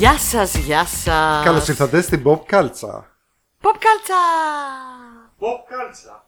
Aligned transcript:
Γεια 0.00 0.18
σας, 0.18 0.54
γεια 0.54 0.84
σας. 0.86 1.44
Καλώς 1.44 1.68
ήρθατε 1.68 2.00
στην 2.00 2.22
Pop 2.26 2.38
Κάλτσα. 2.46 3.06
Pop 3.62 3.74
κάλτσα. 3.78 4.14
Pop 5.40 5.60
κάλτσα. 5.68 6.24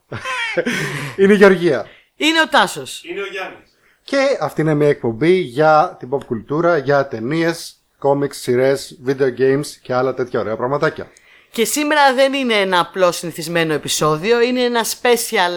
Είναι 1.23 1.33
η 1.33 1.35
Γεωργία. 1.35 1.85
Είναι 2.15 2.41
ο 2.41 2.47
Τάσος. 2.47 3.03
Είναι 3.03 3.21
ο 3.21 3.25
Γιάννης. 3.31 3.69
Και 4.03 4.17
αυτή 4.41 4.61
είναι 4.61 4.73
μια 4.73 4.87
εκπομπή 4.87 5.31
για 5.35 5.95
την 5.99 6.09
pop 6.11 6.23
κουλτούρα, 6.25 6.77
για 6.77 7.07
ταινίες, 7.07 7.75
κόμιξ, 7.97 8.37
σειρές, 8.37 8.99
video 9.07 9.39
games 9.39 9.65
και 9.81 9.93
άλλα 9.93 10.13
τέτοια 10.13 10.39
ωραία 10.39 10.55
πραγματάκια. 10.55 11.11
Και 11.51 11.65
σήμερα 11.65 12.13
δεν 12.13 12.33
είναι 12.33 12.53
ένα 12.53 12.79
απλό 12.79 13.11
συνηθισμένο 13.11 13.73
επεισόδιο, 13.73 14.41
είναι 14.41 14.61
ένα 14.61 14.83
special, 14.83 15.53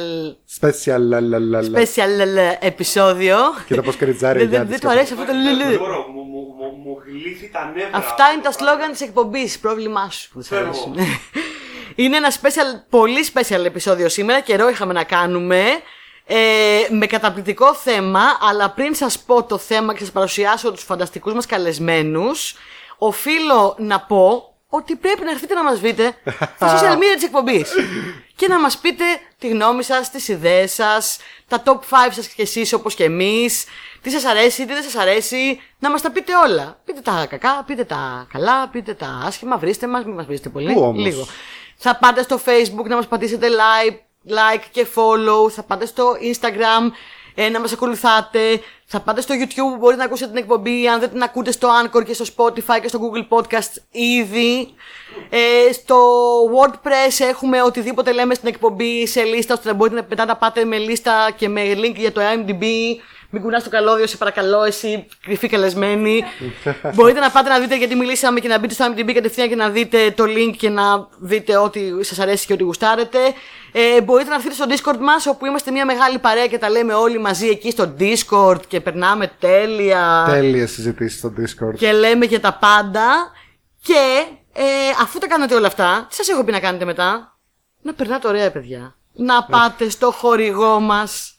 Special 0.61 0.99
λα, 0.99 1.21
λα, 1.21 1.39
λα, 1.39 1.63
λα. 1.63 1.81
special 1.81 2.57
επεισόδιο. 2.61 3.37
Κοίτα 3.67 3.83
πώς 3.83 3.97
κριντζάρει 3.97 4.39
Δεν- 4.39 4.47
ο 4.47 4.51
δεν 4.51 4.59
Γιάννης 4.59 4.71
δεν 4.79 4.81
του 4.81 4.97
αρέσει 4.97 5.13
αυτό 5.13 5.25
το 5.25 5.33
Δεν 5.33 5.43
λουλού. 7.17 7.49
μπορώ, 7.53 7.67
μου, 7.67 7.73
μου, 7.73 7.73
μου, 7.73 7.73
μου 7.73 7.73
γλύφει 7.73 7.73
τα 7.73 7.73
νεύρα. 7.75 7.99
Αυτά 7.99 8.31
είναι 8.33 8.43
τα 8.43 8.49
Αυτό 8.49 8.65
σλόγκαν 8.65 8.91
της 8.91 9.01
εκπομπής, 9.01 9.59
πρόβλημά 9.59 10.11
σου 10.11 10.29
που 10.29 10.41
δεν 10.41 10.43
σ' 10.43 10.47
Ξέρω. 10.47 10.67
αρέσουν. 10.67 10.95
Είναι 11.99 12.17
ένα 12.17 12.33
special, 12.33 12.85
πολύ 12.91 13.27
special 13.35 13.65
επεισόδιο 13.65 14.09
σήμερα, 14.09 14.41
καιρό 14.41 14.69
είχαμε 14.69 14.93
να 14.93 15.05
κάνουμε. 15.05 15.65
Ε, 16.29 16.87
με 16.91 17.07
καταπληκτικό 17.07 17.75
θέμα, 17.75 18.23
αλλά 18.41 18.71
πριν 18.71 18.95
σας 18.95 19.19
πω 19.19 19.43
το 19.45 19.59
θέμα 19.59 19.93
και 19.93 19.99
σας 19.99 20.11
παρουσιάσω 20.11 20.73
τους 20.73 20.83
φανταστικούς 20.83 21.33
μας 21.33 21.47
καλεσμένους, 21.47 22.55
οφείλω 22.99 23.77
να 23.79 24.01
πω 24.01 24.55
ότι 24.69 24.97
πρέπει 24.97 25.25
να 25.25 25.31
έρθετε 25.31 25.55
να 25.55 25.63
μας 25.63 25.81
βρείτε 25.81 26.17
στα 26.57 26.79
social 26.79 26.95
media 26.95 27.15
της 27.15 27.25
εκπομπής 27.25 27.71
και 28.37 28.49
να 28.49 28.61
μας 28.61 28.79
πείτε 28.79 29.05
τη 29.39 29.49
γνώμη 29.49 29.83
σας, 29.83 30.11
τις 30.11 30.29
ιδέες 30.29 30.73
σας, 30.73 31.19
τα 31.49 31.63
top 31.67 31.79
5 32.09 32.11
σας 32.11 32.27
και 32.27 32.43
εσείς 32.43 32.73
όπως 32.73 32.95
και 32.95 33.05
εμείς, 33.05 33.65
τι 34.07 34.13
σας 34.13 34.25
αρέσει, 34.25 34.67
τι 34.67 34.73
δεν 34.73 34.83
σας 34.83 34.95
αρέσει, 34.95 35.61
να 35.79 35.91
μας 35.91 36.03
τα 36.03 36.11
πείτε 36.11 36.33
όλα. 36.37 36.79
Πείτε 36.85 37.01
τα 37.01 37.27
κακά, 37.29 37.65
πείτε 37.67 37.85
τα 37.85 38.27
καλά, 38.33 38.69
πείτε 38.69 38.95
τα 38.95 39.21
άσχημα, 39.27 39.57
βρίστε 39.59 39.87
μας, 39.87 40.05
μην 40.05 40.15
μας 40.15 40.27
βρίσετε 40.27 40.49
πολύ, 40.49 40.73
Πού 40.73 40.81
όμως; 40.81 41.03
λίγο. 41.03 41.27
Θα 41.77 41.97
πάτε 41.97 42.23
στο 42.23 42.41
facebook 42.45 42.85
να 42.85 42.97
μας 42.97 43.07
πατήσετε 43.07 43.49
like, 43.49 43.97
like 44.29 44.65
και 44.71 44.87
follow, 44.95 45.51
θα 45.51 45.63
πάτε 45.63 45.87
στο 45.87 46.13
instagram 46.21 46.91
ε, 47.35 47.49
να 47.49 47.61
μας 47.61 47.73
ακολουθάτε, 47.73 48.61
θα 48.85 49.01
πάτε 49.01 49.21
στο 49.21 49.35
youtube 49.35 49.55
που 49.55 49.77
μπορείτε 49.77 50.01
να 50.01 50.07
ακούσετε 50.07 50.31
την 50.31 50.39
εκπομπή, 50.39 50.89
αν 50.89 51.01
δεν 51.01 51.11
την 51.11 51.23
ακούτε 51.23 51.53
στο 51.53 51.69
Anchor 51.83 52.05
και 52.05 52.13
στο 52.13 52.25
Spotify 52.37 52.81
και 52.83 52.89
στο 52.89 52.99
Google 53.03 53.37
Podcast 53.37 53.73
ήδη. 53.91 54.75
Ε, 55.31 55.73
στο 55.73 55.99
WordPress 56.45 57.25
έχουμε 57.29 57.63
οτιδήποτε 57.63 58.13
λέμε 58.13 58.35
στην 58.35 58.49
εκπομπή 58.49 59.07
σε 59.07 59.23
λίστα, 59.23 59.55
ώστε 59.55 59.69
να 59.69 59.75
μπορείτε 59.75 60.07
μετά 60.09 60.25
να 60.25 60.37
πάτε 60.37 60.65
με 60.65 60.79
λίστα 60.79 61.31
και 61.37 61.49
με 61.49 61.63
link 61.75 61.95
για 61.95 62.13
το 62.13 62.21
IMDb. 62.21 62.65
Μην 63.31 63.43
κουνάς 63.43 63.63
το 63.65 63.71
καλώδιο, 63.71 64.07
σε 64.07 64.17
παρακαλώ, 64.17 64.63
εσύ 64.63 65.07
κρυφή 65.23 65.49
καλεσμένη. 65.49 66.23
Μπορείτε 66.95 67.21
να 67.21 67.31
πάτε 67.31 67.49
να 67.49 67.59
δείτε 67.59 67.77
γιατί 67.77 67.95
μιλήσαμε 67.95 68.41
και 68.41 68.49
να 68.49 68.59
μπείτε 68.59 68.75
στο 68.75 68.87
IMDb 68.87 69.13
κατευθείαν 69.13 69.49
και 69.49 69.57
να 69.57 69.69
δείτε 69.71 70.11
το 70.11 70.25
link 70.25 70.55
και 70.59 70.69
να 70.69 71.09
δείτε 71.19 71.57
ό,τι 71.57 72.05
σας 72.05 72.19
αρέσει 72.19 72.47
και 72.47 72.53
ό,τι 72.53 72.63
γουστάρετε. 72.63 73.19
Ε, 73.73 74.01
μπορείτε 74.01 74.29
να 74.29 74.35
έρθετε 74.35 74.55
στο 74.55 74.65
Discord 74.69 74.99
μας 74.99 75.27
όπου 75.27 75.47
είμαστε 75.47 75.71
μια 75.71 75.85
μεγάλη 75.85 76.19
παρέα 76.19 76.47
και 76.47 76.59
τα 76.59 76.71
λέμε 76.71 76.95
όλοι 76.95 77.19
μαζί 77.19 77.49
εκεί 77.49 77.71
στο 77.71 77.95
Discord 77.99 78.61
και 78.69 78.81
περνάμε 78.81 79.33
τέλεια 79.41 80.25
Τέλειες 80.29 80.71
συζητήσεις 80.71 81.19
στο 81.19 81.33
Discord. 81.39 81.75
και 81.77 81.93
λέμε 81.93 82.27
και 82.27 82.39
τα 82.39 82.53
πάντα. 82.53 83.33
Και 83.83 84.25
ε, 84.53 84.63
αφού 85.03 85.19
τα 85.19 85.27
κάνετε 85.27 85.55
όλα 85.55 85.67
αυτά, 85.67 86.07
τι 86.09 86.15
σας 86.15 86.29
έχω 86.29 86.45
πει 86.45 86.53
να 86.53 86.61
κάνετε 86.61 86.85
μετά; 86.85 87.39
Να 87.83 87.95
περνάτε 87.95 88.29
ωραία, 88.29 88.51
παιδιά. 88.51 88.97
Να 89.13 89.45
πάτε 89.45 89.89
στο 89.89 90.11
χορηγό 90.11 90.81
μας, 90.81 91.36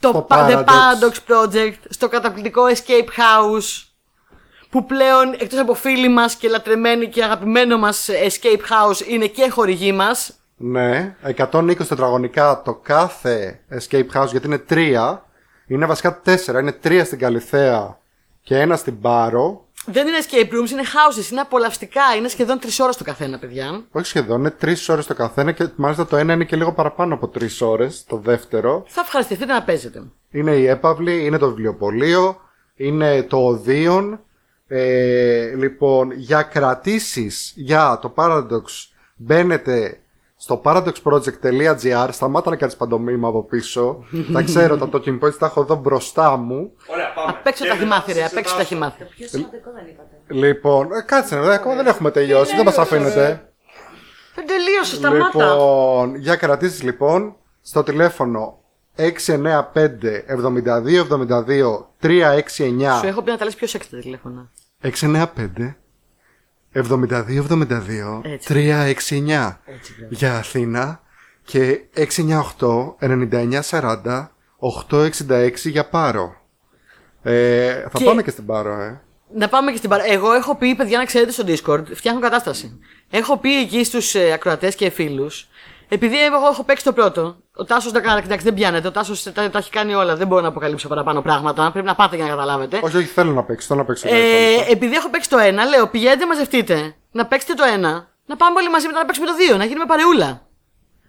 το 0.00 0.08
Στο 0.08 0.26
Pa- 0.30 0.36
The 0.36 0.58
Paradox. 0.58 0.64
Paradox 0.64 1.32
Project, 1.34 1.74
στο 1.88 2.08
καταπληκτικό 2.08 2.62
Escape 2.66 3.08
House, 3.20 3.84
που 4.70 4.86
πλέον 4.86 5.32
εκτός 5.38 5.58
από 5.58 5.74
φίλοι 5.74 6.08
μας 6.08 6.34
και 6.34 6.48
λατρεμένοι 6.48 7.08
και 7.08 7.24
αγαπημένο 7.24 7.78
μας 7.78 8.08
Escape 8.10 8.60
House 8.72 9.06
είναι 9.08 9.26
και 9.26 9.50
χορηγοί 9.50 9.92
μας. 9.92 10.32
Ναι, 10.56 11.16
120 11.36 11.86
τετραγωνικά 11.88 12.62
το 12.64 12.74
κάθε 12.74 13.60
escape 13.78 14.06
house 14.14 14.26
γιατί 14.30 14.46
είναι 14.46 14.58
τρία. 14.58 15.22
Είναι 15.66 15.86
βασικά 15.86 16.20
τέσσερα. 16.20 16.60
Είναι 16.60 16.72
τρία 16.72 17.04
στην 17.04 17.18
Καλυθέα 17.18 17.98
και 18.42 18.58
ένα 18.58 18.76
στην 18.76 19.00
Πάρο. 19.00 19.66
Δεν 19.92 20.06
είναι 20.06 20.16
escape 20.20 20.52
rooms, 20.54 20.70
είναι 20.70 20.82
houses, 20.82 21.30
είναι 21.30 21.40
απολαυστικά, 21.40 22.02
είναι 22.16 22.28
σχεδόν 22.28 22.58
τρεις 22.58 22.80
ώρες 22.80 22.96
το 22.96 23.04
καθένα, 23.04 23.38
παιδιά. 23.38 23.84
Όχι 23.90 24.06
σχεδόν, 24.06 24.38
είναι 24.38 24.50
τρεις 24.50 24.88
ώρες 24.88 25.06
το 25.06 25.14
καθένα 25.14 25.52
και 25.52 25.68
μάλιστα 25.76 26.06
το 26.06 26.16
ένα 26.16 26.32
είναι 26.32 26.44
και 26.44 26.56
λίγο 26.56 26.72
παραπάνω 26.72 27.14
από 27.14 27.28
τρεις 27.28 27.60
ώρες. 27.60 28.04
Το 28.08 28.16
δεύτερο 28.16 28.84
Θα 28.86 29.00
ευχαριστηθείτε 29.00 29.52
να 29.52 29.62
παίζετε. 29.62 30.02
είναι 30.30 30.50
η 30.50 30.66
έπαυλη, 30.66 31.24
είναι 31.24 31.38
το 31.38 31.48
βιβλιοπωλείο, 31.48 32.40
είναι 32.76 33.22
το 33.22 33.36
οδείον. 33.46 34.20
Ε, 34.70 35.54
λοιπόν, 35.56 36.10
για 36.12 36.42
κρατήσεις 36.42 37.52
για 37.56 37.98
το 38.02 38.12
Paradox 38.16 38.62
μπαίνετε 39.16 40.00
στο 40.40 40.60
paradoxproject.gr 40.64 42.08
σταμάτα 42.10 42.50
να 42.50 42.56
κάνεις 42.56 42.76
παντομήμα 42.76 43.28
από 43.28 43.42
πίσω 43.44 44.04
τα 44.32 44.42
ξέρω 44.42 44.76
τα 44.76 44.88
talking 44.92 45.18
points 45.20 45.34
τα 45.38 45.46
έχω 45.46 45.60
εδώ 45.60 45.74
μπροστά 45.74 46.36
μου 46.36 46.72
Ωραία, 46.86 47.12
πάμε. 47.14 47.30
Απ' 47.38 47.46
έξω 47.46 47.62
Και 47.64 47.68
τα 47.70 47.76
μετά 47.76 47.86
θυμάθη, 47.86 48.12
ρε, 48.12 48.20
θα 48.20 48.26
απ' 48.26 48.36
έξω 48.36 48.56
τα 48.56 48.62
συζητάσουμε. 48.64 48.92
θυμάθη. 48.96 49.14
Πιο 49.16 49.26
σημαντικό 49.28 49.70
δεν 49.74 49.86
είπατε. 49.86 50.46
λοιπόν 50.46 50.92
ε, 50.92 51.00
κάτσε 51.06 51.40
ρε, 51.40 51.54
ακόμα 51.54 51.74
δεν 51.74 51.86
έχουμε 51.86 52.10
τελειώσει 52.10 52.56
δεν 52.56 52.64
μας 52.64 52.78
αφήνετε 52.78 53.48
Δεν 54.34 54.46
τελείωσε, 54.46 54.94
σταμάτα. 54.94 55.24
Λοιπόν, 55.44 56.14
για 56.16 56.36
κρατήσεις 56.36 56.82
λοιπόν 56.82 57.36
στο 57.62 57.82
τηλέφωνο 57.82 58.58
695 58.96 59.02
72 59.26 61.06
72 61.08 61.84
369 62.02 62.98
Σου 63.00 63.06
έχω 63.06 63.22
πει 63.22 63.30
να 63.30 63.36
τα 63.36 63.44
λες 63.44 63.54
πιο 63.54 63.66
σεξ 63.66 63.88
τα 63.90 63.98
τηλέφωνα. 63.98 64.50
695 64.82 65.74
72 66.72 67.46
72 67.48 68.20
Έτσι. 68.24 68.48
369 68.48 69.60
Έτσι, 69.64 69.92
για 70.08 70.36
Αθήνα 70.36 71.00
και 71.44 71.80
698 71.96 72.96
99 73.00 73.60
40 73.70 74.28
866 74.90 75.52
για 75.64 75.88
Πάρο. 75.88 76.34
Ε, 77.22 77.72
θα 77.80 77.90
Και- 77.98 78.04
πάμε 78.04 78.22
και 78.22 78.30
στην 78.30 78.46
Πάρο, 78.46 78.80
ε. 78.80 79.00
Να 79.34 79.48
πάμε 79.48 79.70
και 79.70 79.76
στην 79.76 79.90
παρά. 79.90 80.04
Εγώ 80.12 80.32
έχω 80.32 80.56
πει, 80.56 80.74
παιδιά, 80.74 80.98
να 80.98 81.04
ξέρετε 81.04 81.30
στο 81.32 81.44
Discord, 81.46 81.84
φτιάχνω 81.94 82.20
κατάσταση. 82.20 82.78
Έχω 83.10 83.36
πει 83.38 83.60
εκεί 83.60 83.84
στους 83.84 84.14
ε, 84.14 84.32
ακροατές 84.32 84.74
και 84.74 84.90
φίλους, 84.90 85.48
επειδή 85.88 86.24
εγώ 86.24 86.36
έχω 86.52 86.64
παίξει 86.64 86.84
το 86.84 86.92
πρώτο. 86.92 87.36
Ο 87.60 87.64
Τάσος 87.64 87.92
δεν 87.92 88.02
κάνει, 88.02 88.20
εντάξει, 88.24 88.44
δεν 88.44 88.54
πιάνεται. 88.54 88.88
Ο 88.88 88.90
Τάσος 88.90 89.22
τα, 89.22 89.50
τα 89.50 89.58
έχει 89.58 89.70
κάνει 89.70 89.94
όλα. 89.94 90.16
Δεν 90.16 90.26
μπορώ 90.26 90.42
να 90.42 90.48
αποκαλύψω 90.48 90.88
παραπάνω 90.88 91.22
πράγματα. 91.22 91.70
Πρέπει 91.72 91.86
να 91.86 91.94
πάτε 91.94 92.16
για 92.16 92.24
να 92.24 92.30
καταλάβετε. 92.30 92.80
Όχι, 92.82 92.96
όχι, 92.96 93.06
θέλω 93.06 93.32
να 93.32 93.42
παίξω, 93.42 93.66
θέλω 93.66 93.80
να 93.80 93.84
παίξω. 93.84 94.08
Ε, 94.08 94.70
επειδή 94.70 94.94
έχω 94.94 95.10
παίξει 95.10 95.28
το 95.28 95.38
ένα, 95.38 95.64
λέω 95.64 95.88
πηγαίνετε, 95.88 96.26
μαζευτείτε. 96.26 96.94
Να 97.10 97.26
παίξετε 97.26 97.54
το 97.54 97.64
ένα. 97.64 98.08
Να 98.26 98.36
πάμε 98.36 98.58
όλοι 98.58 98.70
μαζί 98.70 98.86
μετά 98.86 98.98
να 98.98 99.04
παίξουμε 99.04 99.26
το 99.26 99.34
δύο. 99.34 99.56
Να 99.56 99.64
γίνουμε 99.64 99.86
παρεούλα. 99.86 100.46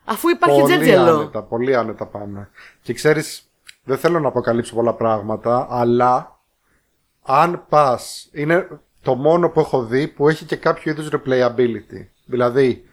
Αφού 0.05 0.29
υπάρχει 0.29 0.59
πολύ 0.59 0.73
τζέρτζελο. 0.73 1.15
άνετα, 1.15 1.43
πολύ 1.43 1.75
άνετα 1.75 2.05
πάμε. 2.05 2.49
Και 2.81 2.93
ξέρεις, 2.93 3.43
δεν 3.83 3.97
θέλω 3.97 4.19
να 4.19 4.27
αποκαλύψω 4.27 4.75
πολλά 4.75 4.93
πράγματα, 4.93 5.67
αλλά 5.69 6.39
αν 7.21 7.65
πας, 7.69 8.29
είναι 8.31 8.67
το 9.01 9.15
μόνο 9.15 9.49
που 9.49 9.59
έχω 9.59 9.83
δει 9.83 10.07
που 10.07 10.29
έχει 10.29 10.45
και 10.45 10.55
κάποιο 10.55 10.91
είδους 10.91 11.09
replayability. 11.11 12.05
Δηλαδή, 12.25 12.89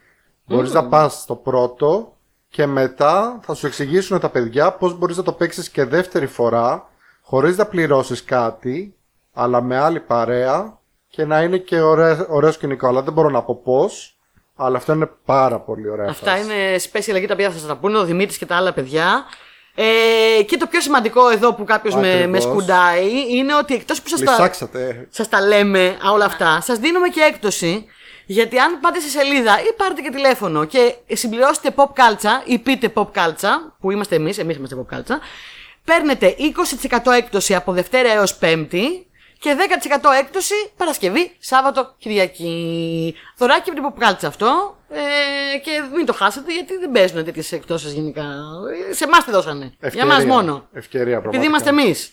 μπορείς 0.47 0.73
να 0.73 0.89
πας 0.89 1.21
στο 1.21 1.35
πρώτο 1.35 2.16
και 2.57 2.67
μετά 2.67 3.41
θα 3.43 3.55
σου 3.55 3.67
εξηγήσουν 3.67 4.21
τα 4.21 4.29
παιδιά 4.29 4.73
πώς 4.73 4.99
μπορείς 4.99 5.17
να 5.17 5.23
το 5.23 5.33
παίξεις 5.33 5.71
και 5.71 5.85
δεύτερη 5.85 6.27
φορά, 6.27 6.89
χωρίς 7.23 7.57
να 7.57 7.67
πληρώσεις 7.67 8.25
κάτι, 8.25 8.95
αλλά 9.33 9.61
με 9.63 9.77
άλλη 9.79 10.01
παρέα 10.01 10.79
και 11.09 11.25
να 11.25 11.43
είναι 11.43 11.57
και 11.59 11.81
ωραίο, 11.81 12.27
ωραίος 12.29 12.55
σκηνικό. 12.55 12.89
Αλλά 12.89 13.03
δεν 13.03 13.13
μπορώ 13.13 13.29
να 13.31 13.43
πω 13.43 13.61
πώς, 13.65 14.17
αλλά 14.57 14.77
αυτό 14.77 14.93
είναι 14.93 15.11
πάρα 15.25 15.61
πολύ 15.61 15.91
ωραία 15.91 16.09
Αυτά 16.09 16.31
φάση. 16.31 16.43
είναι 16.43 16.77
special 16.77 17.15
εκεί 17.17 17.27
τα 17.27 17.35
οποία 17.35 17.51
θα 17.51 17.59
σα 17.59 17.67
τα 17.67 17.77
πούνε, 17.77 17.99
ο 17.99 18.05
Δημήτρης 18.05 18.39
και 18.39 18.47
τα 18.47 18.57
άλλα 18.57 18.73
παιδιά. 18.73 19.25
Ε, 19.75 20.43
και 20.43 20.57
το 20.57 20.67
πιο 20.67 20.81
σημαντικό 20.81 21.29
εδώ 21.31 21.55
που 21.55 21.65
κάποιος 21.65 21.95
με, 21.95 22.13
Ακριβώς. 22.13 22.31
με 22.31 22.41
σκουντάει 22.41 23.37
είναι 23.37 23.55
ότι 23.55 23.75
εκτός 23.75 24.03
που 24.03 24.09
σας 24.09 24.21
τα, 24.21 24.31
Λυσάξατε. 24.31 25.07
σας 25.11 25.29
τα 25.29 25.41
λέμε 25.41 25.97
α, 26.07 26.11
όλα 26.11 26.25
αυτά, 26.25 26.61
σας 26.61 26.79
δίνουμε 26.79 27.09
και 27.09 27.21
έκπτωση. 27.21 27.87
Γιατί 28.27 28.59
αν 28.59 28.81
πάτε 28.81 29.01
σε 29.01 29.09
σελίδα 29.09 29.61
ή 29.61 29.73
πάρετε 29.77 30.01
και 30.01 30.11
τηλέφωνο 30.11 30.65
και 30.65 30.95
συμπληρώσετε 31.13 31.75
pop 31.77 31.85
culture 31.89 32.43
ή 32.45 32.59
πείτε 32.59 32.93
pop 32.95 33.07
culture, 33.13 33.59
που 33.81 33.91
είμαστε 33.91 34.15
εμείς, 34.15 34.39
εμείς 34.39 34.57
είμαστε 34.57 34.77
pop 34.89 34.95
culture, 34.97 35.19
παίρνετε 35.85 36.35
20% 37.03 37.13
έκπτωση 37.17 37.55
από 37.55 37.73
Δευτέρα 37.73 38.13
έως 38.13 38.37
Πέμπτη 38.37 39.07
και 39.39 39.57
10% 40.01 40.11
έκπτωση 40.21 40.55
Παρασκευή, 40.77 41.37
Σάββατο, 41.39 41.95
Κυριακή. 41.99 43.15
Δωράκι 43.37 43.71
από 43.71 43.81
την 43.81 43.89
pop 43.99 44.03
culture 44.09 44.27
αυτό. 44.27 44.77
Ε, 44.89 45.59
και 45.59 45.71
μην 45.97 46.07
το 46.07 46.13
χάσετε 46.13 46.53
γιατί 46.53 46.77
δεν 46.77 46.91
παίζουν 46.91 47.25
τέτοιες 47.25 47.53
εκτόσει 47.53 47.89
γενικά. 47.89 48.23
Ε, 48.91 48.93
Σε 48.93 49.05
εμάς 49.05 49.25
τη 49.25 49.31
δώσανε. 49.31 49.75
Για 49.93 50.03
εμά 50.03 50.19
μόνο. 50.19 50.69
Ευκαιρία 50.73 51.21
πραγματικά. 51.21 51.37
Επειδή 51.37 51.47
είμαστε 51.47 51.69
εμείς. 51.69 52.11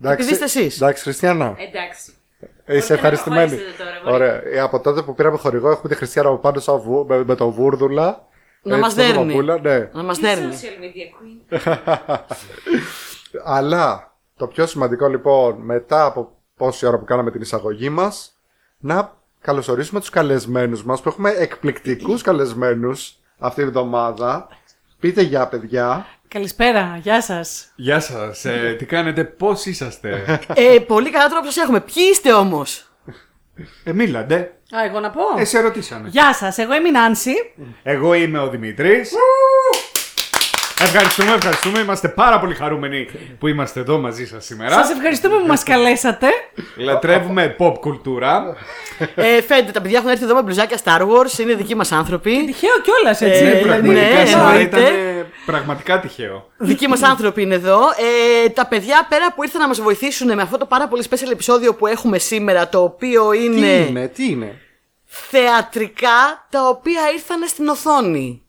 Εντάξει, 0.00 0.22
επειδή 0.22 0.32
είστε 0.32 0.44
εσείς. 0.60 0.76
Εντάξει, 0.76 1.02
Χριστιανά. 1.02 1.56
Εντάξει. 1.58 2.12
Ε, 2.64 2.76
Είσαι 2.76 2.92
να 2.92 2.94
ευχαριστημένη. 2.98 3.48
προχωρήσετε 3.48 3.82
τώρα, 3.84 4.00
μπορεί. 4.04 4.14
Ωραία. 4.14 4.42
Ε, 4.44 4.60
Από 4.60 4.80
τότε 4.80 5.02
που 5.02 5.14
πήραμε 5.14 5.36
χορηγό 5.38 5.70
έχουμε 5.70 5.88
τη 5.88 5.94
Χριστιανά 5.94 6.28
από 6.28 6.38
πάνω 6.38 6.60
σαν 6.60 6.78
βου- 6.80 7.08
με, 7.08 7.24
με 7.24 7.34
το 7.34 7.50
βούρδουλα. 7.50 8.26
Να 8.62 8.76
Έτσι, 8.76 8.80
μας 8.80 8.94
το 8.94 9.02
δέρνει. 9.02 9.26
Βαπούλα, 9.32 9.58
Ναι. 9.60 9.88
Να 9.92 10.02
μας 10.02 10.18
Τι 10.18 10.22
δέρνει. 10.26 10.52
social 10.54 10.82
media 10.82 11.06
queen. 11.16 12.20
Αλλά 13.44 14.12
το 14.36 14.46
πιο 14.46 14.66
σημαντικό 14.66 15.08
λοιπόν 15.08 15.56
μετά 15.60 16.04
από 16.04 16.36
πόση 16.56 16.86
ώρα 16.86 16.98
που 16.98 17.04
κάναμε 17.04 17.30
την 17.30 17.40
εισαγωγή 17.40 17.88
μας 17.90 18.32
να 18.78 19.12
καλωσορίσουμε 19.40 20.00
τους 20.00 20.10
καλεσμένους 20.10 20.84
μας 20.84 21.00
που 21.00 21.08
έχουμε 21.08 21.30
εκπληκτικούς 21.30 22.22
καλεσμένους 22.22 23.14
αυτή 23.38 23.58
την 23.60 23.68
εβδομάδα. 23.68 24.48
Πείτε 25.00 25.22
για 25.22 25.46
παιδιά. 25.46 26.06
Καλησπέρα, 26.32 26.98
γεια 27.02 27.22
σας. 27.22 27.72
Γεια 27.74 28.00
σας, 28.00 28.44
ε, 28.44 28.74
τι 28.78 28.84
κάνετε, 28.84 29.24
πώς 29.24 29.66
είσαστε; 29.66 30.40
ε, 30.54 30.78
πολύ 30.86 31.10
καλά 31.10 31.28
τρόπο 31.28 31.44
σας 31.44 31.56
έχουμε. 31.56 31.80
Ποιοι 31.80 32.04
είστε 32.12 32.32
όμως; 32.32 32.92
ε, 33.84 33.92
μίλαντε. 33.92 34.36
Α, 34.76 34.84
εγώ 34.84 35.00
να 35.00 35.10
πω. 35.10 35.20
Ε, 35.38 35.44
σε 35.44 35.60
ρωτήσαμε. 35.60 36.08
Γεια 36.08 36.34
σας, 36.34 36.58
εγώ 36.58 36.74
είμαι 36.74 36.88
η 36.88 36.90
Νάνση. 36.90 37.32
Εγώ 37.82 38.14
είμαι 38.14 38.38
ο 38.38 38.48
Δημήτρης. 38.48 39.12
Ευχαριστούμε, 40.80 41.32
ευχαριστούμε. 41.32 41.78
Είμαστε 41.80 42.08
πάρα 42.08 42.40
πολύ 42.40 42.54
χαρούμενοι 42.54 43.08
που 43.38 43.46
είμαστε 43.48 43.80
εδώ 43.80 43.98
μαζί 43.98 44.26
σας 44.26 44.44
σήμερα. 44.44 44.72
Σας 44.72 44.90
ευχαριστούμε 44.90 45.36
που 45.38 45.46
μας 45.46 45.62
καλέσατε. 45.62 46.26
Λατρεύουμε 46.76 47.56
pop 47.58 47.74
κουλτούρα. 47.80 48.56
ε, 49.14 49.42
φαίνεται, 49.42 49.70
τα 49.72 49.80
παιδιά 49.80 49.98
έχουν 49.98 50.10
έρθει 50.10 50.24
εδώ 50.24 50.34
με 50.34 50.42
μπλουζάκια 50.42 50.78
Star 50.84 51.00
Wars. 51.00 51.38
Είναι 51.38 51.54
δικοί 51.54 51.74
μας 51.74 51.92
άνθρωποι. 51.92 52.44
Τυχαίο 52.46 52.80
κιόλας, 52.82 53.20
έτσι. 53.20 53.42
Ε, 53.42 53.48
Ναι, 53.48 53.54
ναι, 53.54 53.60
πραγματικά 53.60 54.26
σήμερα 54.26 54.48
εννοείται. 54.48 54.80
ήταν 54.80 55.21
πραγματικά 55.46 56.00
τυχαίο. 56.00 56.50
δικοί 56.56 56.88
μας 56.88 57.02
άνθρωποι 57.02 57.42
είναι 57.42 57.54
εδώ. 57.54 57.80
Ε, 58.44 58.48
τα 58.48 58.66
παιδιά 58.66 59.06
πέρα 59.08 59.32
που 59.32 59.42
ήρθαν 59.42 59.60
να 59.60 59.68
μας 59.68 59.80
βοηθήσουν 59.80 60.34
με 60.34 60.42
αυτό 60.42 60.58
το 60.58 60.66
πάρα 60.66 60.88
πολύ 60.88 61.04
special 61.10 61.30
επεισόδιο 61.32 61.74
που 61.74 61.86
έχουμε 61.86 62.18
σήμερα, 62.18 62.68
το 62.68 62.82
οποίο 62.82 63.30
Τι 63.30 63.44
είναι, 63.44 63.66
είναι, 63.66 64.08
τι 64.08 64.30
είναι; 64.30 64.58
θεατρικά 65.04 66.46
τα 66.50 66.68
οποία 66.68 67.00
ήρθαν 67.12 67.48
στην 67.48 67.68
οθόνη. 67.68 68.42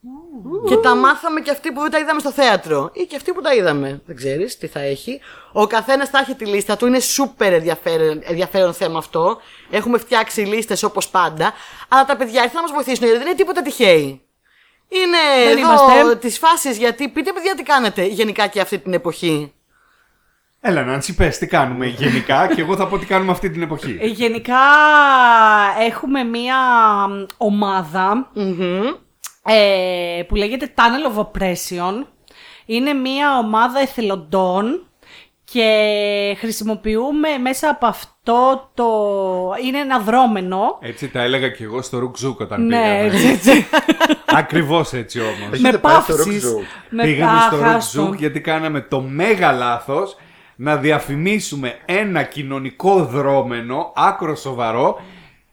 Και 0.67 0.75
τα 0.75 0.95
μάθαμε 0.95 1.41
και 1.41 1.51
αυτοί 1.51 1.71
που 1.71 1.81
δεν 1.81 1.91
τα 1.91 1.99
είδαμε 1.99 2.19
στο 2.19 2.31
θέατρο. 2.31 2.89
Ή 2.93 3.03
και 3.03 3.15
αυτοί 3.15 3.31
που 3.33 3.41
τα 3.41 3.53
είδαμε. 3.53 4.01
Δεν 4.05 4.15
ξέρεις 4.15 4.57
τι 4.57 4.67
θα 4.67 4.79
έχει. 4.79 5.19
Ο 5.51 5.67
καθένας 5.67 6.09
θα 6.09 6.19
έχει 6.19 6.35
τη 6.35 6.45
λίστα 6.45 6.77
του. 6.77 6.85
Είναι 6.85 6.99
σούπερ 6.99 7.53
ενδιαφέρον, 7.53 8.21
ενδιαφέρον 8.23 8.73
θέμα 8.73 8.97
αυτό. 8.97 9.37
Έχουμε 9.69 9.97
φτιάξει 9.97 10.41
λίστες 10.41 10.83
όπως 10.83 11.09
πάντα. 11.09 11.53
Αλλά 11.87 12.05
τα 12.05 12.15
παιδιά 12.15 12.43
ήρθαν 12.43 12.55
να 12.55 12.61
μας 12.61 12.71
βοηθήσουν 12.71 13.05
γιατί 13.05 13.17
δεν 13.17 13.27
είναι 13.27 13.37
τίποτα 13.37 13.61
τυχαίοι. 13.61 14.21
Είναι 14.87 15.17
Δεν 15.49 15.57
εδώ 15.57 15.67
είμαστε. 15.93 16.15
τις 16.15 16.37
φάσεις 16.37 16.77
γιατί 16.77 17.09
πείτε 17.09 17.31
παιδιά 17.33 17.55
τι 17.55 17.63
κάνετε 17.63 18.05
γενικά 18.05 18.47
και 18.47 18.59
αυτή 18.61 18.79
την 18.79 18.93
εποχή; 18.93 19.53
Έλα, 20.59 20.83
Νάντσι, 20.83 21.15
πες 21.15 21.37
τι 21.37 21.47
κάνουμε 21.47 21.85
γενικά 21.85 22.47
και 22.55 22.61
εγώ 22.61 22.75
θα 22.75 22.87
πω 22.87 22.97
τι 22.97 23.05
κάνουμε 23.05 23.31
αυτή 23.31 23.49
την 23.49 23.61
εποχή. 23.61 23.97
Ε, 24.01 24.05
Γενικά 24.05 24.59
έχουμε 25.79 26.23
μία 26.23 26.57
μ, 27.09 27.25
ομάδα 27.37 28.31
ε, 29.45 30.21
που 30.27 30.35
λέγεται 30.35 30.73
Tunnel 30.75 31.15
of 31.17 31.25
Oppression. 31.25 32.05
Είναι 32.65 32.93
μία 32.93 33.37
ομάδα 33.37 33.79
εθελοντών 33.79 34.87
και 35.53 36.35
χρησιμοποιούμε 36.39 37.27
μέσα 37.41 37.69
από 37.69 37.85
αυτό 37.85 38.69
το... 38.73 38.85
Είναι 39.65 39.77
ένα 39.79 39.99
δρόμενο. 39.99 40.77
Έτσι 40.81 41.07
τα 41.09 41.21
έλεγα 41.21 41.49
και 41.49 41.63
εγώ 41.63 41.81
στο 41.81 41.99
Ρουκζούκ 41.99 42.39
όταν 42.39 42.65
Ναι, 42.65 42.75
πήγαμε. 42.77 43.03
έτσι, 43.05 43.27
έτσι. 43.27 43.65
Ακριβώς 44.41 44.93
έτσι 44.93 45.19
όμως. 45.19 45.49
Έχετε 45.53 45.71
με 45.71 45.77
πάει 45.77 46.01
στο 46.01 46.13
παύσεις. 46.15 46.43
Rock 46.45 46.59
Zoo. 46.59 46.63
με 46.89 47.03
Πήγαμε 47.03 47.39
στο 47.47 47.55
άχαστο. 47.55 48.01
Ρουκζούκ 48.01 48.19
γιατί 48.19 48.41
κάναμε 48.41 48.81
το 48.81 49.01
μέγα 49.01 49.51
λάθος 49.51 50.15
να 50.55 50.75
διαφημίσουμε 50.77 51.75
ένα 51.85 52.23
κοινωνικό 52.23 53.03
δρόμενο, 53.05 53.91
άκρο 53.95 54.35
σοβαρό, 54.35 55.01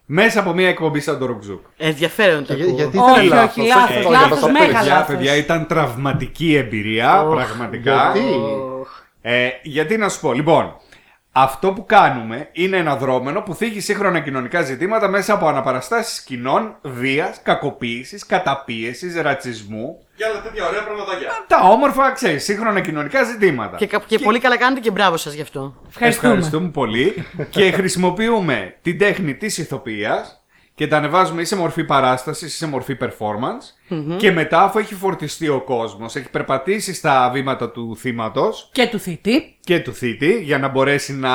μέσα 0.05 0.39
από 0.39 0.53
μια 0.53 0.67
εκπομπή 0.67 0.99
σαν 0.99 1.19
το 1.19 1.25
Ρουκζούκ. 1.25 1.65
Ενδιαφέρον 1.77 2.45
το 2.45 2.53
Για- 2.53 2.65
ακούω. 2.65 2.75
γιατί 2.75 2.97
Όχι, 2.97 3.25
ήταν 3.25 3.43
όχι, 3.45 3.61
λάθος, 3.61 3.67
λάθος, 3.67 3.95
όχι, 4.05 4.11
λάθος, 4.11 4.27
για 4.27 4.35
να 4.35 4.39
το 4.41 4.47
μέγα 4.51 4.65
πεις. 4.67 4.77
Παιδιά, 4.77 4.93
λάθος. 4.93 5.15
παιδιά, 5.15 5.35
ήταν 5.35 5.65
τραυματική 5.67 6.55
εμπειρία, 6.55 7.25
πραγματικά. 7.29 8.11
Γιατί; 8.13 8.29
Ε, 9.21 9.49
γιατί 9.63 9.97
να 9.97 10.09
σου 10.09 10.19
πω, 10.19 10.33
λοιπόν, 10.33 10.75
αυτό 11.31 11.71
που 11.71 11.85
κάνουμε 11.85 12.49
είναι 12.51 12.77
ένα 12.77 12.95
δρόμενο 12.95 13.41
που 13.41 13.55
θίγει 13.55 13.79
σύγχρονα 13.79 14.19
κοινωνικά 14.19 14.61
ζητήματα 14.61 15.07
μέσα 15.07 15.33
από 15.33 15.47
αναπαραστάσεις 15.47 16.21
κοινών, 16.21 16.75
βίας, 16.81 17.41
κακοποίησης, 17.43 18.25
καταπίεσης, 18.25 19.15
ρατσισμού. 19.21 20.05
Και 20.15 20.25
άλλα 20.25 20.41
τέτοια 20.41 20.67
ωραία 20.67 20.83
πραγματάκια. 20.83 21.29
Τα 21.47 21.59
όμορφα, 21.63 22.11
ξέρεις, 22.11 22.43
σύγχρονα 22.43 22.79
κοινωνικά 22.81 23.23
ζητήματα. 23.23 23.77
Και, 23.77 23.87
κα- 23.87 24.03
και 24.07 24.19
πολύ 24.19 24.39
καλά 24.39 24.57
κάνετε 24.57 24.79
και 24.81 24.91
μπράβο 24.91 25.17
σας 25.17 25.33
γι' 25.33 25.41
αυτό. 25.41 25.75
Ευχαριστούμε. 25.87 26.69
πολύ. 26.69 27.25
και 27.49 27.71
χρησιμοποιούμε 27.71 28.75
την 28.81 28.97
τέχνη 28.97 29.35
της 29.35 29.57
ηθοποιίας 29.57 30.40
και 30.81 30.87
τα 30.87 30.97
ανεβάζουμε 30.97 31.41
ή 31.41 31.45
σε 31.45 31.55
μορφή 31.55 31.83
παράστασης 31.83 32.53
ή 32.53 32.57
σε 32.57 32.67
μορφή 32.67 32.97
performance. 33.01 33.95
Και 34.17 34.31
μετά, 34.31 34.63
αφού 34.63 34.79
έχει 34.79 34.95
φορτιστεί 34.95 35.47
ο 35.47 35.61
κόσμος, 35.61 36.15
έχει 36.15 36.29
περπατήσει 36.29 36.93
στα 36.93 37.29
βήματα 37.33 37.71
του 37.71 37.95
θύματος, 37.97 38.69
Και 38.71 38.87
του 38.87 38.99
θήτη. 38.99 39.57
και 39.59 39.79
του 39.79 39.93
θήτη 39.93 40.41
για 40.43 40.57
να 40.57 40.67
μπορέσει 40.67 41.13
να 41.13 41.31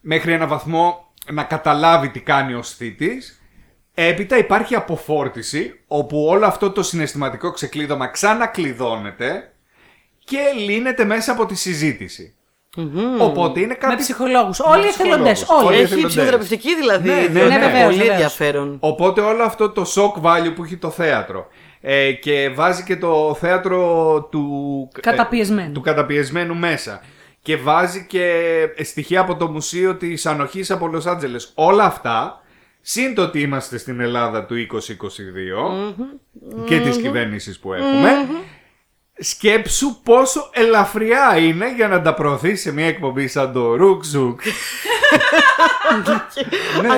μέχρι 0.00 0.32
ένα 0.32 0.46
βαθμό 0.46 1.12
να 1.32 1.42
καταλάβει 1.44 2.08
τι 2.08 2.20
κάνει 2.20 2.54
ο 2.54 2.62
θήτης. 2.62 3.42
Έπειτα 3.94 4.38
υπάρχει 4.38 4.74
αποφόρτιση 4.74 5.80
όπου 5.86 6.26
όλο 6.26 6.46
αυτό 6.46 6.70
το 6.70 6.82
συναισθηματικό 6.82 7.50
ξεκλείδωμα 7.50 8.06
ξανακλειδώνεται 8.06 9.52
και 10.24 10.38
λύνεται 10.66 11.04
μέσα 11.04 11.32
από 11.32 11.46
τη 11.46 11.54
συζήτηση. 11.54 12.34
Οπότε 13.18 13.60
είναι 13.60 13.74
κάτι... 13.74 13.94
Με 13.94 14.00
ψυχολόγους. 14.00 14.60
Όλοι 14.60 14.84
οι 14.84 14.86
εθελοντές. 14.88 15.32
ψυχολόγους. 15.32 15.66
Όλοι. 15.66 15.74
Όλοι 15.74 15.76
Έχει 15.76 15.84
εθελοντές. 15.84 16.10
ψυχοθεραπευτική 16.10 16.76
δηλαδή. 16.76 17.08
Ναι, 17.08 17.14
ναι, 17.14 17.20
ιδιότητα. 17.22 17.58
ναι, 17.58 17.64
βεβαίως, 17.66 17.82
Πολύ 17.84 17.96
βεβαίως. 17.96 18.12
ενδιαφέρον. 18.12 18.76
Οπότε 18.80 19.20
όλο 19.20 19.42
αυτό 19.42 19.70
το 19.70 19.82
shock 19.94 20.22
value 20.22 20.52
που 20.54 20.64
έχει 20.64 20.76
το 20.76 20.90
θέατρο 20.90 21.46
ε, 21.80 22.12
και 22.12 22.50
βάζει 22.54 22.82
και 22.84 22.96
το 22.96 23.36
θέατρο 23.40 23.82
του 24.30 24.88
Καταπιεσμένου. 25.00 25.72
του 25.72 25.80
καταπιεσμένου 25.80 26.54
μέσα 26.54 27.00
και 27.42 27.56
βάζει 27.56 28.06
και 28.08 28.32
στοιχεία 28.82 29.20
από 29.20 29.36
το 29.36 29.48
Μουσείο 29.48 29.94
της 29.96 30.26
Ανοχής 30.26 30.70
από 30.70 30.86
Λος 30.86 31.06
Άντζελες. 31.06 31.52
Όλα 31.54 31.84
αυτά, 31.84 32.42
σύν 32.80 33.14
το 33.14 33.22
ότι 33.22 33.40
είμαστε 33.40 33.78
στην 33.78 34.00
Ελλάδα 34.00 34.44
του 34.44 34.54
2022 34.54 35.94
και 36.66 36.80
της 36.80 36.96
κυβέρνησης 36.96 37.58
που 37.58 37.72
έχουμε, 37.72 38.10
σκέψου 39.22 40.00
πόσο 40.02 40.50
ελαφριά 40.52 41.36
είναι 41.38 41.74
για 41.74 41.88
να 41.88 42.02
τα 42.02 42.14
προωθεί 42.14 42.56
σε 42.56 42.72
μια 42.72 42.86
εκπομπή 42.86 43.28
σαν 43.28 43.52
το 43.52 43.76
Ρουκ 43.76 44.04
Ζουκ. 44.04 44.40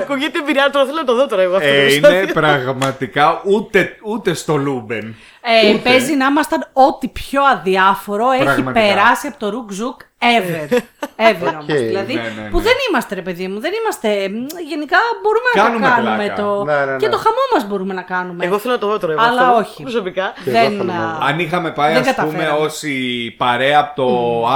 Ακούγεται 0.03 0.39
εμπειρία, 0.39 0.71
τώρα 0.71 0.85
θέλω 0.85 0.99
να 0.99 1.05
το 1.05 1.15
δω 1.15 1.27
τώρα 1.27 1.43
εγώ 1.43 1.57
αυτό. 1.57 1.69
το 1.69 1.75
ε, 1.75 1.85
επεισόδιο. 1.85 2.21
είναι 2.21 2.33
πραγματικά 2.33 3.41
ούτε, 3.45 3.97
ούτε 4.05 4.35
στο 4.35 4.57
Λούμπεν. 4.57 5.17
Ε, 5.41 5.77
παίζει 5.83 6.15
να 6.15 6.27
ήμασταν 6.27 6.69
ό,τι 6.73 7.09
πιο 7.09 7.43
αδιάφορο 7.45 8.31
έχει 8.31 8.45
Πραγματικά. 8.45 8.87
περάσει 8.87 9.27
από 9.27 9.39
το 9.39 9.49
Ρουκ 9.49 9.73
Ζουκ 9.73 10.01
ever. 10.39 10.73
Ever 11.17 11.49
όμως. 11.53 11.65
Οκ. 11.65 11.73
Δηλαδή, 11.77 12.15
Ναι, 12.15 12.21
ναι, 12.21 12.43
ναι. 12.43 12.49
που 12.51 12.61
δεν 12.61 12.73
είμαστε 12.89 13.15
ρε 13.15 13.23
παιδί 13.23 13.49
μου, 13.49 13.61
δεν 13.61 13.73
είμαστε. 13.81 14.09
μ, 14.29 14.47
Γενικά 14.69 14.99
μπορούμε 15.23 15.49
Κάνουμε 15.55 15.87
να 15.87 15.95
το 15.97 16.03
κάνουμε 16.03 16.25
πλάκα. 16.25 16.43
το. 16.43 16.65
Ναι, 16.65 16.75
ναι, 16.85 16.85
ναι. 16.93 16.97
Και 16.97 17.09
το 17.09 17.17
χαμό 17.17 17.45
μας 17.55 17.67
μπορούμε 17.69 17.95
να 17.95 18.03
κάνουμε. 18.03 18.45
Εγώ 18.45 18.59
θέλω 18.59 18.73
να 18.75 18.81
το 18.81 18.87
δω 18.87 18.99
τώρα 18.99 19.13
εγώ 19.13 19.23
Αλλά 19.23 19.41
αυτό, 19.49 19.57
όχι. 19.59 19.83
Προσωπικά. 19.83 20.33
Και 20.45 20.51
εγώ 20.51 20.59
δεν. 20.61 20.71
θέλω 20.71 20.83
να 20.85 20.95
α, 20.95 21.19
δω. 21.19 21.25
Αν 21.27 21.39
είχαμε 21.39 21.71
πάει, 21.71 21.93
Δεν 21.93 22.03
ας 22.09 22.15
πούμε, 22.15 22.27
καταφέραμε. 22.33 22.65
ως 22.65 22.83
η 22.83 23.35
παρέα 23.37 23.79
από 23.81 23.95
το 24.03 24.09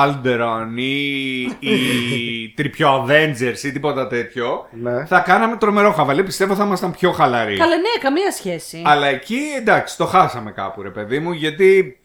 Alderon 0.02 0.66
ή 0.76 1.40
οι 1.42 2.48
Τρυπιο 2.56 3.06
Avengers 3.06 3.62
ή 3.62 3.72
τίποτα 3.72 4.06
τέτοιο, 4.06 4.66
Ναι. 4.70 5.04
θα 5.06 5.18
κάναμε 5.20 5.56
τρομερό 5.56 5.92
χαβαλέ. 5.92 6.22
Πιστεύω 6.22 6.54
θα 6.54 6.64
ήμασταν 6.64 6.90
πιο 6.90 7.12
χαλαροί. 7.12 7.56
Καλά, 7.56 7.76
ναι, 7.76 8.00
καμία 8.02 8.30
σχέση. 8.30 8.82
Αλλά 8.86 9.06
εκεί, 9.06 9.40
εντάξει, 9.58 9.96
το 9.96 10.04
χάσαμε 10.06 10.50
κάπου, 10.50 10.82
ρε 10.82 10.90
παιδί 10.90 11.18
μου, 11.18 11.32
γιατί 11.32 11.97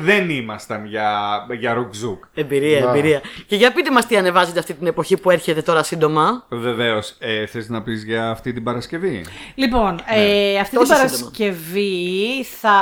δεν 0.00 0.30
ήμασταν 0.30 0.84
για, 0.86 1.18
για 1.58 1.72
ρουκζούκ. 1.74 2.24
Εμπειρία, 2.34 2.80
Να. 2.80 2.90
εμπειρία. 2.90 3.20
Και 3.46 3.56
για 3.56 3.72
πείτε 3.72 3.90
μας 3.90 4.06
τι 4.06 4.16
ανεβάζετε 4.16 4.58
αυτή 4.58 4.74
την 4.74 4.86
εποχή 4.86 5.16
που 5.16 5.30
έρχεται 5.30 5.62
τώρα 5.62 5.82
σύντομα. 5.82 6.46
Βεβαίως. 6.48 7.16
Ε, 7.18 7.46
Θες 7.46 7.68
να 7.68 7.82
πεις 7.82 8.04
για 8.04 8.30
αυτή 8.30 8.52
την 8.52 8.62
Παρασκευή; 8.62 9.24
Λοιπόν, 9.54 10.00
ε, 10.06 10.58
αυτή 10.58 10.76
Τόσο 10.76 10.86
την 10.94 10.96
σύντομα. 11.08 11.18
Παρασκευή 11.22 12.44
θα... 12.60 12.72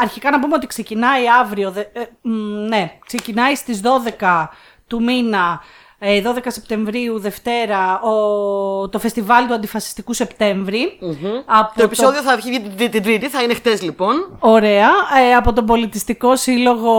Αρχικά 0.00 0.30
να 0.30 0.40
πούμε 0.40 0.54
ότι 0.54 0.66
ξεκινάει 0.66 1.22
αύριο, 1.40 1.70
δε- 1.70 1.80
ε, 1.80 2.06
μ, 2.22 2.32
ναι, 2.68 2.98
ξεκινάει 3.06 3.54
στις 3.54 3.80
12 3.80 4.48
του 4.86 5.02
μήνα, 5.02 5.60
ε, 5.60 5.89
12 6.02 6.38
Σεπτεμβρίου, 6.46 7.18
Δευτέρα, 7.20 8.00
ο, 8.00 8.88
το 8.88 8.98
φεστιβάλ 8.98 9.46
του 9.46 9.54
Αντιφασιστικού 9.54 10.12
Σεπτέμβρη. 10.12 10.98
Από 11.44 11.72
Το 11.76 11.82
επεισόδιο 11.82 12.20
θα 12.22 12.36
βγει 12.36 12.60
την, 12.76 12.90
την 12.90 13.02
Τρίτη, 13.02 13.28
θα 13.28 13.42
είναι 13.42 13.54
χτες 13.54 13.82
λοιπόν. 13.82 14.36
Ωραία, 14.38 14.88
ε, 15.28 15.34
από 15.34 15.52
τον 15.52 15.64
Πολιτιστικό 15.66 16.36
Σύλλογο 16.36 16.92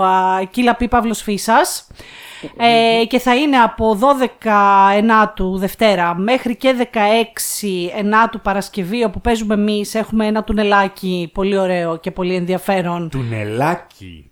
α, 0.00 0.44
Κύλα 0.50 0.74
Πι 0.76 0.88
Παύλος 0.88 1.22
Φύσας. 1.22 1.86
Ε, 2.56 3.04
και 3.04 3.18
θα 3.18 3.36
είναι 3.36 3.56
από 3.56 3.98
12 4.44 4.50
Ενάτου 4.96 5.58
Δευτέρα 5.58 6.14
μέχρι 6.14 6.56
και 6.56 6.88
16 6.92 6.98
Ενάτου 7.96 8.40
Παρασκευή 8.40 9.04
όπου 9.04 9.20
παίζουμε 9.20 9.54
εμείς 9.54 9.94
έχουμε 9.94 10.26
ένα 10.26 10.44
τουνελάκι 10.44 11.30
πολύ 11.34 11.58
ωραίο 11.58 11.96
και 11.96 12.10
πολύ 12.10 12.34
ενδιαφέρον. 12.34 13.08
Τουνελάκι. 13.10 14.30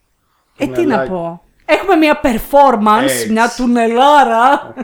Ε, 0.57 0.65
τι 0.67 0.71
να 0.71 0.75
Τουνελάκι. 0.77 1.11
πω. 1.11 1.43
Έχουμε 1.73 1.97
μια 1.97 2.21
performance, 2.23 3.03
Έτσι. 3.03 3.31
μια 3.31 3.53
τουνελάρα. 3.57 4.75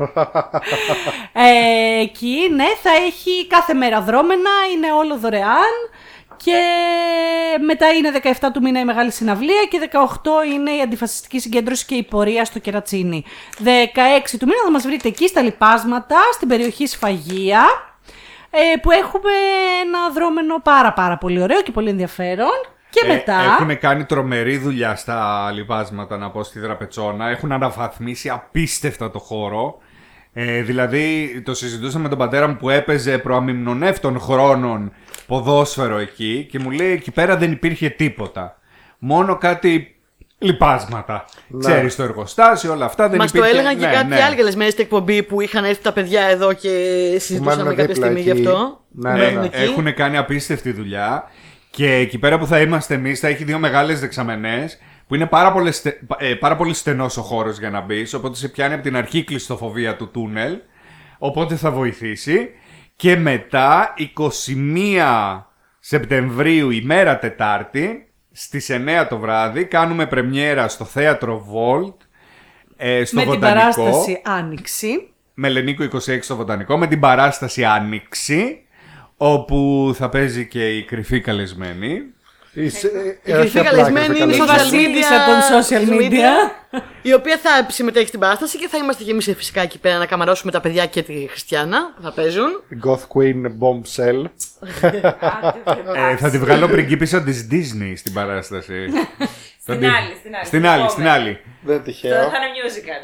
ε, 1.32 2.00
εκεί, 2.00 2.48
ναι, 2.54 2.66
θα 2.82 2.90
έχει 3.06 3.46
κάθε 3.46 3.74
μέρα 3.74 4.00
δρόμενα, 4.00 4.50
είναι 4.74 4.92
όλο 4.92 5.18
δωρεάν. 5.18 5.74
Και 6.36 6.60
μετά 7.64 7.92
είναι 7.92 8.10
17 8.40 8.46
του 8.52 8.60
μήνα 8.62 8.80
η 8.80 8.84
μεγάλη 8.84 9.10
συναυλία 9.12 9.64
και 9.70 9.90
18 9.92 10.52
είναι 10.52 10.70
η 10.70 10.80
αντιφασιστική 10.80 11.38
συγκέντρωση 11.38 11.86
και 11.86 11.94
η 11.94 12.02
πορεία 12.02 12.44
στο 12.44 12.58
Κερατσίνι. 12.58 13.24
16 13.58 13.62
του 14.38 14.46
μήνα 14.46 14.60
θα 14.64 14.70
μας 14.70 14.82
βρείτε 14.86 15.08
εκεί 15.08 15.28
στα 15.28 15.42
λοιπάσματα, 15.42 16.16
στην 16.32 16.48
περιοχή 16.48 16.86
Σφαγεία. 16.86 17.64
ε, 18.50 18.76
που 18.76 18.90
έχουμε 18.90 19.30
ένα 19.84 20.10
δρόμενο 20.10 20.60
πάρα 20.62 20.92
πάρα 20.92 21.16
πολύ 21.18 21.42
ωραίο 21.42 21.62
και 21.62 21.70
πολύ 21.72 21.88
ενδιαφέρον. 21.88 22.75
Και 23.00 23.10
Ε, 23.10 23.14
μετά... 23.14 23.40
Έχουν 23.60 23.78
κάνει 23.78 24.04
τρομερή 24.04 24.56
δουλειά 24.56 24.96
στα 24.96 25.50
λοιπάσματα, 25.54 26.16
να 26.16 26.30
πω 26.30 26.42
στη 26.42 26.58
Δραπετσόνα. 26.60 27.28
Έχουν 27.28 27.52
αναβαθμίσει 27.52 28.28
απίστευτα 28.28 29.10
το 29.10 29.18
χώρο. 29.18 29.78
Ε, 30.32 30.62
δηλαδή, 30.62 31.30
το 31.44 31.54
συζητούσα 31.54 31.98
με 31.98 32.08
τον 32.08 32.18
πατέρα 32.18 32.48
μου 32.48 32.56
που 32.56 32.70
έπαιζε 32.70 33.18
προαμυμνονεύτων 33.18 34.20
χρόνων 34.20 34.92
ποδόσφαιρο 35.26 35.98
εκεί 35.98 36.46
και 36.50 36.58
μου 36.58 36.70
λέει 36.70 36.90
εκεί 36.92 37.10
πέρα 37.10 37.36
δεν 37.36 37.52
υπήρχε 37.52 37.88
τίποτα. 37.88 38.58
Μόνο 38.98 39.36
κάτι 39.36 39.96
λοιπάσματα. 40.38 41.24
Ναι. 41.48 41.58
Ξέρεις 41.58 41.96
το 41.96 42.02
εργοστάσιο, 42.02 42.72
όλα 42.72 42.84
αυτά 42.84 43.08
δεν 43.08 43.18
Μας 43.18 43.32
το 43.32 43.38
υπήρχε. 43.38 43.56
έλεγαν 43.58 43.78
και 43.78 43.86
ναι, 43.86 43.92
κάποιοι 43.92 44.08
ναι. 44.18 44.22
άλλοι 44.22 44.36
καλεσμένοι 44.36 44.70
στην 44.70 44.84
εκπομπή 44.84 45.22
που 45.22 45.40
είχαν 45.40 45.64
έρθει 45.64 45.82
τα 45.82 45.92
παιδιά 45.92 46.22
εδώ 46.22 46.52
και 46.52 46.68
συζητούσαμε 47.18 47.62
μένουν 47.62 47.76
κάποια 47.76 47.86
δίπλα 47.94 48.04
στιγμή 48.06 48.20
γι' 48.20 48.30
εκεί. 48.30 48.46
αυτό. 48.46 48.80
Ναι, 48.90 49.10
Που 49.10 49.16
ναι, 49.16 49.24
μένουν 49.24 49.40
ναι. 49.40 49.46
εκεί. 49.46 49.62
Έχουν 49.62 49.94
κάνει 49.94 50.16
απίστευτη 50.16 50.72
δουλειά. 50.72 51.30
Και 51.76 51.95
εκεί 51.95 52.18
πέρα 52.18 52.38
που 52.38 52.47
θα 52.47 52.61
είμαστε 52.61 52.95
εμείς, 52.95 53.21
θα 53.21 53.28
έχει 53.28 53.45
δύο 53.45 53.59
μεγάλες 53.59 54.00
δεξαμενές. 54.00 54.78
Που 55.06 55.14
είναι 55.14 55.26
πάρα 55.26 55.52
πολύ, 55.52 55.73
στε, 55.73 56.00
ε, 56.18 56.35
πάρα 56.35 56.56
πολύ 56.56 56.75
στενός 56.75 57.16
ο 57.16 57.23
χώρος 57.23 57.59
για 57.59 57.71
να 57.71 57.80
μπεις. 57.80 58.14
Οπότε 58.14 58.37
σε 58.37 58.49
πιάνει 58.49 58.75
από 58.75 58.83
την 58.83 58.97
αρχή 58.97 59.18
η 59.18 59.25
κλειστοφοβία 59.25 59.97
του 59.97 60.11
τούνελ. 60.11 60.59
Οπότε 61.18 61.56
θα 61.56 61.71
βοηθήσει. 61.71 62.50
Και 62.97 63.16
μετά 63.16 63.95
21 63.97 65.47
Σεπτεμβρίου, 65.78 66.71
ημέρα 66.71 67.18
Τετάρτη, 67.18 68.12
στις 68.33 68.71
9 68.71 69.06
το 69.09 69.18
βράδυ, 69.18 69.64
κάνουμε 69.64 70.06
πρεμιέρα 70.06 70.68
στο 70.68 70.85
θέατρο 70.85 71.47
Volt. 71.54 71.97
Ε, 72.76 73.04
στο 73.04 73.16
με 73.16 73.23
την 73.23 73.33
Βοτανικό, 73.33 73.83
παράσταση 73.83 74.21
Άνοιξη. 74.25 75.12
με 75.35 75.49
Λενίκο 75.49 75.85
26 75.85 76.18
στο 76.21 76.37
Βοτανικό, 76.37 76.78
με 76.78 76.87
την 76.87 77.00
παράσταση 77.00 77.64
Άνοιξη, 77.64 78.65
όπου 79.16 79.90
θα 79.99 80.08
παίζει 80.08 80.46
και 80.46 80.76
η 80.76 80.82
κρυφή 80.85 81.20
καλεσμένη. 81.20 82.02
Είσαι- 82.52 82.90
Η 83.25 83.30
έχει 83.32 83.38
κρυφή 83.40 83.58
απλά 83.58 83.70
καλεσμένη 83.70 84.06
κρυφή 84.06 84.23
είναι 84.23 84.32
η 84.32 84.37
Η 84.37 84.38
καλεσμένη. 84.38 84.62
social 84.62 84.62
βασίλισσα 84.62 85.11
media, 85.26 85.28
των 85.28 85.62
social 85.62 86.00
media. 86.00 86.80
η 87.02 87.12
οποία 87.14 87.38
θα 87.38 87.66
συμμετέχει 87.70 88.06
στην 88.06 88.20
παράσταση 88.20 88.58
και 88.58 88.68
θα 88.68 88.76
είμαστε 88.78 89.04
και 89.04 89.11
εμείς 89.11 89.32
φυσικά 89.37 89.61
εκεί 89.62 89.78
πέρα 89.78 89.99
να 89.99 90.06
καμαρώσουμε 90.06 90.52
τα 90.52 90.61
παιδιά 90.61 90.87
και 90.87 91.02
τη 91.02 91.26
Χριστιανά 91.30 91.92
που 91.96 92.02
θα 92.02 92.12
παίζουν. 92.12 92.62
Goth 92.85 92.94
Queen 93.14 93.42
Bombshell. 93.61 94.25
Ε, 96.12 96.16
θα 96.16 96.30
τη 96.30 96.38
βγάλω 96.38 96.68
πριγκίπισσα 96.68 97.23
της 97.23 97.49
Disney 97.50 97.92
στην 97.96 98.12
παράσταση. 98.12 98.75
Θα 99.68 99.73
Στην 99.75 99.80
τη- 99.80 99.87
άλλη, 99.96 100.14
στην 100.18 100.35
άλλη. 100.35 100.46
Στην 100.46 100.66
άλλη, 100.66 100.90
στην 100.90 101.08
άλλη. 101.08 101.30
Δεν 101.30 101.66
Τώρα 101.66 101.80
τυχαίο. 101.80 102.12
θα 102.12 102.18
είναι 102.26 102.30
musical. 102.64 103.02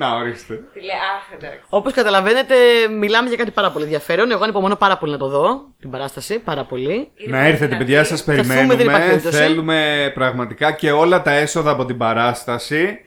Ε, 0.00 0.04
να, 0.04 0.14
ορίστε. 0.16 0.54
Τι 0.72 0.80
λέει, 0.80 0.96
αχ, 1.16 1.34
εντάξει. 1.34 1.60
Όπως 1.68 1.92
καταλαβαίνετε, 1.92 2.54
μιλάμε 2.98 3.28
για 3.28 3.36
κάτι 3.36 3.50
πάρα 3.50 3.70
πολύ 3.70 3.84
ενδιαφέρον. 3.84 4.30
Εγώ 4.30 4.42
ανυπομονώ 4.42 4.76
πάρα 4.76 4.98
πολύ 4.98 5.12
να 5.12 5.18
το 5.18 5.28
δω 5.28 5.60
την 5.80 5.90
παράσταση. 5.90 6.38
Πάρα 6.38 6.64
πολύ. 6.64 7.08
Να 7.26 7.38
έρθετε, 7.38 7.76
παιδιά, 7.76 8.04
σας 8.04 8.24
δούμε, 8.24 8.36
δεν 8.42 8.44
υπάρχει 8.44 8.66
περιμένουμε. 8.76 9.06
περίπτωση. 9.06 9.36
Θέλουμε 9.36 10.10
πραγματικά 10.14 10.72
και 10.72 10.90
όλα 10.92 11.22
τα 11.22 11.30
έσοδα 11.32 11.70
από 11.70 11.84
την 11.84 11.96
παράσταση 11.96 12.98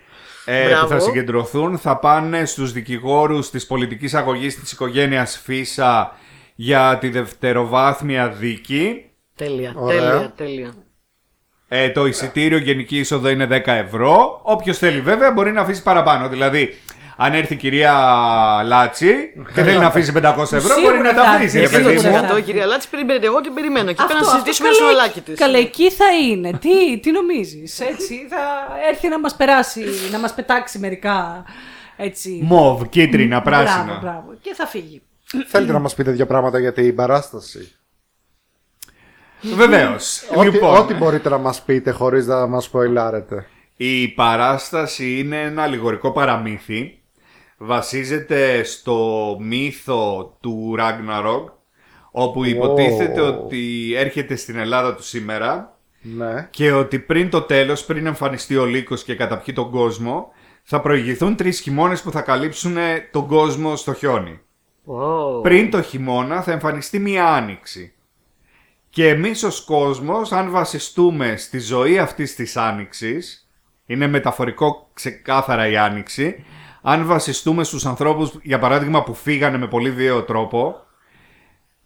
ε, 0.46 0.62
που 0.64 0.68
Μπράβο. 0.70 0.88
θα 0.88 1.00
συγκεντρωθούν 1.00 1.78
θα 1.78 1.98
πάνε 1.98 2.46
στους 2.46 2.72
δικηγόρους 2.72 3.50
της 3.50 3.66
πολιτικής 3.68 4.14
αγωγής 4.14 4.60
της 4.60 4.72
οικογένειας 4.72 5.42
Φίσα 5.44 6.16
για 6.56 6.98
τη 7.00 7.10
δευτεροβάθμια 7.10 8.30
δίκη. 8.30 9.06
Τέλεια, 9.36 9.74
Ωραία. 9.76 10.00
τέλεια, 10.12 10.34
τέλεια. 10.36 10.74
Ε, 11.74 11.90
το 11.90 12.06
εισιτήριο 12.06 12.58
γενική 12.58 12.98
είσοδο 12.98 13.30
είναι 13.30 13.48
10 13.52 13.62
ευρώ. 13.66 14.40
Όποιος 14.44 14.78
θέλει 14.78 15.02
βέβαια 15.02 15.32
μπορεί 15.32 15.52
να 15.52 15.62
αφήσει 15.62 15.84
παραπάνω. 15.84 16.30
Δηλαδή, 16.30 16.78
αν 17.18 17.34
έρθει 17.34 17.54
η 17.54 17.58
κυρία 17.58 17.94
Λάτσι 18.66 19.14
και 19.56 19.62
θέλει 19.62 19.78
να 19.78 19.86
αφήσει 19.88 20.12
500 20.16 20.22
ευρώ, 20.22 20.60
Σίγουρα 20.60 20.82
μπορεί 20.82 20.98
να 21.02 21.14
τα 21.14 21.24
θα 21.24 21.30
αφήσει, 21.32 21.58
ρε 21.58 21.64
έρθει. 21.64 21.76
παιδί 21.82 21.98
Σίγουρα 21.98 22.22
μου. 22.22 22.28
θα 22.28 22.32
Το 22.34 22.38
η 22.38 22.42
κυρία 22.42 22.66
Λάτση 22.66 22.90
περιμένετε. 22.90 23.26
Εγώ 23.26 23.42
την 23.42 23.54
περιμένω. 23.54 23.88
Και 23.92 24.02
πέρα 24.08 24.14
να 24.14 24.20
Αυτό, 24.20 24.32
συζητήσουμε 24.32 24.70
αυτό 24.70 24.84
ένα 24.84 24.92
καλά- 24.92 25.02
σολάκι 25.04 25.22
της. 25.22 25.40
Καλά, 25.40 25.58
εκεί 25.58 25.92
θα 25.92 26.06
είναι. 26.30 26.52
Τι, 26.62 27.00
τι 27.00 27.12
νομίζεις, 27.12 27.80
έτσι. 27.80 28.28
Θα 28.30 28.38
έρθει 28.90 29.08
να 29.08 29.20
μας 29.20 29.36
περάσει, 29.36 29.84
να 30.12 30.20
μας 30.20 30.34
πετάξει 30.34 30.80
μερικά, 30.80 31.44
έτσι. 31.98 32.40
Μοβ, 32.44 32.82
κίτρινα, 32.90 33.40
Μπράβο, 33.40 33.64
πράσινα. 33.64 33.98
μπράβο. 34.02 34.34
Και 34.42 34.54
θα 34.56 34.66
φύγει. 34.68 35.02
Θέλετε 35.48 35.72
να 35.72 35.80
μας 35.80 35.94
πείτε 35.94 36.12
δύο 36.12 36.26
πράγματα 36.26 36.60
για 36.60 36.74
την 36.74 36.96
παράσταση. 36.96 37.76
Βεβαίως. 39.42 40.24
Ό,τι, 40.36 40.50
Λοιπόν, 40.50 40.78
ό,τι 40.78 40.94
μπορείτε 40.94 41.30
να 41.30 41.38
μας 41.38 41.62
πείτε 41.62 41.92
χωρίς 41.92 42.28
να 42.28 42.48
μας 42.48 42.64
σποϊλάρετε. 42.64 43.46
η 43.78 44.08
παράσταση 44.08 45.20
είναι 45.20 45.42
ένα 45.42 45.64
αλληγορικό 45.64 46.12
παραμύθι. 46.12 46.96
Βασίζεται 47.58 48.64
στο 48.64 49.38
μύθο 49.40 50.38
του 50.42 50.76
Ragnarok, 50.80 51.44
όπου 52.12 52.46
υποτίθεται 52.46 53.22
ότι 53.22 53.94
έρχεται 53.96 54.36
στην 54.36 54.58
Ελλάδα 54.58 54.96
του 54.96 55.04
σήμερα 55.04 55.78
Ναι. 56.02 56.48
και 56.50 56.72
ότι 56.72 57.00
πριν 57.00 57.30
το 57.30 57.42
τέλος, 57.42 57.86
πριν 57.86 58.06
εμφανιστεί 58.06 58.58
ο 58.58 58.66
λύκος 58.66 59.04
και 59.04 59.16
καταπιεί 59.16 59.54
τον 59.54 59.70
κόσμο, 59.72 60.32
θα 60.64 60.82
προηγηθούν 60.82 61.36
τρεις 61.36 61.60
χειμώνες 61.60 62.02
που 62.02 62.12
θα 62.12 62.22
καλύψουν 62.22 62.76
τον 63.12 63.28
κόσμο 63.28 63.76
στο 63.76 63.94
χιόνι. 63.94 64.40
Wow. 64.86 65.42
Πριν 65.42 65.72
το 65.72 65.82
χειμώνα 65.82 66.42
θα 66.42 66.52
εμφανιστεί 66.52 67.00
μία 67.00 67.26
άνοιξη. 67.26 67.94
Και 68.92 69.08
εμείς 69.08 69.44
ως 69.44 69.64
κόσμος, 69.64 70.32
αν 70.32 70.52
βασιστούμε 70.52 71.36
στη 71.38 71.60
ζωή 71.60 72.00
αυτής 72.00 72.36
της 72.36 72.58
άνοιξης, 72.58 73.50
είναι 73.86 74.08
μεταφορικό 74.08 74.90
ξεκάθαρα 74.94 75.68
η 75.68 75.78
άνοιξη, 75.78 76.46
αν 76.82 77.06
βασιστούμε 77.06 77.64
στους 77.64 77.86
ανθρώπους, 77.86 78.34
για 78.42 78.60
παράδειγμα, 78.60 79.04
που 79.04 79.14
φύγανε 79.14 79.58
με 79.58 79.68
πολύ 79.68 79.92
βίαιο 79.92 80.24
τρόπο, 80.24 80.76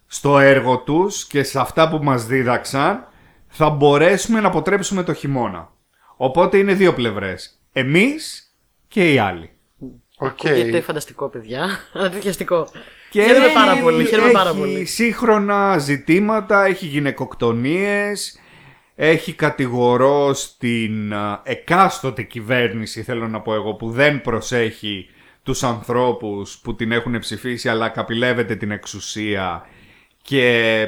στο 0.06 0.38
έργο 0.38 0.78
τους 0.78 1.26
και 1.26 1.42
σε 1.42 1.60
αυτά 1.60 1.88
που 1.88 1.98
μας 2.02 2.26
δίδαξαν, 2.26 3.08
θα 3.46 3.70
μπορέσουμε 3.70 4.40
να 4.40 4.48
αποτρέψουμε 4.48 5.02
το 5.02 5.12
χειμώνα. 5.12 5.72
Οπότε 6.16 6.58
είναι 6.58 6.74
δύο 6.74 6.94
πλευρές. 6.94 7.60
Εμείς 7.72 8.52
και 8.88 9.12
οι 9.12 9.18
άλλοι. 9.18 9.50
Οκ. 10.18 10.28
Ακούγεται 10.28 10.80
φανταστικό, 10.80 11.28
παιδιά. 11.28 11.68
Ενθουσιαστικό. 12.04 12.68
Και 13.10 13.22
Χαίρομαι 13.22 13.44
έχει- 13.44 13.54
πάρα 13.54 13.76
πολύ. 13.76 14.04
Χαίρομαι 14.04 14.30
πάρα 14.30 14.50
έχει 14.50 14.58
πολύ. 14.58 14.84
σύγχρονα 14.84 15.78
ζητήματα, 15.78 16.64
έχει 16.64 16.86
γυναικοκτονίες, 16.86 18.40
έχει 18.94 19.32
κατηγορώ 19.32 20.32
στην 20.34 21.14
α, 21.14 21.40
εκάστοτε 21.44 22.22
κυβέρνηση, 22.22 23.02
θέλω 23.02 23.28
να 23.28 23.40
πω 23.40 23.54
εγώ, 23.54 23.74
που 23.74 23.90
δεν 23.90 24.20
προσέχει 24.20 25.08
τους 25.42 25.62
ανθρώπους 25.62 26.58
που 26.62 26.74
την 26.74 26.92
έχουν 26.92 27.18
ψηφίσει, 27.18 27.68
αλλά 27.68 27.88
καπηλεύεται 27.88 28.56
την 28.56 28.70
εξουσία 28.70 29.66
και 30.22 30.86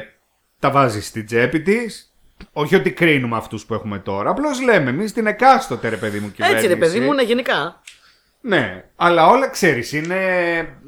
τα 0.59 0.71
βάζει 0.71 1.01
στην 1.01 1.25
τσέπη 1.25 1.61
της. 1.61 2.13
Όχι 2.53 2.75
ότι 2.75 2.91
κρίνουμε 2.91 3.37
αυτούς 3.37 3.65
που 3.65 3.73
έχουμε 3.73 3.99
τώρα, 3.99 4.29
απλώς 4.29 4.61
λέμε 4.61 4.89
εμείς 4.89 5.13
την 5.13 5.27
εκάστοτε 5.27 5.89
ρε 5.89 5.95
παιδί 5.95 6.19
μου 6.19 6.31
κυβέρνηση. 6.31 6.65
Έτσι, 6.65 6.73
ρε 6.73 6.79
παιδί 6.79 6.99
μου, 6.99 7.11
είναι 7.13 7.23
γενικά. 7.23 7.81
Ναι, 8.41 8.83
αλλά 8.95 9.27
όλα 9.27 9.47
ξέρεις, 9.49 9.91
είναι 9.93 10.15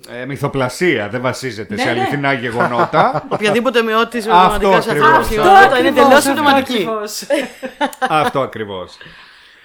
ε, 0.10 0.26
μυθοπλασία, 0.26 1.10
δεν 1.10 1.22
βασίζεται 1.22 1.78
σε 1.78 1.84
Ναι, 1.86 1.92
ναι. 1.92 2.00
αληθινά 2.00 2.34
γεγονότα. 2.34 3.24
Οποιαδήποτε 3.30 3.82
μειότητα 3.82 4.18
Αυτό 4.18 4.30
πραγματικά 4.32 4.82
σε 4.82 4.90
αυτή 4.90 5.02
ακριβώς. 5.02 5.28
τη 5.28 5.36
Αυτό 5.38 5.42
γεγονότα 5.50 5.80
είναι 5.80 5.88
ακριβώς, 5.88 5.94
τελείως 6.04 6.14
αυτό 6.18 6.30
συμπτωματική. 6.30 6.74
ακριβώς. 6.74 7.24
Αυτό 8.24 8.40
ακριβώς. 8.42 8.98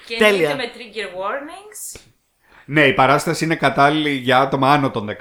Και 0.07 0.17
Τέλεια. 0.19 0.51
εννοείται 0.51 0.73
με 0.77 0.83
trigger 0.83 1.07
warnings. 1.21 2.01
Ναι, 2.65 2.87
η 2.87 2.93
παράσταση 2.93 3.45
είναι 3.45 3.55
κατάλληλη 3.57 4.11
για 4.11 4.39
άτομα 4.41 4.73
άνω 4.73 4.91
των 4.91 5.09
18. 5.09 5.15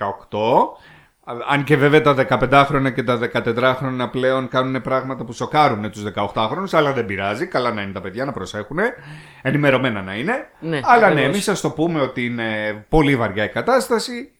Αν 1.48 1.64
και 1.64 1.78
βέβαια 1.78 2.02
τα 2.02 2.16
15χρονα 2.30 2.94
και 2.94 3.04
τα 3.04 3.20
14χρονα 3.34 4.08
πλέον 4.12 4.48
κάνουν 4.48 4.82
πράγματα 4.82 5.24
που 5.24 5.34
σοκάρουν 5.34 5.92
τους 5.92 6.04
18χρονους, 6.16 6.70
αλλά 6.72 6.94
δεν 6.94 7.06
πειράζει. 7.06 7.46
Καλά 7.46 7.74
να 7.74 7.82
είναι 7.82 7.92
τα 7.92 8.02
παιδιά, 8.02 8.26
να 8.26 8.32
προσέχουν. 8.32 8.78
Ενημερωμένα 9.42 10.02
να 10.02 10.16
είναι. 10.16 10.50
Ναι, 10.60 10.80
αλλά 10.84 11.00
ναι, 11.00 11.06
ακριβώς. 11.06 11.26
εμείς 11.26 11.44
σας 11.44 11.62
το 11.62 11.70
πούμε 11.70 12.02
ότι 12.02 12.26
είναι 12.26 12.86
πολύ 12.90 13.16
βαριά 13.16 13.44
η 13.44 13.50
κατάσταση 13.50 14.32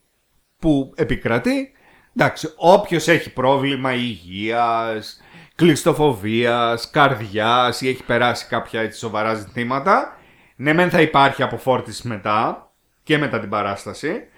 που 0.58 0.92
επικρατεί. 0.96 1.72
Εντάξει, 2.16 2.52
όποιος 2.56 3.08
έχει 3.08 3.32
πρόβλημα 3.32 3.94
υγείας, 3.94 5.20
κλειστοφοβίας, 5.54 6.90
καρδιάς 6.90 7.80
ή 7.80 7.88
έχει 7.88 8.04
περάσει 8.04 8.46
κάποια 8.46 8.80
έτσι 8.80 8.98
σοβαρά 8.98 9.34
ζητήματα, 9.34 10.16
ναι 10.56 10.72
μεν 10.72 10.90
θα 10.90 11.00
υπάρχει 11.00 11.42
αποφόρτιση 11.42 12.08
μετά 12.08 12.70
και 13.02 13.18
μετά 13.18 13.40
την 13.40 13.48
παράσταση, 13.48 14.28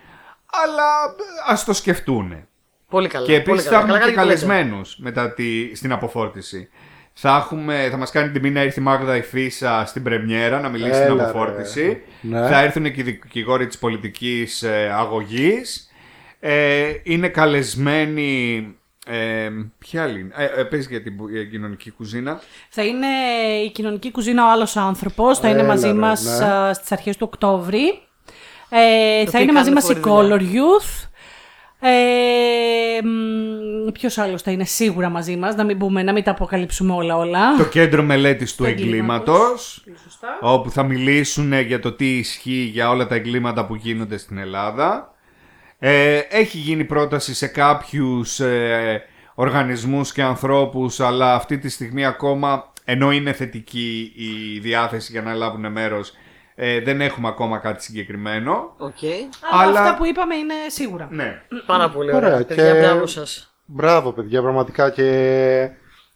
αλλά 0.65 1.15
ας 1.47 1.65
το 1.65 1.73
σκεφτούν. 1.73 2.47
Πολύ 2.91 3.09
καλά. 3.09 3.27
Και 3.27 3.33
πολύ 3.33 3.43
επίσης 3.43 3.65
θα 3.65 3.71
καλά. 3.71 3.81
έχουμε 3.83 3.99
Καλά 3.99 4.11
και 4.11 4.17
κάνετε 4.17 4.35
που 4.35 4.41
το 4.41 4.47
λέτε. 4.47 4.57
καλεσμένους 4.57 4.97
μετά 4.99 5.33
τη, 5.35 5.75
στην 5.77 5.93
αποφόρτιση. 5.93 6.69
Θα, 7.13 7.37
έχουμε, 7.37 7.89
θα 7.91 7.97
μας 7.97 8.11
κάνει 8.11 8.31
τιμή 8.31 8.51
να 8.51 8.61
έρθει 8.61 8.81
η 8.81 8.83
Μάγδα 8.83 9.17
η 9.17 9.23
Φίσα 9.23 9.85
στην 9.87 10.03
πρεμιέρα 10.03 10.61
να 10.61 10.69
μιλήσει 10.69 10.95
στην 10.95 11.05
Έλα, 11.07 11.15
ρε. 11.15 11.23
αποφόρτιση. 11.31 12.03
Ναι. 12.21 12.49
Θα 12.49 12.61
έρθουν 12.61 12.83
και 12.93 13.01
οι 13.01 13.03
δικηγόροι 13.03 13.67
της 13.67 13.79
πολιτικής 13.79 14.63
ε, 14.63 14.93
αγωγής. 14.97 15.91
Ε, 16.41 16.93
είναι 17.03 17.29
καλεσμένοι... 17.29 18.73
Ε, 19.07 19.51
ποια 19.79 20.03
άλλη 20.03 20.21
είναι; 20.21 20.35
Ε, 20.37 20.61
ε, 20.61 20.65
παίζει 20.65 20.87
για 20.91 21.03
την 21.03 21.17
που- 21.17 21.29
για 21.29 21.45
κοινωνική 21.45 21.91
κουζίνα. 21.91 22.41
Θα 22.71 22.85
είναι 22.85 23.07
η 23.65 23.71
κοινωνική 23.71 24.11
κουζίνα 24.11 24.47
ο 24.47 24.51
άλλος 24.51 24.77
άνθρωπος, 24.77 25.39
θα 25.39 25.49
είναι 25.49 25.59
Έλα, 25.59 25.69
μαζί 25.69 25.87
ρε, 25.87 25.93
μας 25.93 26.39
ναι. 26.39 26.45
α, 26.47 26.75
στις 26.75 26.93
αρχές 26.93 27.17
του 27.17 27.27
Οκτώβρη. 27.33 28.03
Ε, 28.71 29.25
θα 29.25 29.29
οποίοι 29.29 29.41
είναι 29.43 29.53
μαζί 29.53 29.71
κάνουν 29.71 29.73
μας 29.73 29.89
η 29.89 29.95
φοβερή 29.95 30.41
Color 30.41 30.55
Youth. 30.55 31.09
Ε, 31.81 33.01
Ποιος 33.93 34.19
άλλος 34.19 34.43
θα 34.43 34.51
είναι 34.51 34.65
σίγουρα 34.65 35.09
μαζί 35.09 35.37
μας, 35.37 35.55
να 35.55 35.65
μην, 35.65 35.79
πούμε, 35.79 36.03
να 36.03 36.13
μην 36.13 36.23
τα 36.23 36.31
αποκαλύψουμε 36.31 36.93
όλα 36.93 37.17
όλα. 37.17 37.57
Το 37.57 37.65
κέντρο 37.65 38.03
μελέτης 38.03 38.55
του 38.55 38.65
εγκλήματος. 38.65 39.83
εγκλήματος, 39.85 39.85
Σωστά. 40.03 40.39
όπου 40.41 40.71
θα 40.71 40.83
μιλήσουν 40.83 41.61
για 41.61 41.81
το 41.81 41.93
τι 41.93 42.17
ισχύει 42.17 42.71
για 42.73 42.91
όλα 42.91 43.07
τα 43.07 43.15
εγκλήματα 43.15 43.67
που 43.67 43.75
γίνονται 43.75 44.17
στην 44.17 44.39
Ελλάδα. 44.39 45.13
Ε, 45.79 46.17
έχει 46.17 46.59
γίνει 46.59 46.85
πρόταση 46.85 47.35
σε 47.35 47.47
κάποιους 47.47 48.41
ε, 48.41 49.03
οργανισμούς 49.35 50.13
και 50.13 50.23
ανθρώπους, 50.23 51.01
αλλά 51.01 51.35
αυτή 51.35 51.59
τη 51.59 51.69
στιγμή 51.69 52.05
ακόμα, 52.05 52.73
ενώ 52.85 53.13
είναι 53.13 53.33
θετική 53.33 54.13
η 54.17 54.59
διάθεση 54.59 55.13
για 55.13 55.23
να 55.23 55.35
λάβουν 55.35 55.73
μέρος, 55.73 56.13
ε, 56.61 56.81
δεν 56.81 57.01
έχουμε 57.01 57.29
ακόμα 57.29 57.59
κάτι 57.59 57.83
συγκεκριμένο. 57.83 58.75
Οκ. 58.79 58.93
Αλλά, 59.53 59.63
Αλλά- 59.63 59.81
αυτά 59.81 59.97
που 59.97 60.07
είπαμε 60.07 60.35
είναι 60.35 60.55
σίγουρα. 60.67 61.09
Ναι. 61.11 61.43
Πάρα 61.67 61.91
πολύ 61.91 62.15
Ωραία, 62.15 62.29
ωραία. 62.35 62.45
Παιδιά, 62.45 62.73
και- 62.73 62.79
μπράβο 62.81 63.07
σας. 63.07 63.53
Μπράβο, 63.65 64.13
παιδιά, 64.13 64.43
πραγματικά. 64.43 64.91
Και 64.91 65.69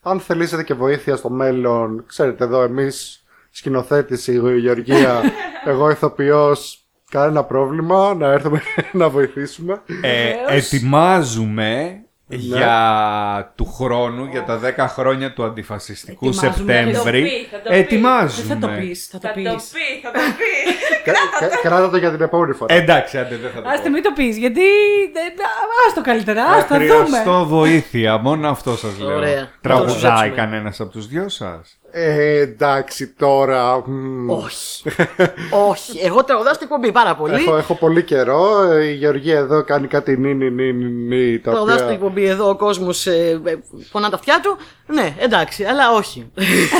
αν 0.02 0.20
θελήσετε 0.20 0.62
και 0.62 0.74
βοήθεια 0.74 1.16
στο 1.16 1.30
μέλλον, 1.30 2.04
ξέρετε 2.06 2.44
εδώ 2.44 2.62
εμείς 2.62 3.24
σκηνοθέτηση, 3.50 4.32
η 4.32 4.58
Γεωργία, 4.58 5.20
εγώ 5.64 5.90
ηθοποιός, 5.90 6.78
κανένα 7.10 7.44
πρόβλημα 7.44 8.14
να 8.14 8.26
έρθουμε 8.32 8.62
να 8.92 9.08
βοηθήσουμε. 9.08 9.82
Ε, 10.02 10.32
ετοιμάζουμε 10.48 12.00
για 12.36 13.52
του 13.54 13.64
χρόνου, 13.66 14.24
για 14.30 14.44
τα 14.44 14.60
10 14.76 14.86
χρόνια 14.88 15.32
του 15.32 15.44
αντιφασιστικού 15.44 16.26
Ετοιμάζουμε. 16.26 16.54
Σεπτέμβρη. 16.56 16.92
Θα 16.94 17.02
το 17.02 17.10
πει, 17.12 17.46
θα 17.50 17.60
το 17.62 17.70
πει. 17.70 17.76
Ετοιμάζουμε. 17.76 18.46
Δεν 18.46 18.60
θα 18.60 18.66
το 18.68 18.72
πεις, 18.80 19.06
θα 19.06 19.18
το 19.18 19.26
Θα 19.28 19.32
πει. 19.34 19.42
το 19.42 19.50
πεις, 19.54 19.70
θα 20.02 20.10
το 20.10 20.18
πεις. 20.38 20.74
Κα- 21.04 21.48
κα- 21.48 21.56
Κράτα 21.62 21.90
το 21.90 21.96
για 21.96 22.10
την 22.10 22.20
επόμενη 22.20 22.52
φορά. 22.52 22.74
Εντάξει, 22.74 23.18
άντε, 23.18 23.36
δεν 23.36 23.50
θα 23.54 23.62
το 23.62 23.68
Άστε 23.68 23.84
πω. 23.84 23.90
μην 23.90 24.02
το 24.02 24.10
πεις, 24.14 24.36
γιατί. 24.36 24.60
Α 24.60 25.94
το 25.94 26.00
καλύτερα, 26.00 26.44
Θα 26.44 26.50
ας 26.52 26.66
το 26.66 26.74
δούμε. 26.74 26.86
χρειαστώ 26.86 27.44
βοήθεια, 27.46 28.16
μόνο 28.18 28.48
αυτό 28.48 28.76
σας 28.76 28.98
λέω. 28.98 29.16
Ωραία. 29.16 29.34
Να 29.40 29.40
το 29.44 29.50
Τραγουδάει 29.60 29.94
ζητήσουμε. 29.98 30.28
κανένας 30.28 30.80
από 30.80 30.90
τους 30.90 31.06
δυο 31.08 31.28
σας. 31.28 31.78
Ε, 31.94 32.40
εντάξει 32.40 33.06
τώρα. 33.08 33.82
μ, 33.88 34.30
Όχι. 34.30 34.82
Όχι. 35.68 35.98
Εγώ 36.04 36.24
τραγουδάω 36.24 36.54
στην 36.54 36.66
εκπομπή 36.70 36.92
πάρα 36.92 37.14
πολύ. 37.14 37.34
Έχω, 37.34 37.56
έχω 37.56 37.74
πολύ 37.74 38.02
καιρό. 38.02 38.62
Ε, 38.72 38.84
Η 38.84 38.94
Γεωργία 38.94 39.38
εδώ 39.38 39.64
κάνει 39.64 39.86
κάτι 39.86 40.16
νι 40.16 40.34
νι 40.34 40.50
νι 40.50 40.72
νι 40.72 40.84
νι. 40.90 41.38
τα 41.38 41.50
Τραγουδάω 41.50 41.74
στην 41.76 41.84
οποία- 41.86 41.96
εκπομπή 41.98 42.24
εδώ 42.24 42.48
ο 42.48 42.56
κόσμος 42.56 43.06
ε, 43.06 43.40
ε, 43.44 43.54
πονά 43.92 44.08
τα 44.10 44.16
αυτιά 44.16 44.40
του. 44.42 44.56
Ναι, 44.86 45.14
εντάξει, 45.18 45.64
αλλά 45.64 45.90
όχι. 45.92 46.30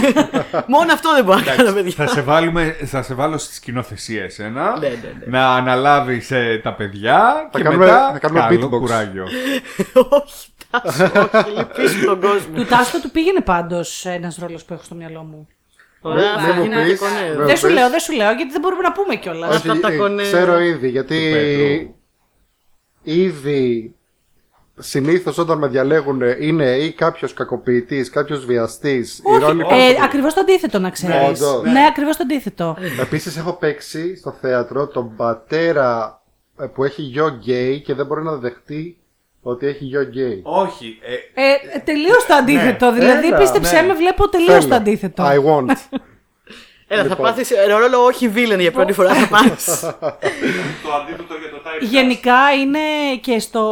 Μόνο 0.66 0.92
αυτό 0.92 1.14
δεν 1.14 1.24
μπορώ 1.24 1.38
να 1.38 1.44
κάνω, 1.54 1.72
παιδιά. 1.72 1.92
θα, 1.92 2.06
σε 2.06 2.20
βάλουμε, 2.20 2.76
θα 2.84 3.02
σε 3.02 3.14
βάλω 3.14 3.38
στη 3.38 3.54
σκηνοθεσία 3.54 4.22
εσένα, 4.22 4.78
Ναι, 4.78 4.88
ναι, 4.88 4.94
ναι. 4.94 5.38
να 5.38 5.54
αναλάβεις 5.54 6.30
ε, 6.30 6.60
τα 6.62 6.74
παιδιά 6.74 7.48
Θα 7.52 7.58
και 7.58 7.64
κάνουμε- 7.64 7.86
μετά 7.86 8.10
θα 8.12 8.18
κάνουμε 8.18 8.40
καλό 8.40 8.66
beatbox. 8.66 8.78
κουράγιο. 8.80 9.24
όχι, 10.22 10.46
Τάσο, 10.82 11.04
όχι, 11.04 11.50
λυπήσουμε 11.56 12.04
τον 12.04 12.20
κόσμο. 12.20 12.54
Του 12.54 12.64
Τάστο 12.66 13.00
του 13.00 13.10
πήγαινε 13.10 13.40
πάντως 13.40 14.06
ένας 14.06 14.36
ρόλος 14.36 14.64
που 14.64 14.72
έχω 14.74 14.82
στο 14.82 14.94
μυαλό 14.94 15.22
μου. 15.22 15.48
Ωραία, 16.00 16.40
Μην 16.46 16.54
μου 16.56 16.64
είναι 16.64 16.84
πεις. 16.84 16.98
κονέ. 17.00 17.28
Βέβαια. 17.28 17.44
Δεν 17.46 17.56
σου 17.56 17.66
πες. 17.66 17.72
λέω, 17.74 17.90
δεν 17.90 18.00
σου 18.00 18.12
λέω, 18.12 18.32
γιατί 18.32 18.52
δεν 18.52 18.60
μπορούμε 18.60 18.82
να 18.82 18.92
πούμε 18.92 19.14
κιόλας. 19.16 19.56
Όχι. 19.56 19.68
Αυτά 19.68 19.80
τα 19.88 19.92
ε, 19.92 19.96
κονέ- 19.96 20.26
Ξέρω 20.26 20.60
ήδη, 20.60 20.88
γιατί 20.88 21.30
Πέτρου. 21.32 21.94
ήδη 23.02 23.94
συνήθως 24.78 25.38
όταν 25.38 25.58
με 25.58 25.66
διαλέγουν 25.68 26.20
είναι 26.40 26.70
ή 26.76 26.92
κάποιος 26.92 27.34
κακοποιητής, 27.34 28.10
κάποιος 28.10 28.44
βιαστής. 28.44 29.18
Ε, 29.70 30.02
ακριβώς 30.04 30.34
το 30.34 30.40
αντίθετο 30.40 30.78
να 30.78 30.90
ξέρεις. 30.90 31.16
Ναι, 31.16 31.24
όντως. 31.26 31.62
Ναι, 31.72 31.86
ακριβώς 31.88 32.16
το 32.16 32.22
αντίθετο. 32.22 32.76
Επίσης 33.00 33.36
έχω 33.36 33.52
παίξει 33.52 34.16
στο 34.16 34.30
θέατρο 34.40 34.86
τον 34.86 35.16
πατέρα 35.16 36.20
ε, 36.60 36.66
που 36.66 36.84
έχει 36.84 37.02
γιο 37.02 37.28
γκέι 37.28 37.80
και 37.80 37.94
δεν 37.94 38.06
μπορεί 38.06 38.22
να 38.22 38.36
δεχτεί 38.36 38.96
ότι 39.42 39.66
έχει 39.66 39.84
γιο 39.84 40.02
γκέι. 40.02 40.40
Όχι, 40.44 40.98
ε, 41.34 41.42
Ε, 41.42 41.78
τελείως 41.84 42.26
το 42.26 42.34
αντίθετο. 42.34 42.92
δηλαδή, 42.92 43.26
Έλα, 43.26 43.36
πίστεψέ 43.38 43.80
ναι. 43.80 43.86
με, 43.86 43.94
βλέπω 43.94 44.28
τελείως 44.28 44.66
το 44.68 44.74
αντίθετο. 44.74 45.24
I 45.26 45.36
want. 45.36 45.76
Έλα, 46.94 47.02
θα 47.02 47.08
Λοιπόν. 47.08 47.26
πάθεις 47.26 47.50
ρόλο 47.68 48.04
όχι 48.04 48.28
βίλεν 48.28 48.60
για 48.60 48.70
πρώτη 48.72 48.92
φορά 48.92 49.14
θα 49.14 49.28
πάθεις. 49.28 49.80
Το 49.80 49.88
αντίθετο 51.00 51.34
για 51.40 51.50
το 51.50 51.56
type 51.64 51.80
Γενικά 51.80 52.34
είναι 52.60 52.78
και 53.20 53.38
στο, 53.38 53.62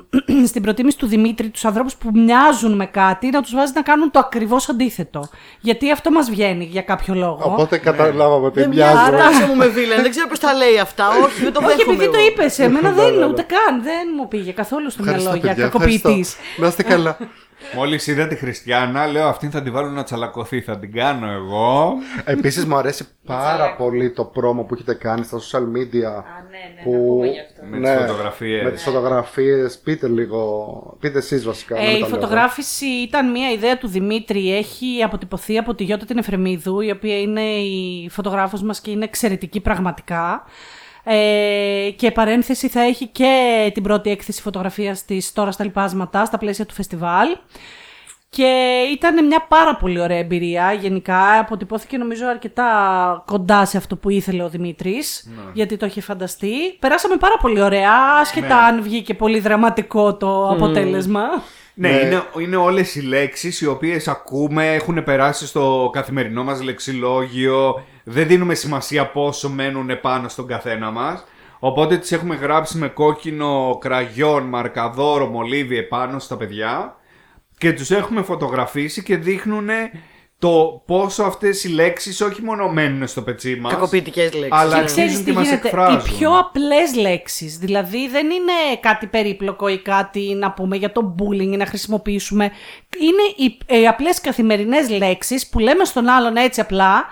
στην 0.50 0.62
προτίμηση 0.62 0.98
του 0.98 1.06
Δημήτρη 1.06 1.48
τους 1.48 1.64
ανθρώπους 1.64 1.94
που 1.96 2.10
μοιάζουν 2.14 2.72
με 2.72 2.86
κάτι 2.86 3.28
να 3.30 3.42
τους 3.42 3.54
βάζει 3.54 3.72
να 3.74 3.82
κάνουν 3.82 4.10
το 4.10 4.18
ακριβώς 4.18 4.68
αντίθετο. 4.68 5.28
Γιατί 5.60 5.90
αυτό 5.92 6.10
μας 6.10 6.30
βγαίνει 6.30 6.64
για 6.64 6.82
κάποιο 6.82 7.14
λόγο. 7.14 7.40
Οπότε 7.42 7.78
καταλάβαμε 7.78 8.46
ότι 8.46 8.60
Δεν 8.60 8.68
μοιάζει 8.68 8.92
μοιάζω. 9.10 9.16
Τάσο 9.16 9.46
μου 9.46 9.54
με 9.56 9.66
βίλεν, 9.66 10.02
δεν 10.02 10.10
ξέρω 10.10 10.26
ποιος 10.26 10.38
τα 10.38 10.52
λέει 10.54 10.78
αυτά. 10.78 11.08
Όχι, 11.24 11.42
δεν 11.42 11.52
το 11.52 11.60
Όχι, 11.64 11.76
δέχομαι. 11.76 11.94
επειδή 11.94 12.10
το 12.12 12.18
εγώ. 12.18 12.26
είπες, 12.26 12.58
εμένα 12.58 12.90
δεν 12.90 13.04
Ναι, 13.04 13.10
είναι 13.10 13.24
ναι, 13.24 13.30
ούτε 13.30 13.42
καν. 13.42 13.82
Δεν 13.82 14.08
μου 14.16 14.28
πήγε 14.28 14.52
καθόλου 14.52 14.90
στο 14.90 15.02
Ευχαριστώ, 15.02 15.30
μυαλό 15.30 15.44
για 15.46 15.54
παιδιά, 15.54 15.68
κακοποιητής. 15.68 16.02
ευχαριστώ. 16.02 16.60
Να 16.62 16.66
είστε 16.68 16.82
καλά. 16.82 17.16
μόλις 17.74 18.06
είδα 18.06 18.26
τη 18.26 18.36
Χριστιανά, 18.36 19.06
λέω 19.06 19.26
αυτήν 19.26 19.50
θα 19.50 19.62
την 19.62 19.72
βάλω 19.72 19.88
να 19.88 20.02
τσαλακωθεί, 20.02 20.60
θα 20.60 20.78
την 20.78 20.92
κάνω 20.92 21.30
εγώ. 21.32 21.92
Επίσης 22.24 22.64
μου 22.64 22.76
αρέσει 22.76 23.06
πάρα 23.26 23.74
πολύ 23.76 24.10
το 24.10 24.24
πρόμο 24.24 24.62
που 24.62 24.74
έχετε 24.74 24.94
κάνει 24.94 25.24
στα 25.24 25.38
social 25.38 25.60
media. 25.62 26.04
Α, 26.04 26.22
ναι, 26.50 26.58
ναι, 26.58 26.74
να 26.76 26.82
που... 26.84 26.90
πούμε 26.90 27.26
γι' 27.26 27.40
αυτό. 27.40 27.62
Με 27.68 27.80
τις 27.80 28.06
φωτογραφίες. 28.06 28.62
Με 28.64 28.70
τις 28.70 28.82
φωτογραφίες. 28.82 29.78
Πείτε 29.78 30.08
λίγο. 30.08 30.96
Πείτε 31.00 31.18
εσείς 31.18 31.44
βασικά. 31.44 31.74
να 31.74 31.80
Ε, 31.80 31.84
μην 31.86 31.96
η 31.96 32.00
τα 32.00 32.06
λέω 32.06 32.08
εγώ. 32.08 32.20
φωτογράφηση 32.20 32.86
ήταν 32.86 33.30
μια 33.30 33.50
ιδέα 33.50 33.78
του 33.78 33.88
Δημήτρη. 33.88 34.56
Έχει 34.56 35.02
αποτυπωθεί 35.04 35.58
από 35.58 35.74
τη 35.74 35.84
Γιώτα 35.84 36.04
την 36.04 36.18
Εφρεμίδου, 36.18 36.80
η 36.80 36.90
οποία 36.90 37.20
είναι 37.20 37.42
η 37.50 38.08
φωτογράφος 38.10 38.62
μας 38.62 38.80
και 38.80 38.90
είναι 38.90 39.04
εξαιρετική 39.04 39.60
πραγματικά. 39.60 40.44
Ε, 41.08 41.90
και 41.96 42.10
παρένθεση 42.10 42.68
θα 42.68 42.80
έχει 42.80 43.06
και 43.06 43.70
την 43.74 43.82
πρώτη 43.82 44.10
έκθεση 44.10 44.42
φωτογραφίας 44.42 45.04
της 45.04 45.32
τώρα 45.32 45.50
στα 45.50 45.64
λοιπάσματα, 45.64 46.24
στα 46.24 46.38
πλαίσια 46.38 46.66
του 46.66 46.74
φεστιβάλ. 46.74 47.28
Και 48.28 48.78
ήταν 48.92 49.26
μια 49.26 49.44
πάρα 49.48 49.76
πολύ 49.76 50.00
ωραία 50.00 50.18
εμπειρία. 50.18 50.72
Γενικά 50.72 51.38
αποτυπώθηκε 51.38 51.96
νομίζω 51.96 52.26
αρκετά 52.26 52.64
κοντά 53.26 53.64
σε 53.64 53.76
αυτό 53.76 53.96
που 53.96 54.10
ήθελε 54.10 54.42
ο 54.42 54.48
Δημήτρης, 54.48 55.28
γιατί 55.52 55.76
το 55.76 55.86
είχε 55.86 56.00
φανταστεί. 56.00 56.76
Περάσαμε 56.78 57.16
πάρα 57.16 57.36
πολύ 57.40 57.60
ωραία, 57.60 57.92
άσχετα 58.20 58.56
αν 58.56 58.82
βγήκε 58.82 59.14
πολύ 59.14 59.40
δραματικό 59.40 60.14
το 60.14 60.48
αποτέλεσμα. 60.48 61.22
Ναι, 61.74 61.88
Ναι. 61.88 61.96
Είναι, 61.96 62.22
είναι 62.38 62.56
όλες 62.56 62.94
οι 62.94 63.00
λέξεις 63.02 63.60
οι 63.60 63.66
οποίες 63.66 64.08
ακούμε, 64.08 64.74
έχουν 64.74 65.04
περάσει 65.04 65.46
στο 65.46 65.90
καθημερινό 65.92 66.44
μας 66.44 66.62
λεξιλόγιο, 66.62 67.84
δεν 68.08 68.26
δίνουμε 68.26 68.54
σημασία 68.54 69.06
πόσο 69.06 69.48
μένουν 69.48 70.00
πάνω 70.00 70.28
στον 70.28 70.46
καθένα 70.46 70.90
μας. 70.90 71.24
Οπότε 71.58 71.96
τις 71.96 72.12
έχουμε 72.12 72.34
γράψει 72.34 72.78
με 72.78 72.88
κόκκινο 72.88 73.78
κραγιόν, 73.80 74.42
μαρκαδόρο, 74.42 75.26
μολύβι 75.26 75.78
επάνω 75.78 76.18
στα 76.18 76.36
παιδιά 76.36 76.96
και 77.58 77.72
τους 77.72 77.90
έχουμε 77.90 78.22
φωτογραφίσει 78.22 79.02
και 79.02 79.16
δείχνουν 79.16 79.68
το 80.38 80.82
πόσο 80.86 81.22
αυτές 81.22 81.64
οι 81.64 81.68
λέξεις 81.68 82.20
όχι 82.20 82.42
μόνο 82.42 82.68
μένουν 82.68 83.06
στο 83.06 83.22
πετσί 83.22 83.56
μας, 83.60 83.72
Κακοποιητικές 83.72 84.32
λέξεις. 84.32 84.48
αλλά 84.50 84.74
ναι. 84.74 84.80
Και 84.80 84.86
ξέρεις 84.86 85.02
αρχίζουν 85.02 85.24
τι 85.24 85.30
και 85.30 85.36
μας 85.36 85.46
γίνεται, 85.48 85.66
οι 85.66 85.70
εκφράζουν. 85.70 86.18
πιο 86.18 86.38
απλές 86.38 86.94
λέξεις, 86.94 87.58
δηλαδή 87.58 88.08
δεν 88.08 88.24
είναι 88.30 88.52
κάτι 88.80 89.06
περίπλοκο 89.06 89.68
ή 89.68 89.78
κάτι 89.78 90.34
να 90.34 90.52
πούμε 90.52 90.76
για 90.76 90.92
το 90.92 91.14
bullying 91.18 91.52
ή 91.52 91.56
να 91.56 91.66
χρησιμοποιήσουμε. 91.66 92.44
Είναι 93.00 93.22
οι, 93.48 93.80
οι 93.80 93.86
απλές 93.86 94.20
καθημερινές 94.20 94.88
λέξεις 94.88 95.48
που 95.48 95.58
λέμε 95.58 95.84
στον 95.84 96.08
άλλον 96.08 96.36
έτσι 96.36 96.60
απλά 96.60 97.04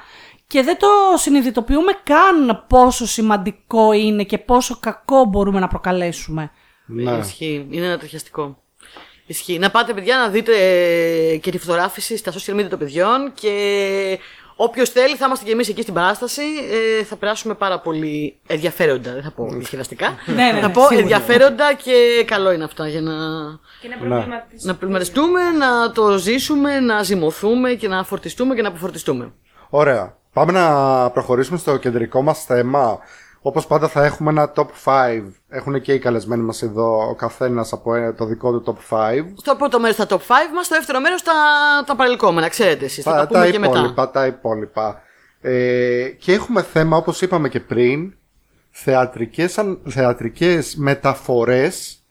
και 0.47 0.63
δεν 0.63 0.79
το 0.79 0.87
συνειδητοποιούμε 1.17 1.93
καν 2.03 2.65
πόσο 2.69 3.07
σημαντικό 3.07 3.93
είναι 3.93 4.23
και 4.25 4.39
πόσο 4.39 4.77
κακό 4.81 5.25
μπορούμε 5.25 5.61
να 5.61 5.69
προκαλέσουμε. 5.69 6.51
Ναι. 6.87 7.13
Ισχύει. 7.13 7.67
Είναι 7.71 7.87
ανατριχιαστικό. 7.87 8.63
Ισχύει. 9.27 9.59
Να 9.59 9.71
πάτε, 9.71 9.95
παιδιά, 9.95 10.17
να 10.17 10.29
δείτε 10.29 10.53
ε, 10.57 11.37
και 11.37 11.51
τη 11.51 11.59
φωτογράφηση 11.59 12.17
στα 12.17 12.33
social 12.33 12.61
media 12.61 12.69
των 12.69 12.79
παιδιών 12.79 13.33
και 13.35 14.19
όποιος 14.57 14.91
θέλει 14.91 15.17
θα 15.17 15.27
είμαστε 15.27 15.45
και 15.45 15.53
εμείς 15.53 15.69
εκεί 15.69 15.83
στην 15.83 15.95
παράσταση. 15.95 16.43
Ε, 17.01 17.05
θα 17.05 17.17
περάσουμε 17.17 17.55
πάρα 17.55 17.81
πολύ 17.81 18.39
ενδιαφέροντα. 18.47 19.13
Δεν 19.13 19.23
θα 19.23 19.31
πω 19.31 19.47
διασκεδαστικά. 19.51 20.15
Ναι, 20.27 20.35
ναι, 20.35 20.61
θα 20.61 20.67
ναι, 20.67 20.73
πω 20.73 20.81
σίγουρα. 20.81 20.99
ενδιαφέροντα 21.01 21.75
και 21.75 22.25
καλό 22.27 22.53
είναι 22.53 22.65
αυτά 22.65 22.89
για 22.89 23.01
να, 23.01 23.13
Και 23.81 23.89
να 23.89 23.97
προβληματιστούμε. 23.97 24.73
να 24.73 24.75
πλημαριστούμε, 24.75 25.51
να 25.51 25.93
το 25.93 26.19
ζήσουμε, 26.19 26.81
να 26.81 27.03
ζυμωθούμε 27.03 27.75
και 27.75 27.89
να 27.89 28.05
φορτιστούμε 28.05 28.55
και 28.55 28.63
να 28.63 28.69
αποφορτιστούμε. 28.69 29.33
Ωραία. 29.71 30.17
Πάμε 30.35 30.53
να 30.53 31.11
προχωρήσουμε 31.11 31.59
στο 31.59 31.77
κεντρικό 31.77 32.23
μας 32.23 32.45
θέμα. 32.45 32.99
Όπως 33.47 33.67
πάντα 33.67 33.89
θα 33.89 34.05
έχουμε 34.05 34.31
ένα 34.31 34.53
top 34.57 34.67
5. 34.85 35.23
Έχουν 35.49 35.81
και 35.81 35.93
οι 35.93 35.99
καλεσμένοι 35.99 36.43
μας 36.43 36.63
εδώ 36.63 37.09
ο 37.09 37.15
καθένας 37.15 37.73
από 37.73 37.95
ε, 37.95 38.13
το 38.13 38.25
δικό 38.25 38.61
του 38.61 38.77
top 38.91 38.97
5. 38.97 39.25
Στο 39.37 39.55
πρώτο 39.57 39.81
μέρος 39.81 39.97
τα 39.97 40.07
top 40.09 40.17
5 40.17 40.19
μας, 40.55 40.67
στο 40.67 40.75
δεύτερο 40.75 41.01
μέρος 41.01 41.23
τα, 41.23 41.33
τα 41.87 41.97
παρελκόμενα, 41.97 42.49
ξέρετε 42.49 42.85
εσείς. 42.85 43.05
Θα 43.05 43.11
τα, 43.11 43.17
τα, 43.19 43.27
πούμε 43.27 43.45
τα 43.45 43.51
και 43.51 43.59
μετά. 43.59 43.79
υπόλοιπα, 43.79 44.11
τα 44.11 44.27
υπόλοιπα. 44.27 45.03
Ε, 45.41 46.09
και 46.09 46.33
έχουμε 46.33 46.63
θέμα, 46.63 46.97
όπως 46.97 47.21
είπαμε 47.23 47.49
και 47.49 47.61
πριν, 47.61 48.15
θεατρικές, 48.71 49.59
αν- 49.59 49.81
θεατρικές 49.89 50.75
μεταφορές 50.77 52.03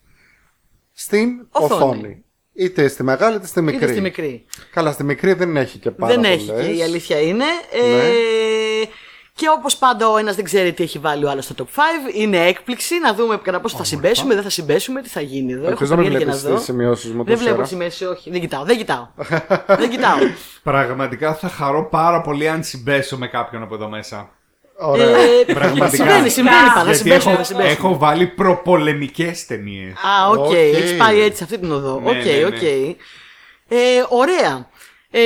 στην 0.92 1.46
Οθόνη. 1.50 1.74
οθόνη. 1.74 2.23
Είτε 2.54 2.88
στη 2.88 3.02
μεγάλη 3.02 3.36
είτε 3.36 3.46
στη 3.46 3.60
μικρή. 3.60 3.82
Είτε 3.84 3.92
στη 3.92 4.00
μικρή. 4.00 4.44
Καλά, 4.72 4.92
στη 4.92 5.04
μικρή 5.04 5.32
δεν 5.32 5.56
έχει 5.56 5.78
και 5.78 5.90
πάρα 5.90 6.14
Δεν 6.14 6.24
έχει 6.24 6.46
πολλές. 6.46 6.66
και 6.66 6.72
η 6.72 6.82
αλήθεια 6.82 7.20
είναι. 7.20 7.44
Ε, 7.72 7.78
Ναι. 7.96 8.02
και 8.02 8.88
Και 9.34 9.46
όπως 9.58 9.76
πάντα 9.76 10.08
ο 10.08 10.16
ένας 10.16 10.34
δεν 10.36 10.44
ξέρει 10.44 10.72
τι 10.72 10.82
έχει 10.82 10.98
βάλει 10.98 11.24
ο 11.24 11.30
άλλος 11.30 11.44
στο 11.44 11.54
top 11.58 11.62
5, 11.62 12.14
είναι 12.14 12.46
έκπληξη 12.46 12.98
να 12.98 13.14
δούμε 13.14 13.36
κατά 13.42 13.60
πόσο 13.60 13.76
θα 13.76 13.84
συμπέσουμε, 13.84 14.34
δεν 14.34 14.42
θα 14.42 14.50
συμπέσουμε, 14.50 15.02
τι 15.02 15.08
θα 15.08 15.20
γίνει 15.20 15.52
εδώ. 15.52 15.62
Έχω 15.62 15.70
Ελπίζω 15.70 15.94
να 15.94 16.00
μην 16.00 16.04
περιέργεια 16.12 16.32
να 16.34 16.38
βλέπει 16.40 16.54
δω. 16.54 16.58
τι 16.60 16.64
σημειώσεις 16.64 17.10
μου 17.12 17.16
Δεν 17.24 17.24
τόση 17.24 17.38
βλέπω 17.38 17.54
ώρα. 17.54 17.62
τι 17.62 17.68
σημαίες, 17.68 18.00
όχι. 18.00 18.30
Δεν 18.30 18.40
κοιτάω, 18.40 18.64
δεν 18.64 18.76
κοιτάω. 18.76 19.06
δεν 19.80 19.90
κοιτάω. 19.90 20.16
Πραγματικά 20.62 21.34
θα 21.34 21.48
χαρώ 21.48 21.88
πάρα 21.88 22.20
πολύ 22.20 22.48
αν 22.48 22.64
συμπέσω 22.64 23.16
με 23.18 23.26
κάποιον 23.28 23.62
από 23.62 23.74
εδώ 23.74 23.88
μέσα. 23.88 24.30
Ωραία. 24.76 25.08
Ε, 25.16 25.52
Πραγματικά. 25.54 25.88
Συμβαίνει, 25.88 26.28
συμβαίνει 26.28 26.56
πάντα. 26.56 26.72
Θα 26.74 26.82
Γιατί 26.84 26.98
συμπέσουμε, 26.98 27.32
έχω, 27.32 27.42
θα 27.42 27.46
συμπέσουμε. 27.48 27.72
έχω 27.72 27.98
βάλει 27.98 28.26
προπολεμικές 28.26 29.46
ταινίες. 29.46 29.92
Α, 29.92 30.28
οκ. 30.30 30.38
Οκ. 30.38 30.52
Έχεις 30.52 30.96
πάει 30.96 31.20
έτσι 31.20 31.36
σε 31.36 31.44
αυτή 31.44 31.58
την 31.58 31.72
οδό. 31.72 32.00
Ναι, 32.00 32.10
Οκ, 32.10 32.24
ναι, 32.24 32.32
ναι. 32.32 32.44
οκ. 32.44 32.62
Ε, 33.68 33.76
ωραία. 34.08 34.68
Ε, 35.10 35.20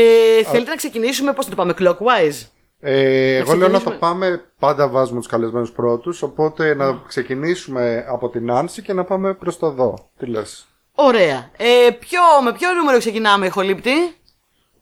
θέλετε 0.45 0.71
να 0.71 0.77
ξεκινήσουμε, 0.77 1.33
πώς 1.33 1.45
θα 1.45 1.51
το 1.51 1.57
πάμε, 1.57 1.75
clockwise; 1.79 2.47
Ε, 2.81 3.37
εγώ 3.37 3.55
λέω 3.55 3.69
να 3.69 3.73
το 3.81 3.91
ξεκινήσουμε. 3.91 3.97
πάμε. 3.99 4.43
Πάντα 4.59 4.89
βάζουμε 4.89 5.19
τους 5.19 5.29
καλεσμένους 5.29 5.71
πρώτους. 5.73 6.23
Οπότε 6.23 6.75
να 6.75 7.03
ξεκινήσουμε 7.07 8.05
από 8.09 8.29
την 8.29 8.51
Άνση 8.51 8.83
και 8.83 8.93
να 8.93 9.05
πάμε 9.05 9.35
προς 9.35 9.59
τα 9.59 9.71
εδώ. 9.71 10.11
Τι 10.19 10.27
λες; 10.27 10.67
Ωραία. 10.95 11.51
Ε, 11.57 11.91
ποιο, 11.99 12.21
με 12.45 12.53
ποιο 12.53 12.73
νούμερο 12.73 12.99
ξεκινάμε, 12.99 13.47
ηχολήπτη. 13.47 13.91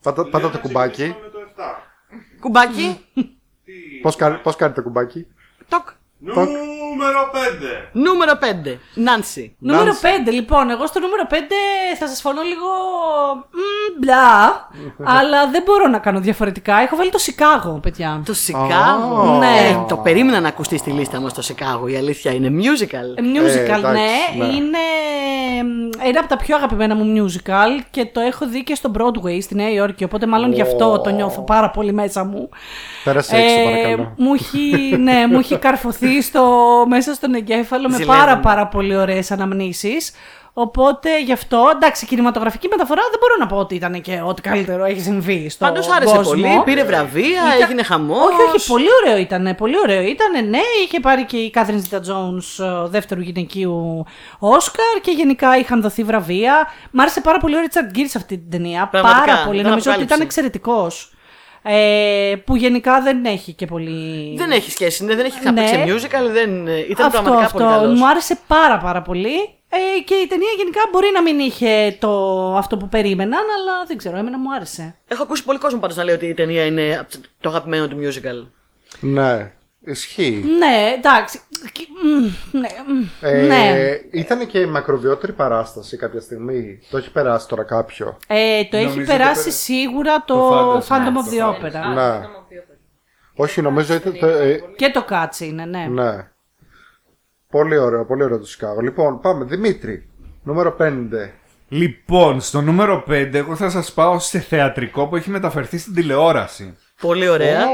Πάτα, 0.03 0.29
πάτα 0.29 0.51
το 0.51 0.59
κουμπάκι. 0.59 1.03
Με 1.03 1.29
το 1.33 1.39
7. 1.57 1.63
Κουμπάκι. 2.41 3.01
Πώς 4.07 4.17
κάνει, 4.17 4.39
πώς 4.43 4.57
κάνει 4.57 4.75
το 4.75 4.83
κουμπάκι; 4.83 5.27
Τοκ. 5.69 5.89
Νούμερο 6.97 7.31
5. 7.33 7.37
Νούμερο 7.93 8.33
5. 8.41 8.79
Νάνση. 8.95 9.57
Νούμερο 9.59 9.85
Νάνση. 9.85 10.01
5, 10.27 10.33
λοιπόν. 10.33 10.71
Εγώ 10.71 10.87
στο 10.87 11.01
νούμερο 11.01 11.27
5 11.31 11.35
θα 11.99 12.07
σας 12.09 12.21
φωνώ 12.21 12.43
λίγο. 12.43 12.69
μ, 13.51 13.99
μπλα. 14.01 14.69
αλλά 15.05 15.51
δεν 15.51 15.63
μπορώ 15.67 15.87
να 15.89 15.99
κάνω 15.99 16.21
διαφορετικά. 16.21 16.77
Έχω 16.77 16.97
βάλει 16.97 17.11
το 17.11 17.19
Σικάγο, 17.19 17.79
παιδιά. 17.83 18.23
Το 18.27 18.35
Σικάγο; 18.35 19.37
Ναι. 19.39 19.69
Ε, 19.71 19.85
το 19.89 19.97
περίμενα 19.97 20.41
να 20.41 20.49
ακουστεί 20.49 20.79
στη 20.79 20.91
λίστα 20.91 21.21
μας 21.21 21.35
το 21.35 21.43
Σικάγο. 21.43 21.89
Η 21.89 21.97
αλήθεια 21.97 22.33
είναι 22.33 22.49
musical. 22.63 23.19
Ε, 23.19 23.23
Musical, 23.23 23.79
εντάξει, 23.79 24.03
ναι. 24.39 24.45
ναι. 24.45 24.53
Είναι 24.53 24.79
μ, 25.65 25.89
ένα 26.07 26.21
από 26.21 26.29
τα 26.29 26.37
πιο 26.37 26.57
αγαπημένα 26.57 26.95
μου 26.95 27.15
musical 27.27 27.83
και 27.91 28.07
το 28.13 28.21
έχω 28.21 28.47
δει 28.49 28.63
και 28.63 28.75
στο 28.75 28.91
Broadway 28.99 29.39
στη 29.43 29.55
Νέα 29.55 29.71
Υόρκη. 29.71 30.05
Οπότε 30.05 30.27
μάλλον 30.27 30.53
γι' 30.53 30.61
αυτό 30.63 31.01
το 31.01 31.11
νιώθω 31.11 31.41
πάρα 31.43 31.71
πολύ 31.71 31.93
μέσα 31.93 32.25
μου. 32.25 32.49
Πέρασε 33.05 33.37
έξω, 33.37 33.61
Ε, 33.61 33.65
παρακαλώ. 33.65 34.13
μου, 34.17 34.35
έχει, 34.35 34.97
ναι, 34.97 35.27
μου 35.31 35.39
έχει 35.39 35.57
καρφωθεί 35.59 36.23
στο, 36.23 36.45
μέσα 36.89 37.15
στον 37.15 37.35
εγκέφαλο 37.35 37.89
με 37.89 37.95
Ζηλεύουμε. 37.95 38.17
πάρα 38.19 38.39
πάρα 38.39 38.67
πολύ 38.67 38.97
ωραίες 38.97 39.31
αναμνήσεις. 39.31 40.13
Οπότε 40.59 41.21
γι' 41.23 41.33
αυτό, 41.33 41.71
εντάξει, 41.75 42.07
κινηματογραφική 42.07 42.69
μεταφορά 42.69 43.03
δεν 43.11 43.19
μπορώ 43.21 43.35
να 43.39 43.47
πω 43.47 43.57
ότι 43.57 43.75
ήταν 43.75 44.01
και 44.01 44.21
ό,τι 44.25 44.43
καλύτερο 44.43 44.85
έχει 44.85 45.01
συμβεί 45.01 45.49
στο 45.49 45.65
Πάντως 45.65 45.89
άρεσε 45.91 46.17
κόσμο. 46.17 46.31
πολύ, 46.33 46.63
πήρε 46.65 46.85
βραβεία, 46.85 47.25
Ήταν- 47.57 47.61
έγινε 47.63 47.83
χαμός. 47.83 48.19
Όχι, 48.19 48.57
όχι, 48.57 48.67
πολύ 48.69 48.87
ωραίο 49.05 49.19
ήταν. 49.19 49.55
Πολύ 49.57 49.75
ωραίο 49.83 50.03
ήταν. 50.03 50.49
Ναι, 50.49 50.59
είχε 50.85 51.01
πάρει 51.01 51.25
και 51.25 51.37
η 51.37 51.51
Κάθριν 51.51 51.79
Ζήτα 51.81 52.01
Jones 52.01 52.65
ε, 52.65 52.89
δεύτερου 52.89 53.21
γυναικείου 53.21 54.05
Όσκαρ 54.39 55.01
και 55.03 55.11
γενικά 55.11 55.59
είχαν 55.59 55.81
δοθεί 55.83 56.03
βραβεία. 56.05 56.69
Μ' 56.91 57.01
άρεσε 57.01 57.21
πάρα 57.21 57.39
πολύ 57.39 57.57
ο 57.57 57.61
Ρίτσαρντ 57.61 57.91
Γκίρ 57.91 58.09
σε 58.09 58.19
αυτή 58.19 58.39
την 58.39 58.51
ταινία. 58.51 58.89
Πραγματικά, 58.91 59.25
πάρα 59.27 59.45
πολύ. 59.47 59.59
ήταν 59.59 59.71
Νομίζω 59.71 59.91
ότι 59.91 60.03
ήταν 60.03 60.19
αποκάλυψη. 60.23 60.39
εξαιρετικός. 60.41 61.11
Ε, 61.69 62.35
που 62.45 62.57
γενικά 62.57 63.01
δεν 63.03 63.25
έχει 63.25 63.53
και 63.53 63.67
πολύ. 63.67 64.37
Δεν 64.37 64.51
έχει 64.51 64.71
σχέση, 64.71 65.05
ναι, 65.05 65.15
δεν 65.15 65.25
έχει 65.25 65.39
ξαναπέξει 65.41 65.77
Ναι. 65.77 65.85
musical, 65.95 66.31
δεν, 66.33 66.67
ε, 66.67 66.79
ήταν 66.79 67.07
αυτό, 67.07 67.23
πραγματικά 67.23 67.45
αυτό. 67.47 67.59
πολύ 67.59 67.71
καλός. 67.71 67.99
Μου 67.99 68.09
άρεσε 68.09 68.39
πάρα 68.47 68.79
πάρα 68.79 69.03
πολύ. 69.03 69.35
Ε, 69.69 70.01
και 70.05 70.15
η 70.15 70.27
ταινία 70.27 70.49
γενικά 70.57 70.81
μπορεί 70.93 71.07
να 71.15 71.23
μην 71.23 71.39
είχε 71.39 71.97
το, 72.01 72.11
αυτό 72.57 72.77
που 72.77 72.89
περίμεναν, 72.89 73.41
αλλά 73.41 73.85
δεν 73.87 73.97
ξέρω, 73.97 74.17
εμένα 74.17 74.39
μου 74.39 74.55
άρεσε. 74.55 74.97
Έχω 75.09 75.23
ακούσει 75.23 75.45
πολύ 75.45 75.59
κόσμο 75.59 75.79
πάντως 75.79 75.97
να 75.97 76.05
λέει 76.05 76.15
ότι 76.15 76.27
η 76.27 76.35
ταινία 76.35 76.65
είναι 76.65 77.07
το 77.41 77.49
αγαπημένο 77.49 77.89
του 77.89 77.97
musical. 78.03 78.47
Ναι, 79.01 79.53
ισχύει. 79.87 80.45
Ναι, 80.59 80.93
εντάξει. 80.99 81.41
Κι- 81.73 81.89
μ, 82.03 82.59
Ναι, 82.59 82.69
μ, 82.87 83.05
Ε, 83.27 83.47
ναι. 83.47 83.99
Ήταν 84.11 84.47
και 84.47 84.67
μακροβιότερη 84.67 85.33
παράσταση 85.33 85.97
κάποια 85.97 86.21
στιγμή. 86.21 86.79
Το 86.91 86.97
έχει 86.97 87.11
περάσει 87.13 87.49
τώρα 87.49 87.63
κάποιο; 87.65 88.17
Ε, 88.27 88.65
το 88.65 88.77
έχει 88.77 88.87
Νομίζω 88.87 89.07
περάσει 89.13 89.39
το 89.39 89.45
πε- 89.45 89.53
σίγουρα 89.53 90.25
το, 90.25 90.35
το 90.35 90.87
Phantom 90.89 90.93
Phantom 90.93 90.99
of 90.99 91.33
the 91.33 91.49
of 91.49 91.65
Opera. 91.65 91.95
Ναι. 91.95 92.27
Όχι, 93.37 93.63
νομίζω 93.63 93.95
ήταν. 93.95 94.19
Το, 94.19 94.27
ε, 94.27 94.61
Και 94.77 94.91
το 94.91 95.05
Cats 95.11 95.41
είναι, 95.41 95.65
ναι. 95.65 95.87
ναι. 95.91 96.29
Πολύ 97.51 97.77
ωραίο, 97.79 98.05
πολύ 98.05 98.23
ωραίο 98.23 98.39
το 98.39 98.47
Σικάγο. 98.47 98.81
Λοιπόν, 98.81 99.21
πάμε. 99.21 99.45
Δημήτρη, 99.45 100.09
νούμερο 100.43 100.77
5. 100.81 100.93
Λοιπόν, 101.69 102.41
στο 102.41 102.61
νούμερο 102.61 103.05
5 103.09 103.31
εγώ 103.35 103.57
θα 103.57 103.71
σας 103.71 103.93
πάω 103.93 104.19
σε 104.19 104.39
θεατρικό 104.39 105.07
που 105.07 105.17
έχει 105.17 105.31
μεταφερθεί 105.31 105.79
στην 105.79 105.95
τηλεόραση. 105.95 106.77
Πολύ 107.01 107.29
ωραία. 107.29 107.65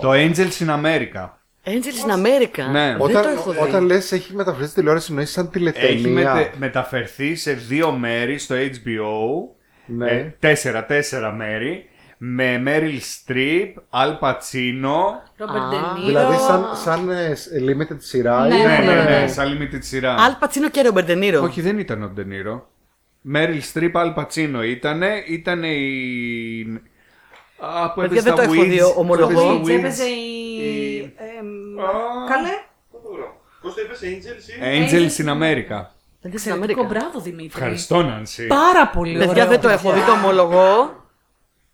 Το 0.00 0.10
Angels 0.12 0.66
in 0.66 0.68
America. 0.68 1.28
Angels 1.64 2.06
in 2.06 2.12
America. 2.12 2.70
Ναι. 2.72 2.86
Δεν 2.90 3.00
Όταν, 3.00 3.22
το 3.22 3.28
έχω 3.28 3.52
δει. 3.52 3.58
όταν 3.58 3.84
λες 3.84 4.12
έχει 4.12 4.34
μεταφραστεί 4.34 4.66
στη 4.70 4.74
τηλεόραση, 4.78 5.06
εννοείς 5.10 5.30
σαν 5.30 5.50
τηλετενία. 5.50 5.88
Έχει 5.90 6.08
μετε- 6.08 6.52
μεταφερθεί 6.58 7.34
σε 7.36 7.52
δύο 7.52 7.90
μέρη 7.92 8.38
στο 8.38 8.54
HBO. 8.54 9.54
Ναι. 9.86 10.10
Ε, 10.10 10.34
τέσσερα, 10.38 10.84
τέσσερα 10.86 11.32
μέρη. 11.32 11.86
Με 12.24 12.62
Meryl 12.66 12.98
Streep, 13.30 13.72
Al 13.90 14.18
Pacino. 14.20 14.96
Robert 15.38 15.72
De 15.72 15.98
Niro. 15.98 16.04
Δηλαδή 16.06 16.36
σαν, 16.36 16.64
σαν 16.84 17.10
ε, 17.10 17.32
limited 17.66 17.96
σειρά. 17.98 18.46
Ναι, 18.46 18.54
ή 18.54 18.62
Ναι, 18.62 18.72
έχουν- 18.72 18.84
ναι, 18.86 19.20
ναι, 19.20 19.26
σαν 19.28 19.58
limited 19.58 19.78
σειρά. 19.80 20.14
Αλ 20.18 20.32
Πατσίνο 20.38 20.68
και 20.70 20.82
Ρόμπερ 20.82 21.04
Ντενίρο. 21.04 21.42
Όχι, 21.42 21.60
δεν 21.60 21.78
ήταν 21.78 22.02
ο 22.02 22.06
Ντενίρο. 22.08 22.68
Meryl 23.34 23.60
Streep, 23.72 23.92
Al 23.92 24.14
Pacino 24.14 24.64
ήτανε. 24.66 25.08
Ήτανε 25.28 25.66
η... 25.68 26.82
Α, 27.64 27.92
που 27.92 28.00
Παιδιά, 28.00 28.18
έπαιζε 28.18 28.22
δεν 28.22 28.32
στα 28.32 28.34
το 28.34 28.42
έχω 28.52 28.62
Weeds. 28.62 28.68
δει, 28.68 28.80
ομολογώ. 28.96 29.32
Που 29.32 29.40
έπαιζε 29.40 29.62
Weeds, 29.62 29.64
στα 29.64 29.72
έπαιζε 29.72 30.04
η- 30.04 30.96
η... 30.96 31.14
εμ, 31.38 31.76
Καλέ. 32.28 32.54
Πώ 33.62 33.68
το 33.68 33.74
είπε, 33.80 33.94
Angels 34.00 34.48
ή. 34.48 34.52
Angels 34.62 35.24
in 35.24 35.28
America. 35.30 35.80
Δεν 36.20 36.30
είναι 36.30 36.38
στην 36.40 36.52
Εξαιρετικό, 36.52 36.80
Αμέρικα. 36.80 36.82
μπράβο 36.82 37.20
Δημήτρη. 37.20 37.46
Ευχαριστώ, 37.46 38.02
Νανσί. 38.02 38.46
Πάρα 38.46 38.88
πολύ 38.88 39.14
ωραίο. 39.16 39.26
Παιδιά, 39.28 39.46
δεν 39.46 39.60
το 39.60 39.68
έχω 39.68 39.92
δει, 39.92 40.00
το 40.00 40.12
ομολογώ. 40.12 40.96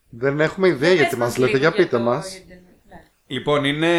Δεν 0.08 0.40
έχουμε 0.40 0.68
ιδέα 0.68 0.92
γιατί 0.92 1.16
μας 1.16 1.36
λέτε, 1.36 1.58
για 1.58 1.72
πείτε 1.72 1.98
μας. 1.98 2.42
Λοιπόν, 3.26 3.64
είναι 3.64 3.90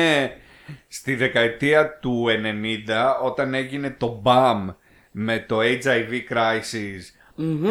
στη 0.88 1.16
δεκαετία 1.16 1.98
του 2.00 2.26
90 2.28 3.24
όταν 3.24 3.54
έγινε 3.54 3.90
το 4.00 4.22
BAM 4.26 4.74
με 5.12 5.40
το 5.48 5.58
HIV 5.60 6.12
crisis 6.30 7.02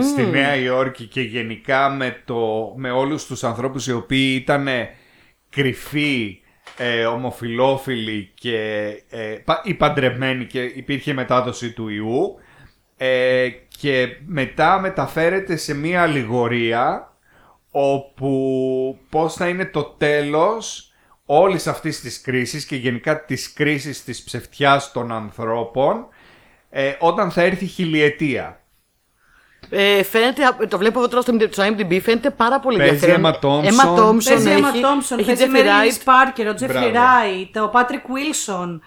στη 0.03 0.27
Νέα 0.27 0.57
Υόρκη 0.57 1.07
και 1.07 1.21
γενικά 1.21 1.89
με, 1.91 2.23
το, 2.25 2.73
με 2.77 2.91
όλους 2.91 3.27
τους 3.27 3.45
ανθρώπους 3.45 3.87
οι 3.87 3.93
οποίοι 3.93 4.39
ήταν 4.41 4.69
κρυφοί, 5.51 6.41
ε, 6.77 7.05
ομοφιλόφιλοι 7.05 8.31
και 8.35 8.87
ε, 9.11 9.19
πα- 9.45 9.63
ή 9.65 9.75
παντρεμένοι 9.75 10.45
και 10.45 10.63
υπήρχε 10.63 11.13
μετάδοση 11.13 11.73
του 11.73 11.89
ιού 11.89 12.35
ε, 12.97 13.49
και 13.79 14.09
μετά 14.27 14.81
μεταφέρεται 14.81 15.57
σε 15.57 15.75
μία 15.75 16.03
αλληγορία 16.03 17.13
όπου 17.71 18.99
πώς 19.09 19.35
θα 19.35 19.49
είναι 19.49 19.67
το 19.67 19.83
τέλος 19.85 20.93
όλης 21.27 21.67
αυτής 21.67 22.01
της 22.01 22.21
κρίσης 22.21 22.65
και 22.67 22.77
γενικά 22.77 23.25
της 23.25 23.53
κρίσης 23.53 24.05
της 24.05 24.23
ψευτιάς 24.23 24.93
των 24.93 25.13
ανθρώπων 25.13 26.07
ε, 26.71 26.93
όταν 26.99 27.31
θα 27.31 27.43
έρθει 27.43 27.65
η 27.65 27.69
χιλιετία. 27.69 28.63
Ε, 29.71 30.03
φαίνεται, 30.03 30.43
το 30.69 30.79
βλέπω 30.79 30.99
εδώ 30.99 31.09
τώρα 31.09 31.23
στο, 31.23 31.37
στο 31.51 31.65
IMDb, 31.67 32.01
φαίνεται 32.03 32.31
πάρα 32.31 32.61
πολύ 32.61 32.77
Παίζει 32.77 32.93
ενδιαφέρον. 32.93 33.25
Emma 33.25 33.45
Thompson. 33.45 33.65
Emma 33.65 33.99
Thompson 33.99 34.25
Παίζει 34.25 34.51
έχει, 34.51 34.61
Emma 34.63 34.85
Thompson, 34.85 35.19
έχει 35.19 35.25
παίζει 35.25 35.45
Jeffrey 35.47 35.57
Meryl 35.57 36.05
Wright. 36.05 36.09
Parker, 36.09 36.47
ο 36.53 36.55
Jeffrey 36.61 36.91
Μπράβο. 36.91 36.93
Wright, 36.95 37.69
ο 37.69 37.71
Patrick 37.75 38.05
Wilson. 38.15 38.79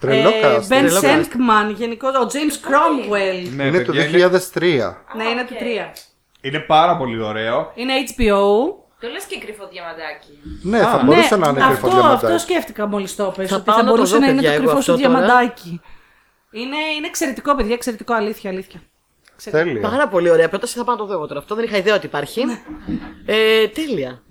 Τρελό 0.00 0.28
ε, 0.28 0.32
cast. 0.42 0.58
Ben 0.60 0.68
Τρελό 0.68 1.00
cast. 1.00 1.04
Senkman, 1.04 1.74
γενικό, 1.74 2.08
ο 2.08 2.26
James 2.32 2.68
Cromwell. 2.68 3.48
Ναι, 3.54 3.64
είναι 3.64 3.80
το 3.82 3.92
παιδιά, 3.92 4.30
2003. 4.30 4.60
Ναι, 5.16 5.24
είναι 5.24 5.44
του 5.46 5.54
3. 5.60 5.98
είναι 6.40 6.58
πάρα 6.58 6.96
πολύ 6.96 7.22
ωραίο. 7.22 7.72
Είναι 7.74 7.92
HBO. 8.06 8.74
Το 9.00 9.08
λες 9.08 9.24
και 9.24 9.38
κρυφό 9.38 9.68
διαμαντάκι. 9.72 10.38
Ναι, 10.62 10.78
θα 10.78 11.02
μπορούσε 11.04 11.36
ναι, 11.36 11.44
να 11.44 11.48
είναι 11.48 11.60
αυτό, 11.64 11.72
κρυφό 11.72 11.88
διαμαντάκι. 11.88 12.24
αυτό 12.26 12.38
σκέφτηκα 12.38 12.86
μόλις 12.86 13.16
το 13.16 13.32
πες, 13.36 13.48
Θα 13.48 13.56
ότι 13.56 13.64
πάω 13.64 13.76
θα 13.76 13.82
να 13.82 13.88
το 13.88 13.94
μπορούσε 13.94 14.14
δω, 14.14 14.20
να 14.20 14.26
είναι 14.26 14.34
παιδιά, 14.34 14.48
το 14.50 14.54
εγώ 14.54 14.64
κρυφό 14.64 14.80
σου 14.82 14.92
αυτό 14.92 15.02
τώρα. 15.08 15.18
διαμαντάκι. 15.20 15.80
Είναι, 16.50 16.76
είναι 16.96 17.06
εξαιρετικό, 17.06 17.54
παιδιά, 17.54 17.74
εξαιρετικό, 17.74 18.14
αλήθεια, 18.14 18.50
αλήθεια. 18.50 18.80
Τέλεια. 19.50 19.80
Πάρα 19.80 20.08
πολύ 20.08 20.30
ωραία. 20.30 20.48
Πρόταση 20.48 20.78
θα 20.78 20.84
πάω 20.84 20.94
να 20.94 21.00
το 21.00 21.06
δω 21.06 21.12
εγώ 21.12 21.26
τώρα. 21.26 21.40
Αυτό 21.40 21.54
δεν 21.54 21.64
είχα 21.64 21.76
ιδέα 21.76 21.94
ότι 21.94 22.06
υπάρχει. 22.06 22.40
ε, 23.26 23.68
τέλεια. 23.68 24.22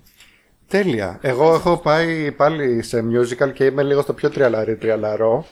Τέλεια. 0.68 1.18
Εγώ 1.22 1.54
έχω 1.54 1.76
πάει 1.76 2.32
πάλι 2.32 2.82
σε 2.82 3.04
musical 3.12 3.52
και 3.52 3.64
είμαι 3.64 3.82
λίγο 3.82 4.02
στο 4.02 4.12
πιο 4.12 4.30
τριαλαρή 4.30 4.76
τριαλαρό. 4.76 5.46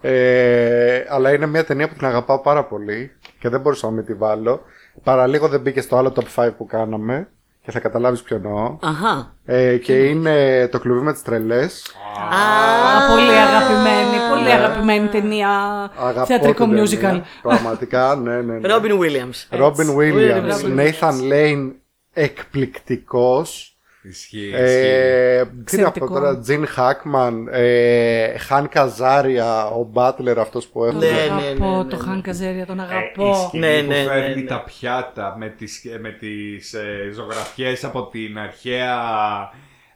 Ε, 0.00 1.04
αλλά 1.08 1.32
είναι 1.32 1.46
μια 1.46 1.64
ταινία 1.64 1.88
που 1.88 1.94
την 1.94 2.06
αγαπάω 2.06 2.40
πάρα 2.40 2.64
πολύ 2.64 3.10
και 3.38 3.48
δεν 3.48 3.60
μπορούσα 3.60 3.86
να 3.86 3.92
μην 3.92 4.04
τη 4.04 4.14
βάλω. 4.14 4.60
Παραλίγο 5.02 5.48
δεν 5.48 5.60
μπήκε 5.60 5.80
στο 5.80 5.96
άλλο 5.96 6.12
top 6.16 6.44
5 6.44 6.50
που 6.56 6.66
κάναμε 6.66 7.28
και 7.66 7.72
θα 7.72 7.80
καταλάβεις 7.80 8.22
ποιο 8.22 8.36
εννοώ. 8.36 8.76
Αχα. 8.80 9.34
Ε, 9.44 9.76
και 9.76 9.92
είναι 9.92 10.68
το 10.72 10.78
κλουβί 10.78 11.00
με 11.00 11.12
τις 11.12 11.22
τρελές. 11.22 11.94
Α, 12.30 13.10
πολύ 13.14 13.30
αγαπημένη, 13.30 14.16
πολύ 14.30 14.50
αγαπημένη 14.50 15.08
ταινία 15.08 15.48
Αγαπώ 15.96 16.26
θεατρικό 16.26 16.64
την 16.64 16.82
musical. 16.82 17.00
ταινία. 17.00 17.24
Πραγματικά, 17.42 18.16
ναι, 18.16 18.40
ναι. 18.40 18.58
ναι. 18.58 18.74
Robin 18.74 18.98
Williams. 18.98 19.60
Robin 19.60 19.96
Williams, 19.98 20.52
Robin 20.52 20.78
Nathan 20.78 21.32
Lane 21.32 21.70
εκπληκτικός. 22.12 23.75
Ισχύει, 24.08 24.38
ισχύει. 24.62 24.86
Ε, 24.88 25.44
τι 25.64 25.76
να 25.80 25.92
πω 25.92 26.04
Εξαιρετικό. 26.04 26.06
τώρα, 26.06 26.38
Τζιν 26.38 26.66
Χάκμαν, 26.66 27.48
ε, 27.50 28.38
Χαν 28.38 28.68
Καζάρια, 28.68 29.66
ο 29.66 29.82
Μπάτλερ 29.84 30.38
αυτός 30.38 30.66
που 30.66 30.84
έχουμε. 30.84 31.06
Ναι, 31.06 31.10
ναι, 31.10 31.18
αγαπώ, 31.20 31.64
ναι, 31.70 31.76
ναι, 31.76 31.84
το 31.84 31.96
ναι. 31.96 32.02
Χαν 32.02 32.22
Καζέρια, 32.22 32.66
τον 32.66 32.80
Ε, 32.80 32.82
η 32.82 32.86
αγαπώ. 32.86 33.34
σκηνή 33.48 33.66
Ναι, 33.66 33.82
που 33.82 33.88
ναι, 33.88 33.96
ναι, 33.96 34.02
φέρνει 34.04 34.42
ναι. 34.42 34.48
τα 34.48 34.62
πιάτα 34.64 35.34
με 35.38 35.48
τις, 35.48 35.82
με 36.00 36.10
τις 36.10 36.74
ε, 36.74 37.10
ζωγραφιές 37.14 37.84
από 37.84 38.06
την 38.08 38.38
αρχαία 38.38 38.94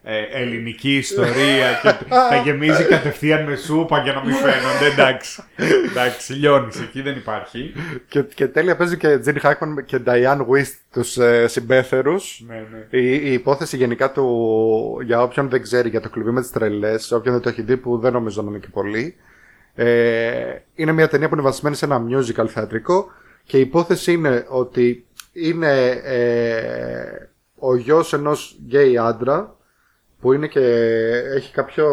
ε, 0.03 0.21
ελληνική 0.31 0.95
ιστορία 0.95 1.79
και 1.81 1.93
τα 2.29 2.41
γεμίζει 2.43 2.83
κατευθείαν 2.83 3.43
με 3.43 3.55
σούπα 3.55 4.01
για 4.01 4.13
να 4.13 4.25
μην 4.25 4.35
φαίνονται. 4.35 4.85
Εντάξει, 4.91 5.43
εντάξει 5.89 6.33
λιώνεις, 6.33 6.79
εκεί 6.79 7.01
δεν 7.01 7.15
υπάρχει. 7.15 7.73
Και, 8.07 8.21
και 8.21 8.47
τέλεια 8.47 8.75
παίζει 8.75 8.97
και 8.97 9.17
Τζιν 9.17 9.39
Χάκμαν 9.39 9.85
και 9.85 9.97
Νταϊάν 9.99 10.43
Βουίστ 10.45 10.75
τους 10.91 11.17
ε, 11.17 11.47
συμπέθερους. 11.47 12.43
Ναι, 12.47 12.65
ναι. 12.71 12.99
Η, 12.99 13.13
η 13.13 13.33
υπόθεση 13.33 13.77
γενικά 13.77 14.11
του, 14.11 15.01
για 15.03 15.21
όποιον 15.21 15.49
δεν 15.49 15.61
ξέρει, 15.61 15.89
για 15.89 16.01
το 16.01 16.09
κλουβί 16.09 16.31
με 16.31 16.41
τις 16.41 16.51
τρελές, 16.51 17.11
όποιον 17.11 17.33
δεν 17.33 17.43
το 17.43 17.49
έχει 17.49 17.61
δει 17.61 17.77
που 17.77 17.97
δεν 17.97 18.13
νομίζω 18.13 18.41
να 18.41 18.49
είναι 18.49 18.59
και 18.59 18.69
πολύ, 18.71 19.15
ε, 19.75 20.55
είναι 20.75 20.91
μια 20.91 21.07
ταινία 21.07 21.27
που 21.27 21.33
είναι 21.33 21.43
βασισμένη 21.43 21.75
σε 21.75 21.85
ένα 21.85 22.03
musical 22.09 22.47
θεατρικό 22.47 23.11
και 23.43 23.57
η 23.57 23.61
υπόθεση 23.61 24.11
είναι 24.11 24.45
ότι 24.49 25.05
είναι 25.31 25.87
ε, 26.03 27.29
ο 27.55 27.75
γιος 27.75 28.13
ενός 28.13 28.59
γκέι 28.65 28.97
άντρα 28.97 29.55
που 30.21 30.33
είναι 30.33 30.47
και 30.47 30.59
έχει 31.35 31.51
κάποιο 31.53 31.87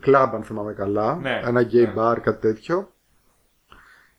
κλαμπ 0.00 0.34
αν 0.34 0.42
θυμάμαι 0.42 0.72
καλά, 0.72 1.18
Ναι, 1.22 1.40
ένα 1.46 1.60
γκέι 1.62 1.82
ναι. 1.84 1.92
bar, 1.96 2.16
κάτι 2.22 2.40
τέτοιο 2.40 2.90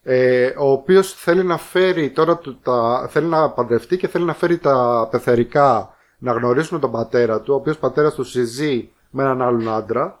ε, 0.02 0.46
ο 0.58 0.70
οποίος 0.70 1.12
θέλει 1.14 1.44
να 1.44 1.56
φέρει 1.58 2.10
τώρα 2.10 2.38
του- 2.38 2.58
τα, 2.62 3.06
θέλει 3.10 3.26
να 3.26 3.50
παντρευτεί 3.50 3.96
και 3.96 4.08
θέλει 4.08 4.24
να 4.24 4.34
φέρει 4.34 4.58
τα 4.58 5.08
πεθερικά 5.10 5.94
να 6.18 6.32
γνωρίσουν 6.32 6.80
τον 6.80 6.90
πατέρα 6.90 7.40
του, 7.40 7.52
ο 7.54 7.56
οποίος 7.56 7.78
πατέρας 7.78 8.14
του 8.14 8.24
συζεί 8.24 8.90
με 9.10 9.22
έναν 9.22 9.42
άλλον 9.42 9.68
άντρα 9.68 10.20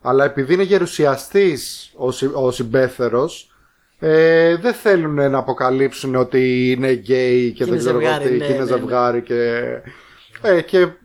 αλλά 0.00 0.24
επειδή 0.24 0.54
είναι 0.54 0.62
γερουσιαστής 0.62 1.92
ο, 1.96 2.10
συ, 2.10 2.30
ο 2.34 2.50
συμπέθερος 2.50 3.52
ε, 3.98 4.56
δεν 4.56 4.72
θέλουν 4.74 5.30
να 5.30 5.38
αποκαλύψουν 5.38 6.14
ότι 6.14 6.70
είναι 6.70 6.90
γκέι 6.92 7.46
και 7.52 7.52
Και 7.52 7.64
δεν 7.64 7.72
είναι 7.72 7.82
ξέρω 7.82 7.98
εγώ 7.98 8.06
ζευγάρι, 8.08 8.24
τι, 8.30 8.36
ναι, 8.38 8.46
και 8.46 8.52
είναι 8.52 8.64
ναι, 8.64 8.70
ναι. 8.70 8.76
ζευγάρι 8.76 9.22
και, 9.22 9.62
ε, 10.42 10.60
και 10.62 10.78
μα- 10.86 10.96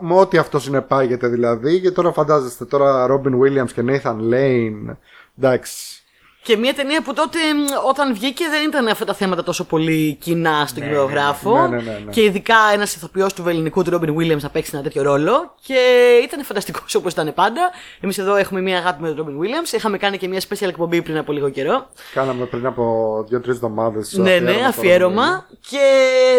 με 0.00 0.14
ό,τι 0.14 0.38
αυτό 0.38 0.58
συνεπάγεται 0.58 1.28
δηλαδή. 1.28 1.80
Και 1.80 1.90
τώρα 1.90 2.12
φαντάζεστε 2.12 2.64
τώρα 2.64 3.06
Robin 3.06 3.32
Williams 3.40 3.70
και 3.74 3.82
Nathan 3.86 4.16
Lane 4.32 4.96
εντάξει 5.38 5.99
Και 6.42 6.56
μια 6.56 6.74
ταινία 6.74 7.02
που 7.02 7.12
τότε 7.14 7.38
μ, 7.38 7.86
όταν 7.88 8.14
βγήκε 8.14 8.44
δεν 8.50 8.68
ήταν 8.68 8.88
αυτά 8.88 9.04
τα 9.04 9.14
θέματα 9.14 9.42
τόσο 9.42 9.64
πολύ 9.64 10.14
κοινά 10.20 10.64
στον 10.66 10.82
κινηματογράφο. 10.82 11.66
ναι, 11.66 11.76
ναι, 11.76 11.82
ναι, 11.82 11.98
ναι. 12.04 12.10
Και 12.10 12.22
ειδικά 12.22 12.54
ένας 12.72 12.94
ηθοποιός 12.94 13.32
του 13.34 13.42
βεληνικού 13.42 13.82
του 13.84 13.90
Ρόμπιν 13.90 14.16
Williams 14.18 14.40
να 14.40 14.48
παίξει 14.50 14.70
ένα 14.74 14.82
τέτοιο 14.82 15.02
ρόλο. 15.02 15.54
Και 15.66 15.74
ήταν 16.24 16.44
φανταστικός 16.44 16.94
όπως 16.94 17.12
ήταν 17.12 17.32
πάντα. 17.34 17.70
Εμείς 18.00 18.18
εδώ 18.18 18.36
έχουμε 18.36 18.60
μια 18.60 18.78
αγάπη 18.78 19.02
με 19.02 19.08
τον 19.08 19.16
Ρόμπιν 19.16 19.38
Williams. 19.40 19.72
Είχαμε 19.74 19.98
κάνει 19.98 20.18
και 20.18 20.28
μια 20.28 20.40
special 20.48 20.68
εκπομπή 20.68 21.02
πριν 21.02 21.18
από 21.18 21.32
λίγο 21.32 21.48
καιρό. 21.48 21.86
Κάναμε 22.14 22.44
πριν 22.44 22.66
από 22.66 22.84
δύο-τρεις 23.28 23.54
εβδομάδες. 23.54 24.12
ναι, 24.16 24.38
ναι, 24.38 24.54
αφιέρωμα. 24.68 25.46
Και 25.70 25.78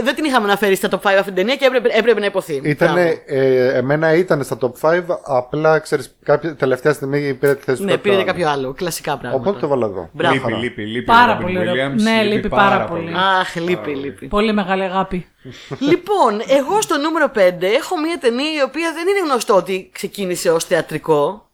δεν 0.03 0.15
την 0.15 0.23
είχαμε 0.25 0.45
αναφέρει 0.45 0.75
στα 0.75 0.87
top 0.91 0.95
5 0.95 0.99
αυτή 1.05 1.23
την 1.23 1.35
ταινία 1.35 1.55
και 1.55 1.65
έπρεπε, 1.65 1.89
έπρεπε 1.91 2.19
να 2.19 2.25
υποθεί. 2.25 2.61
Ήταν, 2.63 2.93
Μπράβο. 2.93 3.09
ε, 3.25 3.77
εμένα 3.77 4.13
ήταν 4.13 4.43
στα 4.43 4.57
top 4.61 4.71
5, 4.91 5.01
απλά 5.25 5.79
ξέρεις, 5.79 6.15
τελευταία 6.57 6.93
στιγμή 6.93 7.33
πήρε 7.33 7.55
τη 7.55 7.63
θέση 7.63 7.83
Ναι, 7.83 7.93
του 7.93 7.99
πήρε 8.01 8.15
κάποιου 8.15 8.25
κάποιο 8.31 8.49
άλλο. 8.49 8.73
Κλασικά 8.73 9.11
άλλου. 9.11 9.19
πράγματα. 9.21 9.49
Οπότε 9.49 9.59
το 9.61 9.67
βάλα 9.67 9.87
εδώ. 9.91 10.10
Μπράβο. 10.13 10.34
Λείπει, 10.34 10.45
Χαρά. 10.45 10.58
λείπει, 10.58 10.82
λείπει. 10.86 11.06
Πάρα 11.06 11.34
ο 11.34 11.38
Robin 11.38 11.41
πολύ 11.41 11.58
ωραίο. 11.60 11.73
Williams, 11.73 11.95
Ναι, 12.01 12.23
λείπει 12.23 12.49
πάρα 12.49 12.86
πολύ. 12.86 13.13
Αχ, 13.39 13.56
λείπει, 13.56 13.95
λείπει. 13.95 14.27
Πολύ 14.27 14.54
μεγάλη 14.54 14.84
αγάπη. 14.84 15.27
λοιπόν, 15.89 16.41
εγώ 16.47 16.82
στο 16.82 16.97
νούμερο 16.97 17.32
5 17.36 17.38
έχω 17.62 17.99
μια 17.99 18.17
ταινία 18.19 18.54
η 18.60 18.62
οποία 18.63 18.91
δεν 18.93 19.08
είναι 19.08 19.19
γνωστό 19.30 19.56
ότι 19.56 19.89
ξεκίνησε 19.93 20.49
ως 20.51 20.63
θεατρικό. 20.63 21.45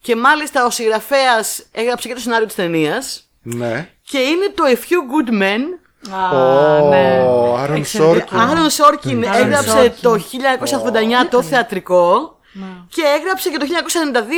Και 0.00 0.16
μάλιστα 0.16 0.66
ο 0.66 0.70
συγγραφέας 0.70 1.66
έγραψε 1.72 2.08
και 2.08 2.14
το 2.14 2.20
σενάριο 2.20 2.46
της 2.46 2.54
ταινίας. 2.54 3.30
Ναι. 3.42 3.88
Και 4.02 4.18
είναι 4.18 4.48
το 4.54 4.64
A 4.66 4.72
Few 4.74 5.00
Good 5.12 5.42
Men. 5.42 5.60
Α, 6.14 6.38
Ω, 6.38 6.88
ναι. 6.88 7.20
Άαρον 7.62 7.76
Εξαιρετικό. 7.76 8.16
Σόρκιν. 8.36 8.38
Άαρον 8.38 8.70
Σόρκιν 8.70 9.28
Άαρον 9.28 9.42
έγραψε 9.42 9.70
Σόρκιν. 9.70 10.02
το 10.02 10.14
1989 11.24 11.28
το 11.30 11.42
θεατρικό. 11.42 12.38
Ναι. 12.52 12.64
Και 12.88 13.02
έγραψε 13.18 13.50
και 13.50 13.56
το 13.58 13.66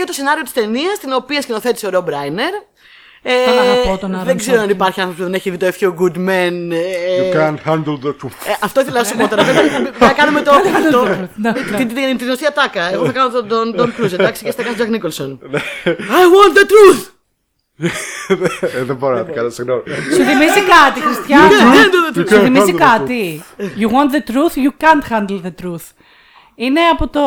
1992 0.03 0.05
το 0.07 0.13
σενάριο 0.13 0.43
της 0.43 0.53
ταινίας, 0.53 0.99
την 0.99 1.13
οποία 1.13 1.43
σκηνοθέτησε 1.43 1.87
ο 1.87 1.91
Ρομπ 1.91 2.09
Ράινερ. 2.09 2.53
Ε, 3.23 3.33
Τον 3.47 3.59
αγαπώ, 3.59 3.99
τον 4.01 4.15
Άαρον 4.15 4.25
Δεν 4.27 4.37
ξέρω 4.37 4.55
αν 4.57 4.61
Σόρκιν. 4.63 4.77
υπάρχει 4.77 5.01
άνθρωπος 5.01 5.25
που 5.25 5.31
δεν 5.31 5.35
έχει 5.41 5.51
δει 5.51 5.57
το 5.57 5.67
A 5.67 5.71
Few 5.81 5.95
Good 6.01 6.17
Men. 6.29 6.73
ε, 6.73 7.19
You 7.21 7.37
can't 7.37 7.71
handle 7.73 7.99
the 8.05 8.13
truth. 8.21 8.37
Ε, 8.47 8.53
αυτό 8.61 8.81
ήθελα 8.81 8.99
να 8.99 9.05
σου 9.05 9.17
πω 9.17 9.29
τώρα. 9.29 9.45
Πρέπει 9.45 9.95
να 10.01 10.13
κάνουμε 10.21 10.41
το. 10.43 10.51
το- 10.91 11.05
Ναι, 11.37 11.53
την- 11.53 11.77
την- 11.77 11.89
την- 11.89 12.17
Την 12.19 12.27
γνωστή 12.27 12.47
ατάκα. 12.47 12.93
Εγώ 12.93 13.05
θα 13.07 13.13
κάνω 13.13 13.31
τον- 13.31 13.49
τον 13.49 13.77
Τον 13.77 13.95
Cruise, 13.99 14.13
εντάξει, 14.13 14.45
και 14.45 14.53
θα 14.53 14.63
κάνω 14.63 14.77
τον 14.77 14.87
Jack 14.87 14.95
Nicholson. 14.95 15.31
I 15.87 16.25
want 16.37 16.53
the 16.59 16.65
truth! 16.73 17.03
Ε, 18.61 18.83
Δεν 18.85 18.97
μπορώ 18.97 19.15
να 19.17 19.25
την 19.25 19.35
κάνω, 19.35 19.49
συγγνώμη. 19.51 19.83
Σου 20.15 20.23
θυμίζει 20.23 20.61
κάτι, 20.77 21.01
Χριστιανό; 21.01 21.49
You 21.49 21.53
can't 21.53 21.75
handle 21.75 22.15
the 22.15 22.19
truth. 22.19 22.29
Σου 22.31 22.43
θυμίζει 22.45 22.73
κάτι; 22.73 23.43
You 23.59 23.87
want 23.89 24.11
the 24.17 24.31
truth, 24.33 24.55
you 24.67 24.73
can't 24.85 25.13
handle 25.13 25.41
the 25.47 25.65
truth. 25.65 25.87
Είναι 26.61 26.81
από 26.93 27.09
το 27.09 27.21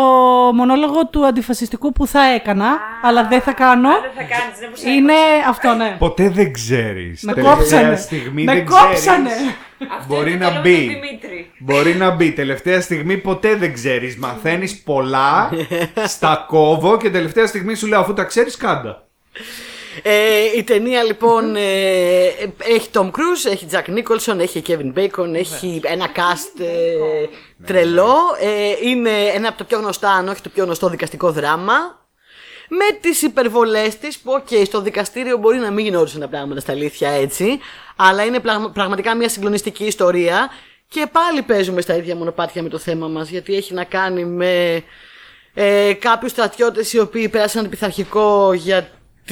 μονόλογο 0.54 1.08
του 1.08 1.26
αντιφασιστικού 1.26 1.92
που 1.92 2.08
θα 2.08 2.24
έκανα, 2.34 2.80
αλλά 3.02 3.28
δεν 3.28 3.42
θα 3.42 3.52
κάνω. 3.52 3.90
Δεν 3.90 4.12
θα 4.16 4.24
κάνεις, 4.24 4.60
δεν 4.60 4.70
μου 4.76 4.92
Είναι 4.92 5.14
αυτό, 5.48 5.74
ναι. 5.74 5.96
Ποτέ 6.00 6.30
δεν 6.30 6.54
ξέρεις. 6.54 7.24
Με 7.24 7.34
κόψανε. 7.34 7.96
στιγμή 7.96 8.44
Με 8.44 8.54
δεν 8.54 8.66
κόψανε. 8.66 9.30
ξέρεις. 9.30 9.56
Αυτό 10.00 10.16
Μπορεί 10.16 10.32
είναι 10.32 10.46
να 10.46 10.52
το 10.52 10.52
λόγο 10.54 10.62
μπει. 10.64 10.86
του 10.94 11.00
Δημήτρη. 11.02 11.52
Μπορεί 11.60 11.96
να 11.96 12.10
μπει. 12.10 12.32
Τελευταία 12.32 12.82
στιγμή 12.82 13.18
ποτέ 13.18 13.56
δεν 13.56 13.74
ξέρεις. 13.74 14.18
Μαθαίνεις 14.18 14.82
πολλά. 14.82 15.50
στα 16.16 16.46
κόβω 16.48 16.98
και 16.98 17.10
τελευταία 17.10 17.48
στιγμή 17.48 17.76
σου 17.76 17.88
λέω 17.88 18.00
αφού 18.00 18.14
τα 18.14 18.24
ξέρεις, 18.24 18.58
κάντα. 18.58 19.08
Ε, 20.04 20.58
η 20.58 20.64
ταινία 20.64 21.04
λοιπόν 21.04 21.56
ε, 21.56 22.26
έχει 22.58 22.90
Tom 22.94 23.06
Cruise, 23.06 23.52
έχει 23.52 23.68
Jack 23.72 23.86
Nicholson, 23.90 24.40
έχει 24.40 24.62
Kevin 24.68 24.94
Bacon, 25.00 25.34
έχει 25.34 25.82
ένα 25.84 26.08
cast 26.16 26.62
ε, 26.62 27.26
τρελό. 27.66 28.16
Ε, 28.40 28.90
είναι 28.90 29.10
ένα 29.36 29.48
από 29.48 29.58
τα 29.58 29.64
πιο 29.64 29.78
γνωστά, 29.80 30.12
αν 30.12 30.28
όχι 30.28 30.42
το 30.42 30.50
πιο 30.50 30.64
γνωστό 30.64 30.90
δικαστικό 30.90 31.32
δράμα. 31.32 32.00
Με 32.74 32.98
τις 33.02 33.22
υπερβολές 33.22 33.98
της 33.98 34.18
που, 34.20 34.32
οκ, 34.32 34.66
στο 34.66 34.82
δικαστήριο 34.82 35.38
μπορεί 35.38 35.58
να 35.58 35.72
μην 35.72 35.86
γινόντουσαν 35.86 36.20
τα 36.20 36.28
πράγματα 36.28 36.60
στα 36.60 36.72
αλήθεια 36.72 37.10
έτσι, 37.10 37.60
αλλά 37.96 38.24
είναι 38.26 38.40
πραγμα- 38.40 38.70
πραγματικά 38.74 39.16
μια 39.16 39.30
συγκλονιστική 39.30 39.86
ιστορία. 39.86 40.50
Και 40.88 41.08
πάλι 41.12 41.42
παίζουμε 41.42 41.82
στα 41.82 41.96
ίδια 41.96 42.16
μονοπάτια 42.16 42.64
με 42.64 42.70
το 42.70 42.78
θέμα 42.78 43.08
μας, 43.08 43.30
γιατί 43.30 43.56
έχει 43.56 43.74
να 43.74 43.84
κάνει 43.84 44.26
με 44.26 44.84
ε, 45.54 45.94
κάποιους 45.94 46.32
στρατιώτες 46.32 46.94
οι 46.94 47.00
οποίοι 47.00 47.30
πέρασαν 47.30 47.70
πειθαρχικό 47.70 48.54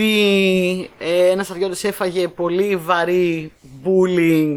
γιατί 0.03 0.89
ε, 0.99 1.29
ένας 1.29 1.45
στρατιώτης 1.45 1.83
έφαγε 1.83 2.27
πολύ 2.27 2.75
βαρύ 2.75 3.51
bullying 3.83 4.55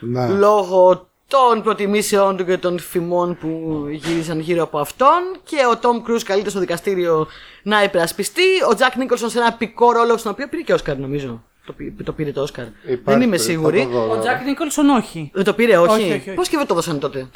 Ναι. 0.00 0.28
λόγω 0.28 1.08
των 1.26 1.62
προτιμήσεών 1.62 2.36
του 2.36 2.44
και 2.44 2.56
των 2.58 2.78
φημών 2.78 3.36
που 3.40 3.84
γύριζαν 3.90 4.40
γύρω 4.40 4.62
από 4.62 4.78
αυτόν 4.78 5.20
και 5.44 5.56
ο 5.70 5.76
Τόμ 5.78 6.02
Κρούζ 6.02 6.22
καλείται 6.22 6.50
στο 6.50 6.60
δικαστήριο 6.60 7.26
να 7.62 7.82
υπερασπιστεί. 7.82 8.42
Ο 8.70 8.74
Τζακ 8.74 8.96
Νίκολσον 8.96 9.30
σε 9.30 9.38
ένα 9.38 9.52
epic 9.52 9.92
ρόλο 9.92 10.16
στον 10.16 10.32
οποίο 10.32 10.48
πήρε 10.48 10.62
και 10.62 10.72
Όσκαρ 10.72 10.98
νομίζω. 10.98 11.42
Το, 11.66 11.72
πή- 11.72 12.04
το 12.04 12.12
πήρε 12.12 12.32
το 12.32 12.40
Όσκαρ. 12.42 12.64
Δεν 12.64 12.92
Υπάρχει 12.94 13.24
είμαι 13.24 13.36
περίπου- 13.36 13.38
σίγουρη. 13.54 13.78
θα 13.78 13.84
το 13.84 13.90
δω, 13.90 14.10
Ο 14.10 14.14
ναι. 14.14 14.20
Τζακ 14.20 14.44
Νίκολσον 14.44 14.88
όχι. 14.88 15.30
Δεν 15.34 15.44
το 15.44 15.52
πήρε, 15.52 15.76
όχι. 15.76 15.90
Όχι, 15.92 16.02
όχι, 16.02 16.12
όχι. 16.12 16.30
Πώς 16.34 16.48
και 16.48 16.56
δεν 16.56 16.66
το 16.66 16.74
δώσανε 16.74 16.98
τότε; 16.98 17.28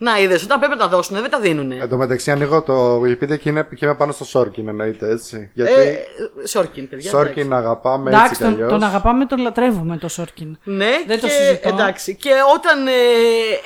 Να 0.00 0.18
είδες, 0.20 0.42
όταν 0.42 0.58
πρέπει 0.58 0.74
να 0.74 0.80
τα 0.80 0.88
δώσουν, 0.88 1.20
δεν 1.20 1.30
τα 1.30 1.40
δίνουν. 1.40 1.72
Εν 1.72 1.88
τω 1.88 1.96
μεταξύ 1.96 2.30
ανοίγω 2.30 2.62
το 2.62 3.00
Wikipedia 3.02 3.38
και, 3.38 3.48
είναι, 3.48 3.68
και 3.76 3.84
είμαι 3.84 3.94
πάνω 3.94 4.12
στο 4.12 4.24
Σόρκιν 4.24 4.68
εννοείται 4.68 5.10
έτσι. 5.10 5.50
Γιατί 5.54 5.72
Ε, 5.72 6.46
Σόρκιν, 6.46 6.88
παιδιά. 6.88 7.10
Σόρκιν 7.10 7.52
αγαπάμε 7.52 8.10
Εντάξει, 8.10 8.28
έτσι 8.28 8.42
τον, 8.42 8.50
κι 8.54 8.62
αλλιώς. 8.62 8.70
τον 8.72 8.82
αγαπάμε, 8.88 9.26
τον 9.26 9.38
λατρεύουμε 9.38 9.96
το 9.96 10.08
Σόρκιν. 10.08 10.58
Ναι, 10.64 10.90
Δεν 11.06 11.20
το 11.20 11.26
και, 11.26 11.32
συζητώ. 11.32 11.68
Εντάξει. 11.68 12.16
Και 12.16 12.30
όταν 12.54 12.86
ε, 12.86 12.92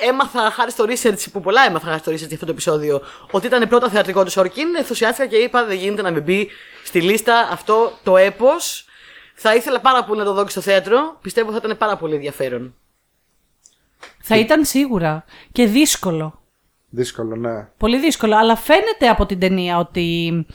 έμαθα 0.09 0.39
χάρη 0.51 0.71
στο 0.71 0.85
research, 0.87 1.25
που 1.31 1.41
πολλά 1.41 1.61
έμαθα 1.67 1.85
χάρη 1.87 1.99
στο 1.99 2.11
research 2.11 2.17
για 2.17 2.33
αυτό 2.33 2.45
το 2.45 2.51
επεισόδιο, 2.51 3.01
ότι 3.31 3.45
ήταν 3.47 3.67
πρώτα 3.69 3.89
θεατρικό 3.89 4.23
του 4.23 4.31
Σόρκιν, 4.31 4.67
ενθουσιάστηκα 4.77 5.27
και 5.27 5.35
είπα 5.35 5.65
δεν 5.65 5.77
γίνεται 5.77 6.01
να 6.01 6.11
μην 6.11 6.23
μπει 6.23 6.49
στη 6.83 7.01
λίστα 7.01 7.49
αυτό 7.51 7.91
το 8.03 8.17
έπος. 8.17 8.85
Θα 9.35 9.55
ήθελα 9.55 9.79
πάρα 9.79 10.03
πολύ 10.03 10.19
να 10.19 10.25
το 10.25 10.33
δω 10.33 10.43
και 10.43 10.49
στο 10.49 10.61
θέατρο. 10.61 11.17
Πιστεύω 11.21 11.51
θα 11.51 11.59
ήταν 11.63 11.77
πάρα 11.77 11.95
πολύ 11.95 12.15
ενδιαφέρον. 12.15 12.75
Θα 14.21 14.37
ήταν 14.37 14.65
σίγουρα 14.65 15.25
και 15.51 15.65
δύσκολο. 15.65 16.41
Δύσκολο, 16.89 17.35
ναι. 17.35 17.67
Πολύ 17.77 17.99
δύσκολο, 17.99 18.37
αλλά 18.37 18.55
φαίνεται 18.55 19.07
από 19.09 19.25
την 19.25 19.39
ταινία 19.39 19.77
ότι 19.77 20.45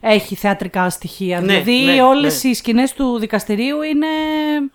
έχει 0.00 0.34
θεατρικά 0.34 0.90
στοιχεία. 0.90 1.40
Ναι, 1.40 1.46
δηλαδή 1.46 1.84
ναι, 1.84 2.02
όλες 2.02 2.44
ναι. 2.44 2.50
οι 2.50 2.54
σκηνές 2.54 2.92
του 2.92 3.18
δικαστηρίου 3.18 3.82
είναι 3.82 4.06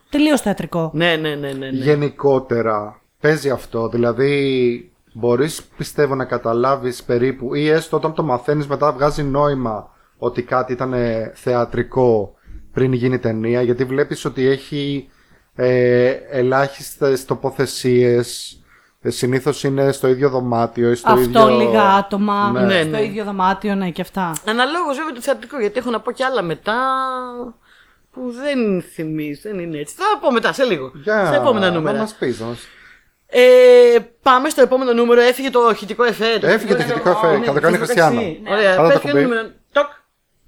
τελείως 0.10 0.42
θεατρικό. 0.42 0.92
Ναι, 0.94 1.16
ναι, 1.16 1.36
ναι, 1.36 1.52
ναι. 1.52 1.72
ναι. 1.72 1.78
Γενικότερα 1.78 3.02
παίζει 3.20 3.50
αυτό. 3.50 3.90
Δηλαδή, 3.90 4.92
μπορείς 5.14 5.64
πιστεύω 5.78 6.16
να 6.16 6.26
καταλάβεις 6.26 7.04
περίπου 7.04 7.56
ή 7.56 7.68
έστω 7.68 7.98
όταν 7.98 8.14
το 8.14 8.24
μαθαίνεις 8.24 8.68
μετά 8.68 8.92
βγάζει 8.92 9.24
νόημα 9.24 9.90
ότι 10.18 10.42
κάτι 10.42 10.72
ήταν 10.72 10.94
ε, 10.94 11.32
θεατρικό 11.36 12.34
πριν 12.74 12.94
γίνει 12.94 13.20
ταινία 13.20 13.62
γιατί 13.62 13.84
βλέπεις 13.84 14.26
ότι 14.26 14.46
έχει 14.46 15.10
ε, 15.62 16.10
ελάχιστες 16.30 17.26
τοποθεσίες 17.26 18.54
Συνήθως 19.08 19.64
είναι 19.64 19.92
στο 19.92 20.08
ίδιο 20.08 20.30
δωμάτιο 20.30 20.92
ή 20.92 20.96
στο 20.96 21.12
Αυτό 21.12 21.22
ίδιο. 21.50 21.58
λίγα 21.60 21.84
άτομα 21.84 22.52
Ναι. 22.52 22.62
Ναι, 22.62 22.82
στο 22.82 22.90
ναι. 22.90 23.04
ίδιο 23.04 23.24
δωμάτιο, 23.24 23.76
ναι, 23.76 23.90
και 23.90 24.02
αυτά. 24.02 24.34
Αναλόγως 24.46 24.98
βέβαια 24.98 25.14
το 25.14 25.22
θεατρικό, 25.22 25.60
γιατί 25.60 25.80
έχω 25.80 25.90
να 25.90 26.00
πω 26.00 26.12
κι 26.12 26.24
άλλα 26.24 26.42
μετά 26.42 26.76
που 28.12 28.32
δεν 28.32 28.82
θυμίζει, 28.94 29.42
δεν 29.44 29.60
είναι 29.60 29.78
έτσι. 29.78 29.96
Θα 29.98 30.04
πω 30.22 30.32
μετά, 30.32 30.54
σε 30.54 30.64
λίγο. 30.64 30.92
Για 31.04 31.26
Σε 31.26 31.36
επόμενα 31.36 31.70
να 31.70 31.76
νούμερα. 31.76 31.98
μας 31.98 32.14
πεις, 32.20 32.40
να 32.40 32.46
μας- 32.46 32.68
Ε, 33.28 33.42
πάμε 34.22 34.50
στο 34.50 34.62
επόμενο 34.62 34.94
νούμερο. 34.94 35.22
Έφυγε 35.22 35.50
το 35.50 35.70
ηχητικό 35.72 36.04
εφέ. 36.04 36.40
Έφυγε 36.42 36.76
το 36.76 36.82
ηχητικό 36.82 37.10
εφέ. 37.10 37.38
Ναι, 37.38 37.46
Θα 37.46 37.54
το 37.54 37.60
κάνει 37.60 37.76
η 37.76 37.78
θες 37.78 37.86
Χριστιανά. 37.88 38.22
εσύ. 38.22 38.42
Ωραία, 38.50 38.76
Πάρε 38.76 38.88
πες 38.88 38.96
το 38.96 39.02
ποιο 39.02 39.12
κουμπί. 39.12 39.24
νούμερο. 39.24 39.48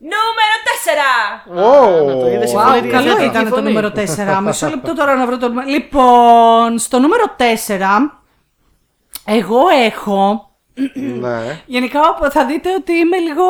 Τοκ. 0.02 0.12
Νούμερο 0.12 0.56
4! 0.66 2.06
Ω, 2.06 2.06
να 2.06 2.20
το 2.20 2.28
είδες, 2.32 2.54
Wow, 2.56 2.74
φωνή, 2.76 2.88
καλό 2.88 3.08
θετική 3.10 3.26
ήταν 3.26 3.44
το 3.50 3.56
φωνή. 3.56 3.68
νούμερο 3.68 3.92
4. 3.96 4.42
Μισό 4.44 4.70
λεπτό 4.70 4.96
τώρα 4.96 5.16
να 5.16 5.26
βρω 5.26 5.38
το 5.38 5.48
νούμερο. 5.48 5.70
Λοιπόν, 5.70 6.78
στο 6.80 7.00
νούμερο 7.00 7.24
4, 7.38 8.20
εγώ 9.26 9.68
έχω. 9.86 10.51
Ναι. 10.94 11.62
Γενικά 11.66 12.00
θα 12.32 12.46
δείτε 12.46 12.70
ότι 12.74 12.92
είμαι 12.94 13.18
λίγο. 13.18 13.44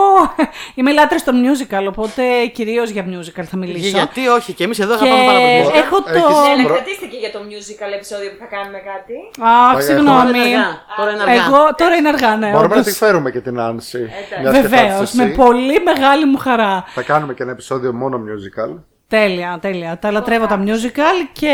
είμαι 0.76 0.92
λάτρε 0.92 1.18
στο 1.18 1.32
musical, 1.46 1.86
οπότε 1.88 2.24
κυρίως 2.54 2.90
για 2.90 3.06
musical 3.10 3.44
θα 3.44 3.58
μιλήσω. 3.58 3.88
Γιατί 3.98 4.28
όχι, 4.28 4.54
και 4.54 4.64
εμείς 4.64 4.80
εδώ 4.80 4.98
Και 4.98 5.04
αγαπάμε 5.08 5.26
πάρα 5.26 5.40
πολύ. 5.40 5.78
έχω 5.84 5.98
το. 6.02 6.10
Έχεις- 6.10 6.50
Έλα, 6.54 6.64
Προ- 6.64 6.76
κρατήστε 6.76 7.06
και 7.06 7.18
για 7.18 7.32
το 7.32 7.40
musical 7.50 7.92
επεισόδιο 7.96 8.30
που 8.32 8.38
θα 8.40 8.46
κάνουμε 8.56 8.80
κάτι. 8.92 9.14
Αχ, 9.40 9.62
Πάει, 9.64 9.72
Τώρα 9.72 9.82
συγγνώμη. 9.82 10.40
είναι 10.40 10.58
αργά. 10.58 10.68
Τώρα 10.98 11.12
είναι 11.12 11.22
αργά. 11.22 11.34
Εγώ 11.46 11.60
τώρα 11.82 11.96
είναι 11.96 12.10
αργά, 12.14 12.32
ναι. 12.42 12.50
Μπορούμε 12.56 12.74
να 12.76 12.82
όντως. 12.82 12.86
τη 12.86 12.94
φέρουμε 13.04 13.30
και 13.32 13.40
την 13.48 13.60
Άνση. 13.60 13.98
μιας 14.42 14.54
και 14.56 14.62
θα 14.62 14.68
Βεβαίως, 14.68 15.00
έρθεις 15.00 15.14
με 15.20 15.24
εσύ. 15.24 15.34
πολύ 15.44 15.76
μεγάλη 15.90 16.26
μου 16.26 16.38
χαρά. 16.38 16.74
Θα 16.88 17.02
κάνουμε 17.02 17.34
και 17.34 17.44
ένα 17.44 17.52
επεισόδιο 17.52 17.94
μόνο 17.94 18.16
musical. 18.30 18.72
Τέλεια, 19.08 19.58
τέλεια. 19.62 19.98
Τα 20.02 20.12
λατρεύω 20.12 20.46
τα 20.48 20.64
musical. 20.66 21.18
Και 21.34 21.54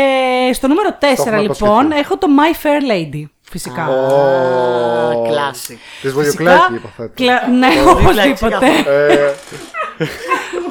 στο 0.52 0.66
νούμερο 0.68 0.88
4 1.00 1.04
έχουμε 1.32 1.40
λοιπόν 1.40 1.68
αποσχεθεί. 1.78 1.98
έχω 2.00 2.16
το 2.18 2.26
My 2.38 2.52
Fair 2.66 2.82
Lady. 2.92 3.22
Φυσικά. 3.50 3.88
Ω, 3.88 5.28
κλάση. 5.28 5.78
Της 6.02 6.12
Βογιοκλάκη 6.12 6.74
υποθέτω. 6.74 7.12
Κλα... 7.14 7.48
Ναι, 7.48 7.68
Βογιοκλάκη, 7.82 8.30
οπωσδήποτε. 8.30 8.66
Ε, 8.86 9.34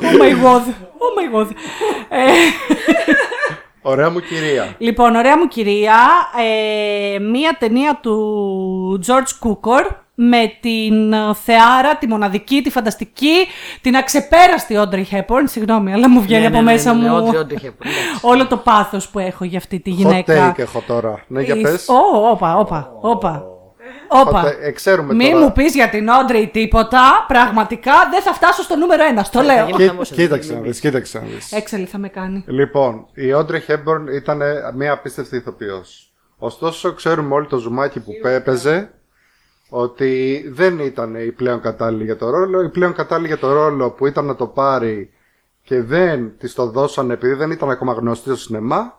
oh 0.02 0.22
my 0.22 0.46
god. 0.46 0.62
Oh 0.98 1.12
my 1.18 1.36
god. 1.42 1.48
Ε, 2.10 2.22
Ωραία 3.82 4.10
μου 4.10 4.20
κυρία. 4.20 4.76
λοιπόν, 4.78 5.16
ωραία 5.16 5.38
μου 5.38 5.48
κυρία. 5.48 5.98
Ε, 7.16 7.20
μία 7.20 7.56
ταινία 7.60 8.00
του 8.02 9.04
George 9.08 9.48
Cukor 9.48 9.88
με 10.20 10.52
την 10.62 11.14
ε, 11.14 11.34
θεάρα, 11.44 11.96
τη 11.98 12.08
μοναδική, 12.08 12.62
τη 12.62 12.70
φανταστική, 12.70 13.36
την 13.82 13.96
αξεπέραστη 13.96 14.76
Audrey 14.78 15.04
Hepburn. 15.16 15.44
Συγγνώμη, 15.46 15.94
αλλά 15.94 16.10
μου 16.10 16.22
βγαίνει 16.22 16.42
Ναι, 16.42 16.48
από 16.48 16.56
ναι, 16.56 16.62
ναι, 16.62 16.72
μέσα 16.72 16.94
ναι, 16.94 17.02
ναι, 17.04 17.10
μου 17.10 17.28
ό,τι- 17.28 17.38
ό,τι 17.38 17.54
έχει 17.56 17.72
πει, 17.72 17.88
εντάξει. 17.90 18.20
όλο 18.22 18.48
το 18.48 18.58
πάθος 18.58 19.10
που 19.10 19.20
έχω 19.20 19.44
για 19.44 19.58
αυτή 19.58 19.80
τη 19.80 19.92
Hot 19.92 19.96
γυναίκα. 19.96 20.52
take 20.56 20.60
έχω 20.60 20.84
τώρα. 20.88 21.24
Ναι, 21.28 21.42
για 21.42 21.56
Εις- 21.56 21.62
πες. 21.64 21.88
Ω, 21.90 22.30
όπα, 22.30 22.56
όπα, 22.58 22.92
όπα. 23.02 23.44
Όπα. 24.10 24.44
Hot 24.44 24.46
take. 24.48 24.54
Ε, 24.62 24.72
ξέρουμε 24.72 25.14
Μη 25.14 25.30
τώρα. 25.32 25.44
μου 25.44 25.52
πεις 25.52 25.76
για 25.76 25.90
την 25.90 26.08
Audrey 26.10 26.50
τίποτα, 26.52 27.26
πραγματικά 27.28 27.94
δεν 28.12 28.22
θα 28.22 28.34
φτάσω 28.34 28.62
στο 28.64 28.76
νούμερο 28.76 29.04
ένα, 29.06 29.24
στο 29.24 29.42
λέω. 29.42 29.66
γίνει- 29.66 29.78
Κοί- 29.78 29.88
χαμός, 29.88 30.10
Κοίταξε 30.10 30.52
μην 30.54 30.62
να 30.62 30.68
δεις, 30.68 30.80
κοίταξε 30.80 31.18
να 31.20 31.24
δεις. 31.26 31.52
Έξαλλη 31.52 31.86
θα 31.86 31.98
με 31.98 32.08
κάνει. 32.08 32.44
Λοιπόν, 32.48 33.06
η 33.14 33.24
Audrey 33.36 33.72
Hepburn 33.72 34.14
ήταν 34.16 34.42
μια 34.76 34.92
απίστευτη 34.92 35.36
ηθοποιός. 35.36 36.12
Ωστόσο, 36.38 36.94
ξέρουμε 36.94 37.34
όλοι 37.34 37.48
το 37.48 37.58
ζουμάκι 37.58 38.00
που 38.00 38.12
έπαιζε 38.24 38.92
ότι 39.70 40.44
δεν 40.50 40.80
ήταν 40.80 41.16
η 41.16 41.32
πλέον 41.32 41.62
κατάλληλη 41.62 42.04
για 42.04 42.18
το 42.18 42.30
ρόλο. 42.30 42.62
Η 42.62 42.70
πλέον 42.70 42.94
κατάλληλη 42.94 43.28
για 43.28 43.38
το 43.38 43.54
ρόλο 43.54 43.92
που 43.92 44.08
ήταν 44.08 44.26
να 44.26 44.36
το 44.36 44.48
πάρει 44.48 45.12
και 45.64 45.82
δεν 45.82 46.38
της 46.38 46.54
το 46.54 46.70
δώσανε 46.70 47.14
επειδή 47.14 47.34
δεν 47.34 47.52
ήταν 47.52 47.70
ακόμα 47.70 47.94
γνωστή 47.94 48.30
στο 48.30 48.38
σινεμά 48.38 48.98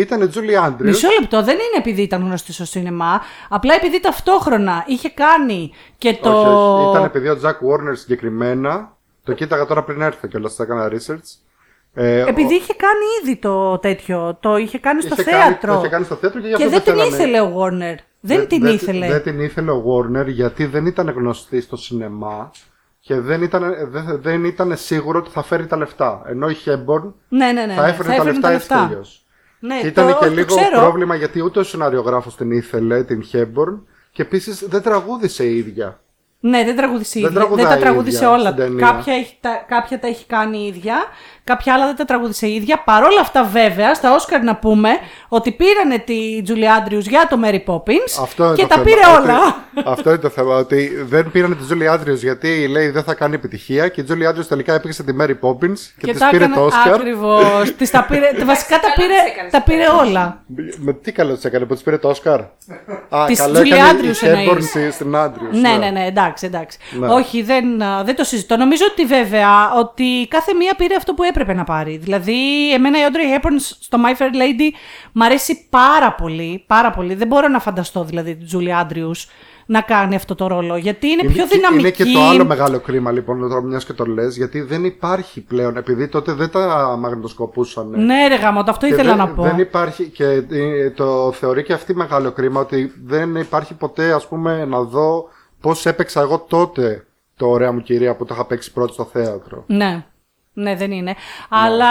ήταν 0.00 0.22
η 0.22 0.30
Julie 0.34 0.66
Andrews. 0.66 0.84
Μισό 0.84 1.08
λεπτό, 1.20 1.42
δεν 1.42 1.54
είναι 1.54 1.76
επειδή 1.78 2.02
ήταν 2.02 2.22
γνωστή 2.22 2.52
στο 2.52 2.64
σινεμά, 2.64 3.20
απλά 3.48 3.74
επειδή 3.74 4.00
ταυτόχρονα 4.00 4.84
είχε 4.86 5.08
κάνει 5.08 5.72
και 5.98 6.14
το. 6.22 6.30
Όχι, 6.30 6.48
όχι. 6.48 6.90
Ήταν 6.90 7.04
επειδή 7.04 7.28
ο 7.28 7.38
Jack 7.42 7.50
Warner 7.50 7.92
συγκεκριμένα. 7.92 8.96
Το 9.24 9.32
κοίταγα 9.32 9.66
τώρα 9.66 9.82
πριν 9.84 10.00
έρθω 10.00 10.26
κιόλας, 10.26 10.54
θα 10.54 10.62
έκανα 10.62 10.88
research. 10.88 11.45
Ε, 11.98 12.20
Επειδή 12.26 12.52
ο- 12.54 12.56
είχε 12.56 12.74
κάνει 12.74 13.04
ήδη 13.22 13.36
το 13.36 13.78
τέτοιο, 13.78 14.36
το 14.40 14.56
είχε 14.56 14.78
κάνει 14.78 15.00
στο 15.02 15.14
είχε 15.18 15.30
κάνει- 15.30 15.42
θέατρο. 15.42 15.72
το 15.72 15.78
είχε 15.78 15.88
κάνει 15.88 16.04
στο 16.04 16.14
θέατρο 16.14 16.40
και 16.40 16.46
γι' 16.46 16.52
αυτό 16.54 16.64
και 16.64 16.70
δεν 16.70 16.82
την 16.82 16.92
θέλανε. 16.92 17.14
ήθελε 17.14 17.40
ο 17.40 17.52
Warner. 17.58 17.94
Δεν 18.20 18.46
την 18.48 18.64
ήθελε. 18.66 19.06
Δεν 19.06 19.22
την 19.22 19.40
ήθελε 19.40 19.70
ο 19.70 19.84
Warner 19.86 20.26
γιατί 20.26 20.64
δεν 20.66 20.86
ήταν 20.86 21.08
γνωστή 21.10 21.60
στο 21.60 21.76
σινεμά 21.76 22.50
και 23.00 23.20
δεν 23.20 23.42
ήταν, 23.42 23.74
δεν, 23.90 24.18
δεν 24.22 24.44
ήταν 24.44 24.76
σίγουρο 24.76 25.18
ότι 25.18 25.30
θα 25.30 25.42
φέρει 25.42 25.66
τα 25.66 25.76
λεφτά. 25.76 26.22
Ενώ 26.26 26.48
η 26.48 26.56
Hepburn 26.64 27.12
Ναι, 27.28 27.52
ναι, 27.52 27.64
ναι. 27.66 27.74
θα 27.74 27.82
ναι. 27.82 27.88
έφερε 27.88 28.16
τα 28.16 28.24
λεφτά 28.24 28.50
έτσι 28.50 28.68
τελείως. 28.68 29.24
Ναι, 29.60 29.80
Και 29.80 29.86
ήταν 29.86 30.06
το- 30.06 30.18
και 30.18 30.24
το 30.24 30.30
λίγο 30.34 30.46
ξέρω. 30.56 30.80
πρόβλημα 30.80 31.14
γιατί 31.14 31.42
ούτε 31.44 31.58
ο 31.58 31.62
σεναριογράφος 31.62 32.36
την 32.36 32.50
ήθελε, 32.50 33.04
την 33.04 33.22
Hepburn, 33.32 33.78
και 34.10 34.22
επίσης 34.22 34.66
δεν 34.68 34.82
τραγούδισε 34.82 35.44
η 35.44 35.56
ίδια. 35.56 36.00
Ναι, 36.40 36.64
δεν 36.64 36.76
τραγούδισε 36.76 37.18
η 37.18 37.22
Δεν 37.22 37.30
ίδια. 37.30 37.40
Δεν 37.40 37.48
τραγουδάει 37.50 37.72
τα 37.74 37.78
η 37.78 37.82
τραγούδισε 37.82 38.16
ίδια 38.16 38.30
όλα. 38.30 38.40
στην 38.50 38.56
ταινία. 38.56 38.86
Κάποια, 38.90 39.14
έχει, 39.14 39.36
τα, 39.40 39.64
κάποια 39.68 40.00
τα 40.00 40.06
έχει 40.06 40.26
κάνει 40.26 40.58
η 40.58 40.66
ίδια, 40.66 40.96
κάποια 41.46 41.74
άλλα 41.74 41.86
δεν 41.86 41.96
τα 41.96 42.04
τραγούδισε 42.04 42.46
η 42.46 42.54
ίδια. 42.54 42.82
Παρ' 42.84 43.02
όλα 43.04 43.20
αυτά, 43.20 43.44
βέβαια, 43.44 43.94
στα 43.94 44.14
Όσκαρ 44.14 44.42
να 44.42 44.56
πούμε 44.56 44.88
ότι 45.28 45.52
πήρανε 45.52 45.98
τη 45.98 46.42
Julie 46.48 46.50
Andrews 46.78 47.00
για 47.08 47.26
το 47.30 47.36
Mary 47.44 47.60
Poppins 47.66 48.22
Αυτό 48.22 48.44
είναι 48.44 48.54
και 48.54 48.62
το 48.62 48.68
τα 48.68 48.74
θέμα. 48.74 48.84
πήρε 48.84 49.00
Ότι- 49.18 49.22
όλα. 49.30 49.64
Αυτό 49.84 50.08
είναι 50.10 50.18
το 50.18 50.28
θέμα. 50.28 50.56
Ότι 50.56 50.90
δεν 51.04 51.30
πήρανε 51.30 51.54
τη 51.54 51.62
Julie 51.70 51.94
Andrews 51.94 52.16
γιατί 52.18 52.68
λέει 52.68 52.88
δεν 52.88 53.02
θα 53.02 53.14
κάνει 53.14 53.34
επιτυχία 53.34 53.88
και 53.88 54.00
η 54.00 54.06
Julie 54.08 54.30
Andrews 54.32 54.46
τελικά 54.48 54.74
έπαιξε 54.74 55.02
τη 55.02 55.12
Mary 55.20 55.34
Poppins 55.40 55.78
και, 55.98 56.12
της 56.12 56.22
πήρε 56.30 56.46
το 56.48 56.60
Όσκαρ. 56.64 56.94
Ακριβώς. 56.94 57.74
τα 57.90 58.04
πήρε, 58.04 58.30
βασικά 58.44 58.74
τα 58.80 58.80
Καλά 58.80 58.94
πήρε, 58.94 59.20
τις 59.22 59.32
έκανες 59.32 59.52
τα 59.52 59.62
πήρε 59.62 59.84
αυτές. 59.86 60.08
όλα. 60.08 60.42
Με 60.78 60.92
τι 60.92 61.12
καλό 61.12 61.34
της 61.34 61.44
έκανε 61.44 61.64
που 61.64 61.74
της 61.74 61.82
πήρε 61.82 61.98
το 61.98 62.08
Όσκαρ; 62.08 62.40
Α, 63.08 63.24
Της 63.26 63.38
καλό 63.38 63.58
Julie 63.58 63.64
έκανε 63.72 63.88
η 63.88 63.92
Andrews 64.12 64.24
Hepburn 64.24 64.28
εννοείς. 64.38 64.68
στη- 64.68 64.90
στην 64.90 65.14
Andrews. 65.16 65.50
Ναι, 65.60 65.76
ναι, 65.78 65.90
ναι, 65.90 66.04
εντάξει, 66.06 66.46
εντάξει. 66.46 66.78
Ναι. 66.98 67.06
Όχι, 67.06 67.42
δεν, 67.42 67.82
α, 67.82 68.02
δεν 68.04 68.16
το 68.16 68.24
συζητώ. 68.24 68.56
Νομίζω 68.56 68.84
ότι 68.90 69.04
βέβαια 69.04 69.72
ότι 69.78 70.26
κάθε 70.30 70.54
μία 70.54 70.74
πήρε 70.76 70.94
αυτό 70.94 71.12
που 71.14 71.22
έπρεπε 71.22 71.34
να 71.44 71.64
πάρει. 71.64 71.96
Δηλαδή, 71.96 72.72
εμένα 72.72 72.98
η 72.98 73.02
Audrey 73.10 73.38
Hepburn 73.38 73.56
στο 73.80 73.98
My 74.06 74.18
Fair 74.22 74.30
Lady 74.34 74.74
μ' 75.12 75.22
αρέσει 75.22 75.66
πάρα 75.70 76.12
πολύ. 76.12 76.64
Πάρα 76.66 76.90
πολύ. 76.90 77.14
Δεν 77.14 77.26
μπορώ 77.26 77.48
να 77.48 77.58
φανταστώ 77.60 78.04
δηλαδή 78.04 78.36
την 78.36 78.46
Julie 78.52 78.82
Andrews 78.82 79.28
να 79.66 79.80
κάνει 79.80 80.14
αυτό 80.14 80.34
το 80.34 80.46
ρόλο. 80.46 80.76
Γιατί 80.76 81.06
είναι, 81.08 81.22
πιο 81.22 81.46
και- 81.46 81.48
δυναμική. 81.56 81.80
είναι 81.80 81.90
και 81.90 82.04
το 82.04 82.20
άλλο 82.20 82.44
μεγάλο 82.44 82.78
κρίμα 82.80 83.10
λοιπόν, 83.12 83.40
τώρα 83.40 83.62
μιας 83.62 83.84
και 83.84 83.92
το 83.92 84.04
λες, 84.06 84.36
γιατί 84.36 84.60
δεν 84.60 84.84
υπάρχει 84.84 85.40
πλέον, 85.40 85.76
επειδή 85.76 86.08
τότε 86.08 86.32
δεν 86.32 86.50
τα 86.50 86.96
μαγνητοσκοπούσαν. 86.98 87.88
Ναι, 88.04 88.28
ρε 88.28 88.34
γάμο, 88.36 88.64
το 88.64 88.70
αυτό 88.70 88.86
Και 88.86 88.92
ήθελα 88.92 89.08
δεν, 89.08 89.18
να 89.18 89.28
πω. 89.28 89.42
δεν 89.42 89.58
υπάρχει 89.58 90.04
και 90.08 90.24
ε, 90.50 90.90
το 90.90 91.32
θεωρεί 91.32 91.62
και 91.62 91.72
αυτή 91.72 91.94
μεγάλο 91.94 92.32
κρίμα 92.32 92.60
ότι 92.60 92.92
δεν 93.04 93.36
υπάρχει 93.36 93.74
ποτέ 93.74 94.12
ας 94.12 94.26
πούμε 94.28 94.64
να 94.64 94.80
δω 94.82 95.28
πώς 95.60 95.86
έπαιξα 95.86 96.20
εγώ 96.20 96.44
τότε 96.48 97.06
το 97.36 97.46
ωραία 97.48 97.72
μου 97.72 97.80
κυρία 97.80 98.16
που 98.16 98.24
το 98.24 98.34
είχα 98.34 98.46
παίξει 98.46 98.72
πρώτο 98.72 98.92
στο 98.92 99.04
θέατρο. 99.04 99.64
Ναι. 99.66 100.04
Ναι, 100.58 100.74
δεν 100.76 100.90
είναι. 100.92 101.14
Αλλά 101.48 101.86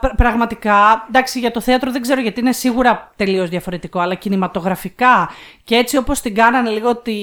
πρα- 0.00 0.14
πραγματικά, 0.14 1.04
εντάξει, 1.08 1.38
για 1.38 1.50
το 1.50 1.60
θέατρο 1.60 1.90
δεν 1.90 2.02
ξέρω 2.02 2.20
γιατί 2.20 2.40
είναι 2.40 2.52
σίγουρα 2.52 3.12
τελείως 3.16 3.48
διαφορετικό, 3.48 3.98
αλλά 4.00 4.14
κινηματογραφικά 4.14 5.30
και 5.64 5.74
έτσι 5.74 5.96
όπως 5.96 6.20
την 6.20 6.34
κάνανε 6.34 6.70
λίγο 6.70 6.96
τη, 6.96 7.14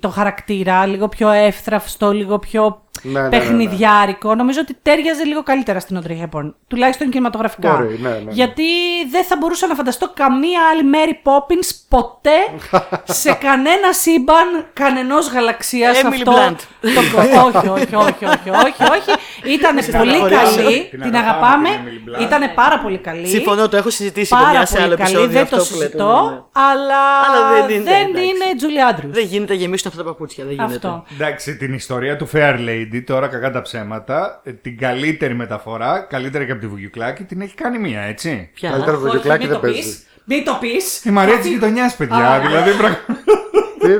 το 0.00 0.08
χαρακτήρα, 0.08 0.86
λίγο 0.86 1.08
πιο 1.08 1.30
εύθραυστο, 1.30 2.12
λίγο 2.12 2.38
πιο 2.38 2.83
Ναι, 3.02 3.12
ναι, 3.12 3.20
ναι, 3.20 3.28
ναι. 3.28 3.38
παιχνιδιάρικο, 3.38 4.34
νομίζω 4.34 4.60
ότι 4.62 4.76
τέριαζε 4.82 5.24
λίγο 5.24 5.42
καλύτερα 5.42 5.80
στην 5.80 6.00
Audrey 6.02 6.22
Hepburn. 6.24 6.52
Τουλάχιστον 6.68 7.08
κινηματογραφικά. 7.10 7.72
Μπορεί, 7.76 7.98
ναι, 8.02 8.08
ναι, 8.08 8.14
ναι. 8.24 8.30
Γιατί 8.32 8.62
δεν 9.10 9.24
θα 9.24 9.36
μπορούσα 9.36 9.66
να 9.66 9.74
φανταστώ 9.74 10.10
καμία 10.14 10.60
άλλη 10.72 10.82
Mary 10.92 11.12
Poppins 11.30 11.68
ποτέ 11.88 12.38
σε 13.22 13.32
κανένα 13.32 13.92
σύμπαν 13.92 14.66
κανενός 14.72 15.28
γαλαξίας 15.30 16.00
Emily 16.02 16.06
αυτό. 16.06 16.32
Blunt. 16.32 16.56
Το... 16.80 17.00
κο- 17.14 17.44
όχι, 17.46 17.68
όχι, 17.68 17.94
όχι, 17.94 18.24
όχι, 18.24 18.50
όχι, 18.50 18.82
όχι. 18.92 19.10
Ήταν 19.54 19.74
πολύ 19.98 20.10
αναχωρήσω. 20.14 20.56
καλή. 20.62 20.86
Την 20.90 21.00
Την 21.02 21.16
αγαπάμε 21.16 21.68
αγαπάμε. 21.68 21.68
την 21.68 22.12
Emily 22.14 22.18
Blunt. 22.18 22.22
Ήταν 22.22 22.54
πάρα 22.54 22.78
πολύ 22.78 22.98
καλή. 22.98 23.26
Συμφωνώ, 23.26 23.68
το 23.68 23.76
έχω 23.76 23.90
συζητήσει 23.90 24.28
Πάρα 24.30 24.44
παιδιά 24.48 24.66
σε 24.66 24.72
πολύ 24.72 24.84
άλλο 24.86 24.96
καλή, 24.96 25.10
επεισόδιο. 25.10 25.32
δεν 25.32 25.42
αυτό 25.42 25.56
το 25.56 25.64
που 25.64 25.74
λέτε, 25.74 25.84
συζητώ, 25.86 26.20
ναι, 26.24 26.30
ναι. 26.30 26.42
αλλά, 26.52 27.02
Αλλά 27.28 27.66
δεν 27.66 27.74
είναι, 27.74 27.82
δεν 27.84 28.02
εντάξει. 28.08 28.24
είναι 28.24 28.44
Julie 28.60 28.92
Andrews. 28.92 29.08
Δεν 29.10 29.24
γίνεται 29.24 29.52
να 29.52 29.58
γεμίσουν 29.58 29.90
αυτά 29.90 30.02
τα 30.02 30.08
παπούτσια. 30.08 30.44
Δεν 30.44 30.52
γίνεται. 30.54 30.74
Αυτό. 30.74 31.04
Εντάξει, 31.14 31.56
την 31.56 31.74
ιστορία 31.74 32.16
του 32.16 32.28
Fair 32.32 32.54
Lady, 32.92 33.02
τώρα 33.04 33.26
κακά 33.28 33.50
τα 33.50 33.62
ψέματα, 33.62 34.40
ε, 34.44 34.52
την 34.52 34.78
καλύτερη 34.78 35.34
μεταφορά, 35.34 35.98
καλύτερη 36.00 36.46
και 36.46 36.52
από 36.52 36.60
τη 36.60 36.66
Βουγιουκλάκη, 36.66 37.22
την 37.24 37.40
έχει 37.40 37.54
κάνει 37.54 37.78
μία, 37.78 38.00
έτσι. 38.00 38.50
Πια. 38.54 38.70
Καλύτερα 38.70 38.96
Όχι, 38.96 39.06
βογιοκλάκι 39.06 39.38
μην 39.40 39.48
δεν 39.48 39.60
το 39.60 39.66
παίζει. 39.66 39.80
πεις. 39.80 40.02
Μην 40.24 40.44
το 40.44 40.56
πεις. 40.60 41.04
Η 41.04 41.10
Μαρία 41.10 41.36
της 41.38 41.46
γειτονιάς, 41.46 41.96
παιδιά. 41.96 42.40
δηλαδή, 42.46 42.70
πραγμα- 42.70 42.98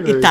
Τι 0.05 0.13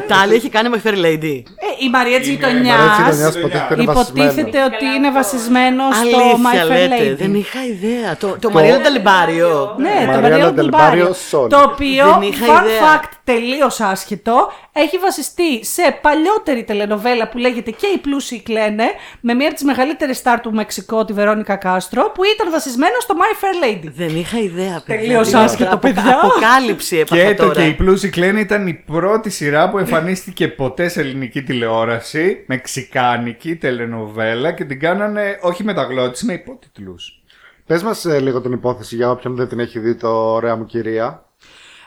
εννοείς; 0.00 0.10
Ιτάλια. 0.10 0.24
Ιτάλια 0.24 0.36
έχει 0.36 0.48
κάνει 0.48 0.68
με 0.68 0.80
Fair 0.84 0.96
Lady. 1.06 1.36
Ε, 1.66 1.84
η 1.86 1.88
Μαρία 1.90 2.18
τη 2.20 2.24
Είναι- 2.26 2.34
Γειτονιά. 2.34 2.76
Μαρία 2.76 2.90
της 3.08 3.16
Γειτονιάς 3.16 3.34
υποτίθεται 3.34 3.74
είναι 3.82 3.92
βασισμένο. 3.92 4.24
Υποτίθεται 4.30 4.64
ότι 4.64 4.84
είναι 4.96 5.10
βασισμένο 5.10 5.82
στο 5.92 6.18
My 6.18 6.58
Αλήθεια 6.60 6.64
Fair 6.64 6.68
λέτε, 6.90 7.12
Lady. 7.12 7.16
δεν 7.18 7.34
είχα 7.34 7.60
ιδέα. 7.74 8.16
Το, 8.16 8.36
το 8.40 8.50
Μαριέλα 8.50 8.80
Νταλιμπάριο. 8.80 9.74
Ναι, 9.78 9.88
το 9.88 9.94
Μαριάννα 9.94 10.20
Μαριάννα 10.20 10.52
Ντελμπάριο 10.52 11.04
Ντελμπάριο. 11.04 11.14
Sol. 11.30 11.48
Το 11.50 11.58
οποίο, 11.72 12.04
Δεν 12.12 12.22
είχα 12.30 12.46
fun 12.46 12.64
ιδέα. 12.64 12.80
fact 13.00 13.10
τελείως 13.24 13.80
άσχετο, 13.80 14.52
έχει 14.72 14.98
βασιστεί 14.98 15.64
σε 15.64 15.98
παλιότερη 16.00 16.64
τελενοβέλα 16.64 17.28
που 17.28 17.38
λέγεται 17.38 17.70
Και 17.70 17.86
οι 17.94 17.98
πλούσιοι 17.98 18.40
κλαίνε, 18.42 18.84
με 19.20 19.34
μία 19.34 19.46
από 19.46 19.54
τις 19.54 19.64
μεγαλύτερες 19.64 20.16
στάρ 20.16 20.40
του 20.40 20.52
Μεξικό, 20.52 21.04
τη 21.04 21.12
Βερόνικα 21.12 21.56
Κάστρο, 21.56 22.10
που 22.14 22.22
ήταν 22.34 22.50
βασισμένο 22.50 22.94
στο 23.00 23.14
My 23.20 23.44
Fair 23.44 23.64
Lady. 23.64 23.90
Δεν 23.96 24.16
είχα 24.16 24.38
ιδέα, 24.38 24.82
παιδιά. 24.86 25.00
Τελείως 25.02 25.28
Τι 25.28 25.36
άσχετο, 25.36 25.74
απο- 25.74 25.78
παιδιά. 25.88 26.20
Αποκάλυψη 26.22 26.96
έπαθα 26.98 27.22
Και 27.24 27.34
το 27.34 27.42
τώρα. 27.46 27.54
και 27.60 27.66
η 27.66 27.72
Πλούσιοι 27.72 28.08
Κλαίνε 28.08 28.40
ήταν 28.40 28.66
η 28.66 28.74
πρώτη 28.86 29.30
σειρά 29.30 29.70
που 29.70 29.78
εμφανίστηκε 29.88 30.48
ποτέ 30.48 30.88
σε 30.88 31.00
ελληνική 31.00 31.42
τηλεόραση, 31.42 32.44
μεξικάνικη 32.46 33.56
τελενοβέλα 33.56 34.52
και 34.52 34.64
την 34.64 34.80
κάνανε 34.80 35.38
όχι 35.42 35.64
μεταγλώτηση, 35.64 36.26
με 36.26 36.32
υπότιτλους. 36.32 37.22
Πες 37.66 37.82
μας 37.82 38.04
ε, 38.04 38.20
λίγο 38.20 38.40
την 38.40 38.52
υπόθεση 38.52 38.96
για 38.96 39.10
όποιον 39.10 39.34
δεν 39.34 39.48
την 39.48 39.60
έχει 39.60 39.78
δει 39.78 39.94
το 39.94 40.08
ωραία 40.08 40.56
μου 40.56 40.64
κυρία. 40.64 41.24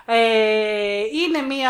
Ε, 0.06 0.16
είναι 1.26 1.42
μία 1.48 1.70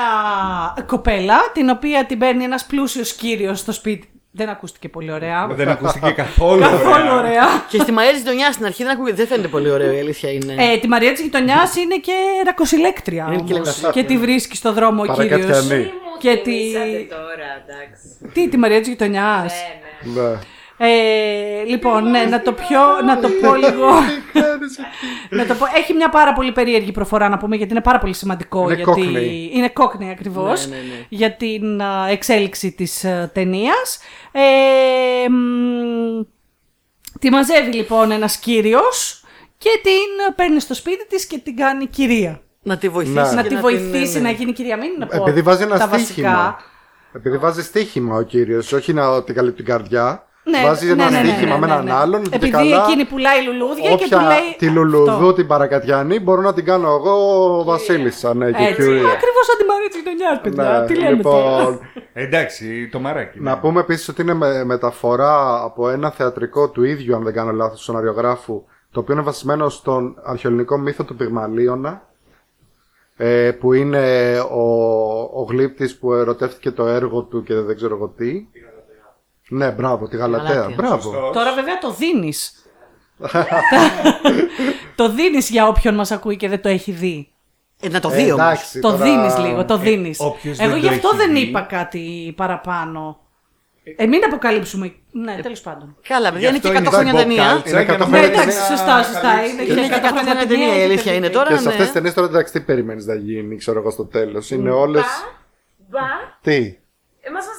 κοπέλα, 0.85 1.37
την 1.53 1.69
οποία 1.69 2.05
την 2.05 2.17
παίρνει 2.17 2.43
ένας 2.43 2.65
πλούσιος 2.65 3.13
κύριος 3.13 3.59
στο 3.59 3.71
σπίτι. 3.71 4.20
Δεν 4.31 4.49
ακούστηκε 4.49 4.89
πολύ 4.89 5.11
ωραία. 5.11 5.47
Δεν 5.51 5.69
ακούστηκε 5.69 6.11
καθόλου 6.23 6.61
Καθόλου 6.61 6.91
ωραία. 6.93 7.17
ωραία. 7.19 7.45
Και 7.69 7.79
στη 7.79 7.91
Μαρία 7.91 8.11
της 8.11 8.19
Γειτονιάς 8.21 8.53
στην 8.53 8.65
αρχή 8.65 8.83
δεν 8.83 8.91
ακούγεται, 8.91 9.15
δεν 9.15 9.27
φαίνεται 9.27 9.47
πολύ 9.47 9.69
ωραίο, 9.71 9.91
η 9.93 9.99
αλήθεια 9.99 10.31
είναι. 10.31 10.55
Ε, 10.57 10.77
τη 10.77 10.87
Μαρία 10.87 11.11
της 11.11 11.21
γειτονιάς 11.21 11.75
είναι 11.75 11.95
και 11.97 12.11
ρακοσυλέκτρια. 12.45 13.25
Είναι 13.27 13.35
και 13.43 13.53
όμως. 13.53 13.67
λακωσίλεκτρια. 13.67 14.01
και 14.01 14.07
τη 14.07 14.17
βρίσκει 14.17 14.55
στο 14.55 14.73
δρόμο 14.73 15.01
ο 15.01 15.05
κύριος. 15.13 15.41
Παρακατιανή. 15.41 15.91
Και 16.19 16.29
Και 16.29 16.35
τη- 16.37 16.41
τι... 16.41 17.07
τώρα, 17.09 17.47
εντάξει. 17.65 18.31
Τι, 18.33 18.49
τη 18.49 18.57
Μαρία 18.57 18.79
της 18.79 18.87
γειτονιάς; 18.89 19.53
Ναι, 20.03 20.21
ναι. 20.21 20.29
Ναι. 20.29 20.37
Ε, 20.83 21.63
λοιπόν, 21.65 22.09
ναι, 22.09 22.23
να 22.23 22.41
το, 22.41 22.51
πιο, 22.53 22.79
να 23.05 23.19
το 23.19 23.27
πω 23.41 23.55
λίγο. 23.55 23.89
να 25.29 25.45
το 25.45 25.53
πω. 25.53 25.65
Έχει 25.75 25.93
μια 25.93 26.09
πάρα 26.09 26.33
πολύ 26.33 26.51
περίεργη 26.51 26.91
προφορά 26.91 27.29
να 27.29 27.37
πούμε 27.37 27.55
γιατί 27.55 27.71
είναι 27.71 27.81
πάρα 27.81 27.99
πολύ 27.99 28.13
σημαντικό. 28.13 28.63
Είναι 28.63 28.73
γιατί 28.75 28.91
Cockney. 28.91 29.55
Είναι 29.55 29.69
κόκκινη 29.69 30.09
ακριβώς. 30.11 30.67
Ναι, 30.67 30.75
ναι, 30.75 30.81
ναι. 30.81 31.05
Για 31.09 31.31
την 31.35 31.81
α, 31.81 32.07
εξέλιξη 32.09 32.71
της 32.71 33.05
ταινίας. 33.33 33.99
Ε, 34.31 35.29
μ, 35.29 36.21
τη 37.19 37.29
μαζεύει 37.29 37.71
λοιπόν 37.73 38.11
ένας 38.11 38.37
κύριος 38.37 39.23
και 39.57 39.69
την 39.83 40.35
παίρνει 40.35 40.59
στο 40.59 40.73
σπίτι 40.73 41.07
της 41.07 41.25
και 41.25 41.37
την 41.37 41.55
κάνει 41.55 41.87
κυρία. 41.87 42.41
Να 42.63 42.77
τη 42.77 42.89
βοηθήσει. 42.89 43.15
Να. 43.15 43.29
και 43.29 43.35
να 43.35 43.41
τη 43.41 43.47
την- 43.47 43.59
βοηθήσει 43.59 44.13
ναι, 44.13 44.19
ναι. 44.19 44.29
να 44.29 44.31
γίνει 44.31 44.53
κυρία. 44.53 44.77
Μην 44.77 44.89
να 44.99 45.05
πω 45.07 45.15
Επειδή 45.21 45.41
βάζει 45.41 45.63
ένα 45.63 45.77
τα 45.77 45.87
στοίχημα. 45.87 46.29
βασικά. 46.29 46.57
Επειδή 47.13 47.37
βάζει 47.37 47.63
στοίχημα 47.63 48.15
ο 48.15 48.21
κύριος, 48.21 48.71
όχι 48.73 48.93
να 48.93 49.23
την 49.23 49.35
καλύπτει 49.35 49.63
την 49.63 49.73
καρδιά. 49.73 50.25
Ναι, 50.43 50.61
βάζεις 50.65 50.87
ναι, 50.87 50.91
ένα 51.03 51.11
ναι, 51.11 51.19
ναι, 51.21 51.27
στοίχημα 51.29 51.53
ναι, 51.53 51.59
με 51.59 51.65
ναι, 51.67 51.71
έναν 51.73 51.85
ναι. 51.85 51.93
άλλον. 51.93 52.21
και 52.23 52.29
Επειδή 52.35 52.51
καλά, 52.51 52.83
εκείνη 52.83 53.05
πουλάει 53.05 53.43
λουλούδια 53.45 53.87
και 53.87 53.93
όποια 53.93 54.17
του 54.17 54.23
λέει. 54.23 54.55
τη 54.57 54.67
λουλουδού 54.69 55.11
αυτό. 55.11 55.33
την 55.33 55.47
παρακατιανή 55.47 56.19
μπορώ 56.19 56.41
να 56.41 56.53
την 56.53 56.65
κάνω 56.65 56.87
εγώ 56.89 57.15
Βασίλισσα. 57.63 58.33
Ναι, 58.33 58.51
και 58.51 58.63
Έτσι. 58.63 58.73
κυρία. 58.75 58.97
Ακριβώς 58.97 59.45
σαν 59.45 59.57
τη 59.57 59.65
Μαρία 59.65 59.87
της 59.87 59.95
γειτονιάς, 59.97 60.41
παιδιά. 60.41 60.79
Ναι, 60.79 60.85
Τι 60.85 60.95
λέμε 60.95 61.21
τώρα; 61.23 61.57
λοιπόν, 61.57 61.79
Εντάξει, 62.13 62.89
το 62.91 62.99
μαράκι. 62.99 63.39
να 63.41 63.57
πούμε 63.59 63.79
επίσης 63.79 64.07
ότι 64.07 64.21
είναι 64.21 64.33
με- 64.33 64.63
μεταφορά 64.63 65.63
από 65.63 65.89
ένα 65.89 66.11
θεατρικό 66.11 66.69
του 66.69 66.83
ίδιου, 66.83 67.15
αν 67.15 67.23
δεν 67.23 67.33
κάνω 67.33 67.51
λάθος, 67.51 67.77
του 67.77 67.83
σεναριογράφου, 67.83 68.63
το 68.91 68.99
οποίο 68.99 69.13
είναι 69.13 69.23
βασισμένο 69.23 69.69
στον 69.69 70.15
αρχαιολογικό 70.23 70.77
μύθο 70.77 71.03
του 71.03 71.15
Πυγμαλίωνα. 71.15 72.05
Ε, 73.23 73.51
που 73.51 73.73
είναι 73.73 74.03
ο, 74.51 74.61
ο 75.41 75.45
γλύπτης 75.49 75.97
που 75.97 76.13
ερωτεύτηκε 76.13 76.71
το 76.71 76.85
έργο 76.87 77.21
του 77.23 77.43
και 77.43 77.53
δεν 77.53 77.75
ξέρω 77.75 77.95
εγώ 77.95 78.07
τι. 78.07 78.45
Ναι, 79.53 79.71
μπράβο, 79.71 80.07
τη 80.07 80.17
Γαλατέα. 80.17 80.53
Γαλάτια. 80.53 80.75
Μπράβο. 80.75 81.31
Τώρα 81.33 81.53
βέβαια 81.53 81.77
το 81.77 81.91
δίνεις. 81.91 82.65
το 84.95 85.09
δίνεις 85.09 85.49
για 85.49 85.67
όποιον 85.67 85.95
μας 85.95 86.11
ακούει 86.11 86.35
και 86.35 86.49
δεν 86.49 86.61
το 86.61 86.69
έχει 86.69 86.91
δει. 86.91 87.31
Ε, 87.81 87.89
να 87.89 87.99
το 87.99 88.09
Ε, 88.09 88.15
δει 88.15 88.31
όμως. 88.31 88.33
εντάξει, 88.45 88.79
Το 88.79 88.91
τώρα- 88.91 89.03
δίνεις 89.03 89.37
λίγο, 89.37 89.65
το 89.65 89.77
δίνεις. 89.77 90.19
όποιος 90.19 90.59
Εγώ 90.59 90.69
δεν 90.71 90.79
γι' 90.79 90.87
το 90.87 90.93
αυτό 90.93 91.07
έχει 91.13 91.17
δεν 91.17 91.33
δει. 91.35 91.39
είπα 91.41 91.61
κάτι 91.61 92.33
παραπάνω. 92.37 93.19
Ε, 93.95 94.05
μην 94.05 94.23
αποκαλύψουμε. 94.23 94.93
Ναι, 95.11 95.35
τέλος 95.41 95.61
πάντων. 95.61 95.97
Καλά, 96.07 96.31
παιδιά, 96.31 96.47
είναι 96.49 96.57
Γι' 96.57 96.69
και 96.69 96.77
αυτό 96.77 96.89
100 96.89 96.93
χρόνια 96.93 97.11
είναι 97.11 97.21
ταινία. 97.21 97.43
pop 97.43 97.59
culture. 97.65 97.67
Είναι 97.69 97.81
100 97.81 97.85
Ναι, 97.87 97.97
Ναι, 97.97 98.03
χρόνια 98.05 98.27
εντάξει, 98.27 98.57
ταινία. 98.57 98.65
σωστά, 98.77 99.03
σωστά. 99.03 99.31
Είναι 99.45 99.61
Είναι 99.61 99.81
και 99.81 99.87
και 99.93 99.99
100 100.01 100.21
χρόνια 100.23 100.47
ταινία, 100.47 100.77
η 100.79 100.83
αλήθεια 100.83 101.13
είναι 101.13 101.29
τώρα. 101.29 101.47
Και 101.49 101.55
σε 101.55 101.61
ναι. 101.63 101.69
αυτές 101.69 101.87
τι 101.87 101.93
ταινίες 101.93 102.13
τώρα 102.13 102.27
εντάξει, 102.27 102.53
τι 102.53 102.59
περιμένεις 102.61 103.05
να 103.05 103.15
γίνει, 103.15 103.57
ξέρω 103.57 103.79
εγώ 103.79 103.89
στο 103.91 104.05
τέλος. 104.05 104.51
Είναι 104.51 104.69
όλε. 104.71 104.99
Μπα, 105.89 106.07
Τι; 106.41 106.57
εμάς 107.27 107.43
μας 107.49 107.57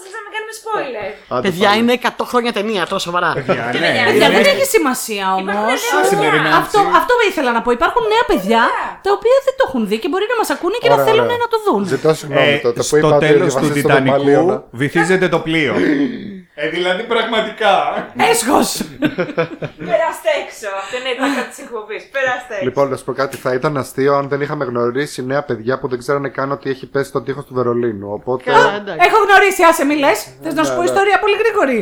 spoiler. 0.62 1.08
Άντε 1.34 1.48
Παιδιά, 1.48 1.68
πάλι. 1.68 1.78
είναι 1.80 1.92
100 2.02 2.24
χρόνια 2.30 2.52
ταινία, 2.58 2.82
τόσο 2.86 3.04
σοβαρά. 3.08 3.30
Παιδιά, 3.34 3.54
ναι. 3.54 3.70
Παιδιά, 4.06 4.28
δεν 4.34 4.40
Είναι- 4.40 4.48
έχει 4.54 4.64
σημασία 4.76 5.26
όμως. 5.40 5.78
Σημερινά, 6.10 6.50
Αυτό, 6.62 6.78
έτσι. 6.80 6.92
αυτό 7.00 7.14
ήθελα 7.30 7.50
να 7.56 7.60
πω. 7.64 7.70
Υπάρχουν 7.78 8.02
νέα 8.12 8.24
παιδιά 8.30 8.62
τα 9.04 9.10
οποία 9.16 9.36
δεν 9.46 9.54
το 9.58 9.62
έχουν 9.68 9.82
δει 9.90 9.96
και 10.02 10.08
μπορεί 10.08 10.26
να 10.32 10.36
μας 10.40 10.50
ακούνε 10.54 10.76
και 10.82 10.88
να 10.88 10.94
Ωραία, 10.94 11.06
θέλουν 11.08 11.24
ωραία. 11.30 11.36
να 11.44 11.48
το 11.52 11.56
δουν. 11.66 11.80
Ζητώ 11.94 12.10
συγγνώμη 12.20 12.52
Ε, 12.52 12.56
τότε 12.66 12.78
που 12.80 12.86
στο 12.88 12.96
είπα 12.96 13.08
ότι 13.16 13.26
τέλος 13.26 13.48
του 13.48 13.60
βασίζεται 13.60 13.78
στο 13.80 13.88
Τιτανικού 13.88 14.16
Πυγμαλίωνα. 14.16 14.56
βυθίζεται 14.70 15.28
το 15.34 15.38
πλοίο. 15.46 15.74
ε, 16.62 16.68
δηλαδή 16.68 17.02
πραγματικά. 17.02 17.74
Έσχος! 18.30 18.68
Περάστε 20.62 20.66
έξω. 20.66 20.68
Αυτό 20.82 20.94
είναι 20.98 21.08
η 21.14 21.16
τάκα 21.34 21.48
της 21.48 21.58
εκπομπής. 21.64 22.02
Περάστε 22.14 22.52
έξω. 22.54 22.64
Λοιπόν, 22.68 22.84
να 22.90 22.96
σου 22.96 23.04
πω 23.04 23.12
κάτι. 23.12 23.36
Θα 23.36 23.50
ήταν 23.58 23.76
αστείο 23.76 24.12
αν 24.20 24.28
δεν 24.28 24.40
είχαμε 24.40 24.64
γνωρίσει 24.64 25.24
νέα 25.26 25.42
παιδιά 25.48 25.78
που 25.78 25.88
δεν 25.88 25.98
ξέρανε 25.98 26.28
καν 26.28 26.52
ότι 26.52 26.70
έχει 26.70 26.86
πέσει 26.86 27.08
στον 27.08 27.24
τοίχος 27.24 27.44
του 27.44 27.54
Βερολίνου. 27.54 28.08
Οπότε. 28.12 28.50
Καλά, 28.50 28.74
εντάξει. 28.74 29.06
Έχω 29.08 29.18
γνωρίσει, 29.26 29.62
άσε 29.70 29.84
μη 29.84 29.96
λες. 29.96 30.18
Θες 30.42 30.54
να 30.54 30.62
σου 30.64 30.70
Ναι, 30.70 30.76
πω 30.76 30.82
ναι. 30.82 30.88
ιστορία 30.90 31.18
πολύ 31.24 31.36
γρήγορη. 31.42 31.76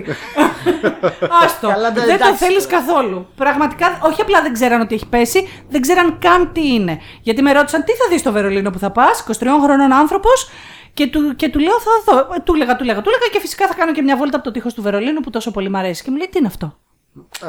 Άστο. 1.45 1.69
Καλά, 1.69 1.91
δεν 1.93 2.05
το 2.07 2.13
εντάξει 2.13 2.45
θέλεις 2.45 2.67
τώρα. 2.67 2.77
καθόλου. 2.77 3.27
Πραγματικά, 3.37 3.99
όχι 4.03 4.21
απλά 4.21 4.43
δεν 4.43 4.53
ξέραν 4.53 4.81
ότι 4.81 4.95
έχει 4.95 5.07
πέσει, 5.09 5.49
δεν 5.69 5.81
ξέραν 5.81 6.19
καν 6.19 6.53
τι 6.53 6.73
είναι. 6.75 7.01
Γιατί 7.23 7.43
με 7.43 7.53
ρώτησαν 7.53 7.85
τι 7.85 7.93
θα 7.93 8.05
δεις 8.11 8.21
στο 8.21 8.33
Βερολίνο 8.33 8.71
που 8.71 8.79
θα 8.79 8.91
πας, 8.91 9.25
23 9.29 9.33
χρονών 9.65 9.93
άνθρωπος. 9.93 10.51
Και 10.95 11.07
του, 11.07 11.37
και 11.37 11.49
του 11.49 11.59
λέω 11.59 11.81
θα 11.81 11.91
δω. 12.13 12.19
Ε, 12.19 12.41
Του 12.45 12.55
έλεγα, 12.55 12.77
του 12.77 12.83
έλεγα, 12.83 13.01
του 13.03 13.09
έλεγα 13.09 13.27
και 13.33 13.41
φυσικά 13.41 13.67
θα 13.67 13.75
κάνω 13.75 13.93
και 13.93 14.03
μια 14.03 14.17
βόλτα 14.17 14.37
από 14.37 14.45
το 14.45 14.51
τείχο 14.51 14.69
του 14.75 14.83
Βερολίνου 14.83 15.21
που 15.21 15.31
τόσο 15.31 15.51
πολύ 15.51 15.69
μ' 15.71 15.77
αρέσει. 15.77 16.03
Και 16.03 16.11
μου 16.11 16.17
λέει 16.17 16.29
τι 16.31 16.39
είναι 16.39 16.47
αυτό; 16.47 16.80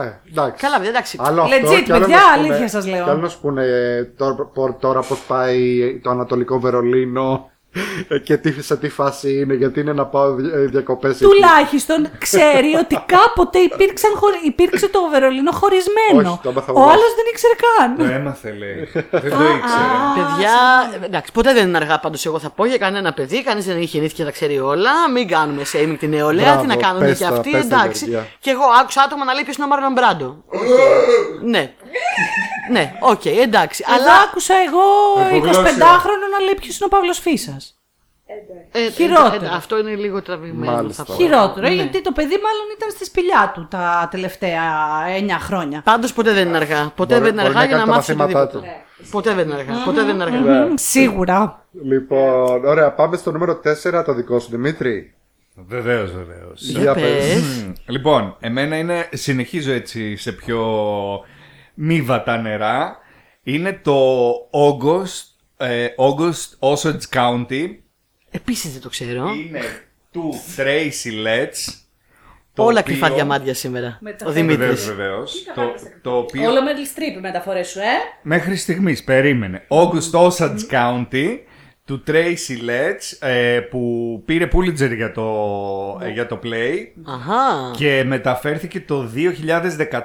Ε, 0.04 0.30
εντάξει. 0.30 0.62
Καλά, 0.64 0.76
παιδιά, 0.76 0.90
εντάξει. 0.90 1.18
Άλλο 1.22 1.42
αυτό, 1.42 1.56
Legit, 1.58 1.84
και 1.84 1.94
άλλο 1.94 2.02
παιδιά, 2.06 2.16
να 2.18 2.22
σου 2.22 2.30
πούνε- 2.36 2.52
αλήθεια 2.52 2.68
σας 2.68 2.88
λέω. 2.88 3.04
Και 3.04 3.10
άλλο 3.10 3.22
να 3.22 3.28
σου 3.30 3.40
πούνε 3.42 3.64
ε, 3.66 4.04
τώρα, 4.04 4.50
τώρα 4.80 5.02
πώς 5.02 5.20
πάει 5.20 6.00
το 6.04 6.10
Ανατολικό 6.10 6.60
Βερολίνο 6.60 7.46
ε, 7.48 7.51
και 8.24 8.38
τι, 8.38 8.64
σε 8.64 8.78
τι 8.78 8.90
φάση 8.90 9.40
είναι, 9.40 9.54
γιατί 9.54 9.80
είναι 9.80 9.94
να 9.94 10.06
πάω 10.06 10.36
διακοπές 10.70 11.12
εκεί. 11.22 11.24
Τουλάχιστον 11.24 12.08
ξέρει 12.18 12.76
ότι 12.84 13.04
κάποτε 13.06 13.60
υπήρξαν, 13.60 14.12
χωρι- 14.16 14.44
υπήρξε 14.46 14.88
το 14.90 15.00
Βερολίνο 15.12 15.52
χωρισμένο. 15.52 16.30
Όχι, 16.30 16.40
το 16.44 16.50
έμαθα 16.50 16.72
Ο 16.74 16.80
εγώ. 16.80 16.90
άλλος 16.90 17.14
δεν 17.16 17.26
ήξερε 17.32 17.54
καν. 17.66 17.98
Το 18.08 18.14
έμαθε, 18.14 18.52
λέει. 18.52 18.88
Δεν 19.24 19.32
το 19.32 19.44
ήξερε. 19.58 19.88
Παιδιά, 20.16 20.54
εντάξει, 21.06 21.32
ποτέ 21.32 21.54
δεν 21.54 21.68
είναι 21.68 21.78
αργά 21.78 22.00
πάντως. 22.00 22.26
Εγώ 22.26 22.40
θα 22.40 22.50
πω 22.50 22.66
για 22.66 22.78
κανένα 22.78 23.14
παιδί. 23.14 23.44
Κανείς 23.44 23.66
δεν 23.66 23.76
έχει 23.76 23.86
γεννήθηκε 23.86 24.20
και 24.22 24.28
τα 24.28 24.32
ξέρει 24.32 24.60
όλα. 24.60 24.92
Μην 25.14 25.28
κάνουμε 25.28 25.62
shaming 25.74 25.96
την 26.00 26.10
νεολαία. 26.10 26.44
Μπράβο, 26.46 26.62
τι 26.62 26.68
να 26.68 26.76
κάνουν 26.76 27.00
πες 27.02 27.18
και 27.18 27.24
τα, 27.24 27.30
αυτοί. 27.30 27.50
πες 27.52 27.68
τα, 27.68 27.76
εντάξει. 27.76 28.04
παιδιά. 28.06 28.28
Και 28.40 28.50
εγώ 28.50 28.64
άκουσα 28.82 29.02
άτομα 29.02 29.26
να 29.26 29.34
λέει 29.34 29.44
ποιος 29.44 29.56
είναι 29.56 29.66
ο 29.66 29.68
Μάρλον 29.70 29.92
Μπράντο. 29.92 30.44
ναι. 31.54 31.74
ναι, 32.74 32.94
οκ, 33.00 33.26
εντάξει. 33.26 33.84
Αλλά 33.88 33.96
Αλλά. 34.04 34.12
άκουσα 34.28 34.54
εγώ 34.68 34.84
Υπογλώσσια. 35.36 35.64
25χρονο 35.64 36.26
να 36.32 36.40
λέει 36.46 36.56
ποιος 36.62 36.76
είναι 36.78 36.86
ο 36.92 36.96
Παύλος 36.96 37.20
Φύσσας. 37.20 37.58
ε, 38.72 38.90
χειρότερο. 38.90 39.46
ε, 39.46 39.48
ε, 39.48 39.52
αυτό 39.54 39.78
είναι 39.80 39.96
λίγο 39.96 40.22
τραβηγμένο. 40.22 40.72
Μάλιστα. 40.72 41.04
θα 41.04 41.12
πω. 41.14 41.18
Χειρότερο, 41.20 41.68
Ναι. 41.68 41.74
γιατί 41.74 42.02
το 42.02 42.12
παιδί 42.12 42.36
μάλλον 42.46 42.66
ήταν 42.78 42.90
στη 42.90 43.06
σπηλιά 43.06 43.52
του 43.54 43.68
τα 43.70 44.08
τελευταία 44.12 44.62
9 45.20 45.38
χρόνια. 45.40 45.82
Πάντως 45.84 46.14
ποτέ 46.14 46.32
δεν 46.34 46.48
είναι 46.48 46.58
αργά. 46.58 46.92
Ποτέ 46.96 47.14
Μπορεί- 47.20 47.24
δεν 47.26 47.34
είναι 47.34 47.42
μπορεί 47.42 47.56
αργά 47.58 47.60
να 47.60 47.66
για 47.66 47.76
να 47.76 47.82
κάνει 47.82 47.90
τα 47.92 47.96
μάθεις 47.96 48.16
μαθήματά 48.16 48.42
οτιδήποτε. 48.42 48.86
Ποτέ 49.12 49.34
δεν 49.34 49.46
είναι 49.46 49.56
αργά. 49.56 49.84
Ποτέ 49.86 50.02
δεν 50.04 50.14
είναι 50.16 50.24
αργά. 50.24 50.40
Μμμ, 50.66 50.74
Σίγουρα. 50.76 51.66
Λοιπόν, 51.84 52.66
ωραία, 52.66 52.92
πάμε 52.92 53.18
στο 53.18 53.32
νούμερο 53.32 53.60
4, 53.84 54.04
το 54.06 54.14
δικό 54.14 54.40
σου 54.40 54.50
Δημήτρη. 54.52 55.14
Βεβαίως, 55.68 56.12
βεβαίως. 56.12 56.62
Για 56.62 56.94
πες. 56.94 57.04
Πες. 57.04 57.66
Λοιπόν, 57.86 58.36
εμένα 58.40 58.78
είναι. 58.78 59.10
Συνεχίζω 59.14 59.72
έτσι 59.72 60.16
σε 60.18 60.32
πιο 60.32 60.60
μη 61.84 62.02
βατά 62.02 62.38
νερά. 62.38 62.98
Είναι 63.44 63.74
το 63.84 64.32
August, 64.52 65.24
ε, 65.58 65.88
August 65.98 66.70
Osage 66.74 67.02
County. 67.14 67.68
Επίσης 68.32 68.72
δεν 68.72 68.82
το 68.82 68.90
ξέρω. 68.90 69.30
Είναι 69.30 69.60
του 70.12 70.34
Tracy 70.58 71.26
Letts. 71.28 71.74
το 72.54 72.64
Όλα 72.64 72.80
οποίο- 72.80 72.84
κρυφά 72.94 73.14
διαμάντια 73.14 73.54
σήμερα. 73.54 74.00
τα 74.04 74.26
Ο 74.26 74.32
φέρνει. 74.32 74.34
Δημήτρης. 74.34 74.86
Βεβαίως, 74.86 75.44
βεβαίως. 75.44 75.44
Το, 75.56 75.90
το 76.02 76.18
οποίο 76.18 76.50
Όλο 76.50 76.62
με 76.64 76.72
Streep 76.96 77.18
η 77.18 77.20
μεταφορές 77.22 77.68
σου, 77.70 77.80
ε; 77.80 77.84
μέχρι 78.22 78.56
στιγμής 78.56 79.04
περίμενε. 79.04 79.66
August 79.70 80.12
Osage 80.12 80.60
County 80.72 81.38
του 81.86 82.04
Tracy 82.08 82.70
Letts 82.70 83.28
ε, 83.28 83.60
που 83.60 84.22
πήρε 84.26 84.48
Pulitzer 84.54 84.96
για 84.96 85.12
το, 85.12 85.26
ε, 86.04 86.10
για 86.10 86.28
το 86.28 86.40
play 86.44 86.78
Αχά. 87.04 87.72
και 87.78 88.04
μεταφέρθηκε 88.06 88.82
το 88.82 89.10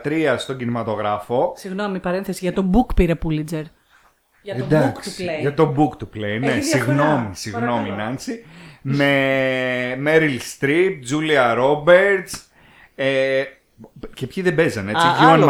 2013 0.03 0.35
στον 0.39 0.57
κινηματογράφο. 0.57 1.53
Συγγνώμη, 1.57 2.01
παρένθεση 2.01 2.39
για 2.43 2.53
το 2.53 2.71
book 2.75 2.95
πήρε 2.95 3.15
Pulitzer. 3.25 3.63
Για 4.43 4.55
το 4.57 4.65
book 4.71 4.93
του 5.03 5.11
play. 5.11 5.41
για 5.41 5.55
το 5.55 5.75
book 5.79 5.97
του 5.99 6.09
play, 6.15 6.39
ναι, 6.41 6.47
Έχει 6.47 6.61
διαφορά. 6.61 6.61
συγγνώμη, 6.63 7.29
συγγνώμη 7.33 7.69
Παρακαλώ. 7.89 7.97
Νάντσι. 7.97 8.45
με 8.83 9.09
Meryl 10.05 10.39
Streep, 10.61 10.91
Julia 11.11 11.59
Roberts. 11.59 12.41
Ε, 12.95 13.43
και 14.15 14.27
ποιοι 14.27 14.43
δεν 14.43 14.55
παίζανε, 14.55 14.91
έτσι. 14.91 15.07
Α, 15.07 15.11
Ewan 15.21 15.23
άλλο 15.33 15.47
cast. 15.47 15.49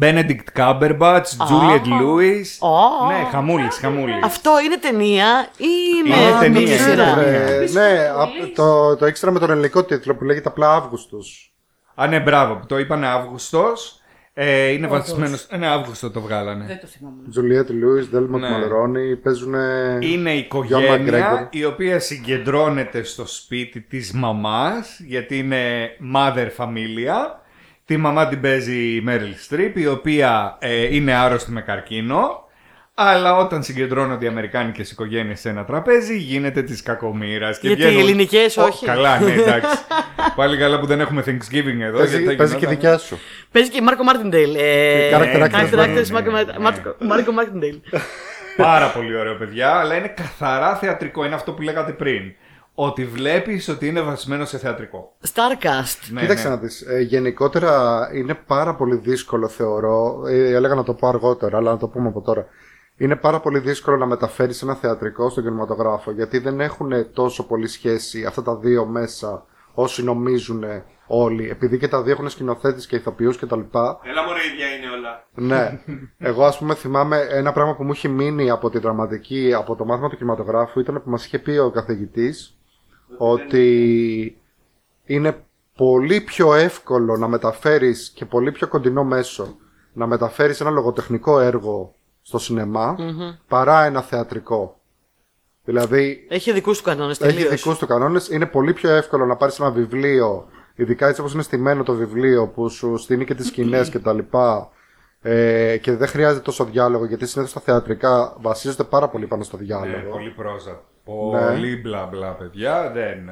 McGregor, 0.00 0.06
Α, 0.06 0.24
Chris 0.26 0.30
Cooper, 0.30 0.34
Benedict 0.54 0.60
Cumberbatch, 0.60 1.30
Juliette 1.48 2.00
Lewis. 2.02 2.68
Α. 2.68 3.06
Ναι, 3.06 3.28
χαμούλης, 3.30 3.76
χαμούλης. 3.76 4.22
Αυτό 4.22 4.50
είναι 4.64 4.76
ταινία 4.78 5.48
ή 5.56 5.66
είναι, 6.06 6.16
Είναι 6.16 6.30
ταινία, 6.40 6.60
μίνι 6.60 6.70
είναι 6.72 6.76
σειρά; 6.82 7.14
ταινία. 7.14 7.40
Ε, 7.40 7.68
ναι, 7.72 8.10
απ- 8.16 8.54
το, 8.54 8.96
το 8.96 9.06
ήξερα 9.06 9.32
με 9.32 9.38
τον 9.38 9.50
ελληνικό 9.50 9.84
τίτλο 9.84 10.14
που 10.14 10.24
λέγεται 10.24 10.48
απλά 10.48 10.74
Αύγουστος. 10.74 11.52
Α, 11.94 12.06
ναι, 12.06 12.20
μπράβο, 12.20 12.60
το 12.66 12.78
είπανε 12.78 13.06
Αύγουστος. 13.06 13.92
Ε, 14.40 14.66
είναι 14.68 14.86
βασισμένος. 14.86 15.46
Ναι, 15.58 15.66
Αύγουστο 15.66 16.10
το 16.10 16.20
βγάλανε. 16.20 16.64
Δεν 16.66 16.80
το 16.80 16.86
θυμάμαι. 16.86 17.16
Τζουλιέτ 17.30 17.70
Λούις, 17.70 18.08
Δέλμοντ 18.08 18.40
Ναι. 18.40 18.50
Μαλρόνι, 18.50 19.16
παίζουν. 19.16 19.54
Είναι 20.00 20.30
McGregor. 20.32 20.38
οικογένεια 20.38 21.48
η 21.52 21.64
οποία 21.64 21.98
συγκεντρώνεται 22.00 23.02
στο 23.02 23.26
σπίτι 23.26 23.80
της 23.80 24.12
μαμάς 24.12 25.00
γιατί 25.00 25.38
είναι 25.38 25.90
mother 26.14 26.48
familia. 26.56 27.40
Τη 27.88 27.96
μαμά 27.96 28.28
την 28.28 28.40
παίζει 28.40 28.76
η 28.76 29.04
Meryl 29.08 29.54
Streep 29.54 29.70
η 29.74 29.86
οποία 29.86 30.56
ε, 30.60 30.94
είναι 30.94 31.12
άρρωστη 31.14 31.50
με 31.50 31.60
καρκίνο 31.60 32.46
αλλά 32.94 33.36
όταν 33.36 33.62
συγκεντρώνονται 33.62 34.24
οι 34.24 34.28
αμερικάνικες 34.28 34.90
οικογένειες 34.90 35.40
σε 35.40 35.48
ένα 35.48 35.64
τραπέζι 35.64 36.18
γίνεται 36.18 36.62
της 36.62 36.82
κακομήρας. 36.82 37.58
και 37.58 37.66
Γιατί 37.66 37.82
βγαίνουν- 37.82 37.98
οι 37.98 38.02
ελληνικές 38.02 38.56
Ω, 38.56 38.62
όχι. 38.62 38.84
Καλά, 38.86 39.18
ναι, 39.20 39.32
εντάξει. 39.42 39.76
Πάλι 40.36 40.56
καλά 40.56 40.80
που 40.80 40.86
δεν 40.86 41.00
έχουμε 41.00 41.22
Thanksgiving 41.26 41.80
εδώ. 41.80 42.04
γιατί 42.04 42.24
Παίζει, 42.24 42.24
θα 42.24 42.34
παίζει 42.36 42.52
και 42.52 42.58
γινόταν- 42.58 42.68
δικιά 42.68 42.98
σου. 42.98 43.18
Παίζει 43.52 43.70
και 43.70 43.82
Margo 43.82 44.02
Martindale. 44.02 44.54
Ε, 44.54 45.10
Character 45.12 45.42
actors, 45.42 45.54
character 45.54 45.74
ναι, 45.74 45.82
actors, 45.84 46.06
ναι, 46.06 46.12
Margo 46.12 46.30
ναι, 46.30 46.36
Μάρ- 46.36 46.46
ναι. 46.46 46.58
Margo- 46.58 46.96
Margo 46.98 47.32
Martindale. 47.32 47.80
Πάρα 48.56 48.86
πολύ 48.86 49.16
ωραίο, 49.16 49.34
παιδιά, 49.34 49.70
αλλά 49.70 49.94
είναι 49.96 50.08
καθαρά 50.08 50.76
θεατρικό. 50.76 51.24
Είναι 51.24 51.34
αυτό 51.34 51.52
που 51.52 51.62
λέγατε 51.62 51.92
πριν. 51.92 52.22
Ότι 52.80 53.04
βλέπεις 53.04 53.68
ότι 53.68 53.86
είναι 53.86 54.00
βασισμένο 54.00 54.44
σε 54.44 54.58
θεατρικό. 54.58 55.16
Star 55.34 55.68
cast. 55.68 56.10
Ναι, 56.10 56.20
Κοίταξε 56.20 56.48
ναι. 56.48 56.54
να 56.54 56.60
δεις, 56.60 56.80
ε, 56.80 57.00
γενικότερα 57.00 58.10
είναι 58.14 58.34
πάρα 58.34 58.74
πολύ 58.74 58.96
δύσκολο 58.96 59.48
θεωρώ, 59.48 60.22
ε, 60.28 60.54
έλεγα 60.54 60.74
να 60.74 60.82
το 60.82 60.94
πω 60.94 61.08
αργότερα, 61.08 61.56
αλλά 61.56 61.70
να 61.70 61.76
το 61.76 61.88
πούμε 61.88 62.08
από 62.08 62.20
τώρα. 62.20 62.46
Είναι 62.96 63.16
πάρα 63.16 63.40
πολύ 63.40 63.58
δύσκολο 63.58 63.96
να 63.96 64.06
μεταφέρεις 64.06 64.62
ένα 64.62 64.74
θεατρικό 64.74 65.30
στον 65.30 65.42
κινηματογράφο, 65.42 66.10
γιατί 66.10 66.38
δεν 66.38 66.60
έχουν 66.60 67.12
τόσο 67.12 67.46
πολύ 67.46 67.68
σχέση 67.68 68.24
αυτά 68.24 68.42
τα 68.42 68.56
δύο 68.56 68.86
μέσα 68.86 69.44
όσοι 69.74 70.04
νομίζουν 70.04 70.64
όλοι, 71.06 71.50
επειδή 71.50 71.78
και 71.78 71.88
τα 71.88 72.02
δύο 72.02 72.12
έχουν 72.12 72.28
σκηνοθέτης 72.28 72.86
και 72.86 72.96
ηθοποιούς 72.96 73.38
κτλ. 73.38 73.60
Έλα 73.60 74.22
μωρέ, 74.26 74.40
ίδια 74.52 74.66
είναι 74.76 74.90
όλα. 74.96 75.26
Ναι. 75.34 75.80
Εγώ, 76.18 76.44
ας 76.44 76.58
πούμε, 76.58 76.74
θυμάμαι 76.74 77.26
ένα 77.30 77.52
πράγμα 77.52 77.76
που 77.76 77.84
μου 77.84 77.90
έχει 77.92 78.08
μείνει 78.08 78.50
από 78.50 78.70
τη 78.70 78.78
δραματική, 78.78 79.54
από 79.54 79.76
το 79.76 79.84
μάθημα 79.84 80.08
του 80.08 80.16
κινηματογράφου, 80.16 80.80
ήταν 80.80 81.02
που 81.02 81.10
μας 81.10 81.24
είχε 81.24 81.38
πει 81.38 81.50
ο 81.50 81.70
καθηγητής 81.70 82.52
ότι 83.18 84.36
είναι 85.04 85.44
πολύ 85.76 86.20
πιο 86.20 86.54
εύκολο 86.54 87.16
να 87.16 87.28
μεταφέρεις 87.28 88.10
και 88.14 88.24
πολύ 88.24 88.52
πιο 88.52 88.68
κοντινό 88.68 89.04
μέσο 89.04 89.56
να 89.92 90.06
μεταφέρεις 90.06 90.60
ένα 90.60 90.70
λογοτεχνικό 90.70 91.40
έργο 91.40 91.94
στο 92.22 92.38
σινεμα 92.38 92.96
παρά 93.48 93.84
ένα 93.84 94.02
θεατρικό. 94.02 94.80
Δηλαδή, 95.64 96.26
Έχει 96.28 96.52
δικούς 96.52 96.78
του 96.78 96.84
κανόνες 96.84 97.20
έχει 97.20 97.32
τελείως. 97.34 97.50
δικούς 97.62 97.78
του 97.78 97.86
κανόνες. 97.86 98.28
Είναι 98.28 98.46
πολύ 98.46 98.72
πιο 98.72 98.90
εύκολο 98.90 99.26
να 99.26 99.36
πάρεις 99.36 99.58
ένα 99.58 99.70
βιβλίο, 99.70 100.48
ειδικά 100.74 101.08
έτσι 101.08 101.20
όπως 101.20 101.32
είναι 101.34 101.42
στημένο 101.42 101.82
το 101.82 101.92
βιβλίο, 101.94 102.46
που 102.48 102.68
σου 102.68 102.96
στείνει 102.96 103.24
και 103.24 103.34
τις 103.34 103.46
σκηνές 103.46 103.90
κτλ. 103.90 104.18
Ε, 105.20 105.76
και 105.76 105.92
δεν 105.96 106.08
χρειάζεται 106.08 106.42
τόσο 106.42 106.64
διάλογο, 106.64 107.04
γιατί 107.04 107.26
συνήθως 107.26 107.54
τα 107.54 107.60
θεατρικά 107.60 108.36
βασίζονται 108.40 108.84
πάρα 108.84 109.08
πολύ 109.08 109.26
πάνω 109.26 109.42
στο 109.42 109.56
Ναι, 109.56 109.62
διάλογο. 109.62 110.10
πολύ 110.10 110.30
πρόζα. 110.30 110.82
Πολύ 111.14 111.76
μπλα 111.76 112.06
μπλα, 112.06 112.32
παιδιά. 112.32 112.90
Δεν. 112.90 113.28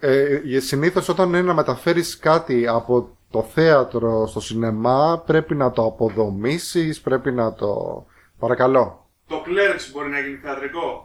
ε. 0.00 0.40
Ε, 0.54 0.60
συνήθως 0.60 1.08
όταν 1.08 1.28
είναι 1.28 1.42
να 1.42 1.54
μεταφέρεις 1.54 2.18
κάτι 2.18 2.66
από 2.68 3.16
το 3.30 3.42
θέατρο 3.42 4.26
στο 4.26 4.40
σινεμά 4.40 5.22
πρέπει 5.26 5.54
να 5.54 5.70
το 5.70 5.84
αποδομήσεις, 5.86 7.00
πρέπει 7.00 7.32
να 7.32 7.52
το... 7.52 8.04
Παρακαλώ. 8.38 9.08
Το 9.26 9.42
Clerks 9.46 9.90
μπορεί 9.92 10.08
να 10.08 10.18
γίνει 10.18 10.36
θεατρικό; 10.36 11.04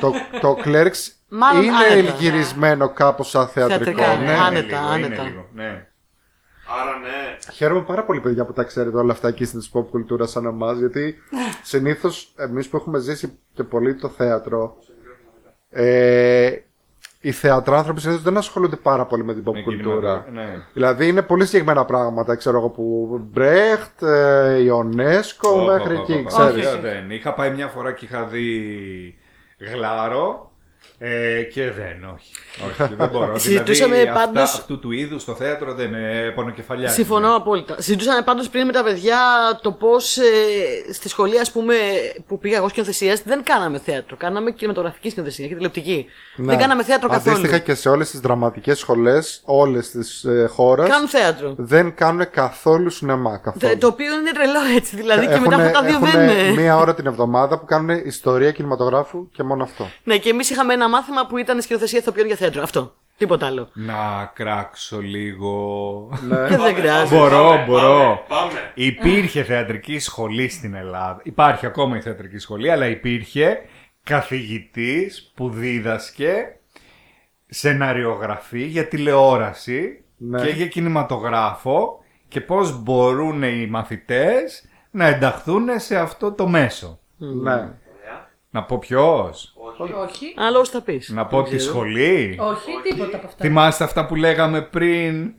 το, 0.00 0.12
το 0.40 0.56
Clerks 0.64 1.12
Μάλλον 1.28 1.62
είναι 1.62 1.76
άνετα. 1.76 2.16
γυρισμένο 2.18 2.88
κάπως 2.88 3.28
σαν 3.28 3.46
θεατρικό. 3.46 3.84
Θεατρικά, 3.84 4.16
ναι. 4.16 4.24
ναι. 4.24 4.32
Είναι 4.32 4.40
άνετα, 4.40 4.80
λίγο, 4.80 4.94
είναι 4.96 5.06
άνετα. 5.06 5.22
λίγο, 5.22 5.46
ναι. 5.54 5.86
Άρα 6.82 6.98
ναι. 6.98 7.52
Χαίρομαι 7.52 7.80
πάρα 7.80 8.04
πολύ, 8.04 8.20
παιδιά, 8.20 8.44
που 8.44 8.52
τα 8.52 8.62
ξέρετε 8.62 8.96
όλα 8.96 9.12
αυτά 9.12 9.28
εκεί 9.28 9.44
στην 9.44 9.60
pop 9.72 9.86
κουλτούρας 9.90 10.30
σαν 10.30 10.44
εμάς, 10.44 10.78
γιατί 10.78 11.14
συνήθως 11.62 12.32
εμείς 12.36 12.68
που 12.68 12.76
έχουμε 12.76 12.98
ζήσει 12.98 13.38
και 13.54 13.62
πολύ 13.62 13.94
το 13.94 14.08
θέατρο, 14.08 14.76
ε, 15.70 16.50
οι 17.20 17.32
θεατράνθρωποι 17.32 18.00
συνήθως 18.00 18.22
δεν 18.22 18.36
ασχολούνται 18.36 18.76
πάρα 18.76 19.04
πολύ 19.06 19.24
με 19.24 19.34
την 19.34 19.42
pop 19.46 19.52
Με 19.52 19.62
κουλτούρα. 19.62 20.24
κινηματο- 20.26 20.30
ναι. 20.30 20.62
Δηλαδή 20.72 21.08
είναι 21.08 21.22
πολύ 21.22 21.44
συγκεκριμένα 21.46 21.84
πράγματα, 21.84 22.34
ξέρω 22.34 22.58
εγώ, 22.58 22.68
που 22.68 23.18
Μπρέχτ, 23.32 24.02
ε, 24.02 24.58
Ιονέσκο, 24.62 25.48
Ω, 25.48 25.64
μέχρι 25.64 25.94
πα, 25.94 26.02
πα, 26.02 26.12
εκεί, 26.12 26.22
πα, 26.22 26.28
ξέρεις. 26.28 26.64
πα, 26.70 26.78
Δεν. 26.78 27.10
Είχα 27.10 27.34
πάει 27.34 27.50
μια 27.50 27.66
φορά 27.66 27.92
και 27.92 28.04
είχα 28.04 28.24
δει 28.24 29.18
γλάρο 29.74 30.52
ε, 31.00 31.42
και 31.42 31.62
δεν, 31.70 32.10
όχι. 32.14 32.30
όχι 32.82 32.94
δεν 32.94 33.08
μπορώ. 33.08 33.38
Συζητούσαμε 33.44 33.94
δηλαδή, 33.96 34.18
πάντως- 34.18 34.42
αυτά, 34.42 34.58
αυτού 34.58 34.78
του 34.78 34.90
είδους 34.92 35.22
στο 35.22 35.34
θέατρο 35.34 35.74
δεν 35.74 35.88
με 35.90 36.32
πονοκεφαλιάζει. 36.34 36.94
Συμφωνώ 36.94 37.34
απόλυτα. 37.36 37.74
Συζητούσαμε 37.78 38.22
πάντως 38.22 38.48
πριν 38.48 38.66
με 38.66 38.72
τα 38.72 38.82
παιδιά 38.82 39.18
το 39.62 39.72
πώς 39.72 40.16
ε, 40.16 40.22
στη 40.92 41.08
σχολή, 41.08 41.38
ας 41.38 41.50
πούμε, 41.52 41.74
που 42.26 42.38
πήγα 42.38 42.56
εγώ 42.56 42.68
σκηνοθεσίας, 42.68 43.22
δεν 43.22 43.42
κάναμε 43.44 43.78
θέατρο. 43.78 44.16
Κάναμε 44.16 44.50
κινηματογραφική 44.50 45.10
σκηνοθεσία 45.10 45.46
και 45.48 45.54
τηλεοπτική. 45.54 46.06
Ναι. 46.36 46.46
Δεν 46.46 46.58
κάναμε 46.58 46.82
θέατρο 46.84 47.08
καθόλου. 47.08 47.36
Αντίστοιχα 47.36 47.58
και 47.58 47.74
σε 47.74 47.88
όλες 47.88 48.10
τις 48.10 48.20
δραματικές 48.20 48.78
σχολές, 48.78 49.40
όλες 49.44 49.90
τις 49.90 50.24
ε, 50.24 50.46
χώρες, 50.52 50.88
Κάνουν 50.88 51.08
θέατρο. 51.08 51.54
δεν 51.58 51.94
κάνουν 51.94 52.30
καθόλου 52.30 52.90
σινεμά. 52.90 53.36
Καθόλου. 53.38 53.72
Το, 53.72 53.78
το 53.78 53.86
οποίο 53.86 54.14
είναι 54.14 54.30
τρελό 54.32 54.60
έτσι. 54.76 54.96
Δηλαδή 54.96 55.26
και 55.26 55.32
μετά 55.32 55.40
Έχουνε- 55.40 55.60
αυτά 55.66 55.80
τα 55.80 55.86
δύο 55.86 55.94
έχουνε 55.94 56.10
δεν 56.26 56.46
είναι. 56.48 56.60
μία 56.60 56.76
ώρα 56.76 56.94
την 56.94 57.06
εβδομάδα 57.06 57.58
που 57.58 57.64
κάνουν 57.64 57.88
ιστορία 58.04 58.50
κινηματογράφου 58.52 59.30
και 59.30 59.42
μόνο 59.42 59.62
αυτό. 59.62 59.90
Ναι, 60.04 60.16
και 60.16 60.28
εμείς 60.28 60.50
είχαμε 60.50 60.72
ένα 60.74 60.87
μάθημα 60.88 61.26
που 61.26 61.36
ήταν 61.38 61.60
σκηνοθεσία 61.60 61.98
ηθοποιών 61.98 62.26
για 62.26 62.36
θέατρο. 62.36 62.62
Αυτό. 62.62 62.94
Τίποτα 63.16 63.46
άλλο. 63.46 63.68
Να 63.72 64.30
κράξω 64.34 65.00
λίγο. 65.00 66.10
Και 66.48 66.56
δεν 66.56 66.74
χρειάζεται. 66.74 67.16
μπορώ, 67.16 67.64
μπορώ. 67.66 68.24
Πάμε. 68.28 68.52
Υπήρχε 68.74 69.42
θεατρική 69.42 69.98
σχολή 69.98 70.48
στην 70.48 70.74
Ελλάδα. 70.74 71.20
Υπάρχει 71.22 71.66
ακόμα 71.66 71.96
η 71.96 72.00
θεατρική 72.00 72.38
σχολή, 72.38 72.70
αλλά 72.70 72.86
υπήρχε 72.86 73.58
καθηγητής 74.02 75.32
που 75.34 75.50
δίδασκε 75.50 76.58
σεναριογραφή 77.48 78.62
για 78.64 78.86
τηλεόραση 78.88 80.04
Ναι. 80.16 80.42
και 80.44 80.50
για 80.50 80.66
κινηματογράφο 80.66 82.04
και 82.28 82.40
πώς 82.40 82.82
μπορούν 82.82 83.42
οι 83.42 83.66
μαθητές 83.66 84.64
να 84.90 85.06
ενταχθούν 85.06 85.66
σε 85.76 85.96
αυτό 85.96 86.32
το 86.32 86.46
μέσο. 86.48 86.98
Ναι. 87.16 87.68
Να 88.50 88.62
πω 88.62 88.78
ποιος, 88.78 89.54
Όχι. 90.02 90.34
Αλλά 90.36 90.58
όσο 90.58 90.70
θα 90.72 90.80
πεις. 90.80 91.08
να 91.08 91.26
πω 91.26 91.42
τη 91.42 91.58
σχολή. 91.58 92.38
Όχι, 92.40 92.70
τίποτα 92.82 93.16
από 93.16 93.26
αυτά. 93.26 93.44
Θυμάστε 93.44 93.84
αυτά 93.84 94.06
που 94.06 94.14
λέγαμε 94.14 94.62
πριν 94.62 95.20
Ναι. 95.22 95.32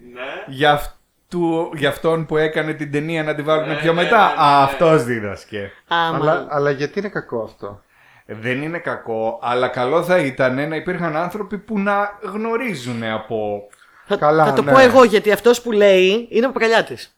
για, 0.48 0.72
αυτού, 0.72 1.70
για 1.76 1.90
αυτόν 1.90 2.26
που 2.26 2.38
έκανε 2.38 2.74
την 2.74 2.92
ταινία 2.92 3.24
να 3.24 3.36
τη 3.36 3.42
βάλουμε 3.42 3.74
Ναι, 3.74 3.80
πιο 3.80 3.94
ναι, 3.94 4.02
μετά; 4.04 4.18
ναι, 4.18 4.24
ναι, 4.24 4.34
ναι. 4.42 4.42
Α, 4.48 4.64
αυτός 4.64 5.04
δίδασκε. 5.04 5.72
Αλλά, 5.88 6.48
αλλά 6.50 6.72
γιατί 6.72 7.00
είναι 7.00 7.10
κακό 7.10 7.42
αυτό; 7.44 7.82
Δεν 8.26 8.62
είναι 8.62 8.78
κακό, 8.78 9.40
αλλά 9.42 9.68
καλό 9.68 10.04
θα 10.04 10.18
ήταν 10.18 10.68
να 10.70 10.76
υπήρχαν 10.76 11.16
άνθρωποι 11.16 11.58
που 11.58 11.80
να 11.80 12.20
γνωρίζουν 12.34 13.04
από. 13.04 13.62
Θα, 14.06 14.16
Καλά, 14.18 14.46
θα 14.46 14.54
το 14.54 14.62
ναι. 14.62 14.72
πω 14.72 14.80
εγώ 14.80 15.04
γιατί 15.04 15.32
αυτός 15.32 15.62
που 15.62 15.72
λέει 15.72 16.28
είναι 16.30 16.46
από 16.46 16.60
παλιά 16.60 16.84
της. 16.84 17.16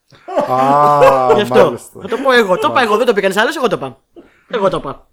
Α, 0.50 1.34
Γι' 1.34 1.40
αυτό. 1.40 1.64
μάλιστα. 1.64 2.00
Θα 2.00 2.08
το 2.08 2.16
πω 2.16 2.32
εγώ. 2.32 2.58
Το 2.58 2.68
είπα 2.70 2.82
εγώ, 2.82 2.96
δεν 2.96 3.06
το 3.06 3.12
πει 3.12 3.20
κανείς 3.20 3.36
άλλος, 3.36 3.56
εγώ 3.56 3.68
το 3.68 3.76
είπα. 3.76 3.98
Εγώ 4.54 4.68
το 4.68 4.76
είπα. 4.76 5.06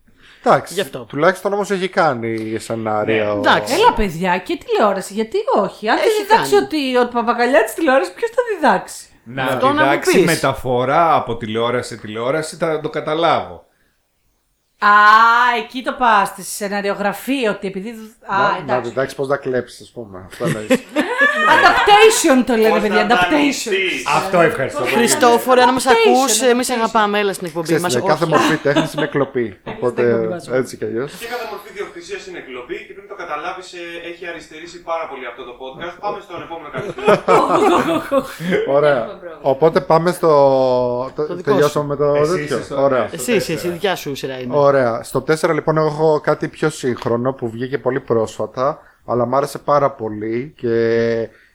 Εντάξει. 0.44 0.74
Γι' 0.74 0.82
αυτό. 0.82 1.00
Τουλάχιστον 1.00 1.54
όμως 1.54 1.72
έχει 1.72 1.88
κάνει 1.88 2.56
σενάρια. 2.60 3.24
Ναι, 3.24 3.30
ο- 3.32 3.38
εντάξει. 3.38 3.74
Έλα, 3.74 3.94
παιδιά, 3.94 4.38
και 4.38 4.58
τηλεόραση, 4.66 5.14
γιατί 5.14 5.38
όχι. 5.58 5.90
Αν 5.90 5.96
δεν 5.96 6.06
Έχει 6.06 6.22
διδάξει 6.24 6.52
κάνει. 6.54 6.64
ότι 6.66 6.98
ο 6.98 7.08
παπαγκαλιά 7.08 7.64
της 7.64 7.74
τηλεόρασης, 7.74 8.14
ποιος 8.14 8.30
θα 8.30 8.42
διδάξει; 8.56 9.06
Να 9.24 9.44
Αυτό 9.44 9.66
να 9.68 9.72
μου 9.74 9.80
διδάξει 9.80 10.12
πεις. 10.18 10.26
μεταφορά 10.26 11.16
από 11.16 11.38
τηλεόραση 11.38 11.90
σε 11.96 12.02
τηλεόραση 12.02 12.56
θα 12.56 12.80
το 12.80 12.90
καταλάβω. 12.90 13.66
Α, 14.82 14.90
εκεί 15.58 15.82
το 15.84 15.94
πας, 15.94 16.28
στη 16.28 16.44
σεναριογραφή, 16.44 17.48
ότι 17.48 17.68
επειδή. 17.68 17.90
Α, 18.26 18.38
Να, 18.38 18.50
να 18.52 18.58
εντάξει. 18.60 18.90
διδάξει 18.90 19.16
πώς 19.16 19.28
να 19.28 19.38
κλέψεις, 19.38 19.82
ας 19.82 19.90
πούμε. 19.92 20.24
Αυτό 20.28 20.46
εννοείς. 20.46 20.68
Adaptation 21.56 22.44
το 22.46 22.56
λένε, 22.56 22.70
Πώς 22.70 22.82
παιδιά. 22.82 23.04
να 23.06 23.16
Adaptation. 23.16 23.32
δανειστείς. 23.32 24.04
Αυτό 24.16 24.40
ευχαριστώ. 24.42 24.80
πολύ. 24.80 24.92
Χριστόφορε, 24.94 25.62
αν 25.62 25.74
μας 25.74 25.86
ακούς, 25.86 26.40
Adaptation, 26.40 26.48
εμείς 26.50 26.70
adaptation. 26.70 26.76
αγαπάμε. 26.78 27.20
Έλα 27.20 27.34
στην 27.34 27.48
εκπομπή 27.48 27.66
Ξέρεις, 27.66 27.84
μας. 27.84 27.94
ναι, 27.96 28.02
κάθε 28.02 28.26
μορφή 28.26 28.56
τέχνης 28.58 28.94
είναι 28.94 29.08
κλοπή. 29.08 29.46
εκπομπή 29.64 29.78
Οπότε 29.78 30.28
μας. 30.30 30.48
έτσι 30.48 30.78
κι 30.78 30.86
αλλιώς. 30.86 31.12
Και 31.20 31.26
κάθε 31.26 31.46
μορφή 31.52 31.70
διοκτησία 31.78 32.18
είναι 32.30 32.38
εκπομπή 32.38 32.78
και 32.88 32.94
πριν 32.94 33.08
το 33.09 33.09
καταλάβεις, 33.24 33.74
έχει 34.12 34.24
αριστερήσει 34.32 34.78
πάρα 34.84 35.06
πολύ 35.12 35.26
αυτό 35.32 35.42
το 35.50 35.54
podcast. 35.62 35.96
Πάμε 36.06 36.20
στον 36.26 36.42
επόμενο 36.46 36.70
καλεσμένο. 36.76 37.12
Ωραία. 38.78 39.08
Οπότε 39.42 39.82
πάμε 39.82 40.12
στο. 40.12 40.28
το- 41.16 41.26
δικό 41.36 41.42
Τελειώσαμε 41.52 41.86
με 41.88 41.96
το 41.96 42.14
Εσύ 42.14 42.30
τέτοιο. 42.32 42.44
είσαι 42.58 42.64
στο- 42.64 42.82
Ωραία. 42.84 43.08
στο 43.08 43.16
Εσύ, 43.16 43.32
εσύ, 43.32 43.48
τέσσερα. 43.48 43.58
εσύ, 43.60 43.70
δικιά 43.70 43.96
σου 43.96 44.16
σειρά 44.16 44.40
είναι. 44.40 44.56
Ωραία. 44.58 45.04
Στο 45.04 45.22
4 45.28 45.54
λοιπόν 45.54 45.78
εγώ 45.78 45.88
έχω 45.88 46.20
κάτι 46.24 46.48
πιο 46.48 46.70
σύγχρονο 46.70 47.34
που 47.34 47.50
βγήκε 47.50 47.78
πολύ 47.78 48.00
πρόσφατα, 48.00 48.80
αλλά 49.06 49.26
μ' 49.26 49.36
άρεσε 49.36 49.58
πάρα 49.58 49.92
πολύ 49.92 50.54
και 50.58 50.74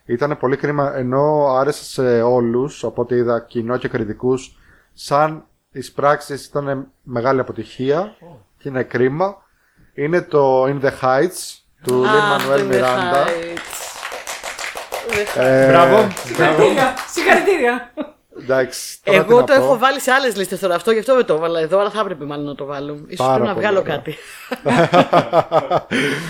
ήταν 0.05 0.37
πολύ 0.39 0.57
κρίμα 0.57 0.97
ενώ 0.97 1.55
άρεσε 1.59 1.85
σε 1.85 2.23
όλους, 2.23 2.83
οπότε 2.83 3.17
είδα 3.17 3.41
κοινό 3.41 3.77
και 3.77 3.89
κριτικούς, 3.89 4.59
σαν 4.93 5.45
τις 5.73 5.93
πράξεις 5.93 6.47
ήταν 6.47 6.87
μεγάλη 7.03 7.41
αποτυχία 7.41 8.15
και 8.59 8.69
είναι 8.69 8.83
κρίμα. 8.83 9.43
Είναι 9.95 10.23
το 10.23 10.65
In 10.65 10.81
the 10.85 10.91
Heights 11.03 11.59
του 11.85 12.07
Α, 12.07 12.11
Lin 12.11 12.41
Manuel 12.41 12.59
In 12.59 12.73
the 12.73 12.75
Miranda. 12.75 13.27
Heights. 13.27 13.83
Ε, 15.37 15.67
Μπράβο. 15.69 16.09
Συγχαρητήρια. 16.25 16.95
Συγχαρητήρια. 17.13 17.93
Εντάξει, 18.43 18.99
τώρα 19.05 19.19
τι 19.25 19.25
Εγώ 19.31 19.41
να 19.41 19.47
το 19.47 19.55
πω. 19.55 19.63
έχω 19.63 19.79
βάλει 19.79 20.01
σε 20.01 20.11
άλλες 20.11 20.37
λίστες 20.37 20.59
τώρα. 20.61 20.75
Αυτό 20.75 20.91
γι' 20.91 20.99
αυτό 20.99 21.15
δεν 21.15 21.25
το 21.25 21.35
έβαλα 21.35 21.61
εδώ, 21.61 21.79
αλλά 21.81 21.91
θα 21.91 22.01
έπρεπε 22.01 22.25
μάλλον 22.25 22.45
να 22.45 22.55
το 22.55 22.65
βάλω. 22.65 22.95
σω 22.97 23.25
Πάρα 23.25 23.33
πρέπει 23.35 23.47
να 23.49 23.55
πολύ 23.55 23.67
βγάλω 23.67 23.79
ωραία. 23.81 23.97
κάτι. 23.97 24.17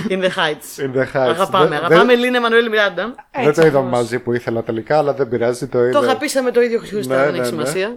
In 0.12 0.22
the 0.24 0.28
Heights. 0.28 0.84
In 0.84 0.98
the 0.98 1.02
Heights. 1.12 1.28
Αγαπάμε, 1.30 1.68
Δεν- 1.68 1.78
αγαπάμε 1.84 2.14
Λίνα 2.14 2.36
Εμμανουέλ 2.36 2.68
Μιράντα. 2.68 3.14
Δεν, 3.32 3.44
δεν 3.44 3.54
το 3.54 3.66
είδα 3.66 3.80
μαζί 3.80 4.18
που 4.18 4.32
ήθελα 4.32 4.62
τελικά, 4.62 4.98
αλλά 4.98 5.12
δεν 5.14 5.28
πειράζει. 5.28 5.66
Το, 5.66 5.78
Το 5.78 5.84
είδα. 5.84 5.98
αγαπήσαμε 5.98 6.50
το 6.50 6.60
ίδιο 6.62 6.78
Χριστό, 6.78 7.14
Ναι, 7.14 7.20
δεν 7.22 7.32
ναι, 7.32 7.38
έχει 7.38 7.40
ναι. 7.40 7.46
σημασία. 7.66 7.96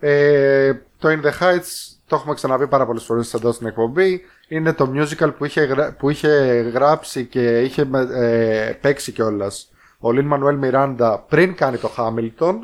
Ε, 0.00 0.72
το 0.98 1.08
In 1.08 1.26
the 1.26 1.44
Heights 1.44 1.70
το 2.06 2.16
έχουμε 2.16 2.34
ξαναπεί 2.34 2.66
πάρα 2.66 2.86
πολλές 2.86 3.04
φορές 3.04 3.34
εδώ 3.34 3.52
στην 3.52 3.66
εκπομπή. 3.66 4.20
Είναι 4.48 4.72
το 4.72 4.92
musical 4.94 5.34
που 5.38 5.44
είχε, 5.44 5.60
γρα- 5.64 5.92
που 5.98 6.10
είχε 6.10 6.28
γράψει 6.74 7.24
και 7.24 7.60
είχε 7.60 7.84
με- 7.84 8.08
ε, 8.12 8.78
παίξει 8.80 9.12
κιόλας 9.12 9.68
ο 9.98 10.12
Λιν 10.12 10.26
Μανουέλ 10.26 10.56
Μιράντα 10.56 11.24
πριν 11.28 11.54
κάνει 11.54 11.76
το 11.76 11.90
Hamilton. 11.96 12.54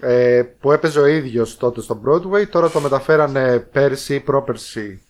Ε, 0.00 0.42
που 0.60 0.72
έπαιζε 0.72 1.00
ο 1.00 1.06
ίδιος 1.06 1.56
τότε 1.56 1.80
στο 1.80 2.00
Broadway. 2.06 2.48
Τώρα 2.50 2.70
το 2.70 2.80
μεταφέρανε 2.80 3.58
πέρσι 3.58 4.14
ή 4.14 4.20
πρόπερσι. 4.20 5.02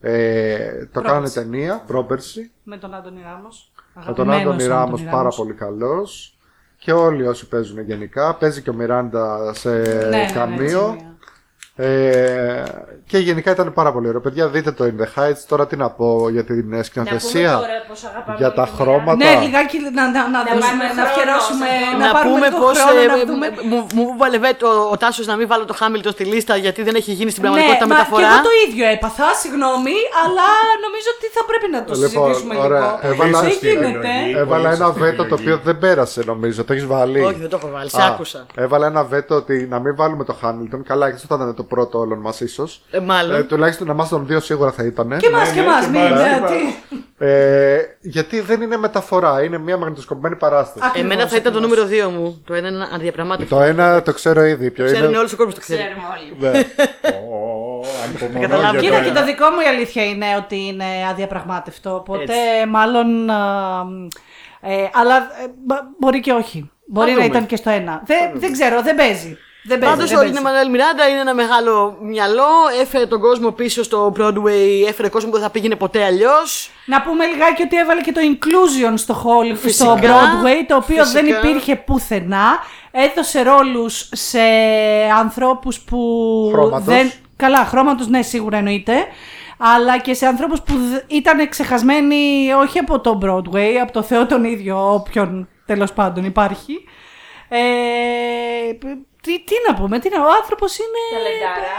Ε, 0.00 0.86
το 0.92 1.00
κάνανε 1.00 1.30
ταινία, 1.30 1.82
πρόπερσι. 1.86 2.50
Με 2.62 2.76
τον 2.78 2.94
Άντωνη 2.94 3.20
Ράμος. 3.24 3.72
Με 3.94 4.12
τον 4.12 4.30
Αγαπημένος 4.30 4.54
Άντωνη 4.54 4.68
Ράμος 4.68 4.88
Άντωνη 4.88 5.04
πάρα 5.04 5.16
Ράμος. 5.18 5.36
πολύ 5.36 5.52
καλός. 5.52 6.38
Και 6.78 6.92
όλοι 6.92 7.26
όσοι 7.26 7.48
παίζουν 7.48 7.80
γενικά. 7.80 8.34
Παίζει 8.34 8.62
και 8.62 8.70
ο 8.70 8.74
Μιράντα 8.74 9.54
σε 9.54 9.70
Ναι, 9.70 9.88
ναι, 9.94 10.06
ναι, 10.08 10.30
καμίο. 10.34 10.62
έτσι, 10.94 11.04
ναι. 11.04 11.12
Ε, 11.80 12.62
και 13.06 13.18
γενικά 13.18 13.50
ήταν 13.50 13.72
πάρα 13.72 13.92
πολύ 13.92 14.08
ωραίο. 14.08 14.20
Παιδιά, 14.20 14.48
δείτε 14.48 14.70
το 14.72 14.84
In 14.84 15.02
the 15.02 15.08
Heights. 15.22 15.42
Τώρα 15.48 15.66
τι 15.66 15.76
να 15.76 15.90
πω 15.90 16.28
για 16.30 16.44
την 16.44 16.54
ε, 16.58 16.60
Να 16.60 16.66
πούμε 16.70 16.82
σκηνοθεσία. 16.82 17.52
τώρα 17.52 17.66
πως 17.88 18.00
αγαπάμε 18.10 18.36
Για 18.40 18.50
τα 18.52 18.62
όλη 18.62 18.70
τη 18.70 18.76
χρώματα. 18.82 19.16
Ναι, 19.24 19.32
λιγάκι 19.44 19.76
να, 19.98 20.02
να, 20.16 20.28
να, 20.34 20.40
δώσουμε, 20.44 20.60
βάλουμε 20.64 20.84
να 20.84 20.90
χρόνος 20.92 21.10
αφιερώσουμε, 21.10 21.66
σε 21.66 21.74
αυτό. 21.84 21.98
να, 22.00 22.06
Να 22.06 22.12
πάρουμε 22.16 22.34
πούμε 22.34 22.48
λίγο 22.48 22.60
πώς. 22.64 22.76
χρόνο, 22.82 23.00
να 23.12 23.16
δούμε. 23.30 23.46
μου, 23.70 23.78
μου 23.96 24.04
βαλευέ 24.22 24.50
το, 24.62 24.68
ο 24.94 24.96
Τάσος 25.02 25.26
να 25.30 25.34
μην 25.38 25.46
βάλω 25.52 25.64
το 25.70 25.74
Χάμιλτον 25.80 26.12
στη 26.16 26.24
λίστα 26.32 26.54
γιατί 26.64 26.80
δεν 26.88 26.94
έχει 27.00 27.12
γίνει 27.18 27.30
στην 27.34 27.42
Ναι, 27.42 27.48
πραγματικότητα 27.48 27.86
μα 27.86 27.94
και 27.94 27.98
μεταφορά. 28.00 28.28
εγώ 28.32 28.38
το 28.48 28.52
ίδιο 28.66 28.84
έπαθα, 28.96 29.26
συγγνώμη, 29.42 29.96
αλλά 30.22 30.48
νομίζω 30.86 31.08
ότι 31.16 31.26
θα 31.36 31.42
πρέπει 31.50 31.66
να 31.76 31.80
το 31.88 31.92
Λοιπόν, 32.02 32.26
συζητήσουμε 32.28 32.54
ωραία. 32.66 32.86
λίγο. 33.02 33.12
Έβαλα- 33.12 33.40
Δεν 33.40 33.50
Σωστή 33.50 33.68
γίνεται. 33.70 33.88
επιλογή. 33.88 34.32
Έβαλα 34.42 34.62
Πολύ 34.68 34.74
ένα 34.78 34.86
σωστή 34.90 35.00
βέτο 35.04 35.22
το 35.30 35.34
επιλογή. 35.34 35.44
οποίο 35.48 35.56
δεν 35.68 35.76
πέρασε 35.84 36.18
νομίζω. 36.32 36.58
Το 36.66 36.72
έχεις 36.74 36.86
βάλει; 36.94 37.18
Όχι, 37.30 37.40
δεν 37.44 37.50
το 37.52 37.56
έχω 37.60 37.68
βάλει. 37.76 37.90
Σε 37.96 38.02
Α, 38.02 38.06
άκουσα. 38.12 38.40
Έβαλα 38.64 38.86
ένα 38.92 39.02
βέτο 39.12 39.32
ότι 39.42 39.54
να 39.72 39.78
μην 39.84 39.92
βάλουμε 40.00 40.24
το 40.30 40.34
Hamilton. 40.42 40.80
Καλά, 40.90 41.04
και 41.10 41.14
αυτό 41.20 41.26
θα 41.32 41.36
ήταν 41.42 41.54
το 41.60 41.64
πρώτο 41.68 41.98
όλων 41.98 42.18
μας 42.20 42.40
ίσως. 42.40 42.82
Ε, 42.90 42.98
μάλλον. 42.98 43.36
Ε, 43.36 43.42
τουλάχιστον 43.42 43.88
εμάς 43.90 44.08
των 44.08 44.26
δύο 44.26 44.40
σίγουρα 44.40 44.72
θα 44.72 44.84
ήταν. 44.84 45.18
Και 45.18 45.26
εμάς 45.26 45.48
και 45.50 45.60
ναι, 45.60 45.66
εμάς, 45.66 45.84
και 45.84 45.90
μην 45.90 46.00
εμάς, 46.00 46.20
είναι. 46.20 46.46
και 46.48 46.54
τι- 46.54 46.96
Ε, 47.20 47.78
γιατί 48.00 48.40
δεν 48.40 48.60
είναι 48.60 48.76
μεταφορά, 48.76 49.42
είναι 49.42 49.58
μια 49.58 49.76
μαγνητοσκοπημένη 49.76 50.36
παράσταση. 50.36 50.80
Ακριβώς, 50.82 51.10
Εμένα 51.12 51.28
θα 51.28 51.36
ήταν 51.36 51.52
το 51.52 51.58
ακριβώς. 51.58 51.88
νούμερο 51.90 52.08
2 52.08 52.10
μου. 52.18 52.42
Το 52.46 52.54
ένα 52.54 52.68
είναι 52.68 52.88
αδιαπραγμάτευτο. 52.94 53.56
Το 53.56 53.62
ένα 53.62 54.02
το 54.02 54.12
ξέρω 54.12 54.44
ήδη. 54.44 54.70
Ποιο 54.70 54.84
Ξέρουν 54.84 55.08
είναι. 55.08 55.18
όλο 55.18 55.28
ο 55.32 55.36
κόσμος 55.36 55.54
το 55.54 55.60
ξέρει. 55.60 55.80
Ξέρουμε 55.82 56.02
όλοι. 56.14 56.52
Ναι. 56.52 56.58
Ω, 57.34 57.80
ανυπομονώ 58.04 58.40
Καταλάβω. 58.40 58.70
για 58.72 58.80
Κοίτα, 58.80 58.96
το 58.96 59.02
και 59.04 59.08
ένα. 59.10 59.20
το 59.20 59.26
δικό 59.26 59.44
μου 59.50 59.60
η 59.60 59.66
αλήθεια 59.68 60.04
είναι 60.04 60.26
ότι 60.38 60.66
είναι 60.66 60.84
αδιαπραγμάτευτο. 61.10 61.94
Οπότε 61.94 62.22
Έτσι. 62.22 62.68
μάλλον. 62.68 63.30
α, 63.30 63.36
ε, 64.60 64.74
αλλά 64.92 65.16
ε, 65.16 65.46
μπο- 65.64 65.84
μπορεί 65.98 66.20
και 66.20 66.32
όχι. 66.32 66.70
Μπορεί 66.86 67.10
να 67.10 67.14
δούμε. 67.16 67.26
ήταν 67.26 67.46
και 67.46 67.56
στο 67.56 67.70
ένα. 67.70 68.02
Δεν, 68.06 68.18
δεν 68.34 68.52
ξέρω, 68.52 68.82
δεν 68.82 68.94
παίζει. 68.96 69.36
Δεν 69.68 69.78
παίζει. 69.78 69.94
Πάντως 69.94 70.08
δεν 70.08 70.18
ο 70.18 70.20
παίζει. 70.20 70.34
Λίνα 70.34 70.42
Μανουέλ 70.48 70.70
Μιράντα 70.70 71.08
είναι 71.08 71.20
ένα 71.20 71.34
μεγάλο 71.34 71.96
μυαλό. 72.02 72.48
Έφερε 72.80 73.06
τον 73.06 73.20
κόσμο 73.20 73.50
πίσω 73.50 73.82
στο 73.82 74.12
Broadway. 74.18 74.88
Έφερε 74.88 75.08
κόσμο 75.08 75.28
που 75.28 75.34
δεν 75.34 75.44
θα 75.44 75.50
πήγαινε 75.50 75.74
ποτέ 75.76 76.04
αλλιώς. 76.04 76.70
Να 76.86 77.02
πούμε 77.02 77.26
λιγάκι 77.26 77.62
ότι 77.62 77.76
έβαλε 77.76 78.00
και 78.00 78.12
το 78.12 78.20
inclusion 78.24 78.92
στο, 78.94 79.14
hall, 79.24 79.46
στο 79.46 79.56
Φυσικά, 79.56 79.94
Broadway, 79.94 80.64
το 80.68 80.76
οποίο 80.76 81.04
φυσικά. 81.04 81.20
δεν 81.22 81.26
υπήρχε 81.26 81.76
πουθενά. 81.76 82.46
Έδωσε 82.90 83.42
ρόλους 83.42 84.08
σε 84.12 84.40
ανθρώπους 85.18 85.80
που 85.80 85.98
Χρώματος. 86.52 86.84
δεν... 86.84 87.10
Καλά, 87.36 87.64
χρώματος 87.64 88.08
ναι, 88.08 88.22
σίγουρα 88.22 88.56
εννοείται. 88.56 88.92
Αλλά 89.58 89.98
και 89.98 90.14
σε 90.14 90.26
ανθρώπους 90.26 90.60
που 90.60 90.72
δ- 90.72 91.12
ήταν 91.12 91.48
ξεχασμένοι 91.48 92.52
όχι 92.62 92.78
από 92.78 93.00
το 93.00 93.18
Broadway, 93.22 93.74
από 93.82 93.92
το 93.92 94.02
Θεό 94.02 94.26
τον 94.26 94.44
ίδιο, 94.44 94.92
όποιον 94.94 95.48
τέλος 95.66 95.92
πάντων 95.92 96.24
υπάρχει. 96.24 96.84
Ε, 97.48 97.58
τι, 99.28 99.34
τι 99.48 99.54
να 99.68 99.74
πούμε, 99.78 99.98
τι 99.98 100.08
να, 100.14 100.18
ο 100.26 100.30
άνθρωπος 100.40 100.78
είναι 100.78 101.02
Ταλεντάρα. 101.12 101.76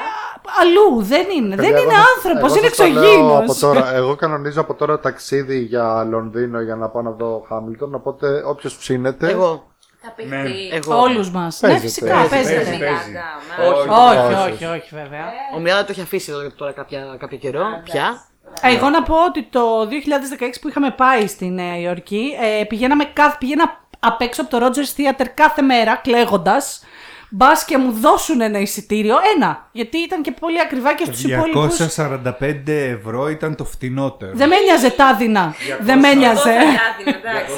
αλλού, 0.61 1.01
δεν 1.03 1.25
είναι. 1.37 1.55
Παιδιά, 1.55 1.71
δεν 1.71 1.77
εγώ 1.81 1.83
είναι 1.89 1.93
σας- 1.99 2.15
άνθρωπος, 2.15 2.49
εγώ 2.51 2.59
είναι 2.59 2.67
σας 2.73 2.77
το 2.77 2.83
λέω 2.93 3.03
εξωγήινος. 3.03 3.39
από 3.41 3.53
τώρα. 3.59 3.95
Εγώ 3.95 4.15
κανονίζω 4.15 4.61
από 4.61 4.73
τώρα 4.73 4.99
ταξίδι 4.99 5.59
για 5.59 6.03
Λονδίνο 6.09 6.61
για 6.61 6.75
να 6.75 6.89
πάω 6.89 7.01
να 7.01 7.11
δω 7.11 7.45
Χάμιλτον. 7.47 7.95
Οπότε 7.95 8.27
όποιος 8.45 8.75
ψήνεται. 8.77 9.29
Εγώ. 9.29 9.67
Θα 10.01 10.11
παιχτεί. 10.15 10.69
Εγώ. 10.71 10.99
Όλους 11.01 11.29
μας. 11.31 11.61
Ναι, 11.61 11.67
Παίζεται. 11.69 11.87
φυσικά, 11.87 12.13
Παίζει, 12.15 12.29
παίζεται. 12.29 12.59
παίζει. 12.59 12.77
Μιράντα, 12.79 13.73
Όχι. 13.77 13.87
μα. 13.87 14.03
Όχι, 14.09 14.17
Όχι, 14.33 14.51
όχι, 14.53 14.65
όχι, 14.65 14.89
βέβαια. 14.95 15.25
Ο 15.55 15.59
Μιράντα 15.59 15.85
το 15.85 15.91
έχει 15.91 16.01
αφήσει 16.01 16.31
εδώ 16.31 16.51
τώρα 16.51 16.71
κάποια, 16.71 17.15
κάποιο 17.19 17.37
καιρό. 17.37 17.63
Πια. 17.83 18.23
Ε, 18.61 18.73
Εγώ 18.75 18.89
να 18.89 19.03
πω 19.03 19.15
ότι 19.25 19.43
το 19.43 19.85
2016 19.85 20.59
που 20.61 20.67
είχαμε 20.67 20.91
πάει 20.91 21.27
στη 21.27 21.45
Νέα 21.49 21.77
Υόρκη, 21.79 22.37
ε, 22.59 22.63
πηγαίναμε 22.63 23.03
κάθε, 23.03 23.35
πηγαίνα 23.39 23.83
απ' 23.99 24.21
έξω 24.21 24.41
από 24.41 24.49
το 24.59 24.65
Rogers 24.65 24.99
Theater 25.21 25.25
κάθε 25.33 25.61
μέρα 25.61 25.95
κλαίγοντας. 25.95 26.83
Μπας 27.29 27.65
και 27.65 27.77
μου 27.77 27.91
δώσουν 27.91 28.41
ένα 28.41 28.59
εισιτήριο. 28.59 29.15
Ένα. 29.35 29.67
Γιατί 29.71 29.97
ήταν 29.97 30.21
και 30.21 30.31
πολύ 30.31 30.61
ακριβά 30.61 30.93
και 30.95 31.05
στους 31.05 31.23
υπόλοιπους. 31.23 31.77
245 31.95 32.67
ευρώ 32.67 33.29
ήταν 33.29 33.55
το 33.55 33.65
φτηνότερο. 33.65 34.31
Δεν 34.35 34.47
με 34.47 34.55
νοιάζε 34.59 34.89
τα 34.89 35.05
άδινα. 35.05 35.53
Δεν 35.81 35.99
με 35.99 36.07
Εγώ 36.09 36.19
νοιάζε. 36.19 36.39
θα 36.41 36.49
διάδυνα, 36.49 37.17
εντάξει, 37.29 37.55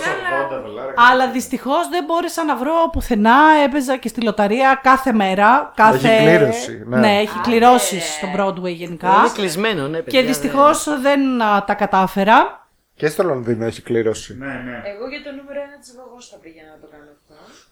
αλλά- 0.49 0.61
δολάρια. 0.61 0.93
Αλλά 1.11 1.27
δυστυχώς 1.31 1.89
δεν 1.89 2.03
μπόρεσα 2.07 2.43
να 2.45 2.55
βρω 2.55 2.73
πουθενά. 2.91 3.37
Έπαιζα 3.65 3.97
και 3.97 4.07
στη 4.07 4.21
λοταρία 4.21 4.79
κάθε 4.83 5.11
μέρα. 5.13 5.71
Κάθε... 5.75 6.07
Έχει 6.09 6.23
κλήρωση, 6.23 6.83
ναι. 6.87 7.17
έχει 7.19 7.39
κληρώσεις 7.39 8.13
στο 8.13 8.27
Broadway 8.37 8.73
γενικά. 8.73 9.09
Είναι 9.19 9.29
κλεισμένο, 9.33 9.87
ναι, 9.87 9.97
παιδιά. 10.01 10.21
Και 10.21 10.27
δυστυχώς 10.27 10.87
δεν 11.01 11.41
α, 11.41 11.63
τα 11.63 11.73
κατάφερα. 11.73 12.59
Και 12.95 13.07
στο 13.07 13.23
Λονδίνο 13.23 13.65
έχει 13.65 13.81
κλήρωση. 13.81 14.35
Ναι, 14.39 14.45
ναι. 14.45 14.81
Εγώ 14.91 15.07
για 15.13 15.21
το 15.25 15.29
νούμερο 15.37 15.59
1 15.61 15.79
της 15.81 15.93
Βαγός 15.97 16.29
θα 16.31 16.37
πήγαινα 16.43 16.69
να 16.75 16.79
το 16.81 16.87
κάνω 16.91 17.03
αυτό. 17.15 17.20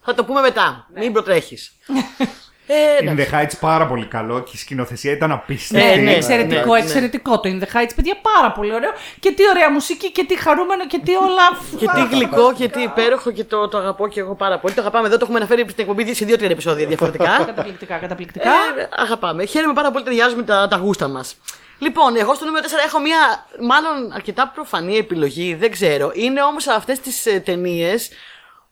Θα 0.02 0.14
το 0.14 0.24
πούμε 0.24 0.40
μετά. 0.40 0.86
Ναι. 0.92 1.00
Μην 1.00 1.12
προτρέχεις. 1.12 1.72
ε, 2.66 2.74
In 3.00 3.06
εντάξει. 3.06 3.30
the 3.32 3.36
Heights 3.36 3.58
πάρα 3.60 3.86
πολύ 3.86 4.06
καλό 4.06 4.40
και 4.42 4.50
η 4.54 4.56
σκηνοθεσία 4.56 5.12
ήταν 5.12 5.32
απίστευτη. 5.32 5.86
Ναι, 5.86 5.94
ναι, 5.94 6.02
ναι, 6.02 6.12
εξαιρετικό, 6.12 6.72
ναι, 6.72 6.78
ναι. 6.78 6.84
εξαιρετικό 6.84 7.40
το 7.40 7.48
In 7.48 7.62
the 7.62 7.76
Heights, 7.76 7.92
παιδιά, 7.96 8.16
πάρα 8.22 8.52
πολύ 8.52 8.74
ωραίο. 8.74 8.90
Και 9.20 9.32
τι 9.32 9.48
ωραία 9.48 9.70
μουσική 9.70 10.12
και 10.12 10.24
τι 10.24 10.38
χαρούμενο 10.38 10.86
και 10.86 11.00
τι 11.04 11.14
όλα. 11.14 11.48
Και 11.80 11.86
τι 11.94 12.14
γλυκό 12.14 12.52
και 12.52 12.68
τι 12.68 12.82
υπέροχο 12.82 13.30
και 13.30 13.44
το, 13.44 13.68
το 13.68 13.78
αγαπώ 13.78 14.08
και 14.08 14.20
εγώ 14.20 14.34
πάρα 14.34 14.58
πολύ. 14.58 14.74
Το 14.74 14.80
αγαπάμε 14.80 15.06
εδώ, 15.06 15.16
το 15.16 15.22
έχουμε 15.22 15.38
αναφέρει 15.38 15.60
στην 15.60 15.74
εκπομπή 15.76 16.14
σε 16.14 16.24
δύο-τρία 16.24 16.48
επεισόδια 16.50 16.86
διαφορετικά. 16.86 17.36
Καταπληκτικά, 17.46 17.96
καταπληκτικά. 17.96 18.48
Ε, 18.48 18.88
αγαπάμε. 18.96 19.44
Χαίρομαι 19.44 19.72
πάρα 19.72 19.90
πολύ, 19.90 20.04
ταιριάζουμε 20.04 20.42
τα, 20.42 20.68
τα 20.68 20.76
γούστα 20.76 21.08
μας. 21.08 21.36
Λοιπόν, 21.78 22.16
εγώ 22.16 22.34
στο 22.34 22.44
νούμερο 22.44 22.64
4 22.66 22.70
έχω 22.86 23.00
μια 23.00 23.46
μάλλον 23.60 24.12
αρκετά 24.12 24.50
προφανή 24.54 24.96
επιλογή, 24.96 25.54
δεν 25.54 25.70
ξέρω. 25.70 26.10
Είναι 26.14 26.42
όμως 26.42 26.66
αυτές 26.66 27.00
τις 27.00 27.26
ε, 27.26 27.40
ταινίες 27.40 28.10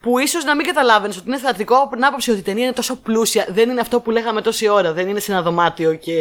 που 0.00 0.18
ίσως 0.18 0.44
να 0.44 0.54
μην 0.54 0.66
καταλάβαινες 0.66 1.16
ότι 1.16 1.28
είναι 1.28 1.38
θεατρικό 1.38 1.74
από 1.76 1.94
την 1.94 2.04
άποψη 2.04 2.30
ότι 2.30 2.38
η 2.38 2.42
ταινία 2.42 2.64
είναι 2.64 2.72
τόσο 2.72 2.96
πλούσια. 2.96 3.46
Δεν 3.48 3.70
είναι 3.70 3.80
αυτό 3.80 4.00
που 4.00 4.10
λέγαμε 4.10 4.40
τόση 4.42 4.68
ώρα. 4.68 4.92
Δεν 4.92 5.08
είναι 5.08 5.20
σε 5.20 5.32
ένα 5.32 5.42
δωμάτιο 5.42 5.94
και 5.94 6.14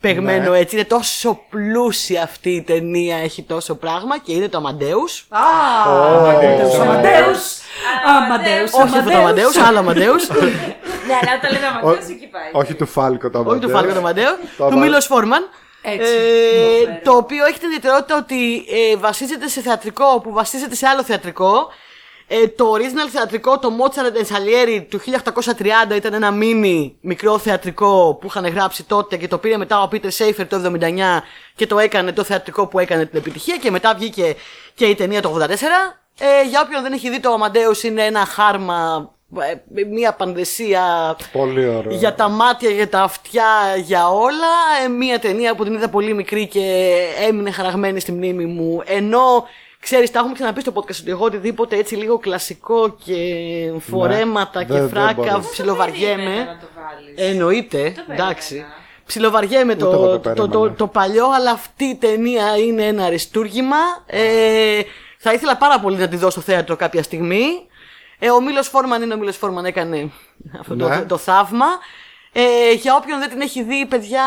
παιγμένο 0.00 0.50
Ναι. 0.50 0.58
έτσι. 0.58 0.76
Είναι 0.76 0.84
τόσο 0.84 1.40
πλούσια 1.50 2.22
αυτή 2.22 2.50
η 2.50 2.62
ταινία, 2.62 3.16
έχει 3.16 3.42
τόσο 3.42 3.74
πράγμα 3.74 4.18
και 4.18 4.32
είναι 4.32 4.48
το 4.48 4.58
Αμαντέου. 4.58 5.00
Α, 5.28 5.38
Αμαντέους, 5.86 6.74
Αμαντέους, 6.78 7.58
Αμαντέους, 8.06 8.72
Όχι 8.72 8.98
αυτό 8.98 9.10
το 9.10 9.16
Αμαντέου, 9.16 9.48
άλλο 9.66 9.78
Αμαντέου. 9.78 10.14
Ναι, 11.06 11.14
αλλά 11.22 11.38
όταν 11.38 11.52
λέμε 11.52 11.66
Αματέος 11.66 12.08
εκεί 12.10 12.26
πάει. 12.26 12.48
Όχι 12.52 12.74
του 12.74 12.86
Φάλκο 12.86 13.30
το 13.30 13.44
Όχι 13.46 13.58
του 13.58 13.70
Φάλκο 13.70 13.92
το 13.92 13.98
Αμαντέου, 13.98 14.30
Το 14.56 14.64
του 14.66 14.72
Αμα- 14.74 14.84
Μίλο 14.84 15.00
Φόρμαν. 15.00 15.48
Έτσι. 15.82 16.12
Ε, 16.12 17.00
το 17.04 17.12
οποίο 17.16 17.44
έχει 17.44 17.58
την 17.58 17.68
ιδιαιτερότητα 17.68 18.16
ότι 18.16 18.64
ε, 18.92 18.96
βασίζεται 18.96 19.48
σε 19.48 19.60
θεατρικό 19.60 20.20
που 20.20 20.32
βασίζεται 20.32 20.74
σε 20.74 20.86
άλλο 20.86 21.02
θεατρικό. 21.02 21.68
Ε, 22.26 22.48
το 22.48 22.72
original 22.72 23.08
θεατρικό, 23.12 23.58
το 23.58 23.72
Mozart 23.78 24.16
and 24.16 24.36
Salieri 24.36 24.84
του 24.88 25.00
1830 25.90 25.96
ήταν 25.96 26.14
ένα 26.14 26.30
μίνι 26.30 26.96
μικρό 27.00 27.38
θεατρικό 27.38 28.18
που 28.20 28.26
είχαν 28.26 28.46
γράψει 28.46 28.84
τότε 28.84 29.16
και 29.16 29.28
το 29.28 29.38
πήρε 29.38 29.56
μετά 29.56 29.82
ο 29.82 29.88
Peter 29.92 30.06
Σέιφερ 30.06 30.46
το 30.46 30.72
79 30.80 30.88
και 31.54 31.66
το 31.66 31.78
έκανε 31.78 32.12
το 32.12 32.24
θεατρικό 32.24 32.66
που 32.66 32.78
έκανε 32.78 33.06
την 33.06 33.18
επιτυχία 33.18 33.56
και 33.56 33.70
μετά 33.70 33.94
βγήκε 33.94 34.34
και 34.74 34.84
η 34.86 34.94
ταινία 34.94 35.22
το 35.22 35.38
84. 35.40 35.42
Ε, 36.18 36.48
για 36.48 36.60
όποιον 36.64 36.82
δεν 36.82 36.92
έχει 36.92 37.10
δει 37.10 37.20
το 37.20 37.30
Amadeus 37.40 37.82
είναι 37.84 38.04
ένα 38.04 38.24
χάρμα, 38.24 39.10
ε, 39.40 39.84
μια 39.84 40.12
πανδεσία 40.12 41.16
Πολύ 41.32 41.68
ωραίο. 41.68 41.94
για 41.94 42.14
τα 42.14 42.28
μάτια, 42.28 42.70
για 42.70 42.88
τα 42.88 43.02
αυτιά, 43.02 43.46
για 43.76 44.08
όλα. 44.08 44.52
Ε, 44.84 44.88
μια 44.88 45.18
ταινία 45.18 45.54
που 45.54 45.64
την 45.64 45.74
είδα 45.74 45.88
πολύ 45.88 46.14
μικρή 46.14 46.46
και 46.46 46.94
έμεινε 47.28 47.50
χαραγμένη 47.50 48.00
στη 48.00 48.12
μνήμη 48.12 48.44
μου. 48.44 48.82
Ενώ, 48.84 49.44
ξέρεις, 49.84 50.10
τα 50.10 50.18
έχουμε 50.18 50.34
ξαναπεί 50.34 50.60
στο 50.60 50.72
podcast 50.74 51.00
ότι 51.00 51.10
εγώ 51.10 51.24
οτιδήποτε 51.24 51.76
έτσι 51.76 51.94
λίγο 51.96 52.18
κλασικό 52.18 52.96
και 53.04 53.14
φορέματα 53.90 54.58
Ναι, 54.58 54.64
και 54.64 54.72
δεν- 54.72 54.80
δεν 54.80 54.90
φράκα 54.90 55.12
μπορώ. 55.14 55.22
Δεν 55.30 55.32
περίμενα 55.32 55.50
ψιλοβαριέμαι. 55.52 56.34
να 56.44 56.58
το 56.60 56.66
βάλεις. 56.76 57.30
Εννοείται, 57.30 57.78
περίμενα. 57.78 58.14
εντάξει. 58.14 58.64
Ψιλοβαριέμαι 59.06 59.72
Ούτε 59.72 59.82
εγώ 59.84 59.92
το, 59.92 60.18
το 60.18 60.18
το, 60.18 60.34
το, 60.34 60.48
περίμενα. 60.48 60.74
το 60.76 60.86
παλιό, 60.86 61.26
αλλά 61.36 61.50
αυτή 61.50 61.84
η 61.84 61.96
ταινία 61.96 62.56
είναι 62.56 62.86
ένα 62.86 63.04
αριστούργημα. 63.04 63.76
Ε, 64.06 64.80
θα 65.18 65.32
ήθελα 65.32 65.56
πάρα 65.56 65.80
πολύ 65.80 65.96
να 65.96 66.08
τη 66.08 66.16
δω 66.16 66.30
στο 66.30 66.40
θέατρο 66.40 66.76
κάποια 66.76 67.02
στιγμή. 67.02 67.46
Ε, 68.18 68.30
ο 68.30 68.40
Μίλος 68.42 68.68
Φόρμαν 68.68 69.02
είναι 69.02 69.14
ο 69.14 69.16
Μίλος 69.18 69.36
Φόρμαν, 69.36 69.64
έκανε 69.64 70.10
αυτό 70.60 70.74
Ναι. 70.74 70.98
το, 70.98 71.04
το 71.06 71.16
θαύμα. 71.16 71.66
Ε, 72.36 72.72
για 72.72 72.94
όποιον 72.96 73.18
δεν 73.18 73.28
την 73.28 73.40
έχει 73.40 73.62
δει, 73.62 73.86
παιδιά, 73.86 74.22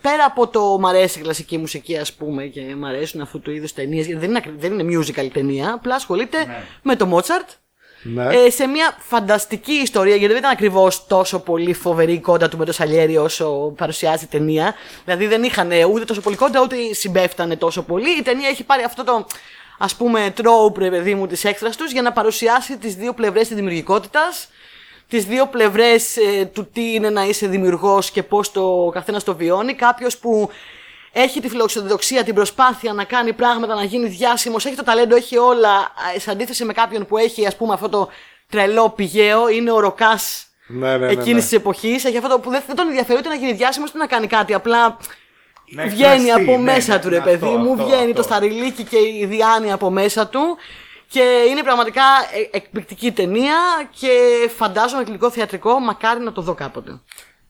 πέρα 0.00 0.24
από 0.24 0.48
το 0.48 0.78
μ' 0.78 0.86
αρέσει 0.86 1.18
η 1.18 1.22
κλασική 1.22 1.58
μουσική, 1.58 1.96
ας 1.98 2.12
πούμε, 2.12 2.44
και 2.44 2.60
μ' 2.60 2.84
αρέσουν 2.84 3.20
αυτού 3.20 3.40
του 3.40 3.50
είδους 3.50 3.72
ταινίες, 3.72 4.06
γιατί 4.06 4.20
δεν 4.20 4.28
είναι, 4.28 4.38
ακρι- 4.38 4.60
δεν 4.60 4.78
είναι 4.78 4.98
musical 4.98 5.28
ταινία, 5.32 5.72
απλά 5.72 5.94
ασχολείται 5.94 6.38
με 6.82 6.96
το 6.96 7.16
Mozart. 7.16 7.48
Ναι. 8.02 8.26
Ε, 8.26 8.50
σε 8.50 8.66
μια 8.66 8.96
φανταστική 8.98 9.72
ιστορία, 9.72 10.14
γιατί 10.16 10.32
δεν 10.32 10.42
ήταν 10.42 10.50
ακριβώς 10.50 11.06
τόσο 11.06 11.38
πολύ 11.38 11.72
φοβερή 11.72 12.12
η 12.12 12.20
κόντα 12.20 12.48
του 12.48 12.56
με 12.56 12.64
το 12.64 12.72
Σαλιέρι 12.72 13.16
όσο 13.16 13.72
παρουσιάζει 13.76 14.24
η 14.24 14.26
ταινία. 14.26 14.74
Δηλαδή 15.04 15.26
δεν 15.26 15.42
είχαν 15.42 15.70
ούτε 15.92 16.04
τόσο 16.04 16.20
πολύ 16.20 16.36
κόντα, 16.36 16.60
ούτε 16.60 16.76
συμπέφτανε 16.92 17.56
τόσο 17.56 17.82
πολύ. 17.82 18.18
Η 18.18 18.22
ταινία 18.22 18.48
έχει 18.48 18.64
πάρει 18.64 18.82
αυτό 18.82 19.04
το 19.04 19.26
ας 19.78 19.94
πούμε 19.94 20.32
τρόπ, 20.34 20.78
ρε 20.78 20.90
παιδί 20.90 21.14
μου, 21.14 21.26
της 21.26 21.44
έξτρα 21.44 21.70
τους 21.70 21.92
για 21.92 22.02
να 22.02 22.12
παρουσιάσει 22.12 22.78
τις 22.78 22.94
δύο 22.94 23.12
πλευρές 23.12 23.46
της 23.46 23.56
δημιουργικότητας. 23.56 24.48
Τις 25.10 25.24
δύο 25.24 25.46
πλευρές 25.46 26.16
του 26.52 26.68
τι 26.72 26.94
είναι 26.94 27.10
να 27.10 27.24
είσαι 27.24 27.46
δημιουργός 27.46 28.10
και 28.10 28.22
πώς 28.22 28.52
το 28.52 28.90
καθένας 28.92 29.24
το 29.24 29.34
βιώνει. 29.36 29.74
Κάποιος 29.74 30.18
που 30.18 30.50
έχει 31.12 31.40
τη 31.40 31.48
φιλοξενοδοξία, 31.48 32.24
την 32.24 32.34
προσπάθεια 32.34 32.92
να 32.92 33.04
κάνει 33.04 33.32
πράγματα, 33.32 33.74
να 33.74 33.84
γίνει 33.84 34.08
διάσημος, 34.08 34.64
έχει 34.66 34.76
το 34.76 34.84
ταλέντο, 34.84 35.16
έχει 35.16 35.36
όλα. 35.38 35.92
ε, 36.14 36.18
Σε 36.20 36.30
αντίθεση 36.30 36.64
με 36.64 36.72
κάποιον 36.72 37.06
που 37.06 37.16
έχει, 37.18 37.46
ας 37.46 37.56
πούμε, 37.56 37.74
αυτό 37.74 37.88
το 37.88 38.08
τρελό 38.50 38.90
πηγαίο, 38.90 39.48
είναι 39.48 39.70
ο 39.70 39.80
ροκάς 39.80 40.46
Ναι, 40.66 40.88
ναι, 40.90 40.96
ναι, 40.96 41.06
ναι. 41.06 41.12
εκείνη 41.12 41.40
της 41.40 41.52
εποχής. 41.52 42.04
Έχει 42.04 42.16
αυτό 42.16 42.28
το 42.28 42.38
που 42.38 42.50
δεν, 42.50 42.62
δεν 42.66 42.76
τον 42.76 42.86
ενδιαφέρει 42.86 43.18
ούτε 43.18 43.28
να 43.28 43.34
γίνει 43.34 43.52
διάσημος 43.52 43.88
ούτε 43.90 43.98
να 43.98 44.06
κάνει 44.06 44.26
κάτι. 44.26 44.54
Απλά 44.54 44.96
Να 45.66 45.86
βγαίνει 45.86 46.12
εκφραστεί, 46.28 46.30
από 46.30 46.50
ναι, 46.56 46.72
μέσα 46.72 46.94
ναι, 46.94 47.00
του, 47.00 47.08
ρε 47.08 47.18
αυτό, 47.18 47.30
παιδί 47.30 47.46
μου. 47.56 47.72
αυτό, 47.72 47.84
βγαίνει 47.84 48.00
αυτό. 48.02 48.14
το 48.14 48.22
σταριλίκι 48.22 48.82
και 48.84 48.96
η 49.20 49.26
διάνοια 49.26 49.74
από 49.74 49.90
μέσα 49.90 50.26
του. 50.26 50.40
Και 51.12 51.46
είναι 51.50 51.62
πραγματικά 51.62 52.02
ε, 52.52 52.56
εκπληκτική 52.56 53.12
ταινία 53.12 53.56
και 53.98 54.08
φαντάζομαι 54.56 55.02
γλυκό 55.02 55.30
θεατρικό. 55.30 55.78
Μακάρι 55.78 56.20
να 56.20 56.32
το 56.32 56.42
δω 56.42 56.54
κάποτε. 56.54 57.00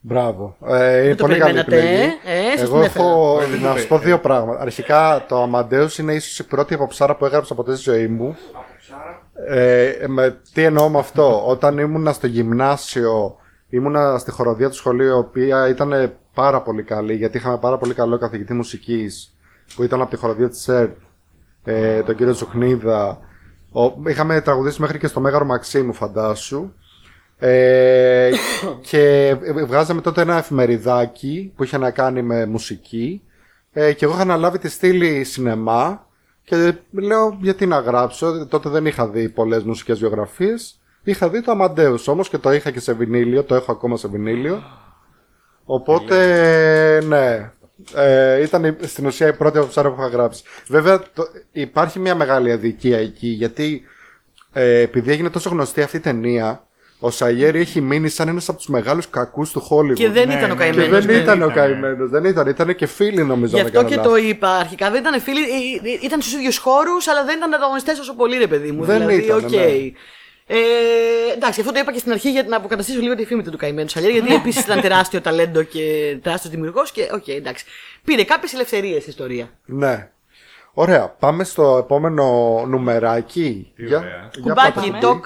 Μπράβο. 0.00 0.56
Ε, 0.66 1.04
είναι 1.04 1.14
το 1.14 1.24
πολύ 1.24 1.38
καλή 1.38 1.64
περιμένατε, 1.64 1.76
επιλογή. 1.76 2.18
ε, 2.24 2.58
σας 2.58 2.68
Εγώ 2.68 2.74
την 2.74 2.82
έφερα. 2.82 3.04
έχω 3.04 3.38
Ε, 3.42 3.46
δεν 3.46 3.60
το 3.60 3.68
να 3.68 3.76
σου 3.76 3.86
πω 3.86 3.98
δύο 3.98 4.18
πράγματα. 4.18 4.60
Αρχικά, 4.60 5.24
το 5.28 5.50
Amadeus 5.52 5.98
είναι 5.98 6.14
ίσως 6.14 6.38
η 6.38 6.46
πρώτη 6.46 6.74
αποψάρα 6.74 7.16
που 7.16 7.24
έγραψα 7.24 7.54
ποτέ 7.54 7.74
στη 7.74 7.90
ζωή 7.90 8.06
μου. 8.06 8.36
Ε, 9.48 9.92
με, 10.06 10.40
τι 10.52 10.62
εννοώ 10.62 10.88
με 10.88 10.98
αυτό; 10.98 11.46
Όταν 11.46 11.78
ήμουνα 11.78 12.12
στο 12.12 12.26
γυμνάσιο, 12.26 13.36
ήμουνα 13.68 14.18
στη 14.18 14.30
χοροδία 14.30 14.68
του 14.68 14.76
σχολείου, 14.76 15.06
η 15.08 15.18
οποία 15.18 15.68
ήταν 15.68 16.12
πάρα 16.34 16.60
πολύ 16.62 16.82
καλή, 16.82 17.14
γιατί 17.14 17.36
είχαμε 17.36 17.58
πάρα 17.58 17.78
πολύ 17.78 17.94
καλό 17.94 18.18
καθηγητή 18.18 18.54
μουσικής, 18.54 19.36
που 19.74 19.82
ήταν 19.82 20.00
από 20.00 20.10
τη 20.10 20.16
χοροδία 20.16 20.48
της 20.48 20.68
ΕΡΤ, 20.68 20.96
ε, 21.64 22.02
τον 22.02 22.16
κύριο 22.16 22.32
Ζουχνίδα. 22.32 23.18
Ο, 23.72 24.08
είχαμε 24.08 24.40
τραγουδήσει 24.40 24.80
μέχρι 24.80 24.98
και 24.98 25.06
στο 25.06 25.20
Μέγαρο 25.20 25.44
Μαξίμου, 25.44 25.92
φαντάσου. 25.92 26.72
Ε, 27.38 28.30
και 28.88 29.36
βγάζαμε 29.66 30.00
τότε 30.00 30.20
ένα 30.20 30.36
εφημεριδάκι 30.36 31.52
που 31.56 31.64
είχε 31.64 31.78
να 31.78 31.90
κάνει 31.90 32.22
με 32.22 32.46
μουσική. 32.46 33.22
Ε, 33.72 33.92
και 33.92 34.04
εγώ 34.04 34.14
είχα 34.14 34.22
αναλάβει 34.22 34.58
τη 34.58 34.68
στήλη 34.68 35.24
σινεμά 35.24 36.06
και 36.44 36.74
λέω 36.90 37.38
γιατί 37.40 37.66
να 37.66 37.78
γράψω, 37.78 38.46
τότε 38.46 38.68
δεν 38.68 38.86
είχα 38.86 39.08
δει 39.08 39.28
πολλές 39.28 39.62
μουσικές 39.62 39.98
βιογραφίες. 39.98 40.80
Είχα 41.02 41.28
δει 41.28 41.42
το 41.42 41.52
Amadeus 41.60 42.04
όμως 42.06 42.28
και 42.28 42.38
το 42.38 42.52
είχα 42.52 42.70
και 42.70 42.80
σε 42.80 42.92
βινίλιο, 42.92 43.44
το 43.44 43.54
έχω 43.54 43.72
ακόμα 43.72 43.96
σε 43.96 44.08
βινίλιο. 44.08 44.62
Οπότε 45.64 46.16
ναι 47.06 47.52
ε, 47.94 48.42
ήταν 48.42 48.64
η- 48.64 48.76
στην 48.86 49.06
ουσία 49.06 49.26
η 49.28 49.32
πρώτη 49.32 49.58
αποψάρα 49.58 49.90
που 49.90 50.00
είχα 50.00 50.08
γράψει 50.10 50.42
βέβαια 50.66 50.98
το, 51.14 51.24
υπάρχει 51.52 51.98
μια 51.98 52.14
μεγάλη 52.14 52.52
αδικία 52.52 52.98
εκεί 52.98 53.28
γιατί 53.28 53.82
ε, 54.52 54.78
επειδή 54.80 55.10
έγινε 55.10 55.30
τόσο 55.30 55.50
γνωστή 55.50 55.82
αυτή 55.82 55.96
η 55.96 56.00
ταινία 56.00 56.64
ο 57.02 57.10
Σαγέρι 57.10 57.60
έχει 57.60 57.80
μείνει 57.80 58.08
σαν 58.08 58.28
ένας 58.28 58.48
από 58.48 58.58
τους 58.58 58.66
μεγάλους 58.68 59.10
κακούς 59.10 59.50
του 59.50 59.62
Hollywood 59.70 59.94
Και 59.94 60.08
δεν 60.10 60.28
Ναι, 60.28 60.34
ήταν 60.34 60.50
ο 60.50 60.54
ναι, 60.54 60.64
και 60.64 60.70
καημένο. 60.70 60.90
δεν 60.90 61.06
δεν 61.06 61.20
ήταν 61.20 61.42
ο 61.42 61.44
ήταν. 61.44 61.54
καημένος, 61.56 62.10
δεν 62.10 62.24
ήταν. 62.24 62.46
Ήταν 62.48 62.74
και 62.74 62.86
φίλοι 62.86 63.24
νομίζω. 63.24 63.54
Γι' 63.54 63.60
αν 63.60 63.66
αυτό 63.66 63.80
δεν 63.80 63.88
και 63.88 63.94
κάνω 63.94 64.08
το 64.08 64.14
λάθος. 64.14 64.30
είπα 64.30 64.48
αρχικά. 64.56 64.90
Δεν 64.90 65.00
ήταν 65.00 65.20
φίλοι, 65.20 65.40
ε, 65.40 65.90
ε, 65.90 65.98
ήταν 66.02 66.20
στους 66.20 66.32
ίδιους 66.34 66.58
χώρους, 66.58 67.08
αλλά 67.08 67.24
δεν 67.24 67.36
ήταν 67.36 67.54
ανταγωνιστές 67.54 67.98
όσο 67.98 68.14
πολύ, 68.14 68.36
ρε 68.38 68.46
παιδί 68.46 68.70
μου. 68.72 68.84
Δεν 68.84 68.96
δηλαδή, 68.98 69.22
ήταν, 69.24 69.36
οκ. 69.44 69.50
ναι. 69.50 69.58
Ε, 70.52 71.32
εντάξει, 71.34 71.60
αυτό 71.60 71.72
το 71.72 71.78
είπα 71.78 71.92
και 71.92 71.98
στην 71.98 72.12
αρχή 72.12 72.30
για 72.30 72.42
να 72.42 72.56
αποκαταστήσω 72.56 73.00
λίγο 73.00 73.14
τη 73.14 73.24
φήμη 73.24 73.42
του 73.42 73.50
του 73.50 73.56
καημένου 73.56 73.88
Σαλιέρη, 73.88 74.14
γιατί 74.14 74.34
επίσης 74.34 74.64
ήταν 74.64 74.80
τεράστιο 74.80 75.20
ταλέντο 75.20 75.62
και 75.62 76.16
τεράστιος 76.22 76.52
δημιουργός 76.52 76.92
και 76.92 77.08
οκ, 77.14 77.28
εντάξει. 77.28 77.64
Πήρε 78.04 78.24
κάποιες 78.24 78.52
ελευθερίες 78.52 79.02
η 79.02 79.08
ιστορία. 79.08 79.50
Ναι. 79.64 80.10
Ωραία. 80.72 81.08
Πάμε 81.08 81.44
στο 81.44 81.76
επόμενο 81.78 82.24
νουμεράκι. 82.66 83.72
Τι 83.76 83.84
Για, 83.86 83.98
ωραία. 83.98 84.30
για 84.32 84.42
Κουμπάκι, 84.42 84.90
πάτε. 84.90 85.06
τοκ. 85.06 85.24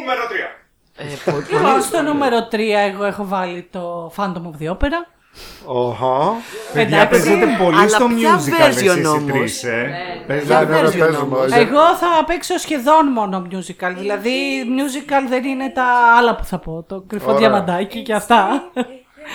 Νούμερο 0.00 0.22
3. 0.28 0.56
Ε, 0.96 1.30
πο- 1.30 1.44
Λοιπόν, 1.56 1.82
στο 1.82 2.02
νούμερο 2.02 2.48
3 2.52 2.58
εγώ 2.92 3.04
έχω 3.04 3.26
βάλει 3.26 3.68
το 3.70 4.12
Phantom 4.16 4.42
of 4.42 4.62
the 4.62 4.76
Opera. 4.76 5.17
Οχα. 5.64 6.32
Παιδιά, 6.72 7.00
Εντάξει. 7.00 7.10
παίζετε 7.10 7.46
πολύ 7.62 7.76
Αλλά 7.78 7.88
στο 7.88 8.06
ποια 8.06 8.36
musical 8.38 8.68
εσείς 8.68 8.92
version 8.92 8.98
οι 9.02 9.06
όμως; 9.06 9.32
τρεις, 9.32 9.64
ε; 9.64 9.76
Ναι, 9.76 10.24
Παίζατε- 10.26 10.68
ναι, 10.68 10.74
ναι, 10.80 10.88
version 10.88 10.98
παίζουμε. 10.98 11.16
όμως; 11.36 11.52
Ε, 11.52 11.58
Εγώ 11.60 11.80
θα 12.00 12.24
παίξω 12.26 12.58
σχεδόν 12.58 13.06
μόνο 13.12 13.46
musical. 13.50 13.92
Δηλαδή, 13.98 14.30
musical 14.78 15.28
δεν 15.28 15.44
είναι 15.44 15.70
τα 15.74 15.84
άλλα 16.18 16.34
που 16.36 16.44
θα 16.44 16.58
πω. 16.58 16.84
Το 16.88 17.04
κρυφό 17.06 17.26
Ωραία. 17.26 17.38
διαμαντάκι 17.38 18.02
και 18.02 18.14
αυτά. 18.14 18.48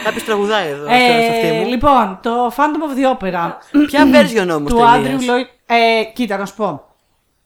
Κάποιος 0.04 0.24
τραγουδάει 0.24 0.68
εδώ. 0.68 0.84
αυτό 0.84 0.96
είναι 0.96 1.24
στο 1.24 1.34
αυτί 1.34 1.48
Ε, 1.48 1.60
μου. 1.60 1.68
λοιπόν, 1.68 2.20
το 2.22 2.54
Phantom 2.56 2.60
of 2.88 2.98
the 2.98 3.18
Opera 3.18 3.52
Ποια 3.88 4.04
version 4.12 4.56
όμως 4.58 4.72
του 4.74 4.80
Andrew 4.80 5.20
Lloyd. 5.30 5.46
Ε, 5.66 6.04
κοίτα, 6.14 6.38
να 6.38 6.46
σου 6.46 6.56
πω. 6.56 6.84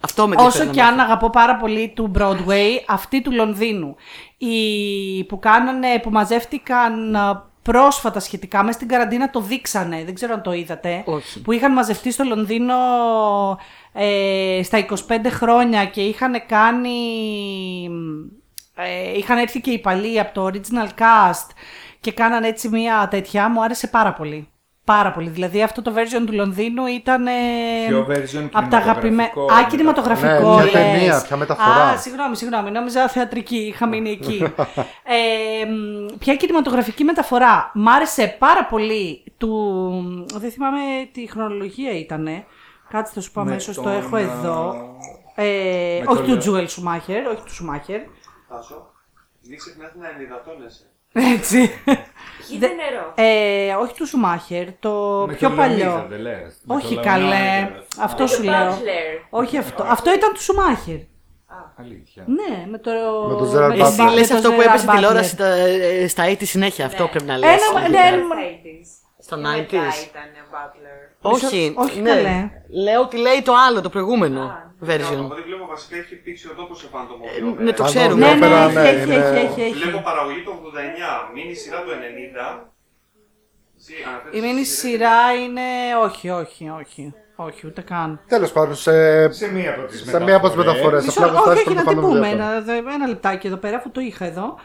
Αυτό 0.01 0.27
με 0.27 0.35
Όσο 0.37 0.45
ενδιαφέρει 0.45 0.69
και 0.69 0.81
να 0.81 0.87
αν 0.87 0.99
αγαπώ 0.99 1.29
πάρα 1.29 1.55
πολύ 1.57 1.91
του 1.95 2.11
Broadway, 2.19 2.83
αυτή 2.87 3.21
του 3.21 3.31
Λονδίνου, 3.31 3.95
οι 4.37 4.57
που 5.23 5.39
κάνανε, 5.39 5.87
που 6.01 6.09
μαζεύτηκαν 6.09 7.15
α, 7.15 7.45
πρόσφατα 7.71 8.19
σχετικά, 8.19 8.63
μέσα 8.63 8.77
στην 8.77 8.87
καραντίνα 8.87 9.29
το 9.29 9.41
δείξανε, 9.41 10.03
δεν 10.03 10.13
ξέρω 10.13 10.33
αν 10.33 10.41
το 10.41 10.53
είδατε, 10.53 11.03
Όχι. 11.05 11.41
που 11.41 11.51
είχαν 11.51 11.73
μαζευτεί 11.73 12.11
στο 12.11 12.23
Λονδίνο 12.23 12.75
ε, 13.93 14.59
στα 14.63 14.85
25 14.89 14.95
χρόνια 15.27 15.85
και 15.85 16.01
είχαν 16.01 16.45
κάνει, 16.47 16.99
ε, 18.75 19.17
είχαν 19.17 19.37
έρθει 19.37 19.61
και 19.61 19.71
οι 19.71 19.79
παλιοί 19.79 20.19
από 20.19 20.33
το 20.33 20.45
original 20.45 21.01
cast 21.01 21.47
και 21.99 22.11
κάνανε 22.11 22.47
έτσι 22.47 22.69
μια 22.69 23.07
τέτοια, 23.07 23.49
μου 23.49 23.63
άρεσε 23.63 23.87
πάρα 23.87 24.13
πολύ. 24.13 24.47
Πάρα 24.93 25.11
πολύ. 25.11 25.29
Δηλαδή 25.29 25.63
αυτό 25.63 25.81
το 25.81 25.93
version 25.95 26.23
του 26.25 26.33
Λονδίνου 26.33 26.85
ήταν. 26.85 27.27
ε, 27.27 27.31
Ποιο 27.87 28.07
version, 28.09 28.49
από 28.53 28.69
τα 28.69 28.77
αγαπημένα. 28.77 29.29
κινηματογραφικό, 29.29 29.53
Α, 29.53 29.67
κινηματογραφικό. 29.69 30.55
Ναι, 30.55 30.63
ποια 30.69 30.79
λες. 30.81 30.91
ταινία, 30.91 31.21
ποια 31.27 31.37
μεταφορά. 31.37 31.83
Α, 31.85 31.97
συγγνώμη, 31.97 32.35
συγγνώμη. 32.35 32.71
Νόμιζα 32.71 33.07
θεατρική. 33.07 33.55
Είχα 33.57 33.87
μείνει 33.87 34.09
εκεί. 34.09 34.43
ε, 35.13 35.65
μ, 35.65 36.15
ποια 36.17 36.35
κινηματογραφική 36.35 37.03
μεταφορά. 37.03 37.71
Μ' 37.73 37.87
άρεσε 37.89 38.35
πάρα 38.39 38.65
πολύ 38.65 39.23
του. 39.37 40.25
Δεν 40.33 40.51
θυμάμαι 40.51 40.79
τι 41.11 41.27
χρονολογία 41.29 41.91
ήταν. 41.99 42.27
Κάτσε 42.89 43.11
θα 43.15 43.21
σου 43.21 43.31
πω 43.31 43.43
Με 43.43 43.51
αμέσως. 43.51 43.75
Το 43.75 43.81
τον, 43.81 43.91
έχω 43.91 44.15
α, 44.15 44.19
εδώ. 44.19 44.75
Ε, 45.35 45.43
με 45.99 46.03
όχι 46.07 46.15
τον 46.17 46.23
του 46.25 46.29
Λε- 46.31 46.39
Τζουέλ 46.39 46.67
Σουμάχερ. 46.69 47.27
Όχι 47.27 47.41
του 47.45 47.53
Σουμάχερ. 47.53 47.99
Τάσο, 48.49 48.91
μην 49.49 49.57
ξεχνάτε 49.57 49.97
να 49.99 50.09
ενυδατώνεσαι. 50.09 50.85
Έτσι. 51.35 51.71
Χύτε 52.47 52.67
νερό. 52.67 53.13
Ε, 53.15 53.73
όχι 53.73 53.93
του 53.93 54.07
Σουμάχερ. 54.07 54.65
Το 54.79 55.23
Με 55.27 55.33
πιο 55.33 55.47
τον 55.47 55.57
παλιό. 55.57 55.77
Λεωνίδα, 55.77 56.05
δεν 56.09 56.19
λες. 56.19 56.57
Με 56.63 56.75
Όχι 56.75 56.93
τον 56.93 57.03
καλέ. 57.03 57.25
Λεωνίδα. 57.25 57.83
Αυτό 57.99 58.23
Το 58.23 58.27
σου 58.27 58.43
λέω. 58.43 58.53
Bachelor. 58.71 59.25
Όχι 59.29 59.57
αυτό. 59.57 59.83
Αυτό 59.87 60.13
ήταν 60.13 60.33
του 60.33 60.43
Σουμάχερ. 60.43 60.95
Αλήθεια. 61.79 62.23
Ναι, 62.27 62.65
με 62.69 62.77
το. 62.77 62.91
Με 63.27 63.33
τον 63.35 63.51
Gerard 63.51 63.75
με 63.77 63.83
Εσύ 63.83 63.95
Butler. 63.99 64.13
λες 64.13 64.27
τον 64.27 64.37
αυτό 64.37 64.49
που 64.51 64.55
Gerard 64.59 64.65
έπεσε 64.65 64.77
στη 64.77 64.87
Butler. 64.89 64.93
τηλεόραση 64.95 65.29
στα, 65.29 65.45
ε, 65.45 66.07
στα 66.07 66.23
80 66.25 66.45
συνέχεια. 66.45 66.85
Αυτό 66.85 67.07
πρέπει 67.07 67.25
να 67.25 67.37
λες. 67.37 67.49
Ένα- 67.49 67.87
ναι, 67.89 67.97
Στα 67.97 68.09
80s. 68.17 68.87
Στα 69.19 69.35
Και 69.35 69.41
μετά 69.41 69.51
90s. 69.51 70.03
ήταν 70.09 70.29
Butler. 70.51 71.06
Όχι, 71.21 71.73
όχι, 71.77 72.01
ναι. 72.01 72.09
καλέ. 72.09 72.49
Λέω 72.83 73.01
ότι 73.01 73.17
λέει 73.17 73.41
το 73.41 73.53
άλλο, 73.67 73.81
το 73.81 73.89
προηγούμενο 73.89 74.41
Από 74.81 74.91
version. 74.91 75.29
ό,τι 75.31 75.41
βλέπω 75.41 75.65
βασικά 75.67 75.95
έχει 75.97 76.15
πήξει 76.15 76.47
ο 76.47 76.53
τόπο 76.55 76.75
σε 76.75 76.87
Phantom 76.93 76.97
of 76.97 77.41
the 77.41 77.49
Ε, 77.49 77.51
Opera. 77.53 77.63
ναι, 77.63 77.71
το 77.71 77.83
Phantom 77.83 77.87
ξέρουμε. 77.87 78.19
Ναι, 78.25 78.31
of 78.33 78.39
ναι, 78.39 78.65
Opera, 78.65 78.67
έχει, 78.67 78.73
ναι, 78.73 78.89
έχει, 78.89 79.03
είναι- 79.03 79.15
έχει, 79.15 79.45
έχει, 79.45 79.61
έχει. 79.61 79.73
Βλέπω 79.73 80.01
παραγωγή 80.03 80.43
το 80.43 80.51
89, 80.51 81.31
μήνυ 81.33 81.53
σειρά 81.53 81.81
του 81.83 81.89
90. 81.91 82.69
Εσύ 83.79 83.93
αναφέρεσαι 84.07 84.37
Η 84.37 84.41
μήνυ 84.47 84.65
στη 84.65 84.75
σειρά 84.75 85.33
είναι. 85.43 85.61
Όχι, 86.03 86.29
όχι, 86.29 86.69
όχι. 86.79 87.13
Όχι, 87.39 87.67
ούτε 87.67 87.81
καν. 87.81 88.19
Τέλος 88.27 88.51
πάντων, 88.51 88.75
σε, 88.75 89.31
Σε 89.31 89.51
μία 89.51 89.71
από 89.73 89.83
τις 89.87 90.03
σε 90.09 90.19
μία 90.19 90.35
από 90.35 90.47
τις 90.47 90.55
μεταφορές. 90.57 91.05
Μισό, 91.05 91.25
όχι, 91.25 91.49
όχι, 91.49 91.73
να 91.73 91.83
την 91.85 91.99
πούμε. 92.01 92.29
Ένα, 92.29 92.61
δε- 92.61 92.77
ένα 92.77 93.07
λεπτάκι 93.07 93.47
εδώ 93.47 93.55
πέρα, 93.57 93.77
αφού 93.77 93.91
το 93.91 94.01
είχα 94.01 94.25
εδώ. 94.25 94.55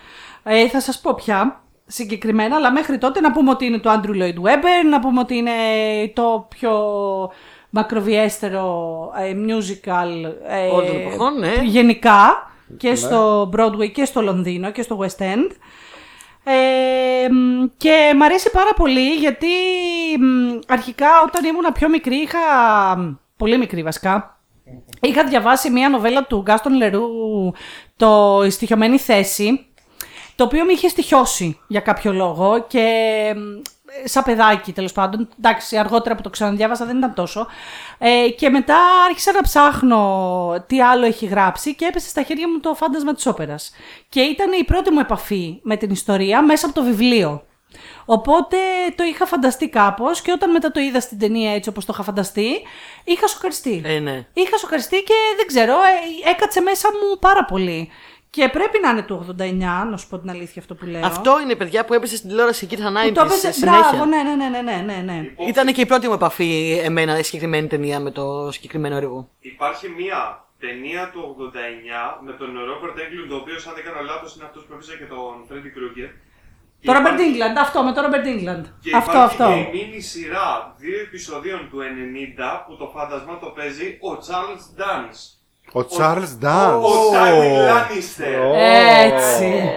Ε, 0.43 0.69
θα 0.69 0.81
σας 0.81 1.01
πω 1.01 1.15
πια 1.15 1.63
συγκεκριμένα, 1.87 2.57
αλλά 2.57 2.73
μέχρι 2.73 2.99
τότε 2.99 3.21
να 3.21 3.33
πούμε 3.33 3.51
ότι 3.51 3.65
είναι 3.65 3.79
το 3.79 3.91
Andrew 3.91 4.23
Lloyd 4.23 4.49
Webber, 4.49 4.89
να 4.91 5.01
πούμε 5.01 5.21
ότι 5.21 5.37
είναι 5.37 5.51
το 6.15 6.47
πιο 6.49 6.73
μακροβιέστερο 7.71 9.11
ε, 9.19 9.33
musical 9.47 10.33
ε, 10.49 10.69
Όλων 10.69 10.87
των 10.87 10.97
εποχών, 10.97 11.39
ναι. 11.39 11.53
γενικά 11.63 12.51
και 12.77 12.95
στο 12.95 13.51
Broadway 13.57 13.91
και 13.93 14.05
στο 14.05 14.23
Λονδίνο 14.23 14.71
και 14.71 14.83
στο 14.83 14.99
West 15.01 15.23
End. 15.23 15.51
Ε, 16.45 17.29
μ, 17.33 17.65
και 17.77 18.13
μ' 18.17 18.23
αρέσει 18.23 18.51
πάρα 18.51 18.73
πολύ 18.77 19.15
γιατί 19.15 19.47
μ, 20.19 20.59
αρχικά 20.69 21.09
όταν 21.27 21.45
ήμουν 21.45 21.73
πιο 21.75 21.89
μικρή 21.89 22.17
είχα, 22.17 22.39
πολύ 23.37 23.59
μικρή 23.59 23.83
βασικά, 23.83 24.41
είχα 25.01 25.25
διαβάσει 25.25 25.71
μια 25.71 25.89
νοβέλα 25.89 26.25
του 26.25 26.41
Γκάστον 26.41 26.75
Λερού, 26.75 27.03
το 27.97 28.43
«Η 28.47 28.51
στοιχειωμένη 28.51 28.99
θέση», 28.99 29.67
το 30.43 30.49
οποίο 30.49 30.65
με 30.65 30.73
είχε 30.73 30.89
στοιχιώσει 30.89 31.59
για 31.67 31.81
κάποιο 31.81 32.13
λόγο 32.13 32.65
και 32.69 32.85
μ, 33.37 33.61
σαν 34.05 34.23
παιδάκι 34.23 34.73
τέλος 34.73 34.93
πάντων. 34.93 35.29
Εντάξει, 35.39 35.77
αργότερα 35.77 36.15
που 36.15 36.23
το 36.23 36.31
ξαναδιάβασα 36.31 36.87
δεν 36.87 36.97
ήταν 36.97 37.15
τόσο. 37.15 37.47
Ε, 37.99 38.29
και 38.29 38.51
μετά 38.51 38.77
άρχισα 39.09 39.33
να 39.33 39.41
ψάχνω 39.41 40.65
τι 40.67 40.83
άλλο 40.83 41.07
έχει 41.07 41.27
γράψει 41.27 41.75
και 41.75 41.85
έπεσε 41.85 42.09
στα 42.09 42.23
χέρια 42.23 42.49
μου 42.49 42.61
το 42.61 42.75
φάντασμα 42.75 43.15
της 43.15 43.27
όπερας. 43.27 43.73
Και 44.09 44.21
ήταν 44.21 44.53
η 44.53 44.65
πρώτη 44.65 44.91
μου 44.91 45.01
επαφή 45.01 45.61
με 45.63 45.77
την 45.77 45.91
ιστορία 45.91 46.43
μέσα 46.43 46.67
από 46.67 46.75
το 46.75 46.83
βιβλίο. 46.83 47.43
Οπότε 48.05 48.57
το 48.95 49.05
είχα 49.05 49.27
φανταστεί 49.27 49.69
κάπως 49.69 50.23
και 50.23 50.33
όταν 50.33 50.51
μετά 50.51 50.71
το 50.71 50.81
είδα 50.81 51.01
στην 51.01 51.19
ταινία 51.19 51.55
έτσι 51.55 51.69
όπως 51.69 51.85
το 51.85 51.93
είχα 51.95 52.03
φανταστεί, 52.03 52.49
είχα 53.05 53.27
σοκαριστεί. 53.27 53.83
Ε, 53.85 53.99
ναι. 53.99 54.27
Είχα 54.33 54.57
σοκαριστεί 54.57 55.03
και 55.03 55.15
δεν 55.37 55.47
ξέρω, 55.47 55.73
ε, 55.73 56.31
έκατσε 56.31 56.61
μέσα 56.61 56.89
μου 56.93 57.19
πάρα 57.19 57.45
πολύ. 57.45 57.91
Και 58.37 58.49
πρέπει 58.49 58.79
να 58.83 58.91
είναι 58.91 59.03
του 59.03 59.37
89, 59.39 59.89
να 59.91 59.97
σου 59.97 60.09
πω 60.09 60.19
την 60.19 60.31
αλήθεια 60.31 60.61
αυτό 60.63 60.75
που 60.75 60.85
λέω. 60.87 61.07
Αυτό 61.07 61.41
είναι 61.41 61.55
παιδιά 61.55 61.85
που 61.85 61.95
έπεσε 61.95 62.17
στην 62.17 62.29
τηλεόραση 62.29 62.65
εκεί 62.65 62.77
τα 62.77 62.93
90 62.93 63.09
που 63.09 63.13
το 63.13 63.21
έπαιζε. 63.21 63.53
συνέχεια. 63.53 63.89
Μπράβο, 63.91 64.05
ναι, 64.05 64.23
ναι, 64.23 64.35
ναι, 64.35 64.49
ναι, 64.49 64.61
ναι, 64.61 64.93
ναι, 64.95 65.13
ναι. 65.13 65.47
Ήταν 65.49 65.73
και 65.73 65.81
η 65.81 65.87
πρώτη 65.87 66.07
μου 66.09 66.13
επαφή 66.15 66.81
εμένα 66.85 67.19
η 67.19 67.23
συγκεκριμένη 67.23 67.67
ταινία 67.67 68.01
με 68.01 68.11
το 68.11 68.51
συγκεκριμένο 68.53 68.97
έργο. 68.97 69.29
Υπάρχει 69.41 69.89
μία 69.89 70.45
ταινία 70.59 71.11
του 71.13 71.37
89 71.39 72.23
με 72.27 72.33
τον 72.33 72.49
Ρόμπερτ 72.69 72.99
Έγκλουντ, 72.99 73.33
ο 73.33 73.37
οποίος, 73.37 73.67
αν 73.67 73.75
δεν 73.75 73.85
κάνω 73.85 74.01
λάθος, 74.11 74.35
είναι 74.37 74.45
αυτός 74.45 74.63
που 74.65 74.73
έπαιζε 74.73 74.97
και 74.97 75.05
τον 75.05 75.33
Φρέντι 75.49 75.71
Κρούγκερ. 75.71 76.09
Το 76.87 76.93
Robert 76.97 77.19
England, 77.27 77.57
αυτό 77.61 77.83
με 77.83 77.93
το 77.93 78.01
Robert 78.07 78.27
England. 78.35 78.65
Και 78.85 78.97
Αυτό, 78.97 79.11
υπάρχει 79.19 79.43
αυτό. 79.43 79.47
και 79.53 79.79
η 79.79 79.85
μίνι 79.85 80.01
σειρά 80.01 80.75
δύο 80.79 80.99
επεισοδίων 81.01 81.61
του 81.71 81.79
90 81.81 82.65
που 82.67 82.77
το 82.77 82.87
φάντασμα 82.95 83.39
το 83.39 83.47
παίζει 83.57 83.87
ο 84.09 84.11
Charles 84.27 84.65
Dance. 84.81 85.21
Ο 85.75 85.81
Charles 85.81 86.45
Dance. 86.45 86.81
Ο 86.83 87.13
Τάιμι 87.13 87.57
Λάνιστερ. 87.57 88.41
Έτσι. 89.13 89.71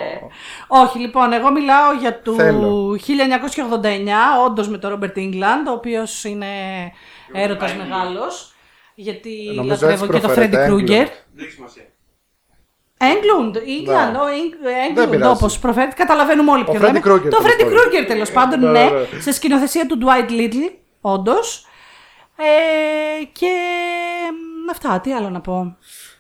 Όχι, 0.68 1.00
λοιπόν, 1.00 1.34
εγώ 1.34 1.52
μιλάω 1.52 1.94
για 2.00 2.20
του 2.22 2.36
Θέλω. 2.36 2.98
1989, 3.08 4.46
όντως 4.46 4.68
με 4.70 4.78
το 4.78 4.92
Robert 5.00 5.18
England, 5.18 5.66
ο 5.68 5.72
οποίος 5.72 6.24
είναι 6.24 6.46
έρωτας 7.34 7.72
England. 7.72 7.76
μεγάλος. 7.78 8.54
Γιατί 8.96 9.52
Νομίζω 9.56 9.72
λατρεύω 9.88 10.04
έτσι 10.06 10.06
και 10.06 10.20
το 10.20 10.34
προφέρεται, 10.34 10.68
Freddy 10.68 10.72
Krueger. 10.74 11.08
Δεν 11.34 11.46
έχει 11.46 11.52
σημασία. 11.52 11.84
Έγκλουντ, 12.98 13.56
England, 13.58 14.12
Ναι. 14.12 14.18
ο 14.20 14.26
Δεν 14.62 14.76
Έγκλουντ, 14.90 15.10
πειράζει. 15.10 15.32
όπως 15.32 15.60
προφέρεται, 15.60 15.94
καταλαβαίνουμε 15.96 16.52
όλοι 16.52 16.64
ποιο 16.64 16.74
Freddy 16.74 16.82
λέμε. 16.82 17.00
Krueger, 17.00 17.30
Το 17.30 17.38
τέλος 17.38 17.44
Freddy 17.44 17.60
πάντων. 17.64 17.74
Krueger 17.78 18.06
τέλος 18.08 18.32
πάντων, 18.32 18.60
Ναι, 18.60 18.70
ναι, 18.72 18.84
ναι, 18.90 19.00
ναι. 19.14 19.20
σε 19.22 19.32
σκηνοθεσία 19.32 19.86
του 19.86 19.98
Dwight 20.02 20.30
Little, 20.32 20.72
όντως. 21.02 21.66
Ε, 22.38 23.24
και 23.32 23.48
μ, 23.48 24.15
αυτά, 24.72 25.00
τι 25.00 25.14
άλλο 25.14 25.30
να 25.30 25.42
πω. 25.42 25.78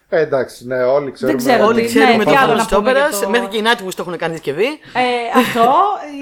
Ε, 0.09 0.21
εντάξει, 0.21 0.67
ναι, 0.67 0.83
όλοι 0.83 1.11
ξέρουμε. 1.11 1.37
ξέρω 1.37 1.65
Όλοι 1.65 1.81
τι- 1.81 1.87
ξέρουμε 1.87 2.11
ναι, 2.17 2.23
το 2.23 2.29
τι 2.29 2.35
άλλο 2.35 2.47
φάντασμα 2.47 2.55
να 2.57 2.65
τη 2.67 2.75
πούμε 2.75 2.89
όπερας. 2.89 3.09
για 3.17 3.25
το- 3.25 3.29
Μέχρι 3.29 3.47
και 3.47 3.57
οι 3.57 3.61
Nightwish 3.65 3.93
το 3.95 4.03
έχουν 4.07 4.17
κάνει 4.17 4.33
δισκευή. 4.33 4.65
Ε, 4.65 5.39
αυτό. 5.39 5.71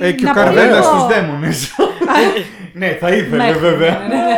Ε, 0.02 0.12
και 0.12 0.26
ο 0.26 0.28
να 0.28 0.34
πω 0.34 0.40
Καρδέλα 0.40 0.66
λίγο- 0.80 0.84
στους 0.84 1.06
δαίμονες. 1.08 1.76
ναι, 2.80 2.98
θα 3.00 3.10
ήθελε 3.10 3.44
Ναι, 3.46 3.52
βέβαια. 3.52 3.98
ναι, 4.00 4.08
ναι, 4.08 4.16
ναι. 4.16 4.38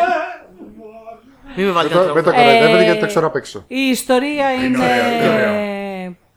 Μην 1.57 1.65
με 1.65 1.71
βάλετε 1.71 1.95
Μην 1.95 2.07
το- 2.07 2.13
Μην 2.13 2.23
το 2.23 2.29
άνθρωπο. 2.29 2.41
κοροϊδεύετε 2.47 2.81
Ε, 2.81 2.83
γιατί 2.83 2.99
το 2.99 3.05
ξέρω 3.05 3.25
απ' 3.27 3.35
έξω. 3.35 3.63
Η 3.67 3.79
ιστορία 3.79 4.51
είναι. 4.53 4.77
ωραίο, 4.77 5.11
είναι 5.13 5.33
ωραίο. 5.33 5.73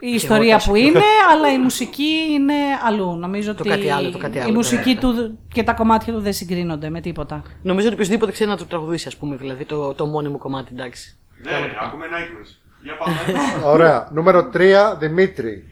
Η 0.00 0.10
ιστορία 0.14 0.60
που 0.66 0.74
είναι, 0.74 1.00
αλλά 1.32 1.52
η 1.52 1.58
μουσική 1.58 2.12
είναι 2.30 2.54
αλλού. 2.86 3.16
Νομίζω 3.16 3.54
Το 3.54 3.56
ότι 3.60 3.68
κάτι 3.68 3.90
άλλο, 3.90 4.10
το 4.10 4.18
κάτι 4.18 4.38
άλλο, 4.38 4.48
η 4.48 4.50
ναι. 4.50 4.56
μουσική 4.56 4.96
του 4.96 5.38
και 5.52 5.62
τα 5.62 5.72
κομμάτια 5.72 6.12
του 6.12 6.20
δεν 6.20 6.32
συγκρίνονται 6.32 6.90
με 6.90 7.00
τίποτα. 7.00 7.42
Νομίζω 7.62 7.86
ότι 7.86 7.96
οποιοδήποτε 7.96 8.32
ξέρει 8.32 8.50
να 8.50 8.56
το 8.56 8.64
τραγουδήσει, 8.64 9.08
ας 9.08 9.16
πούμε, 9.16 9.36
δηλαδή 9.36 9.64
το, 9.64 9.94
το 9.94 10.06
μόνιμο 10.06 10.38
κομμάτι, 10.38 10.70
εντάξει. 10.72 11.16
Ναι, 11.42 11.50
ακούμε 11.82 12.06
Nightwish. 12.06 12.56
Για 12.82 12.96
πάμε. 12.96 13.16
Ωραία. 13.74 14.08
Νούμερο 14.12 14.50
3, 14.54 14.74
Δημήτρη. 14.98 15.64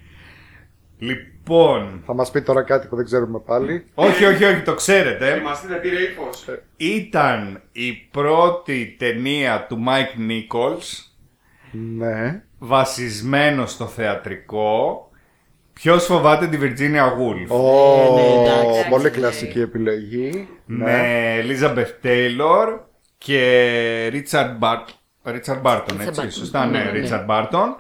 Λοιπόν, 0.99 2.03
Θα 2.07 2.15
μας 2.15 2.31
πει 2.31 2.43
τώρα 2.43 2.63
κάτι 2.63 2.87
που 2.87 2.97
δεν 2.97 3.05
ξέρουμε 3.05 3.39
πάλι. 3.39 3.85
όχι, 3.95 4.25
όχι, 4.25 4.45
όχι, 4.45 4.63
το 4.63 4.75
ξέρετε. 4.75 5.35
Θυμαστείτε, 5.35 5.75
πήρε 5.75 5.97
ύφο. 6.01 6.29
Ήταν 6.77 7.63
η 7.73 7.93
πρώτη 8.11 8.97
ταινία 8.99 9.67
του 9.69 9.85
Mike 9.89 10.31
Nichols 10.31 11.11
Ναι. 11.71 12.43
βασισμένο 12.59 13.67
στο 13.67 13.87
θεατρικό 13.87 15.01
Ποιος 15.73 16.05
φοβάται 16.05 16.47
τη 16.47 16.59
Virginia 16.61 17.05
Woolf; 17.05 17.49
Ω, 17.49 18.15
ναι, 18.15 18.23
εντάξει. 18.23 18.89
πολύ 18.89 19.11
κλασική 19.11 19.61
επιλογή. 19.61 20.49
Ναι. 20.67 20.85
με 20.85 21.45
Elizabeth 21.45 22.07
Taylor 22.07 22.79
και 23.19 24.09
Richard, 24.13 24.59
Bar... 24.61 24.77
Richard 25.31 25.63
Barton, 25.63 26.01
έτσι, 26.01 26.23
Barton. 26.25 26.33
σωστά, 26.33 26.67
ναι, 26.67 26.79
Ναι, 26.79 26.91
ναι. 26.99 27.09
Richard 27.09 27.27
Barton. 27.27 27.75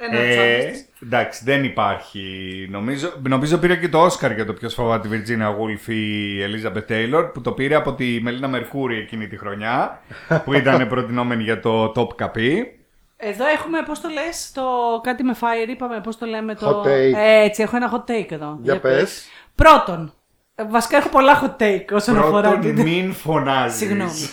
Ένα 0.00 0.18
Ε, 0.18 0.58
τσάντς. 0.58 0.84
εντάξει, 1.02 1.40
δεν 1.44 1.64
υπάρχει. 1.64 2.22
Νομίζω, 2.70 3.12
νομίζω 3.22 3.58
πήρε 3.58 3.76
και 3.76 3.88
το 3.88 4.06
Oscar 4.06 4.34
για 4.34 4.46
το 4.46 4.52
ποιος 4.52 4.74
φοβάται 4.74 5.08
τη 5.08 5.16
Virginia 5.36 5.46
Woolf 5.48 5.88
η 5.92 6.38
Elizabeth 6.44 6.92
Taylor, 6.92 7.30
που 7.34 7.40
το 7.40 7.52
πήρε 7.52 7.74
από 7.74 7.92
τη 7.94 8.18
Μελίνα 8.22 8.48
Μερκούρη 8.48 8.96
εκείνη 8.98 9.28
τη 9.28 9.36
χρονιά, 9.38 10.00
που 10.44 10.52
ήταν 10.54 10.88
προτινόμενη 10.88 11.42
για 11.42 11.60
το 11.60 11.92
Top 11.96 12.16
Καπί. 12.16 12.72
Εδώ 13.16 13.46
έχουμε, 13.46 13.82
πώς 13.82 14.00
το 14.00 14.08
λες, 14.08 14.52
το 14.54 14.62
κάτι 15.02 15.22
με 15.22 15.36
fire, 15.40 15.68
είπαμε, 15.68 16.00
πώς 16.00 16.18
το 16.18 16.26
λέμε 16.26 16.54
το. 16.54 16.82
Hot 16.84 16.86
take. 16.88 17.12
Έτσι, 17.16 17.62
έχω 17.62 17.76
ένα 17.76 17.90
hot 17.92 18.10
take 18.10 18.30
εδώ. 18.30 18.58
Για 18.62 18.80
πες. 18.80 19.28
Πρώτον, 19.54 20.12
ε, 20.54 20.64
βασικά 20.64 20.96
έχω 20.96 21.08
πολλά 21.08 21.42
hot 21.42 21.62
take 21.62 21.84
όσον 21.92 22.18
αφορά 22.18 22.48
Πρώτον, 22.50 22.74
την. 22.74 22.82
μην 22.84 23.12
φωνάζεις. 23.12 23.78
Συγγνώμη. 23.78 24.28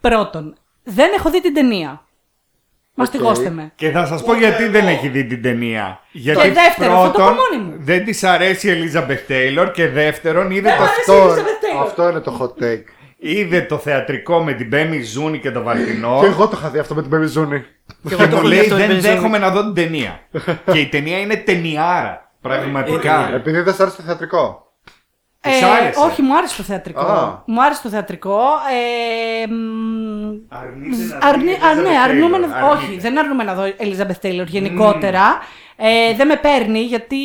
Πρώτον, 0.00 0.56
δεν 0.82 1.12
έχω 1.16 1.30
δει 1.30 1.40
την 1.40 1.54
ταινία. 1.54 2.04
Μαστιγώστε 3.00 3.50
με. 3.50 3.72
Και 3.74 3.90
θα 3.90 4.06
σας 4.06 4.22
πω 4.22 4.34
γιατί 4.34 4.66
δεν 4.68 4.86
έχει 4.88 5.08
δει 5.08 5.24
την 5.24 5.42
ταινία. 5.42 6.00
Γιατί 6.10 6.40
Και 6.40 6.52
δεύτερον, 6.52 6.96
θα 6.96 7.04
το 7.04 7.10
πρώτον, 7.12 7.34
πω 7.36 7.42
μόνη 7.58 7.64
μου. 7.70 7.74
δεν 7.78 8.04
της 8.04 8.24
αρέσει 8.24 8.70
η 8.70 8.72
Elizabeth 8.82 9.30
Taylor 9.32 9.70
και 9.72 9.88
δεύτερον 9.88 10.50
είδε 10.50 10.68
Δεν 10.68 10.76
το, 10.76 10.82
μ' 10.82 10.86
αρέσει. 10.86 11.00
Αυτό, 11.00 11.34
Elizabeth 11.34 11.80
Taylor. 11.80 11.82
αυτό 11.86 12.08
είναι 12.08 12.20
το 12.20 12.38
hot 12.40 12.62
take. 12.64 12.82
είδε 13.18 13.60
το 13.60 13.76
θεατρικό 13.78 14.42
με 14.42 14.52
την 14.52 14.68
Μπέμι 14.68 15.02
Ζούνη 15.02 15.38
και 15.38 15.50
τον 15.50 15.62
Βαλτινό 15.62 16.18
Και 16.20 16.26
εγώ 16.26 16.48
το 16.48 16.56
είχα 16.60 16.68
δει 16.68 16.78
αυτό 16.78 16.94
με 16.94 17.02
την 17.02 17.10
Baby 17.14 17.38
Zuni. 17.40 17.60
Και 18.08 18.08
και 18.08 18.14
εγώ 18.14 18.22
το 18.22 18.28
μου 18.28 18.32
έχω 18.36 18.40
δει 18.40 18.48
λέει 18.48 18.58
αυτό 18.60 18.74
με 18.74 18.80
δεν 18.80 18.88
την 18.88 18.96
Μπεζόνη. 18.96 19.14
δέχομαι 19.14 19.38
να 19.38 19.50
δω 19.50 19.60
την 19.60 19.74
ταινία. 19.74 20.20
και 20.72 20.78
η 20.78 20.86
ταινία 20.86 21.18
είναι 21.18 21.36
ταινιάρα. 21.36 22.32
Πραγματικά. 22.40 23.30
Επειδή 23.34 23.60
δεν 23.60 23.74
σ' 23.74 23.80
άρεσε 23.80 23.96
το 23.96 24.02
θεατρικό. 24.02 24.69
Της 25.42 25.62
άρεσε. 25.62 26.00
Ε, 26.00 26.04
όχι, 26.04 26.22
μου 26.22 26.36
άρεσε 26.36 26.56
το 26.56 26.62
θεατρικό. 26.62 27.00
Α. 27.00 27.42
Μου 27.46 27.62
άρεσε 27.62 27.82
το 27.82 27.88
θεατρικό. 27.88 28.40
Ε, 29.42 29.46
μ, 29.46 30.28
Αρνείσαι 30.48 31.18
να 31.20 31.26
αρνη- 31.28 31.44
δεις 31.48 31.62
α, 31.64 31.74
ναι, 31.74 31.82
Elizabeth 31.82 31.96
αρνούμε 32.04 32.36
Taylor. 32.36 32.40
να, 32.48 32.56
Αρνείται. 32.56 32.84
όχι, 32.86 32.98
δεν 32.98 33.18
αρνούμε 33.18 33.44
να 33.44 33.54
δω 33.54 33.62
Elizabeth 33.78 34.26
Taylor 34.26 34.46
γενικότερα. 34.46 35.38
Ε, 35.76 36.14
δεν 36.14 36.26
με 36.26 36.36
παίρνει 36.36 36.78
γιατί 36.80 37.16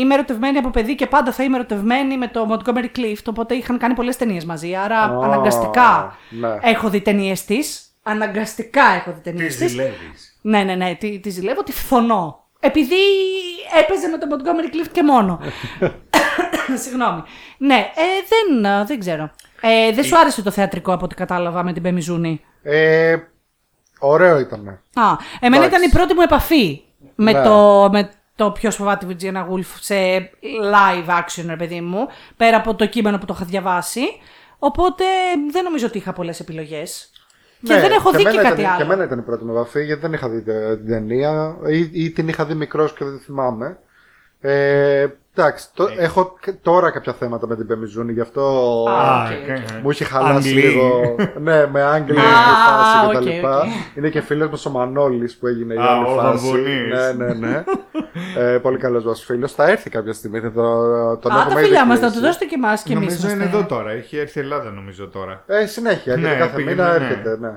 είμαι 0.00 0.14
ερωτευμένη 0.14 0.58
από 0.58 0.70
παιδί 0.70 0.94
και 0.94 1.06
πάντα 1.06 1.32
θα 1.32 1.42
είμαι 1.42 1.56
ερωτευμένη 1.56 2.16
με 2.18 2.28
το 2.28 2.46
Montgomery 2.64 2.98
Clift. 2.98 3.22
Οπότε 3.28 3.54
είχαν 3.54 3.78
κάνει 3.78 3.94
πολλές 3.94 4.16
ταινίες 4.16 4.44
μαζί. 4.44 4.74
Άρα 4.74 4.98
Α, 4.98 5.24
αναγκαστικά 5.24 6.16
ναι. 6.28 6.48
έχω 6.62 6.88
δει 6.88 7.00
ταινίες 7.00 7.44
της. 7.44 7.82
Αναγκαστικά 8.02 8.82
έχω 9.00 9.12
δει 9.12 9.20
ταινίες 9.20 9.46
Της 9.46 9.56
της. 9.58 9.70
ζηλεύεις. 9.70 10.38
Ναι, 10.42 10.62
ναι, 10.62 10.74
ναι, 10.74 10.94
τη, 10.94 11.18
τη 11.18 11.30
ζηλεύω, 11.30 11.62
τη 11.62 11.72
φθονώ. 11.72 12.46
Επειδή 12.60 12.94
έπαιζε 13.80 14.08
με 14.08 14.18
το 14.18 14.26
Montgomery 14.30 14.74
Clift 14.74 14.90
και 14.92 15.02
μόνο. 15.02 15.40
Συγγνώμη. 16.82 17.22
Ναι, 17.58 17.74
ε, 17.74 18.02
δεν, 18.28 18.64
ε, 18.64 18.84
δεν 18.84 18.98
ξέρω. 18.98 19.30
Ε, 19.60 19.92
δεν 19.92 20.04
σου 20.04 20.18
άρεσε 20.18 20.42
το 20.42 20.50
θεατρικό 20.50 20.92
από 20.92 21.04
ό,τι 21.04 21.14
κατάλαβα 21.14 21.62
με 21.62 21.72
την 21.72 21.82
Πεμιζούνη. 21.82 22.40
Ε, 22.62 23.16
ωραίο 23.98 24.38
ήταν. 24.38 24.68
Α, 24.68 25.02
εμένα 25.40 25.64
Εντάξει. 25.64 25.68
ήταν 25.80 25.90
η 25.90 25.92
πρώτη 25.92 26.14
μου 26.14 26.20
επαφή 26.22 26.80
με, 27.14 27.32
Ναι. 27.32 27.42
το, 27.42 27.88
με 27.92 28.10
το 28.36 28.50
ποιο 28.50 28.70
φοβάται 28.70 29.06
τη 29.06 29.14
Virginia 29.20 29.42
Woolf 29.52 29.64
σε 29.80 29.94
live 30.72 31.08
action, 31.08 31.44
ρε 31.46 31.56
παιδί 31.56 31.80
μου, 31.80 32.06
πέρα 32.36 32.56
από 32.56 32.74
το 32.74 32.86
κείμενο 32.86 33.18
που 33.18 33.24
το 33.26 33.32
είχα 33.36 33.44
διαβάσει. 33.44 34.00
Οπότε 34.58 35.04
δεν 35.50 35.64
νομίζω 35.64 35.86
ότι 35.86 35.98
είχα 35.98 36.12
πολλές 36.12 36.40
επιλογές. 36.40 37.10
Και 37.62 37.74
Ναι, 37.74 37.80
δεν 37.80 37.92
έχω 37.92 38.10
δει 38.10 38.22
και 38.22 38.28
εμένα 38.28 38.42
κάτι 38.42 38.60
ήταν, 38.60 38.70
άλλο. 38.72 38.76
Και 38.78 38.82
εμένα 38.92 39.04
ήταν 39.04 39.18
η 39.18 39.22
πρώτη 39.22 39.44
μου 39.44 39.52
επαφή 39.52 39.84
γιατί 39.84 40.00
δεν 40.00 40.12
είχα 40.12 40.28
δει 40.28 40.42
τε- 40.42 40.76
την 40.76 40.86
ταινία 40.88 41.56
ή, 41.68 41.90
ή 42.04 42.10
την 42.10 42.28
είχα 42.28 42.44
δει 42.44 42.54
μικρός 42.54 42.92
και 42.92 43.04
δεν 43.04 43.18
τη 43.18 43.24
θυμάμαι. 43.24 43.78
Ε, 44.40 45.06
εντάξει, 45.34 45.66
το- 45.74 45.88
έχω 45.98 46.36
κ- 46.40 46.62
τώρα 46.62 46.90
κάποια 46.90 47.12
θέματα 47.12 47.46
με 47.46 47.56
την 47.56 47.66
Πέμη 47.66 47.84
Ζούνη, 47.84 48.12
γι' 48.12 48.20
αυτό 48.20 48.42
Α, 48.88 48.92
Α, 48.92 49.24
οκ, 49.24 49.30
ε, 49.48 49.52
οκ. 49.52 49.58
ε. 49.58 49.62
μου 49.82 49.90
έχει 49.90 50.04
χαλάσει 50.04 50.48
Αγγλί. 50.48 50.60
λίγο. 50.62 51.16
ναι, 51.40 51.66
με 51.66 51.82
Άγγλοι 51.82 52.18
Α, 52.18 52.22
η 52.22 52.26
φάση 52.68 53.06
οκ, 53.06 53.10
και 53.10 53.14
τα 53.18 53.20
λοιπά. 53.34 53.60
οκ. 53.60 53.66
Είναι 53.96 54.08
και 54.08 54.20
φίλος 54.20 54.48
μου 54.50 54.60
ο 54.66 54.70
Μανώλης 54.78 55.36
που 55.36 55.46
έγινε 55.46 55.74
η 55.74 55.76
Α, 55.76 55.82
άλλη 55.84 56.04
ο 56.04 56.08
φάση. 56.08 56.26
Βαμβουνής. 56.26 56.92
Ναι, 57.16 57.24
ναι, 57.24 57.34
ναι. 57.34 57.64
ε, 58.36 58.58
πολύ 58.58 58.76
καλός 58.78 59.04
μας 59.04 59.24
φίλος. 59.24 59.52
Θα 59.52 59.68
έρθει 59.70 59.90
κάποια 59.90 60.12
στιγμή. 60.12 60.40
Θα 60.40 60.52
το, 60.52 60.62
τον 61.16 61.32
Α, 61.32 61.34
τα 61.34 61.40
έχουμε 61.40 61.60
φιλιά 61.60 61.78
ήδη 61.80 61.88
μας, 61.88 61.96
να 62.00 62.06
κλείσει. 62.06 62.12
τους 62.12 62.20
δώσετε 62.20 62.44
και 62.44 62.54
εμάς 62.54 62.82
και 62.82 62.92
εμείς. 62.92 63.14
Νομίζω 63.22 63.34
είναι 63.34 63.44
εδώ 63.44 63.64
τώρα. 63.64 63.90
Έχει 63.90 64.16
έρθει 64.16 64.38
η 64.38 64.42
Ελλάδα 64.42 64.70
νομίζω 64.70 65.08
τώρα. 65.08 65.42
Ε, 65.46 65.66
συνέχεια, 65.66 66.16
Ναι, 66.16 66.20
γιατί 66.20 66.38
κάθε 66.38 66.56
πήγαινε, 66.56 66.74
μήνα 66.74 66.98
ναι. 66.98 67.04
έρχεται. 67.04 67.36
Ναι. 67.40 67.50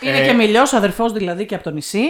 Είναι 0.00 0.18
Ε, 0.20 0.26
και 0.26 0.32
μιλιό 0.32 0.62
αδερφός 0.72 1.12
δηλαδή 1.12 1.46
και 1.46 1.54
από 1.54 1.64
το 1.64 1.70
νησί. 1.70 2.00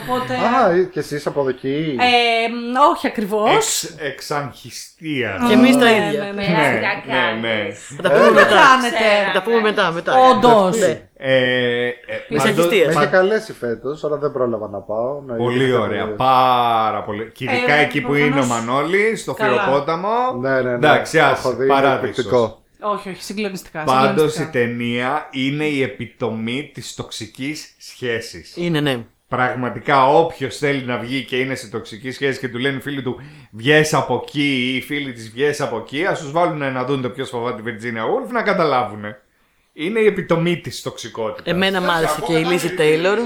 Οπότε. 0.00 0.34
Α, 0.34 0.70
ε, 0.70 0.82
και 0.92 0.98
εσείς 0.98 1.26
από 1.26 1.48
εκεί. 1.48 1.96
Ε, 2.00 2.48
μ, 2.48 2.76
όχι 2.94 3.06
ακριβώς. 3.06 3.54
Εξ, 3.54 3.94
εξαγχιστία. 3.98 5.44
Και 5.48 5.52
εμείς 5.52 5.76
τα 5.76 5.84
Ναι, 5.84 5.90
ίδια. 5.90 6.20
ναι, 6.22 6.26
ναι. 6.26 6.32
Ναι, 6.32 6.42
Τι 6.44 6.50
να 6.50 6.58
ναι, 6.58 6.70
ναι. 6.70 7.40
κάνεις. 7.42 7.86
Θα 7.96 8.02
τα 8.02 8.08
Δεν 8.08 8.18
πούμε 8.18 8.40
τα 8.40 8.46
μετά. 8.46 8.56
κάνετε. 8.66 9.04
Θα 9.26 9.32
τα 9.32 9.42
πούμε 9.42 9.60
μετά. 9.60 9.90
μετά. 9.90 10.12
Όντως. 10.30 10.78
Ναι. 10.78 11.08
Ε, 11.16 11.86
ε, 11.86 11.92
Της 12.28 12.36
παντό- 12.42 12.46
αγχιστίας. 12.46 12.86
Με 12.86 12.92
είχε 12.92 13.10
πα- 13.10 13.16
καλέσει 13.16 13.52
φέτος, 13.52 14.04
αλλά 14.04 14.16
δεν 14.16 14.32
πρόλαβα 14.32 14.68
να 14.68 14.78
πάω. 14.78 15.20
να 15.26 15.34
Πολύ 15.34 15.58
γίνει 15.64 15.72
ωραία. 15.72 16.00
κάτι. 16.02 16.12
Πάρα 16.16 17.02
πολύ. 17.02 17.30
Και 17.34 17.44
ειδικά 17.44 17.72
Ε, 17.72 17.82
εκεί 17.82 18.00
που 18.00 18.08
προφανώς. 18.10 18.30
είναι 18.30 18.40
ο 18.40 18.44
Μανώλη, 18.46 19.16
στο 19.16 19.34
Καλά. 19.34 19.62
Φυροπόταμο. 19.62 20.08
Ναι, 20.40 20.50
ναι, 20.50 20.60
ναι. 20.62 20.70
Εντάξει, 20.74 21.18
Το 21.18 21.24
άσε, 21.24 21.32
έχω 21.32 21.50
δει, 21.56 21.64
είναι 21.64 21.72
παράδεισος. 21.74 22.08
εκπληκτικό. 22.08 22.56
Όχι, 22.84 23.08
όχι, 23.08 23.22
συγκλονιστικά. 23.22 23.82
Πάντως 23.84 24.08
η 24.08 24.08
συγκλονιστικά. 24.10 24.50
ταινία 24.50 25.28
είναι 25.30 25.64
η 25.64 25.82
επιτομή 25.82 26.70
της 26.74 26.94
τοξικής 26.94 27.74
σχέσης. 27.78 28.56
Είναι, 28.56 28.80
ναι. 28.80 29.04
Πραγματικά 29.36 30.06
όποιος 30.08 30.56
θέλει 30.56 30.82
να 30.84 30.98
βγει 30.98 31.24
και 31.24 31.36
είναι 31.36 31.54
σε 31.54 31.68
τοξική 31.68 32.10
σχέση 32.10 32.38
και 32.38 32.48
του 32.48 32.58
λένε 32.58 32.76
οι 32.76 32.80
φίλοι 32.80 33.02
του 33.02 33.20
βγες 33.50 33.94
από 33.94 34.22
εκεί 34.26 34.70
ή 34.72 34.76
οι 34.76 34.80
φίλοι 34.80 35.12
της 35.12 35.30
βγες 35.30 35.60
από 35.60 35.76
εκεί, 35.76 36.06
ας 36.06 36.20
τους 36.20 36.32
βάλουν 36.32 36.72
να 36.72 36.84
δουν 36.84 37.02
το 37.02 37.10
ποιος 37.10 37.28
φοβάται 37.28 37.62
τη 37.62 37.70
Virginia 37.70 38.00
Woolf 38.00 38.30
να 38.30 38.42
καταλάβουν. 38.42 39.04
Είναι 39.72 40.00
η 40.00 40.06
επιτομή 40.06 40.60
της 40.60 40.82
τοξικότητας. 40.82 41.54
Εμένα 41.54 41.80
μ' 41.80 41.90
άρεσε 41.90 42.20
και 42.26 42.32
η 42.32 42.44
Λίζη 42.44 42.74
Τέιλορ. 42.74 43.18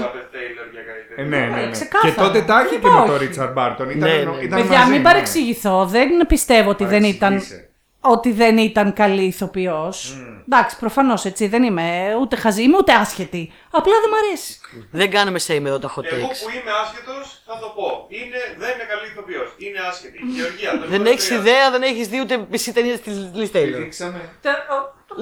Ε, 1.15 1.23
ναι, 1.23 1.37
ναι, 1.37 1.45
ναι. 1.45 1.61
Ε, 1.61 1.69
ξεκάθαρα. 1.71 2.13
Και 2.13 2.19
τότε 2.21 2.41
τα 2.41 2.61
είχε 2.61 2.69
Δεν 2.69 2.79
και 2.79 2.87
με 2.87 2.93
τον 2.93 3.03
υπάρχει. 3.03 3.25
Ρίτσαρντ 3.25 3.51
Μπάρτον. 3.51 3.89
Ήταν, 3.89 4.09
Ναι, 4.09 4.15
ναι. 4.15 4.37
ήταν 4.41 4.59
Παιδιά, 4.61 4.77
μαζί, 4.77 4.91
μην 4.91 5.01
ναι. 5.01 5.03
παρεξηγηθώ. 5.03 5.85
Δεν 5.85 6.09
πιστεύω 6.27 6.69
ότι 6.69 6.85
δεν 6.85 7.03
ήταν, 7.03 7.29
Παρεξηγήσε. 7.29 7.69
Ότι 8.11 8.31
δεν 8.31 8.57
ήταν 8.57 8.93
καλή 8.93 9.23
ηθοποιός. 9.23 10.17
Εντάξει, 10.45 10.77
προφανώς 10.79 11.25
έτσι. 11.25 11.47
Δεν 11.47 11.63
είμαι 11.63 12.15
ούτε 12.21 12.35
χαζή, 12.35 12.63
είμαι 12.63 12.77
ούτε 12.77 12.93
άσχετη. 12.93 13.51
Απλά 13.71 13.93
δεν 14.01 14.09
μ' 14.09 14.13
αρέσει. 14.27 14.59
Δεν 14.91 15.11
κάνουμε 15.11 15.39
same 15.47 15.65
εδώ 15.65 15.79
τα 15.79 15.93
hot 15.95 16.03
Εγώ 16.03 16.27
takes. 16.27 16.39
που 16.43 16.49
είμαι 16.49 16.71
άσχετος 16.83 17.41
θα 17.45 17.59
το 17.59 17.67
πω. 17.75 18.05
Είναι, 18.07 18.39
δεν 18.57 18.69
είναι 18.73 18.83
καλή 18.91 19.07
ηθοποιός. 19.11 19.55
Είναι 19.57 19.79
άσχετη. 19.89 20.17
Γεωργία, 20.35 20.71
το 20.81 20.87
Δεν 20.89 21.01
λέω 21.01 21.11
έχεις 21.11 21.27
τρία. 21.27 21.37
ιδέα, 21.39 21.71
δεν 21.71 21.81
έχεις 21.81 22.07
δει 22.07 22.19
ούτε 22.19 22.45
μισή 22.49 22.73
ταινία 22.73 22.97
της 22.99 23.29
Λίζη 23.33 23.51
Τέιλορ. 23.51 23.81
Δείξαμε. 23.81 24.21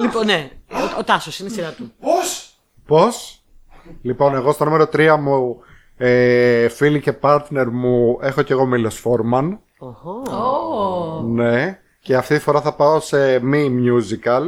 Λοιπόν, 0.02 0.26
ναι. 0.26 0.50
Ο, 0.72 0.98
ο 0.98 1.04
Τάσος 1.04 1.38
είναι 1.38 1.48
η 1.48 1.52
σειρά 1.52 1.70
του. 1.70 1.92
Πώς! 2.00 2.50
Πώς; 2.86 3.40
Λοιπόν, 4.02 4.34
εγώ 4.34 4.52
στο 4.52 4.64
νούμερο 4.64 4.84
3 4.92 5.16
μου 5.20 5.56
ε, 5.96 6.68
φίλη 6.68 7.00
και 7.00 7.12
partner 7.20 7.66
μου 7.72 8.18
έχω 8.20 8.42
και 8.42 8.52
εγώ 8.52 8.66
Μίλος 8.66 8.98
Φόρμαν. 8.98 9.60
Οχο. 9.78 10.22
Ναι. 11.26 11.80
Και 12.06 12.16
αυτή 12.16 12.34
τη 12.34 12.40
φορά 12.40 12.60
θα 12.60 12.72
πάω 12.72 13.00
σε 13.00 13.38
μη 13.38 13.70
musical. 13.70 14.42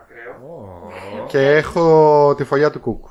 Ακραίο. 0.00 0.90
Και 1.28 1.38
έχω 1.38 2.34
τη 2.36 2.44
φωλιά 2.44 2.70
του 2.70 2.80
Κούκου. 2.80 3.10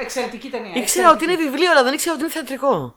Εξαιρετική 0.00 0.48
ταινία. 0.48 0.72
Ήξερα 0.74 1.10
ότι 1.10 1.24
είναι 1.24 1.36
βιβλίο, 1.36 1.70
αλλά 1.70 1.82
δεν 1.82 1.92
ήξερα 1.92 2.14
ότι 2.14 2.24
είναι 2.24 2.32
θεατρικό. 2.32 2.94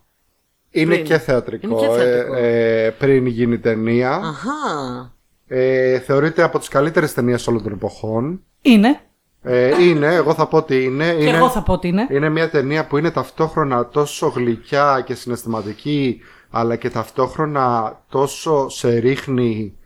Είναι 0.69 0.93
Πριν. 0.93 1.05
και 1.05 1.17
θεατρικό. 1.17 1.67
Είναι 1.67 1.79
και 1.79 1.85
θεατρικό. 1.85 2.35
Ε, 2.35 2.85
ε, 2.85 2.89
πριν 2.89 3.25
γίνει 3.25 3.59
ταινία. 3.59 4.11
Αχά. 4.11 5.13
Ε, 5.47 5.99
θεωρείται 5.99 6.43
από 6.43 6.59
τις 6.59 6.67
καλύτερες 6.67 7.13
ταινίες 7.13 7.47
όλων 7.47 7.63
των 7.63 7.71
εποχών. 7.71 8.43
Είναι. 8.61 8.99
Ε, 9.41 9.83
είναι, 9.83 10.13
εγώ 10.13 10.33
θα 10.33 10.47
πω 10.47 10.57
ότι 10.57 10.83
είναι. 10.83 11.13
Και 11.13 11.23
είναι 11.23 11.37
εγώ 11.37 11.49
θα 11.49 11.63
πω 11.63 11.73
ότι 11.73 11.87
είναι. 11.87 12.07
Είναι 12.09 12.29
μια 12.29 12.49
ταινία 12.49 12.87
που 12.87 12.97
είναι 12.97 13.11
ταυτόχρονα 13.11 13.87
τόσο 13.87 14.27
γλυκιά 14.27 15.03
και 15.05 15.15
συναισθηματική, 15.15 16.21
αλλά 16.55 16.75
και 16.75 16.89
ταυτόχρονα 16.89 17.99
τόσο 18.09 18.69
σε 18.69 18.97
ρίχνει. 18.97 19.77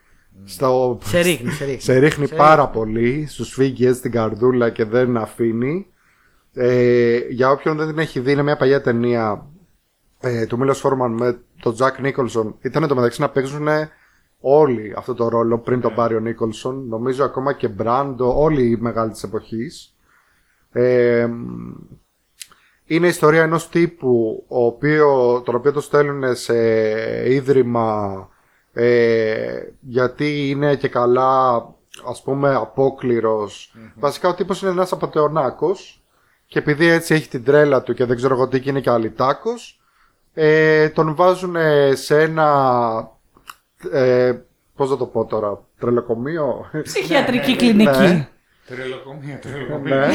Στο... 0.44 1.00
Σε 1.04 1.22
ρίχνει, 1.22 1.52
σε 1.52 1.66
ρίχνει. 1.66 1.82
σε 1.94 1.98
ρίχνει 1.98 2.28
πάρα 2.28 2.68
πολύ, 2.68 3.28
σου 3.30 3.44
φύγει 3.44 3.86
έτσι 3.86 4.02
την 4.02 4.12
καρδούλα 4.12 4.70
και 4.70 4.86
δεν 4.86 5.18
αφήνει. 5.18 5.88
Ε, 6.54 7.18
για 7.30 7.52
όποιον 7.52 7.78
δεν 7.78 7.88
την 7.88 8.00
έχει 8.00 8.20
δει, 8.20 8.32
είναι 8.32 8.44
μια 8.44 8.58
παλιά 8.58 8.82
ταινία 8.82 9.46
ε, 10.20 10.46
του 10.46 10.58
Μίλος 10.58 10.80
Φόρμαν 10.80 11.12
με 11.12 11.40
τον 11.62 11.74
Τζακ 11.74 12.00
Νίκολσον. 12.00 12.56
Ήταν 12.62 12.88
το 12.88 12.96
μεταξύ 12.96 13.22
να 13.22 13.30
παίξουν 13.30 13.68
όλοι 14.40 14.94
αυτό 14.98 15.14
το 15.14 15.28
ρόλο 15.28 15.58
πριν 15.58 15.82
τον 15.82 15.94
πάρει 15.94 16.16
ο 16.16 16.20
Νίκολσον. 16.20 16.88
Νομίζω 16.88 17.24
ακόμα 17.24 17.54
και 17.54 17.68
Μπράντο, 17.68 18.42
όλοι 18.42 18.70
οι 18.70 18.78
μεγάλοι 18.80 19.12
της 19.12 19.24
εποχής. 19.24 19.96
Ε, 20.72 21.28
είναι 22.88 23.06
η 23.06 23.10
ιστορία 23.10 23.42
ενός 23.42 23.70
τύπου 23.70 24.44
ο 24.48 24.66
οποίο, 24.66 25.42
τον 25.46 25.56
οποίο 25.56 25.72
το 25.72 25.82
στέλνουν 25.82 26.36
σε 26.36 26.56
ίδρυμα 27.34 28.30
ε, 28.74 29.62
γιατί 29.80 30.50
είναι 30.50 30.76
και 30.76 30.88
καλά 30.88 31.56
ας 32.10 32.22
πούμε 32.24 32.56
απόκληρος. 32.56 33.76
Βασικά 33.96 34.30
ο 34.30 34.34
τύπος 34.34 34.62
είναι 34.62 34.72
ένας 34.72 34.92
απατεωνάκος 34.92 36.02
και 36.46 36.60
επειδή 36.60 36.86
έτσι 36.88 37.14
έχει 37.14 37.30
την 37.30 37.44
τρέλα 37.44 37.82
του 37.82 37.94
και 37.94 38.06
δεν 38.06 38.16
ξέρω 38.16 38.34
εγώ 38.34 38.48
τι 38.48 38.60
και 38.60 38.70
είναι 38.70 38.80
και 38.80 38.90
αλυτάκος 38.90 39.82
ε, 40.34 40.90
τον 40.90 41.16
βάζουν 41.16 41.56
σε 41.94 42.22
ένα 42.22 43.12
ε, 43.92 44.34
πώς 44.76 44.90
θα 44.90 44.98
το 44.98 45.06
πω 45.06 45.26
τώρα 45.26 45.64
τρελοκομείο 45.80 46.70
Ψυχιατρική 46.84 47.52
Ναι. 47.52 47.58
κλινική. 47.58 48.28
Τρελοκομεία, 48.68 49.40
τρελοκομεία. 49.40 49.96
ναι. 49.96 50.14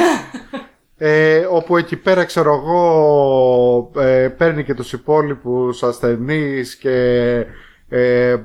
Ε, 1.05 1.47
όπου 1.51 1.77
εκεί 1.77 1.97
πέρα 1.97 2.25
ξέρω 2.25 2.55
εγώ 2.55 4.01
ε, 4.01 4.29
παίρνει 4.29 4.65
και 4.65 4.75
τους 4.75 4.93
υπόλοιπους 4.93 5.83
ασθενείς 5.83 6.77
και 6.77 7.47
ε, 7.89 8.37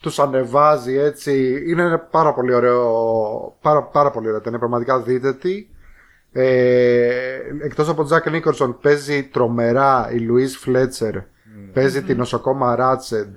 τους 0.00 0.18
ανεβάζει 0.18 0.98
έτσι. 0.98 1.64
Είναι 1.68 1.82
ένα 1.82 1.98
πάρα 1.98 2.34
πολύ 2.34 2.54
ωραίο 2.54 3.56
πάρα, 3.60 3.82
πάρα 3.82 4.10
πολύ 4.10 4.28
ωραίο 4.28 4.40
είναι 4.46 4.58
πραγματικά 4.58 5.00
δείτε 5.00 5.32
τι. 5.32 5.66
Ε, 6.32 7.38
εκτός 7.62 7.88
από 7.88 7.96
τον 7.96 8.06
Τζακ 8.06 8.30
Νίκολσον 8.30 8.78
παίζει 8.80 9.22
τρομερά 9.22 10.10
η 10.12 10.18
Λουίς 10.18 10.56
Φλέτσερ. 10.56 11.14
Παίζει 11.72 12.02
την 12.02 12.16
νοσοκόμα 12.16 12.74
Ράτσεντ 12.76 13.34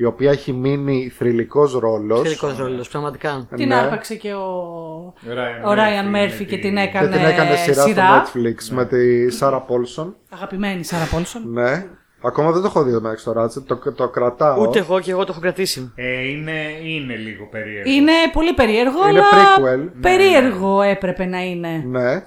η 0.00 0.04
οποία 0.04 0.30
έχει 0.30 0.52
μείνει 0.52 1.12
θρηλυκός 1.16 1.72
ρόλος 1.72 2.20
Θετικό 2.22 2.54
ρόλος, 2.58 2.88
πραγματικά. 2.88 3.46
Την 3.56 3.68
Ναι. 3.68 3.74
άρπαξε 3.74 4.14
και 4.14 4.32
ο, 4.34 5.14
Ryan 5.28 5.68
ο 5.68 5.72
Ράιαν 5.74 6.06
Murphy 6.06 6.10
Μέρφυ 6.10 6.42
με 6.42 6.48
και 6.48 6.56
τη- 6.56 6.62
την 6.62 6.74
και 6.74 6.80
έκανε, 6.82 7.08
την 7.08 7.24
έκανε 7.24 7.56
σειρά, 7.56 7.82
σειρά. 7.82 8.24
στο 8.26 8.40
Netflix 8.40 8.74
με 8.74 8.86
τη 8.86 9.30
Σάρα 9.30 9.60
Πόλσον 9.60 10.16
Αγαπημένη 10.30 10.84
Σάρα 10.84 11.04
Πόλσον. 11.04 11.42
Ναι. 11.52 11.86
Ακόμα 12.22 12.50
δεν 12.50 12.60
το 12.60 12.66
έχω 12.66 12.82
δει 12.82 12.92
το 12.92 13.00
μεταξύ 13.00 13.24
το 13.24 13.42
Ratched, 13.42 13.62
το, 13.66 13.92
το 13.92 14.08
κρατάω. 14.08 14.60
Ούτε 14.62 14.78
εγώ 14.78 15.00
και 15.00 15.10
εγώ 15.10 15.24
το 15.24 15.28
έχω 15.32 15.40
κρατήσει. 15.40 15.92
Ε, 15.94 16.28
είναι, 16.28 16.60
είναι 16.82 17.14
λίγο 17.16 17.46
περίεργο. 17.50 17.90
Είναι 17.90 18.12
πολύ 18.32 18.52
περίεργο, 18.52 19.08
Είναι 19.08 19.18
αλλά 19.18 19.28
prequel. 19.30 19.90
περίεργο 20.00 20.82
έπρεπε 20.82 21.24
να 21.26 21.44
είναι. 21.44 21.84
Ναι. 21.86 22.22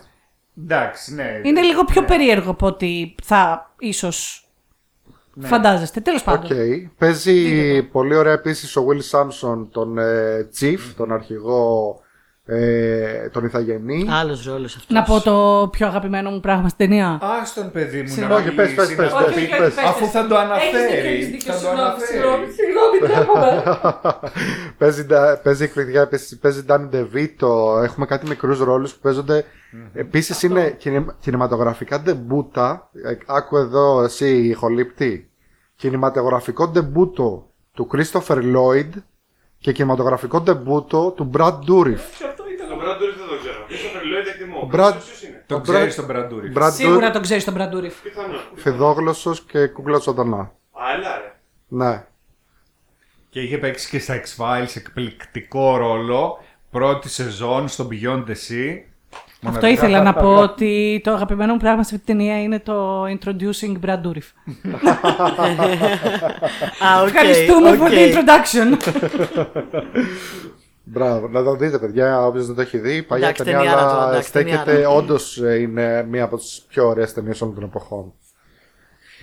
Εντάξει, 0.63 1.13
ναι. 1.13 1.39
Είναι 1.43 1.61
λίγο 1.61 1.83
πιο 1.83 2.03
περίεργο 2.03 2.49
από 2.51 2.67
ότι 2.67 3.15
θα 3.23 3.71
ίσως 3.79 4.42
φαντάζεστε. 5.41 5.99
Τέλος 5.99 6.21
Οκ. 6.21 6.25
πάντων. 6.25 6.49
Παίζει 6.97 7.83
πολύ 7.83 8.15
ωραία 8.15 8.33
επίσης 8.33 8.75
ο 8.75 8.85
Will 8.89 9.19
Sampson, 9.19 9.67
τον 9.71 9.97
ε, 9.97 10.49
Chief, 10.59 10.79
τον 10.97 11.11
αρχηγό, 11.13 11.99
ε, 12.45 13.29
τον 13.29 13.45
Ιθαγενή. 13.45 14.05
Άλλος 14.09 14.45
ρόλος 14.45 14.75
αυτός. 14.75 14.89
Να 14.95 15.03
πω 15.03 15.19
το 15.21 15.67
πιο 15.71 15.87
αγαπημένο 15.87 16.29
μου 16.29 16.39
πράγμα 16.39 16.69
στην 16.69 16.87
ταινία. 16.87 17.07
Α 17.07 17.19
τον 17.55 17.71
παιδί 17.71 18.01
μου 18.01 18.07
Συγγνώμη. 18.07 18.33
να 18.33 18.39
Όχι, 18.47 18.55
πες, 18.55 18.67
μιλήσει, 18.69 18.95
πες, 18.95 19.11
να 19.11 19.17
πες, 19.17 19.25
το 19.27 19.33
πες, 19.33 19.43
πει. 19.43 19.49
πες. 19.57 19.77
Αφού 19.77 20.05
θα 20.05 20.27
το 20.27 20.37
αναφέρεις. 20.37 21.43
Θα 21.43 21.59
το 21.59 21.69
αναφέρεις. 21.69 22.55
παίζει, 24.77 25.03
ντα- 25.03 25.39
παίζει 25.43 25.63
εκπληκτικά, 25.63 26.01
επίσης 26.01 26.37
παίζει 26.37 26.65
Dan 26.67 26.89
DeVito. 26.93 27.81
Έχουμε 27.83 28.05
κάτι 28.05 28.27
μικρούς 28.27 28.59
ρόλους 28.59 28.93
που 28.93 28.99
παίζονται. 29.01 29.45
Επίσης 29.93 30.43
είναι 30.43 30.69
κινημα- 30.79 31.15
κινηματογραφικά 31.19 31.99
ντεμπούτα. 32.01 32.89
Ε, 33.05 33.15
Άκου 33.25 33.57
εδώ 33.57 34.03
εσύ 34.03 34.37
ηχολήπτη. 34.47 35.29
Κινηματογραφικό 35.75 36.67
ντεμπούτο 36.67 37.47
του 37.73 37.87
Christopher 37.93 38.37
Lloyd 38.37 38.89
και 39.63 39.71
κινηματογραφικό 39.71 40.41
ντεμπούτο 40.41 41.11
του 41.15 41.29
Brad 41.33 41.53
Dourif. 41.53 41.99
Τον 42.69 42.79
Brad 42.81 42.95
Dourif 43.01 43.15
δεν 43.17 43.27
το 43.29 43.37
ξέρω. 43.41 43.65
Christopher 43.69 44.01
Lloyd 44.01 44.27
εκτιμώ. 44.27 44.69
Brad- 44.73 44.93
Ποιος 45.05 45.23
είναι; 45.23 45.43
Το 45.47 45.55
Ο 45.55 45.59
ξέρεις 45.59 45.93
Brad- 45.93 45.95
τον 45.95 46.05
Μπραντούρι. 46.05 46.51
Brad 46.55 46.69
Σίγουρα 46.73 47.09
Dourif, 47.09 47.13
τον 47.13 47.21
ξέρεις 47.21 47.43
τον 47.43 47.53
Μπραντούριφ. 47.53 48.01
Πιθανόν. 48.01 48.39
φιδόγλωσσος 48.55 49.41
και 49.41 49.67
κούκλα 49.67 49.97
ζωντανά. 49.97 50.37
Α, 50.37 50.51
έλα 50.97 51.17
ρε. 51.17 51.35
Ναι. 51.67 52.05
Και 53.29 53.41
είχε 53.41 53.57
παίξει 53.57 53.89
και 53.89 53.99
στα 53.99 54.21
X-Files 54.21 54.75
εκπληκτικό 54.75 55.77
ρόλο. 55.77 56.37
Πρώτη 56.71 57.09
σεζόν 57.09 57.67
στο 57.67 57.87
Beyond 57.91 58.23
the 58.27 58.35
Sea. 58.49 58.81
Αυτό 59.45 59.67
ήθελα 59.67 60.01
να 60.01 60.13
πω 60.13 60.35
ότι 60.35 61.01
το 61.03 61.11
αγαπημένο 61.11 61.53
μου 61.53 61.59
πράγμα 61.59 61.83
σε 61.83 61.95
αυτή 61.95 62.05
την 62.05 62.17
ταινία 62.17 62.41
είναι 62.41 62.59
το 62.59 63.03
Introducing 63.03 63.85
Brad 63.85 64.01
Dourif. 64.01 64.27
Α, 66.87 67.01
οκ, 67.01 67.07
Ευχαριστούμε 67.07 67.69
for 67.69 67.81
OK. 67.81 67.87
the 67.91 68.13
introduction. 68.13 68.77
Μπράβο, 70.83 71.27
να 71.27 71.43
το 71.43 71.55
δείτε, 71.55 71.77
παιδιά. 71.79 72.25
Όποιος 72.25 72.45
δεν 72.45 72.55
το 72.55 72.61
έχει 72.61 72.77
δει, 72.77 73.03
παλιά 73.03 73.25
Εντάξει, 73.27 73.43
ταινία, 73.43 73.59
ταινιάρα 73.59 73.81
τώρα, 73.81 74.01
αλλά 74.01 74.09
εντάξει, 74.09 74.27
στέκεται. 74.29 74.63
ταινιάρα. 74.65 74.89
Όντως 74.89 75.37
είναι 75.37 76.05
μία 76.09 76.23
από 76.23 76.37
τις 76.37 76.65
πιο 76.67 76.87
ωραίες 76.87 77.13
ταινίες 77.13 77.41
όλων 77.41 77.55
των 77.55 77.63
εποχών. 77.63 78.13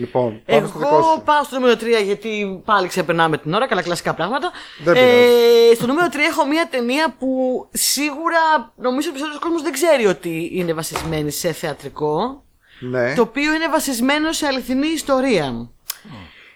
Λοιπόν, 0.01 0.43
πάμε 0.47 0.67
στο 0.67 0.79
δικό 0.79 0.97
Εγώ 0.97 1.03
σου. 1.03 1.23
πάω 1.25 1.45
στο 1.45 1.59
νούμερο 1.59 1.75
3 1.81 2.05
γιατί 2.05 2.63
πάλι 2.65 2.89
ξεπερνάμε 2.89 3.39
την 3.39 3.55
ώρα, 3.55 3.67
καλά 3.67 3.83
κλασικά 3.83 4.15
πράγματα. 4.15 4.51
Δεν 4.85 4.95
ε, 4.97 5.75
στο 5.75 5.87
νούμερο 5.87 6.07
3 6.13 6.17
έχω 6.31 6.47
μια 6.47 6.69
ταινία 6.71 7.15
που 7.19 7.29
σίγουρα 7.73 8.73
νομίζω 8.77 8.99
ότι 8.99 9.09
ο 9.09 9.13
περισσότερος 9.13 9.39
κόσμος 9.39 9.63
δεν 9.63 9.73
ξέρει 9.73 10.07
ότι 10.07 10.51
είναι 10.53 10.73
βασισμένη 10.73 11.31
σε 11.31 11.53
θεατρικό. 11.53 12.43
Ναι. 12.81 13.15
Το 13.15 13.23
οποίο 13.23 13.55
είναι 13.55 13.69
βασισμένο 13.69 14.33
σε 14.33 14.47
αληθινή 14.47 14.87
ιστορία. 14.87 15.69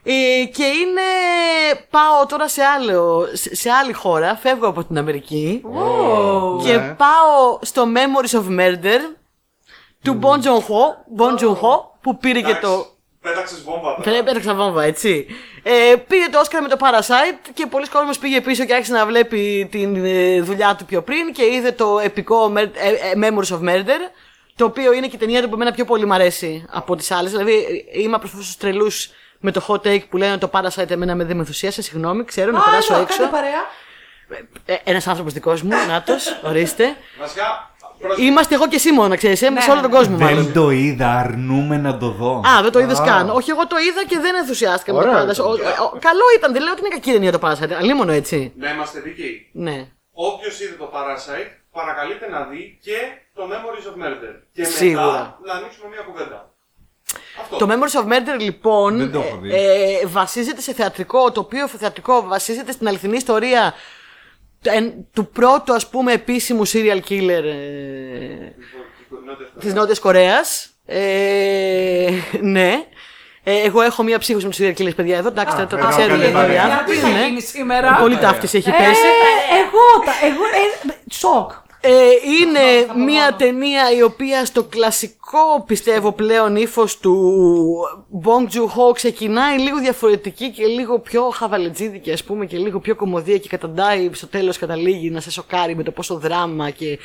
Ε, 0.03 0.45
και 0.45 0.65
είναι. 0.65 1.03
Πάω 1.91 2.27
τώρα 2.29 2.49
σε, 2.49 2.63
άλλο, 2.63 3.27
σε, 3.33 3.55
σε 3.55 3.71
άλλη 3.71 3.93
χώρα, 3.93 4.37
φεύγω 4.37 4.67
από 4.69 4.85
την 4.85 4.99
Αμερική. 4.99 5.63
Και 6.65 6.77
Ναι. 6.77 6.95
πάω 6.99 7.59
στο 7.61 7.85
Memories 7.95 8.39
of 8.41 8.61
Murder 8.61 8.99
του 10.03 10.19
Bon 10.23 10.37
Joon-ho, 10.37 10.85
Bon 11.19 11.41
Joon-ho, 11.45 11.81
που 12.01 12.17
πήρε 12.19 12.41
και 12.41 12.55
το. 12.55 12.87
Πέταξες 13.25 13.63
βόμβα. 13.63 13.81
τώρα. 13.91 14.01
Πρέπει 14.03 14.23
πέταξα 14.25 14.55
βόμβα, 14.55 14.83
έτσι. 14.83 15.27
Ε, 15.63 15.95
πήρε 16.09 16.25
το 16.33 16.41
Oscar 16.45 16.59
με 16.63 16.69
το 16.69 16.77
Parasite 16.81 17.51
και 17.55 17.67
πολλοί 17.67 17.89
κόσμος 17.89 18.19
πήγε 18.19 18.41
πίσω 18.41 18.65
και 18.65 18.75
άρχισε 18.75 18.93
να 18.93 19.07
βλέπει 19.07 19.69
τη 19.71 19.87
δουλειά 20.41 20.75
του 20.79 20.85
πιο 20.85 21.03
πριν 21.03 21.33
και 21.33 21.45
είδε 21.45 21.73
το 21.73 21.99
επικό 21.99 22.53
Mer- 22.57 22.71
ε, 22.75 22.89
ε, 22.89 23.13
Memories 23.23 23.55
of 23.57 23.61
Murder, 23.69 24.01
το 24.57 24.65
οποίο 24.65 24.93
είναι 24.93 25.07
και 25.07 25.17
η 25.17 25.19
ταινία 25.19 25.43
του 25.43 25.49
που 25.49 25.55
εμένα 25.55 25.73
πιο 25.73 25.85
πολύ 25.85 26.07
μου 26.07 26.15
αρέσει 26.15 26.65
από 26.71 26.97
τις 26.97 27.11
άλλες. 27.11 27.31
Δηλαδή 27.31 27.85
ε, 27.93 28.01
είμαι 28.01 28.15
από 28.15 28.27
αυτούς 28.27 28.47
τους 28.47 28.57
τρελούς 28.57 29.11
με 29.41 29.51
το 29.53 29.65
hot 29.69 29.87
take 29.87 30.09
που 30.09 30.17
λένε 30.17 30.33
ότι 30.33 30.41
το 30.41 30.51
Parasite 30.53 30.91
εμένα 30.91 31.15
με 31.15 31.25
δεν 31.25 31.35
με 31.35 31.41
ενθουσίασε, 31.41 31.83
συγγνώμη, 31.83 32.25
ξέρω 32.25 32.51
να 32.51 32.61
περάσω 32.61 32.95
έξω. 32.95 33.19
Κάνε 33.19 33.31
παρέα. 33.31 33.67
Ε, 34.65 34.75
ένας 34.85 35.07
άνθρωπος 35.07 35.33
δικός 35.33 35.63
μου, 35.63 35.71
νάτος, 35.89 36.41
ορίστε. 36.45 36.97
Βασικά, 37.19 37.43
προς- 37.45 37.74
Είμαστε 38.19 38.55
εγώ 38.55 38.69
και 38.69 38.77
εσύ 38.77 38.93
μόνο, 38.93 39.17
ξέρεις, 39.17 39.43
ε, 39.43 39.51
σε 39.59 39.71
όλο 39.71 39.81
τον 39.81 39.91
κόσμο 39.91 40.17
μάλλον. 40.19 40.45
Δεν 40.45 40.53
το 40.53 40.71
είδα, 40.71 41.11
αρνούμε 41.19 41.77
να 41.77 41.99
το 41.99 42.09
δω. 42.11 42.43
Α, 42.47 42.63
δεν 42.63 42.73
το 42.73 42.79
είδες 42.79 43.01
καν. 43.01 43.31
Όχι, 43.31 43.51
εγώ 43.51 43.67
το 43.67 43.77
είδα 43.79 44.05
και 44.09 44.19
δεν 44.19 44.35
ενθουσιάστηκα 44.35 44.93
με 44.93 45.03
το 45.03 45.09
Ωραία 45.09 45.23
Parasite. 45.23 45.33
ήταν. 45.33 45.47
Ο- 45.47 45.51
ο- 45.85 45.99
Καλό 45.99 46.23
ήταν, 46.37 46.53
δεν 46.53 46.63
λέω 46.63 46.73
ότι 46.73 46.81
είναι 46.81 46.89
κακή 46.95 47.13
ταινία 47.13 47.33
το 47.33 47.39
Parasite. 47.43 47.73
Αλλήμον 47.79 48.09
έτσι. 48.09 48.53
να 48.57 48.71
είμαστε 48.71 49.01
δίκαιοι. 49.01 49.49
Ναι. 49.53 49.87
Όποιος 50.13 50.61
είδε 50.61 50.75
το 50.79 50.91
Parasite, 50.95 51.51
παρακαλείται 51.73 52.29
να 52.29 52.41
δει 52.45 52.79
και 52.83 52.97
το 53.35 53.43
Memories 53.53 53.87
of 53.91 54.05
Murder. 54.05 54.33
Και 54.53 54.65
Σίγουρα. 54.65 55.05
μετά 55.05 55.39
να 55.45 55.53
ανοίξουμε 55.53 55.89
μια 55.89 56.01
κουβέντα. 56.09 56.49
Αυτό. 57.41 57.57
Το 57.57 57.67
Memories 57.71 58.01
of 58.01 58.13
Murder 58.13 58.41
λοιπόν 58.41 58.99
Δεν 58.99 59.13
το 59.13 59.19
έχω 59.21 59.39
δει. 59.43 59.55
ε, 59.55 59.59
ε, 60.03 60.07
βασίζεται 60.07 60.61
σε 60.61 60.73
θεατρικό, 60.73 61.33
το 61.33 61.41
οποίο 61.41 61.69
θεατρικό 61.69 62.23
βασίζεται 62.27 62.73
στην 62.73 62.89
αληθινή 62.89 63.17
ιστορία 63.17 63.61
εν- 63.63 63.73
του 65.13 65.29
πρώτου 65.29 65.75
ας 65.75 65.89
πούμε 65.89 66.13
επίσημου 66.13 66.67
serial 66.69 67.01
killer 67.09 67.43
ε, 67.45 68.51
της 69.61 69.75
Νότιας 69.75 69.99
Κορέας. 69.99 70.69
Ε, 70.87 72.11
ναι. 72.41 72.73
Ε, 73.47 73.61
εγώ 73.65 73.81
έχω 73.83 74.03
μία 74.03 74.19
ψύχωση 74.19 74.45
με 74.47 74.51
τους 74.51 74.61
serial 74.61 74.83
killers, 74.83 74.95
παιδιά, 74.97 75.17
εδώ. 75.17 75.29
Εντάξει, 75.29 75.57
το, 75.57 75.67
το 75.67 75.77
μπράβο, 75.77 75.91
ξέρουν 75.97 76.11
καλή 76.11 76.23
εδώ 76.23 76.31
οι 76.39 76.43
παρέα. 76.43 76.63
άνθρωποι. 76.65 76.91
Τι 76.91 76.97
θα 76.97 77.09
ναι. 77.09 77.27
γίνεις 77.27 77.49
σήμερα. 77.49 77.97
Πολύ 78.01 78.17
ταύτιση 78.19 78.57
έχει 78.57 78.69
Ε, 78.69 78.73
πέσει. 78.73 79.01
εγώ, 79.63 80.05
τα- 80.05 80.27
εγώ, 80.27 80.45
ε, 80.45 81.15
σοκ. 81.15 81.51
Ε, 81.87 82.11
είναι 82.41 83.05
μια 83.05 83.35
ταινία 83.39 83.93
η 83.97 84.03
οποία 84.03 84.45
στο 84.45 84.65
κλασικό 84.65 85.65
πιστεύω 85.67 86.13
πλέον 86.13 86.57
ύφος 86.57 86.99
του 86.99 87.35
Bong 88.25 88.43
Joon-ho 88.43 88.95
ξεκινάει 88.95 89.59
λίγο 89.59 89.79
διαφορετική 89.79 90.51
και 90.51 90.67
λίγο 90.67 90.99
πιο 90.99 91.23
χαβαλετζίδικη 91.23 92.13
ας 92.13 92.25
πούμε 92.25 92.47
και 92.47 92.57
λίγο 92.57 92.81
πιο 92.81 92.97
κομμωδία 92.97 93.39
και 93.39 93.49
καταντάει 93.49 94.11
στο 94.13 94.27
τέλος 94.27 94.59
καταλήγει 94.59 95.11
να 95.11 95.21
σε 95.21 95.31
σοκάρει 95.31 95.77
με 95.77 95.83
το 95.83 95.91
πόσο 95.91 96.19
δράμα 96.19 96.71
και 96.71 96.99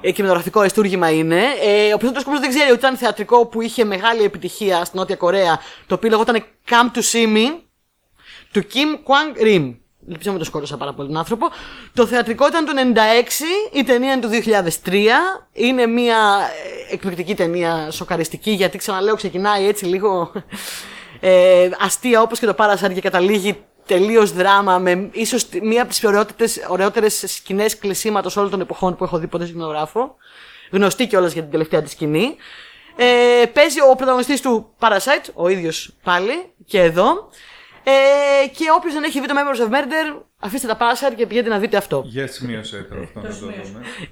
ε, 0.00 0.10
κινηματογραφικό 0.10 0.60
αριστούργημα 0.60 1.10
είναι. 1.10 1.42
Ε, 1.62 1.92
ο 1.92 1.96
περισσότερος 1.96 2.24
κόσμος 2.24 2.40
δεν 2.40 2.48
ξέρει 2.48 2.70
ότι 2.70 2.78
ήταν 2.78 2.96
θεατρικό 2.96 3.46
που 3.46 3.60
είχε 3.60 3.84
μεγάλη 3.84 4.22
επιτυχία 4.22 4.84
στην 4.84 4.98
Νότια 4.98 5.16
Κορέα 5.16 5.60
το 5.86 5.94
οποίο 5.94 6.10
λεγόταν 6.10 6.44
Come 6.68 6.96
to 6.96 7.00
See 7.12 7.36
Me 7.36 7.58
του 8.52 8.62
Kim 8.72 8.94
Kwang 9.06 9.42
Rim. 9.46 9.74
Ελπίζω 10.08 10.32
με 10.32 10.38
το 10.38 10.44
σκότωσα 10.44 10.76
πάρα 10.76 10.92
πολύ 10.92 11.08
τον 11.08 11.16
άνθρωπο. 11.16 11.46
Το 11.94 12.06
θεατρικό 12.06 12.46
ήταν 12.46 12.64
το 12.64 12.72
96, 13.72 13.76
η 13.78 13.84
ταινία 13.84 14.12
είναι 14.12 14.20
του 14.20 14.30
2003. 14.84 14.94
Είναι 15.52 15.86
μια 15.86 16.16
ε, 16.88 16.94
εκπληκτική 16.94 17.34
ταινία, 17.34 17.90
σοκαριστική, 17.90 18.50
γιατί 18.50 18.78
ξαναλέω 18.78 19.16
ξεκινάει 19.16 19.66
έτσι 19.68 19.84
λίγο 19.84 20.32
ε, 21.20 21.68
αστεία 21.80 22.22
όπως 22.22 22.38
και 22.38 22.46
το 22.46 22.54
Parasite 22.58 22.92
και 22.94 23.00
καταλήγει 23.00 23.56
τελείως 23.86 24.32
δράμα 24.32 24.78
με 24.78 25.08
ίσως 25.12 25.48
τη- 25.48 25.60
μία 25.66 25.80
από 25.82 25.90
τις 25.90 26.04
ωραιότερες, 26.04 26.64
ωραιότερες 26.68 27.24
σκηνές 27.26 27.78
κλεισίματος 27.78 28.36
όλων 28.36 28.50
των 28.50 28.60
εποχών 28.60 28.96
που 28.96 29.04
έχω 29.04 29.18
δει 29.18 29.26
ποτέ 29.26 29.46
σκηνογράφο. 29.46 30.16
Γνωστή 30.70 31.06
κιόλας 31.06 31.32
για 31.32 31.42
την 31.42 31.50
τελευταία 31.50 31.82
της 31.82 31.92
σκηνή. 31.92 32.36
Ε, 32.96 33.46
παίζει 33.46 33.80
ο 33.80 33.94
πρωταγωνιστής 33.96 34.40
του 34.40 34.74
Parasite, 34.78 35.30
ο 35.34 35.48
ίδιος 35.48 35.90
πάλι, 36.02 36.52
και 36.66 36.80
εδώ. 36.82 37.28
Ε, 37.90 38.46
και 38.46 38.64
όποιος 38.76 38.94
δεν 38.94 39.02
έχει 39.02 39.20
δει 39.20 39.26
το 39.26 39.34
Memories 39.36 39.60
of 39.68 39.72
Murder, 39.74 40.22
αφήστε 40.40 40.66
τα 40.66 40.76
Parasite 40.76 41.14
και 41.16 41.26
πηγαίνετε 41.26 41.52
να 41.54 41.58
δείτε 41.60 41.76
αυτό. 41.76 42.02
Για 42.06 42.26
σημείωσε 42.26 42.86
το 42.90 42.96
αυτό 43.02 43.20
να 43.20 43.28
το 43.28 43.34
δούμε. 43.36 43.52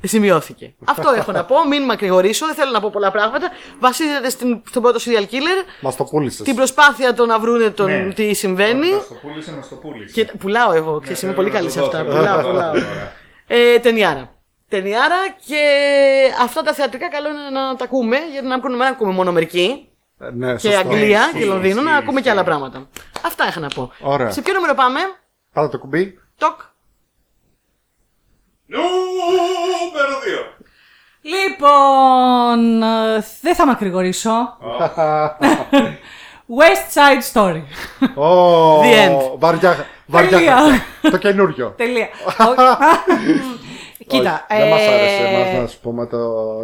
Σημειώθηκε. 0.02 0.74
αυτό 0.84 1.10
έχω 1.16 1.32
να 1.32 1.44
πω, 1.44 1.66
μην 1.68 1.82
μακρηγορήσω, 1.82 2.46
δεν 2.46 2.54
θέλω 2.54 2.70
να 2.70 2.80
πω 2.80 2.90
πολλά 2.92 3.10
πράγματα. 3.10 3.48
Βασίζεται 3.80 4.30
στην, 4.30 4.62
στον 4.68 4.82
πρώτο 4.82 4.98
serial 5.04 5.22
killer, 5.34 5.64
Μας 5.80 5.96
το 5.96 6.04
πούλησες. 6.04 6.46
την 6.46 6.54
προσπάθεια 6.54 7.14
το 7.14 7.26
να 7.26 7.38
βρούνε 7.38 7.70
τον 7.70 8.06
Ναι. 8.06 8.12
τι 8.12 8.34
συμβαίνει. 8.34 8.90
Μας 8.92 9.08
το 9.08 9.14
πούλησε, 9.14 9.52
μας 9.52 9.68
το 9.68 9.74
πούλησε. 9.74 10.12
Και 10.12 10.24
πουλάω 10.38 10.72
εγώ, 10.72 11.00
ξέρεις, 11.00 11.22
είμαι 11.22 11.32
πολύ 11.32 11.50
καλή 11.50 11.70
σε 11.70 11.80
αυτά. 11.80 11.98
Θέλω 11.98 12.10
Πουλάω, 12.16 12.36
να 12.36 12.42
το 12.42 12.48
δω 12.48 12.52
πουλάω. 12.54 12.72
τώρα. 12.72 13.12
Ε, 13.46 13.78
ταινιάρα. 13.78 14.32
Ταινιάρα 14.68 15.16
και 15.46 15.60
αυτά 16.42 16.62
τα 16.62 16.72
θεατρικά 16.72 17.08
καλό 17.08 17.28
είναι 17.28 17.60
να 17.60 17.76
τα 17.76 17.84
ακούμε, 17.84 18.16
γιατί 18.32 18.46
να 18.46 18.54
ακούμε, 18.54 18.76
να 18.76 18.86
ακούμε 18.86 19.12
μόνο 19.12 19.32
μερικοί. 19.32 19.88
Ε, 20.20 20.30
Ναι, 20.30 20.52
Και 20.52 20.58
σωστό. 20.58 20.78
Αγγλία 20.78 21.20
Ισχύει, 21.20 21.38
και 21.38 21.44
Λονδίνο, 21.44 21.82
να 21.82 21.90
ισχύει, 21.90 22.02
ακούμε 22.02 22.20
και 22.20 22.28
ισχύει. 22.28 22.30
άλλα 22.30 22.44
πράγματα. 22.44 22.88
Αυτά 23.26 23.46
είχα 23.48 23.60
να 23.60 23.68
πω. 23.68 23.92
Ωραία. 24.00 24.30
Σε 24.30 24.42
ποιο 24.42 24.52
νούμερο 24.54 24.74
πάμε, 24.74 25.00
Πάτε 25.52 25.68
το 25.68 25.78
κουμπί. 25.78 26.18
Τοκ. 26.38 26.60
Νούμερο 28.66 30.14
2. 30.52 30.64
Λοιπόν, 31.22 32.82
ε, 32.82 33.24
δεν 33.40 33.54
θα 33.54 33.66
μακρηγορήσω. 33.66 34.30
West 36.58 36.94
Side 36.94 37.22
Story. 37.32 37.62
Ω, 38.14 38.80
The 38.82 39.08
end. 39.08 39.38
Βαριά. 39.38 39.86
βαριά 40.06 40.30
Τελεία. 40.38 40.56
χαρτιά. 40.56 40.82
το 41.10 41.16
καινούριο. 41.16 41.74
Τελεία. 41.76 42.08
Κοίτα. 44.08 44.46
Όχι, 44.50 44.60
Δεν 44.60 44.68
μας 44.70 44.80
άρεσε 44.80 45.22
ε, 45.22 45.34
εμάς 45.34 45.60
να 45.62 45.66
σου 45.66 45.80
πούμε 45.80 46.06
το 46.06 46.18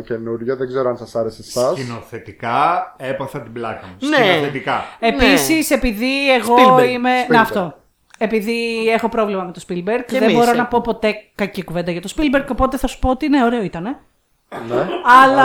καινούριο. 0.07 0.57
Δεν 0.57 0.67
ξέρω 0.67 0.89
αν 0.89 0.97
σας 0.97 1.15
άρεσε 1.15 1.43
εσάς. 1.47 1.79
Σκηνοθετικά 1.79 2.95
έπαθα 2.99 3.41
την 3.41 3.53
πλάκα 3.53 3.87
μου. 3.87 4.09
Ναι. 4.09 4.17
Σκηνοθετικά. 4.17 4.85
Επίσης, 4.99 5.71
επειδή 5.71 6.33
εγώ 6.35 6.55
Spielberg. 6.57 6.89
είμαι. 6.89 7.11
Spielberg. 7.23 7.29
Να 7.33 7.41
αυτό. 7.41 7.75
Επειδή 8.19 8.89
έχω 8.89 9.09
πρόβλημα 9.09 9.43
με 9.43 9.53
το 9.53 9.61
Spielberg, 9.69 10.05
δεν 10.07 10.23
εμείς 10.23 10.35
μπορώ 10.35 10.45
να 10.47 10.51
έχουμε. 10.51 10.69
πω 10.71 10.81
ποτέ 10.81 11.15
κακή 11.35 11.65
κουβέντα 11.65 11.91
για 11.91 12.01
το 12.01 12.13
Spielberg, 12.17 12.47
οπότε 12.51 12.77
θα 12.77 12.87
σου 12.87 12.99
πω 12.99 13.11
ότι 13.11 13.29
ναι, 13.29 13.45
ωραίο 13.45 13.63
ήταν. 13.63 13.83
Ναι. 13.83 14.87
Αλλά, 15.23 15.45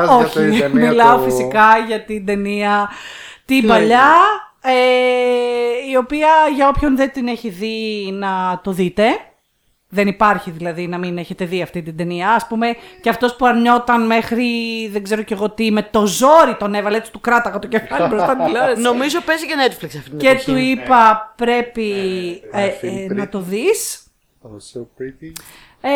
μιλάς 0.00 0.06
για 0.08 0.16
όχι, 0.16 0.38
την 0.38 0.58
ταινία 0.60 0.88
μιλάω 0.90 1.16
του- 1.16 1.22
φυσικά 1.24 1.64
για 1.86 2.04
την 2.04 2.26
ταινία 2.26 2.88
την 3.44 3.60
Τι 3.60 3.66
παλιά, 3.66 4.10
ε, 4.62 4.70
η 5.90 5.96
οποία 5.96 6.28
για 6.54 6.68
όποιον 6.68 6.96
δεν 6.96 7.12
την 7.12 7.26
έχει 7.28 7.48
δει 7.48 8.10
να 8.12 8.60
το 8.64 8.70
δείτε. 8.72 9.04
Δεν 9.88 10.06
υπάρχει 10.06 10.50
δηλαδή 10.50 10.86
να 10.86 10.98
μην 10.98 11.18
έχετε 11.18 11.44
δει 11.44 11.62
αυτή 11.62 11.82
την 11.82 11.96
ταινία. 11.96 12.30
Ας 12.30 12.46
πούμε 12.46 12.66
και 13.00 13.08
αυτός 13.08 13.36
που 13.36 13.46
αρνιόταν 13.46 14.06
μέχρι 14.06 14.46
δεν 14.92 15.02
ξέρω 15.02 15.22
κι 15.22 15.32
εγώ 15.32 15.50
τι, 15.50 15.70
με 15.70 15.82
το 15.90 16.06
ζόρι 16.06 16.54
τον 16.58 16.74
έβαλε, 16.74 16.96
έτσι 16.96 17.12
του 17.12 17.20
κράταγα 17.20 17.58
το 17.58 17.66
κεφάλι 17.68 18.08
μπροστά 18.08 18.34
την 18.36 18.44
τηλεόραση. 18.44 18.80
Νομίζω 18.82 19.20
παίζει 19.20 19.46
και 19.46 19.54
Netflix 19.68 19.84
αυτή 19.84 20.10
την 20.10 20.18
και 20.18 20.28
εποχή. 20.28 20.44
του 20.50 20.56
είπα 20.56 21.32
πρέπει 21.36 21.90
ε, 22.52 22.66
I 22.66 22.68
ε, 22.68 22.72
feel 22.82 23.14
να 23.14 23.24
pretty. 23.24 23.28
το 23.30 23.40
δεις. 23.40 24.00
Oh, 24.42 24.46
so 24.48 24.80
pretty. 24.80 25.32
Ε, 25.80 25.88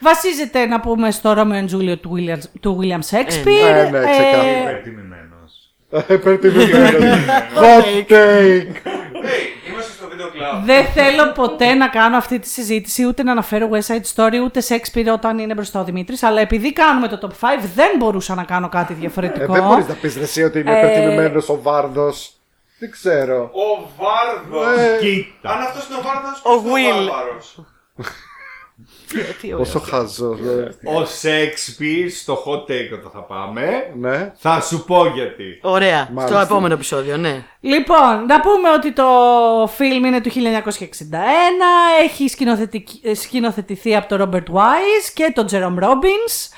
βασίζεται 0.00 0.66
να 0.66 0.80
πούμε 0.80 1.10
στο 1.10 1.34
Romeo 1.36 1.64
and 1.64 1.68
Juliet 1.76 1.98
του 2.00 2.12
William, 2.16 2.38
του 2.60 2.78
William 2.80 3.16
Shakespeare. 3.16 3.90
ναι, 3.90 3.98
ναι, 3.98 4.10
ξεκάθαρα. 4.10 4.48
Ε, 4.48 4.60
Υπερτιμημένος. 4.62 5.74
Υπερτιμημένος. 6.16 7.18
Hot 7.54 8.12
take. 8.12 8.72
Hey, 9.20 9.68
είμαστε 9.70 9.92
στο 9.98 10.08
βίντεο 10.10 10.28
κλαμπ. 10.30 10.46
Δεν 10.64 10.84
θέλω 10.86 11.32
ποτέ 11.32 11.74
να 11.74 11.88
κάνω 11.88 12.16
αυτή 12.16 12.38
τη 12.38 12.48
συζήτηση, 12.48 13.06
ούτε 13.06 13.22
να 13.22 13.30
αναφέρω 13.32 13.68
West 13.72 13.94
Side 13.94 14.14
Story, 14.14 14.34
ούτε 14.44 14.62
Shakespeare 14.68 15.08
όταν 15.12 15.38
είναι 15.38 15.54
μπροστά 15.54 15.80
ο 15.80 15.84
Δημήτρης, 15.84 16.22
αλλά 16.22 16.40
επειδή 16.40 16.72
κάνουμε 16.72 17.08
το 17.08 17.18
top 17.22 17.30
5 17.46 17.68
δεν 17.74 17.90
μπορούσα 17.98 18.34
να 18.34 18.44
κάνω 18.44 18.68
κάτι 18.68 18.92
Ε, 18.92 18.96
διαφορετικό. 18.96 19.52
δεν 19.52 19.62
μπορείς 19.66 19.86
να 19.88 19.94
πεις 19.94 20.16
εσύ 20.16 20.42
ότι 20.42 20.58
είναι 20.58 20.70
Ε, 20.74 20.78
υπερτιμημένος 20.78 21.48
ο 21.48 21.62
Βάρδος. 21.62 22.32
Δεν 22.78 22.90
ξέρω. 22.90 23.42
Ο 23.52 23.88
Βάρδος. 23.98 24.78
Ε, 24.78 24.98
Κοίτα. 25.00 25.50
Αν 25.50 25.62
αυτός 25.62 25.86
είναι 25.88 25.96
ο 25.98 26.02
Βάρδος, 26.02 26.40
Ο 26.44 26.64
Will. 26.66 27.10
Τι 29.40 29.46
ωραίο. 29.46 29.56
Πόσο 29.58 29.78
χαζό. 29.78 30.38
Ο 30.84 31.04
Σέξπιρ 31.04 32.10
στο 32.10 32.42
hot 32.46 32.70
take 32.70 32.98
όταν 32.98 33.10
θα 33.12 33.22
πάμε. 33.22 33.62
Ναι. 33.98 34.32
Θα 34.36 34.60
σου 34.60 34.84
πω 34.84 35.06
γιατί. 35.06 35.58
Ωραία. 35.62 36.02
Στο 36.04 36.12
Μάλιστα. 36.12 36.40
επόμενο 36.42 36.74
επεισόδιο, 36.74 37.16
ναι. 37.16 37.44
Λοιπόν, 37.60 38.24
να 38.26 38.40
πούμε 38.40 38.70
ότι 38.76 38.92
το 38.92 39.04
φιλμ 39.74 40.04
είναι 40.04 40.20
του 40.20 40.30
1961, 40.30 40.34
έχει 42.02 42.28
σκηνοθετικ- 42.28 43.04
ε, 43.06 43.14
σκηνοθετηθεί 43.14 43.96
από 43.96 44.08
τον 44.16 44.20
Robert 44.32 44.54
Wise 44.54 45.10
και 45.14 45.32
τον 45.34 45.46
Jerome 45.50 45.84
Robbins 45.84 46.48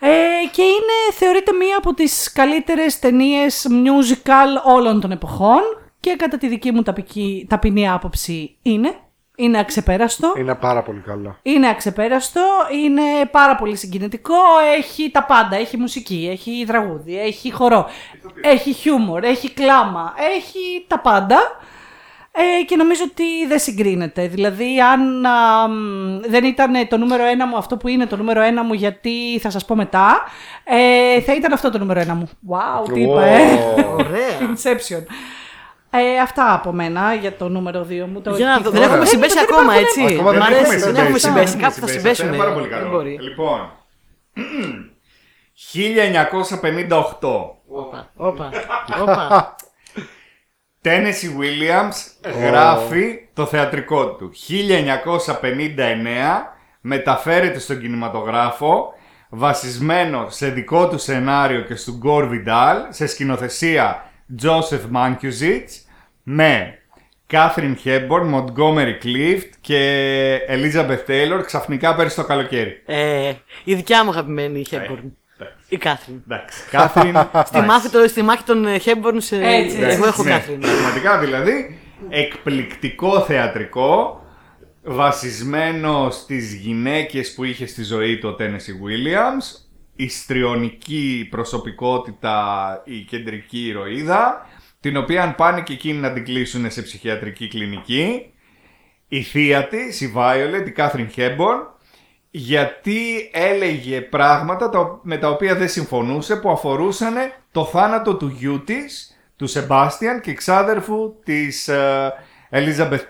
ε, 0.00 0.08
και 0.52 0.62
είναι, 0.62 1.12
θεωρείται 1.12 1.52
μία 1.52 1.76
από 1.76 1.94
τις 1.94 2.32
καλύτερες 2.32 2.98
ταινίες 2.98 3.66
musical 3.70 4.72
όλων 4.74 5.00
των 5.00 5.10
εποχών 5.10 5.60
και 6.00 6.14
κατά 6.18 6.36
τη 6.38 6.48
δική 6.48 6.70
μου 6.72 6.82
ταπική, 6.82 7.46
ταπεινή 7.48 7.88
άποψη 7.90 8.56
είναι, 8.62 8.94
είναι 9.38 9.58
αξεπέραστο. 9.58 10.34
Είναι 10.38 10.54
πάρα 10.54 10.82
πολύ 10.82 11.00
καλά. 11.00 11.38
Είναι 11.42 11.68
αξεπέραστο, 11.68 12.42
είναι 12.82 13.02
πάρα 13.30 13.54
πολύ 13.54 13.76
συγκινητικό, 13.76 14.34
έχει 14.78 15.10
τα 15.10 15.24
πάντα, 15.24 15.56
έχει 15.56 15.76
μουσική, 15.76 16.28
έχει 16.30 16.64
τραγούδι, 16.66 17.20
έχει 17.20 17.52
χορό, 17.52 17.86
έχει 18.40 18.72
χιούμορ, 18.72 19.24
έχει 19.24 19.50
κλάμα, 19.50 20.14
έχει 20.36 20.84
τα 20.86 20.98
πάντα 20.98 21.38
ε, 22.32 22.62
και 22.64 22.76
νομίζω 22.76 23.02
ότι 23.10 23.46
δεν 23.48 23.58
συγκρίνεται. 23.58 24.26
Δηλαδή 24.26 24.80
αν 24.80 25.26
α, 25.26 25.68
μ, 25.68 26.20
δεν 26.28 26.44
ήταν 26.44 26.88
το 26.88 26.96
νούμερο 26.96 27.24
ένα 27.24 27.46
μου 27.46 27.56
αυτό 27.56 27.76
που 27.76 27.88
είναι 27.88 28.06
το 28.06 28.16
νούμερο 28.16 28.40
ένα 28.40 28.64
μου 28.64 28.72
γιατί 28.72 29.38
θα 29.40 29.50
σας 29.50 29.64
πω 29.64 29.74
μετά, 29.74 30.22
ε, 30.64 31.20
θα 31.20 31.34
ήταν 31.34 31.52
αυτό 31.52 31.70
το 31.70 31.78
νούμερο 31.78 32.00
ένα 32.00 32.14
μου. 32.14 32.28
Wow, 32.48 32.92
τι 32.92 33.00
είπα, 33.00 33.24
ε. 33.24 33.42
Wow. 33.76 33.84
Ωραία. 33.98 34.38
Inception. 34.54 35.02
Ε, 35.90 36.18
αυτά 36.22 36.54
από 36.54 36.72
μένα 36.72 37.14
για 37.14 37.36
το 37.36 37.48
νούμερο 37.48 37.86
2 37.88 38.06
μου. 38.06 38.20
Το 38.20 38.36
Για 38.36 38.46
να 38.46 38.56
δω, 38.58 38.62
το- 38.62 38.70
δεν 38.70 38.82
έχουμε 38.82 39.02
Ε, 39.02 39.06
συμπέσει 39.06 39.34
δεν 39.34 39.42
ακόμα, 39.42 39.74
υπάρχουν- 39.76 40.02
έτσι. 40.02 40.14
Ακόμα 40.14 40.30
δεν 40.32 40.40
Μ' 40.40 40.42
έχουμε 40.42 40.56
αρέσει, 40.56 40.70
δεν 40.70 40.80
συμπέσει. 40.80 41.00
έχουμε 41.02 41.18
συμπέσει. 41.18 41.52
Δεν 41.52 41.60
Κάπου 41.62 41.74
θα 41.74 41.80
έχουμε 41.80 41.90
συμπέσει. 41.90 42.14
συμπέσουμε. 42.16 42.28
Αυτό 42.28 42.34
είναι 42.34 42.44
πάρα 42.44 42.52
πολύ 42.52 42.68
Δεν 42.68 42.78
καλό. 42.78 42.90
μπορεί. 42.90 43.18
Λοιπόν. 43.20 43.72
1958. 45.72 47.56
Όπα, 47.70 48.10
όπα, 48.16 48.50
όπα. 49.00 49.54
Τένεσι 50.80 51.36
Williams 51.40 52.30
γράφει 52.46 53.18
το 53.34 53.46
θεατρικό 53.46 54.06
του. 54.14 54.30
1959 54.48 56.56
μεταφέρεται 56.80 57.58
στον 57.58 57.80
κινηματογράφο 57.80 58.92
βασισμένο 59.30 60.26
σε 60.28 60.48
δικό 60.48 60.88
του 60.88 60.98
σενάριο 60.98 61.60
και 61.60 61.74
στον 61.74 61.94
Γκορ 61.96 62.26
Βιντάλ 62.28 62.78
σε 62.88 63.06
σκηνοθεσία 63.06 64.07
Joseph 64.42 64.96
Mankiewicz 64.96 65.82
με 66.22 66.78
Κάθριν 67.26 67.76
Χέμπορν, 67.76 68.34
Montgomery 68.34 69.04
Clift 69.04 69.48
και 69.60 70.38
Elizabeth 70.48 71.10
Taylor 71.10 71.42
ξαφνικά 71.46 71.94
πέρυσι 71.94 72.16
το 72.16 72.24
καλοκαίρι. 72.24 72.82
Ε, 72.86 73.32
η 73.64 73.74
δικιά 73.74 74.04
μου 74.04 74.10
αγαπημένη 74.10 74.60
η 74.60 74.64
Χέμπορν. 74.64 75.16
εντάξει. 75.38 75.56
Η 75.68 75.76
Κάθριν. 75.76 76.22
Εντάξει. 76.30 76.62
Κάθριν. 76.70 77.16
Στη 77.46 77.60
μάχη, 77.60 77.88
το- 77.88 78.08
στη 78.08 78.22
μάχη 78.22 78.42
των 78.42 78.78
Χέμπορν 78.80 79.20
σε... 79.20 79.36
Έτσι, 79.42 79.76
εγώ 79.80 80.06
έχω 80.06 80.22
ναι, 80.22 80.30
Κάθριν. 80.30 80.60
Πραγματικά 80.60 81.18
δηλαδή 81.18 81.78
εκπληκτικό 82.08 83.20
θεατρικό 83.20 84.22
βασισμένο 84.82 86.10
στις 86.10 86.54
γυναίκες 86.54 87.34
που 87.34 87.44
είχε 87.44 87.66
στη 87.66 87.82
ζωή 87.82 88.18
το 88.18 88.36
Tennessee 88.40 88.42
Williams 88.86 89.67
ιστριονική 89.98 91.26
προσωπικότητα 91.30 92.36
η 92.84 92.98
κεντρική 93.00 93.66
ηρωίδα 93.66 94.46
την 94.80 94.96
οποία 94.96 95.22
αν 95.22 95.34
πάνε 95.34 95.60
και 95.60 95.72
εκείνοι 95.72 95.98
να 95.98 96.12
την 96.12 96.24
κλείσουν 96.24 96.70
σε 96.70 96.82
ψυχιατρική 96.82 97.48
κλινική 97.48 98.32
η 99.08 99.22
θεία 99.22 99.66
της, 99.68 100.00
η 100.00 100.12
Violet, 100.16 100.66
η 100.66 100.70
Κάθριν 100.70 101.08
Χέμπορν 101.10 101.60
γιατί 102.30 103.30
έλεγε 103.32 104.00
πράγματα 104.00 104.68
τα- 104.68 105.00
με 105.02 105.18
τα 105.18 105.28
οποία 105.30 105.54
δεν 105.54 105.68
συμφωνούσε 105.68 106.36
που 106.36 106.50
αφορούσαν 106.50 107.14
το 107.52 107.64
θάνατο 107.64 108.16
του 108.16 108.28
γιού 108.28 108.64
της, 108.64 109.18
του 109.36 109.46
Σεμπάστιαν 109.46 110.20
και 110.20 110.30
εξάδερφου 110.30 111.14
της 111.24 111.68
ε, 111.68 112.12
Elizabeth 112.50 113.08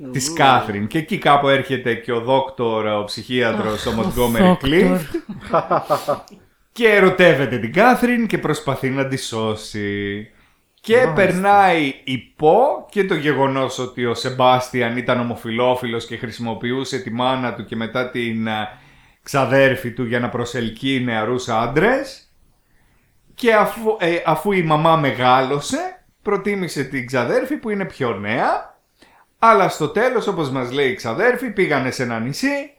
Taylor, 0.00 0.12
της 0.12 0.32
Κάθριν. 0.32 0.86
Και 0.86 0.98
εκεί 0.98 1.18
κάπου 1.18 1.48
έρχεται 1.48 1.94
και 1.94 2.12
ο 2.12 2.20
δόκτωρ, 2.20 2.86
ο 2.86 3.04
ψυχίατρος, 3.04 3.86
ο 3.86 3.92
Montgomery 3.98 4.56
Cliff 4.64 5.00
και 6.76 6.88
ερωτεύεται 6.88 7.58
την 7.58 7.72
Κάθριν 7.72 8.26
και 8.26 8.38
προσπαθεί 8.38 8.90
να 8.90 9.06
τη 9.06 9.16
σώσει. 9.16 10.30
Και 10.80 11.12
περνάει 11.14 11.94
υπό 12.04 12.86
και 12.90 13.04
το 13.04 13.14
γεγονός 13.14 13.78
ότι 13.78 14.06
ο 14.06 14.14
Σεμπάστιαν 14.14 14.96
ήταν 14.96 15.20
ομοφιλόφιλος 15.20 16.06
και 16.06 16.16
χρησιμοποιούσε 16.16 16.98
τη 16.98 17.10
μάνα 17.10 17.54
του 17.54 17.64
και 17.64 17.76
μετά 17.76 18.10
την 18.10 18.46
ε, 18.46 18.68
ξαδέρφη 19.22 19.92
του 19.92 20.04
για 20.04 20.20
να 20.20 20.28
προσελκύει 20.28 21.02
νεαρούς 21.04 21.48
άντρες. 21.48 22.32
Και 23.34 23.54
αφού, 23.54 23.96
ε, 23.98 24.16
αφού 24.26 24.52
η 24.52 24.62
μαμά 24.62 24.96
μεγάλωσε, 24.96 26.06
προτίμησε 26.22 26.84
την 26.84 27.06
ξαδέρφη 27.06 27.56
που 27.56 27.70
είναι 27.70 27.84
πιο 27.84 28.18
νέα. 28.18 28.75
Αλλά 29.38 29.68
στο 29.68 29.88
τέλος, 29.88 30.26
όπως 30.26 30.50
μας 30.50 30.72
λέει 30.72 30.88
η 30.90 30.94
ξαδέρφη, 30.94 31.50
πήγανε 31.50 31.90
σε 31.90 32.02
ένα 32.02 32.18
νησί, 32.20 32.70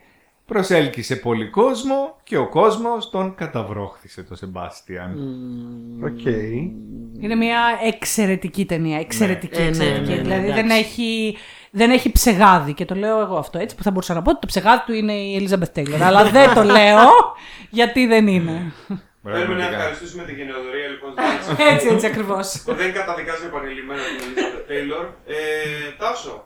προσέλκυσε 0.45 1.15
πολύ 1.15 1.49
κόσμο 1.49 2.15
και 2.23 2.37
ο 2.37 2.49
κόσμος 2.49 3.09
τον 3.09 3.35
καταβρόχθησε 3.35 4.23
το 4.23 4.35
Σεμπάστιαν. 4.35 5.17
Οκ. 6.03 6.25
Είναι 7.19 7.35
μια 7.35 7.59
εξαιρετική 7.85 8.65
ταινία. 8.65 8.99
Εξαιρετική, 8.99 9.55
Ε, 9.57 9.61
ναι, 9.61 9.67
εξαιρετική. 9.67 10.09
ναι, 10.09 10.15
ναι, 10.15 10.21
δηλαδή 10.21 10.45
εντάξει. 10.45 10.61
δεν 10.61 10.69
έχει, 10.69 11.37
δεν 11.71 11.91
έχει 11.91 12.11
ψεγάδι. 12.11 12.73
Και 12.73 12.85
το 12.85 12.95
λέω 12.95 13.19
εγώ 13.21 13.37
αυτό 13.37 13.57
έτσι 13.59 13.75
που 13.75 13.83
θα 13.83 13.91
μπορούσα 13.91 14.13
να 14.13 14.21
πω 14.21 14.29
ότι 14.29 14.39
το 14.39 14.47
ψεγάδι 14.47 14.81
του 14.85 14.93
είναι 14.93 15.13
η 15.13 15.47
Elizabeth 15.49 15.79
Taylor. 15.79 15.99
αλλά 16.01 16.29
δεν 16.29 16.53
το 16.53 16.63
λέω 16.63 17.09
γιατί 17.69 18.05
δεν 18.07 18.27
είναι. 18.27 18.71
Θέλουμε 19.31 19.43
να 19.47 19.55
Πραγματικά. 19.55 19.77
ευχαριστήσουμε 19.77 20.23
την 20.23 20.35
γενεοδορία 20.39 20.87
λοιπόν 20.93 21.11
στην 21.43 21.55
έτσι, 21.73 21.87
έτσι 21.87 22.05
ακριβώς. 22.05 22.61
που 22.65 22.73
δεν 22.73 22.93
καταδικάζει 22.93 23.45
επανειλημμένα 23.45 24.01
την 24.09 24.19
Elizabeth 24.27 24.63
Taylor. 24.71 25.05
Ε, 25.25 25.35
Τάσο, 25.99 26.45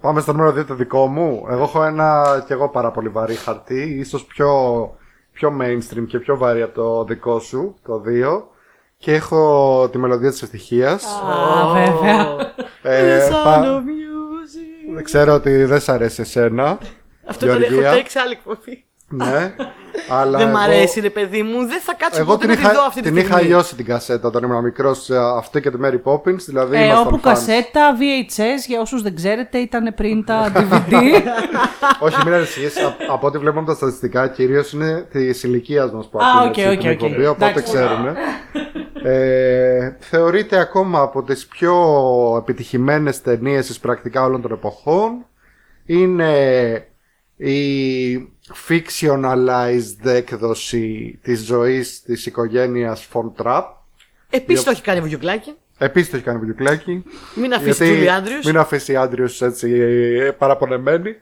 Πάμε 0.00 0.20
στο 0.20 0.32
νούμερο 0.32 0.60
2 0.60 0.66
το 0.66 0.74
δικό 0.74 1.06
μου. 1.06 1.46
Εγώ 1.50 1.62
έχω 1.62 1.82
ένα 1.84 2.42
κι 2.46 2.52
εγώ 2.52 2.68
πάρα 2.68 2.90
πολύ 2.90 3.08
βαρύ 3.08 3.34
χαρτί, 3.34 3.82
ίσως 4.00 4.24
πιο, 4.24 4.50
πιο 5.32 5.58
mainstream 5.60 6.04
και 6.06 6.18
πιο 6.18 6.36
βαρύ 6.36 6.62
από 6.62 6.74
το 6.74 7.04
δικό 7.04 7.38
σου, 7.38 7.76
το 7.86 8.02
2. 8.06 8.42
Και 8.98 9.14
έχω 9.14 9.88
τη 9.92 9.98
μελωδία 9.98 10.30
της 10.30 10.42
ευτυχίας. 10.42 11.04
Α, 11.04 11.72
βέβαια. 11.72 12.36
Ε, 12.82 13.28
The 13.28 13.30
πα- 13.44 13.62
sound 13.62 13.64
of 13.64 13.78
music. 13.78 14.94
Δεν 14.94 15.04
ξέρω 15.04 15.34
ότι 15.34 15.64
δεν 15.64 15.80
σ' 15.80 15.88
αρέσει 15.88 16.20
εσένα. 16.20 16.78
Αυτό 17.26 17.46
το 17.46 17.52
έχω 17.52 17.60
Γεωργία. 17.60 17.90
τρέξει 17.90 18.18
άλλη 18.18 18.32
εκπομπή. 18.32 18.84
Ναι. 19.08 19.54
αλλά 20.20 20.38
Δεν 20.38 20.46
μ' 20.46 20.50
εγώ- 20.50 20.58
αρέσει, 20.58 21.00
ρε 21.00 21.10
παιδί 21.10 21.42
μου. 21.42 21.66
Δεν 21.66 21.80
θα 21.80 21.94
κάτσω 21.94 22.20
Εγώ 22.20 22.32
ποτέ 22.32 22.46
την 22.46 22.48
να 22.54 22.56
τη 22.56 22.62
δω 22.62 22.70
είχα, 22.72 22.86
αυτή 22.86 23.00
τη 23.00 23.08
την 23.08 23.16
είχα 23.16 23.26
στιγμή. 23.32 23.48
λιώσει 23.48 23.74
την 23.76 23.84
κασέτα 23.84 24.28
όταν 24.28 24.42
ήμουν 24.44 24.62
μικρός. 24.64 25.10
Αυτή 25.10 25.60
και 25.60 25.70
τη 25.70 25.76
Mary 25.84 26.00
Poppins. 26.04 26.36
Δηλαδή 26.46 26.76
Ε, 26.76 26.84
ήμασταν 26.84 27.06
όπου 27.06 27.16
fans. 27.16 27.20
κασέτα 27.22 27.96
VHS, 27.98 28.66
για 28.66 28.80
όσους 28.80 29.02
δεν 29.02 29.14
ξέρετε, 29.14 29.58
ήταν 29.58 29.94
πριν 29.94 30.24
τα 30.24 30.50
DVD. 30.54 30.92
Όχι, 32.06 32.16
μην 32.24 32.34
ανησυχείς. 32.34 32.76
Α- 32.78 32.96
Από 33.08 33.26
ό,τι 33.26 33.38
βλέπουμε 33.38 33.60
από 33.60 33.70
τα 33.70 33.76
στατιστικά, 33.76 34.28
κυρίως 34.28 34.72
είναι 34.72 35.06
της 35.10 35.42
ηλικίας 35.42 35.92
μας 35.92 36.08
που 36.08 36.18
Α, 36.18 36.22
ακούνε 36.26 36.48
οκ, 36.50 36.56
έτσι 36.58 36.68
οκ, 36.68 36.80
την 36.80 36.88
οκ. 36.90 37.02
εκπομπή, 37.02 37.26
οπότε 37.26 37.46
Εντάξει. 37.50 37.72
ξέρουμε. 37.72 38.14
Ε, 39.02 39.96
θεωρείται 40.00 40.58
ακόμα 40.58 41.00
από 41.00 41.22
τις 41.22 41.46
πιο 41.46 41.74
επιτυχημένες 42.38 43.22
ταινίες 43.22 43.66
της 43.66 43.78
πρακτικά 43.78 44.24
όλων 44.24 44.42
των 44.42 44.52
εποχών. 44.52 45.26
Είναι 45.86 46.32
η 47.36 48.14
fictionalized 48.68 50.04
έκδοση 50.04 51.18
της 51.22 51.44
ζωής 51.44 52.02
της 52.02 52.26
οικογένειας 52.26 53.08
Von 53.12 53.32
Trapp. 53.42 53.64
Επίσης 54.30 54.64
το 54.64 54.70
έχει 54.70 54.82
κάνει 54.82 55.00
βουγιουκλάκι. 55.00 55.54
Επίσης 55.78 56.10
το 56.10 56.16
έχει 56.16 56.24
κάνει 56.24 56.38
βιντεοκλάκι. 56.38 57.04
Μην 57.34 57.54
αφήσει 57.54 57.84
Τζούλι 57.84 58.10
Άντριους. 58.10 58.44
Μην 58.44 58.58
αφήσει 58.58 58.96
Άντριους 58.96 59.42
έτσι 59.42 59.70
ε, 59.70 60.30
παραπονεμένη. 60.30 61.16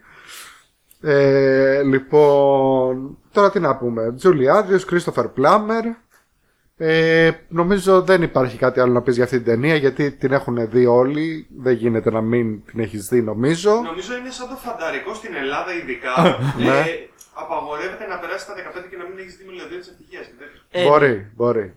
Ε, 1.01 1.83
λοιπόν, 1.83 3.19
τώρα 3.33 3.51
τι 3.51 3.61
να 3.61 3.77
πούμε. 3.77 4.15
Τζούλι 4.17 4.51
Άντριους, 4.51 4.85
Κρίστοφερ 4.85 5.29
Πλάμερ. 5.29 5.85
Ε, 6.77 7.31
νομίζω 7.49 8.03
δεν 8.03 8.23
υπάρχει 8.23 8.57
κάτι 8.57 8.81
άλλο 8.81 8.93
να 8.93 9.03
πεις 9.03 9.15
για 9.15 9.25
αυτή 9.25 9.37
την 9.37 9.45
ταινία 9.45 9.75
γιατί 9.75 10.11
την 10.11 10.33
έχουν 10.33 10.69
δει 10.71 10.87
όλοι. 10.87 11.47
Δεν 11.59 11.73
γίνεται 11.75 12.11
να 12.11 12.21
μην 12.21 12.65
την 12.65 12.81
έχεις 12.81 13.09
δει 13.09 13.23
νομίζω. 13.23 13.71
νομίζω 13.71 14.17
είναι 14.17 14.31
σαν 14.31 14.49
το 14.49 14.55
φανταρικό 14.55 15.15
στην 15.15 15.35
Ελλάδα 15.35 15.73
ειδικά. 15.73 16.39
Ναι. 16.65 16.79
ε, 16.79 17.09
απαγορεύεται 17.35 18.07
να 18.07 18.19
περάσει 18.19 18.47
τα 18.47 18.55
15 18.55 18.89
και 18.91 18.97
να 18.97 19.05
μην 19.05 19.19
έχεις 19.19 19.37
τη 19.37 19.45
μελωδία 19.45 19.81
τη 19.81 19.89
ευτυχία. 19.91 20.21
Ε, 20.71 20.85
μπορεί, 20.89 21.31
μπορεί. 21.35 21.77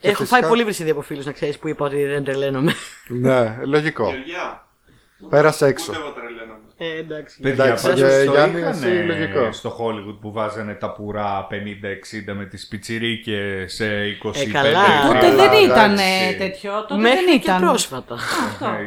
Έχω 0.00 0.16
φυσικά- 0.22 0.38
φάει 0.40 0.48
πολύ 0.48 0.64
βρυσίδι 0.64 0.90
από 0.90 1.00
φίλους 1.02 1.24
να 1.26 1.32
ξέρεις 1.32 1.58
που 1.58 1.68
είπα 1.68 1.84
ότι 1.86 2.04
δεν 2.04 2.24
τρελαίνομαι. 2.24 2.72
ναι, 3.08 3.58
λογικό. 3.64 4.08
Γεωργιά, 4.08 4.66
Πέρασε 5.28 5.66
έξω. 5.66 5.92
ούτε 5.92 6.00
εγώ 6.00 6.10
τρελαίνομαι. 6.12 6.60
Ε, 6.80 6.98
εντάξει. 6.98 7.40
Παιδιά, 7.40 7.64
Εντάξει, 7.64 7.84
πάντως 7.86 7.98
για- 8.00 8.24
το 8.24 8.30
Γιάννη, 8.30 8.58
είχαν 8.58 8.70
εσύ 8.70 8.86
λογικός. 8.86 9.56
στο 9.56 9.76
Hollywood 9.80 10.16
που 10.20 10.32
βάζανε 10.32 10.74
τα 10.74 10.92
πουρά 10.92 11.46
50-60 11.50 12.34
με 12.34 12.44
τις 12.44 12.66
πιτσιρίκες 12.66 13.74
σε 13.74 13.86
25 14.06 14.40
Ε, 14.42 14.52
καλά. 14.52 14.84
Τότε 15.06 15.18
Καλά, 15.26 15.48
δεν 15.48 15.64
ήταν 15.64 15.92
εντάξει. 15.92 16.04
ε, 16.30 16.38
τέτοιο. 16.38 16.72
Τότε 16.88 17.00
Μέχρι 17.00 17.24
δεν 17.24 17.40
και 17.40 17.50
ήταν. 17.50 17.60
πρόσφατα. 17.60 18.16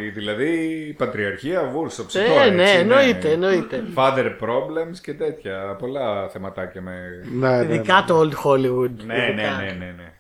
Ε, 0.06 0.10
δηλαδή 0.10 0.50
η 0.90 0.94
πατριαρχία 0.94 1.70
βούλσο 1.74 2.06
ψητό, 2.06 2.24
Ε, 2.24 2.36
έτσι, 2.38 2.50
ναι, 2.50 2.62
είναι 2.70 2.72
εννοείται, 2.72 3.32
εννοείται. 3.32 3.84
Father 3.96 4.26
problems 4.42 4.98
και 5.02 5.14
τέτοια. 5.14 5.76
Πολλά 5.80 6.30
θεματάκια 6.30 6.82
με... 6.82 6.92
Ναι, 7.34 7.50
ναι, 7.50 7.64
ναι. 7.64 7.74
Ειδικά 7.74 8.04
το 8.08 8.20
Old 8.20 8.46
Hollywood. 8.48 8.92
Ναι, 9.06 9.14
ναι, 9.14 9.24
ειδικά. 9.32 9.56
ναι, 9.58 9.76
ναι, 9.80 9.94
ναι. 9.98 10.12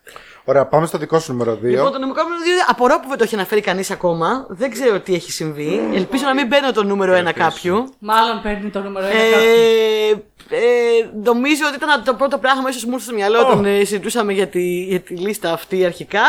Ωραία, 0.43 0.65
πάμε 0.65 0.85
στο 0.85 0.97
δικό 0.97 1.19
σου 1.19 1.31
νούμερο 1.31 1.53
2. 1.53 1.59
Λοιπόν, 1.61 1.91
το 1.91 1.99
νομικό 1.99 2.23
νούμερο 2.23 2.41
2 2.41 2.45
απορώ 2.67 2.99
που 2.99 3.07
δεν 3.09 3.17
το 3.17 3.23
έχει 3.23 3.35
αναφέρει 3.35 3.61
κανείς 3.61 3.91
ακόμα. 3.91 4.45
Δεν 4.49 4.71
ξέρω 4.71 4.99
τι 4.99 5.13
έχει 5.13 5.31
συμβεί. 5.31 5.89
Ελπίζω 5.93 6.25
να 6.25 6.33
μην 6.33 6.47
μπαίνω 6.47 6.71
το 6.71 6.83
νούμερο 6.83 7.29
1 7.29 7.31
κάποιου. 7.33 7.89
Μάλλον 7.99 8.41
παίρνει 8.41 8.69
το 8.69 8.81
νούμερο 8.81 9.05
1 9.05 9.09
Ε, 9.09 10.09
ε, 10.55 11.09
νομίζω 11.23 11.63
ότι 11.67 11.75
ήταν 11.75 12.03
το 12.03 12.13
πρώτο 12.13 12.37
πράγμα 12.37 12.69
ίσως 12.69 12.85
μου 12.85 12.91
ήρθε 12.91 13.03
στο 13.05 13.13
μυαλό 13.13 13.39
όταν 13.39 13.65
ε, 13.65 13.77
συζητούσαμε 13.77 14.33
για 14.33 14.47
τη, 14.47 14.83
για 14.83 14.99
τη 14.99 15.15
λίστα 15.15 15.53
αυτή 15.53 15.85
αρχικά. 15.85 16.21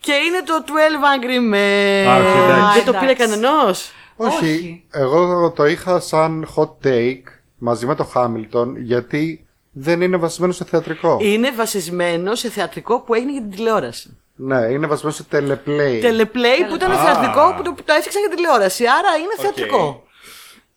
Και 0.00 0.12
είναι 0.12 0.42
το 0.44 0.64
12 0.66 0.70
Angry 1.14 1.54
Men. 1.54 2.08
Αχ, 2.08 2.50
εντάξει. 2.50 2.76
Δεν 2.82 2.84
το 2.84 2.98
πήρε 2.98 3.10
Εντάξει. 3.12 3.26
κανενός; 3.26 3.92
Όχι, 4.16 4.44
όχι. 4.44 4.84
εγώ 4.90 5.50
το 5.56 5.66
είχα 5.66 6.00
σαν 6.00 6.48
hot 6.56 6.86
take 6.86 7.22
μαζί 7.58 7.86
με 7.86 7.94
το 7.94 8.10
Hamilton 8.14 8.66
γιατί 8.76 9.45
δεν 9.78 10.00
είναι 10.00 10.16
βασισμένο 10.16 10.52
σε 10.52 10.64
θεατρικό. 10.64 11.18
Είναι 11.20 11.50
βασισμένο 11.50 12.34
σε 12.34 12.48
θεατρικό 12.50 13.00
που 13.00 13.14
έγινε 13.14 13.32
για 13.32 13.40
την 13.40 13.50
τηλεόραση. 13.50 14.16
Ναι, 14.34 14.56
είναι 14.60 14.86
βασισμένο 14.86 15.14
σε 15.14 15.24
teleplay. 15.32 16.02
Τελεπλay 16.04 16.68
που 16.68 16.74
ήταν 16.74 16.90
θεατρικό 16.98 17.54
που 17.56 17.62
το, 17.62 17.72
που 17.72 17.82
το 17.84 17.92
έφτιαξαν 17.92 18.20
για 18.20 18.30
τηλεόραση. 18.36 18.84
Άρα 18.86 19.16
είναι 19.16 19.34
θεατρικό. 19.38 20.02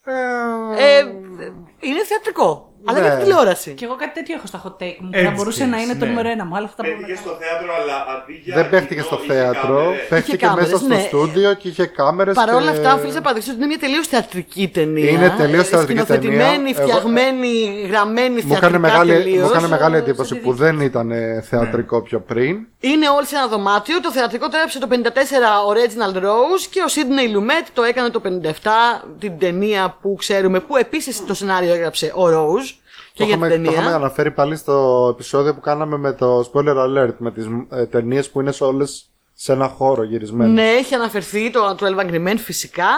Ε, 0.04 0.98
Ε, 0.98 1.00
είναι 1.80 2.04
θεατρικό. 2.04 2.69
Αλλά 2.84 2.98
Ναι. 2.98 3.04
για 3.06 3.14
την 3.14 3.22
τηλεόραση. 3.24 3.70
Και 3.78 3.84
εγώ 3.84 3.94
κάτι 4.02 4.12
τέτοιο 4.18 4.34
έχω 4.38 4.46
στα 4.46 4.58
hot 4.64 4.74
take 4.82 4.96
μου. 5.00 5.08
Έτσι 5.12 5.24
θα 5.26 5.32
μπορούσε 5.36 5.62
κι 5.64 5.68
να 5.70 5.76
έτσι, 5.76 5.88
είναι 5.88 5.98
το 6.00 6.04
ναι. 6.06 6.12
νούμero 6.12 6.42
1 6.42 6.44
μου. 6.48 6.54
Αλλά 6.56 6.66
αυτά 6.70 6.82
μπορούμε 6.82 7.00
να 7.00 7.06
Παίχτηκε 7.06 7.14
στο 7.24 7.30
κάνουμε. 7.30 7.44
θέατρο, 7.46 7.70
αλλά 7.80 7.96
αντί 8.14 8.34
για. 8.44 8.54
δεν 8.56 8.66
παίχτηκες 8.72 9.04
κοινό, 9.06 9.16
στο 9.16 9.16
είχε 9.24 9.32
θέατρο, 9.34 9.74
κάμερες. 9.82 10.08
παίχτηκε 10.12 10.36
κάμερες, 10.44 10.70
μέσα 10.70 10.76
στο 10.84 10.94
ναι. 10.94 11.00
στούντιο 11.08 11.50
και 11.60 11.68
είχε 11.68 11.86
κάμερες. 12.00 12.34
Παρ' 12.40 12.54
όλα 12.60 12.70
αυτά, 12.76 12.88
οφείλει 12.94 13.12
να 13.18 13.22
παραδεχτείς 13.26 13.50
ότι 13.52 13.58
είναι 13.60 13.70
μια 13.72 13.80
τελείως 13.84 14.06
θεατρική 14.12 14.64
ταινία. 14.76 15.10
Είναι 15.10 15.28
τελείως 15.42 15.66
Ε, 15.66 15.68
θεατρική 15.72 15.90
σκηνοθετημένη, 16.00 16.56
ταινία. 16.56 16.74
Εγώ- 16.78 16.82
φτιαγμένη, 16.86 17.52
γραμμένη 17.90 18.28
Μου 18.30 18.36
έκανε, 18.38 18.58
θεατρικά 18.58 18.78
μεγάλη, 18.78 19.10
τελείως. 19.12 19.42
μου 19.42 19.48
έκανε 19.52 19.68
μεγάλη 19.76 19.96
εντύπωση 20.02 20.34
που 20.42 20.50
δεν 20.62 20.80
ήταν 20.80 21.10
ε, 21.10 21.40
θεατρικό 21.48 21.96
πιο 22.02 22.18
πριν. 22.20 22.54
Είναι 22.80 23.08
όλοι 23.16 23.26
σε 23.26 23.36
ένα 23.36 23.46
δωμάτιο. 23.46 24.00
Το 24.00 24.10
θεατρικό 24.12 24.44
το 24.48 24.56
έγραψε 24.56 24.78
το 24.78 24.88
54 24.90 24.96
ο 25.68 25.70
Reginald 25.78 26.16
Rose 26.26 26.64
και 26.70 26.80
ο 26.80 26.88
Sidney 26.94 27.26
Lumet 27.36 27.66
το 27.72 27.82
έκανε 27.82 28.08
το 28.10 28.20
57 28.24 29.04
την 29.18 29.38
ταινία 29.38 29.96
που 30.02 30.14
ξέρουμε, 30.18 30.60
που 30.60 30.76
επίσης 30.76 31.24
το 31.26 31.34
σενάριο 31.34 31.74
έγραψε 31.74 32.06
ο 32.14 32.22
Rose. 32.26 32.69
Και 33.12 33.22
Το 33.22 33.24
για 33.24 33.34
την 33.36 33.44
είχαμε, 33.44 33.48
το 33.48 33.62
είχαμε 33.62 33.74
ταινία; 33.74 33.94
αναφέρει 33.94 34.30
πάλι 34.30 34.56
στο 34.56 35.08
επεισόδιο 35.12 35.54
που 35.54 35.60
κάναμε 35.60 35.96
με 35.96 36.12
το 36.12 36.50
spoiler 36.52 36.76
alert 36.76 37.14
με 37.18 37.32
τις 37.32 37.46
ε, 37.70 37.86
ταινίες 37.86 38.30
που 38.30 38.40
είναι 38.40 38.52
σε 38.52 38.64
όλες 38.64 39.10
σε 39.34 39.52
ένα 39.52 39.68
χώρο 39.68 40.02
γυρισμένες. 40.02 40.52
Ναι, 40.52 40.70
έχει 40.70 40.94
αναφερθεί 40.94 41.50
το 41.50 41.76
12 41.80 41.98
Angry 41.98 42.28
Men 42.28 42.36
φυσικά. 42.38 42.88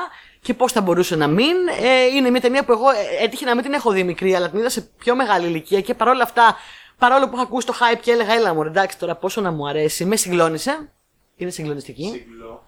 Και 0.41 0.55
πώς 0.55 0.73
θα 0.73 0.81
μπορούσε 0.81 1.17
να 1.17 1.27
μην. 1.27 1.57
Ε, 1.83 2.05
είναι 2.17 2.31
μια 2.31 2.41
ταινία 2.41 2.65
που 2.65 2.73
εγώ 2.73 2.91
ε, 2.91 3.25
έτυχε 3.25 3.45
να 3.45 3.55
μην 3.55 3.63
την 3.65 3.73
έχω 3.73 3.91
δει 3.91 4.03
μικρή, 4.05 4.35
αλλά 4.35 4.51
την 4.51 4.59
είδα 4.59 4.69
σε 4.69 4.81
πιο 4.99 5.15
μεγάλη 5.15 5.47
ηλικία 5.47 5.81
και 5.81 5.95
παρόλα 5.95 6.23
αυτά, 6.23 6.57
παρόλο 6.99 7.29
που 7.29 7.35
είχα 7.35 7.43
ακούσει 7.43 7.67
το 7.67 7.75
hype 7.81 7.99
και 8.01 8.11
έλεγα, 8.11 8.33
έλα 8.33 8.55
μου, 8.55 8.63
εντάξει 8.63 8.99
τώρα 8.99 9.17
πόσο 9.17 9.41
να 9.41 9.51
μου 9.51 9.69
αρέσει, 9.69 10.05
με 10.05 10.17
συγκλώνησε. 10.17 10.93
Είναι 11.37 11.51
συγκλονιστική. 11.51 12.11
Σύγκλο. 12.13 12.65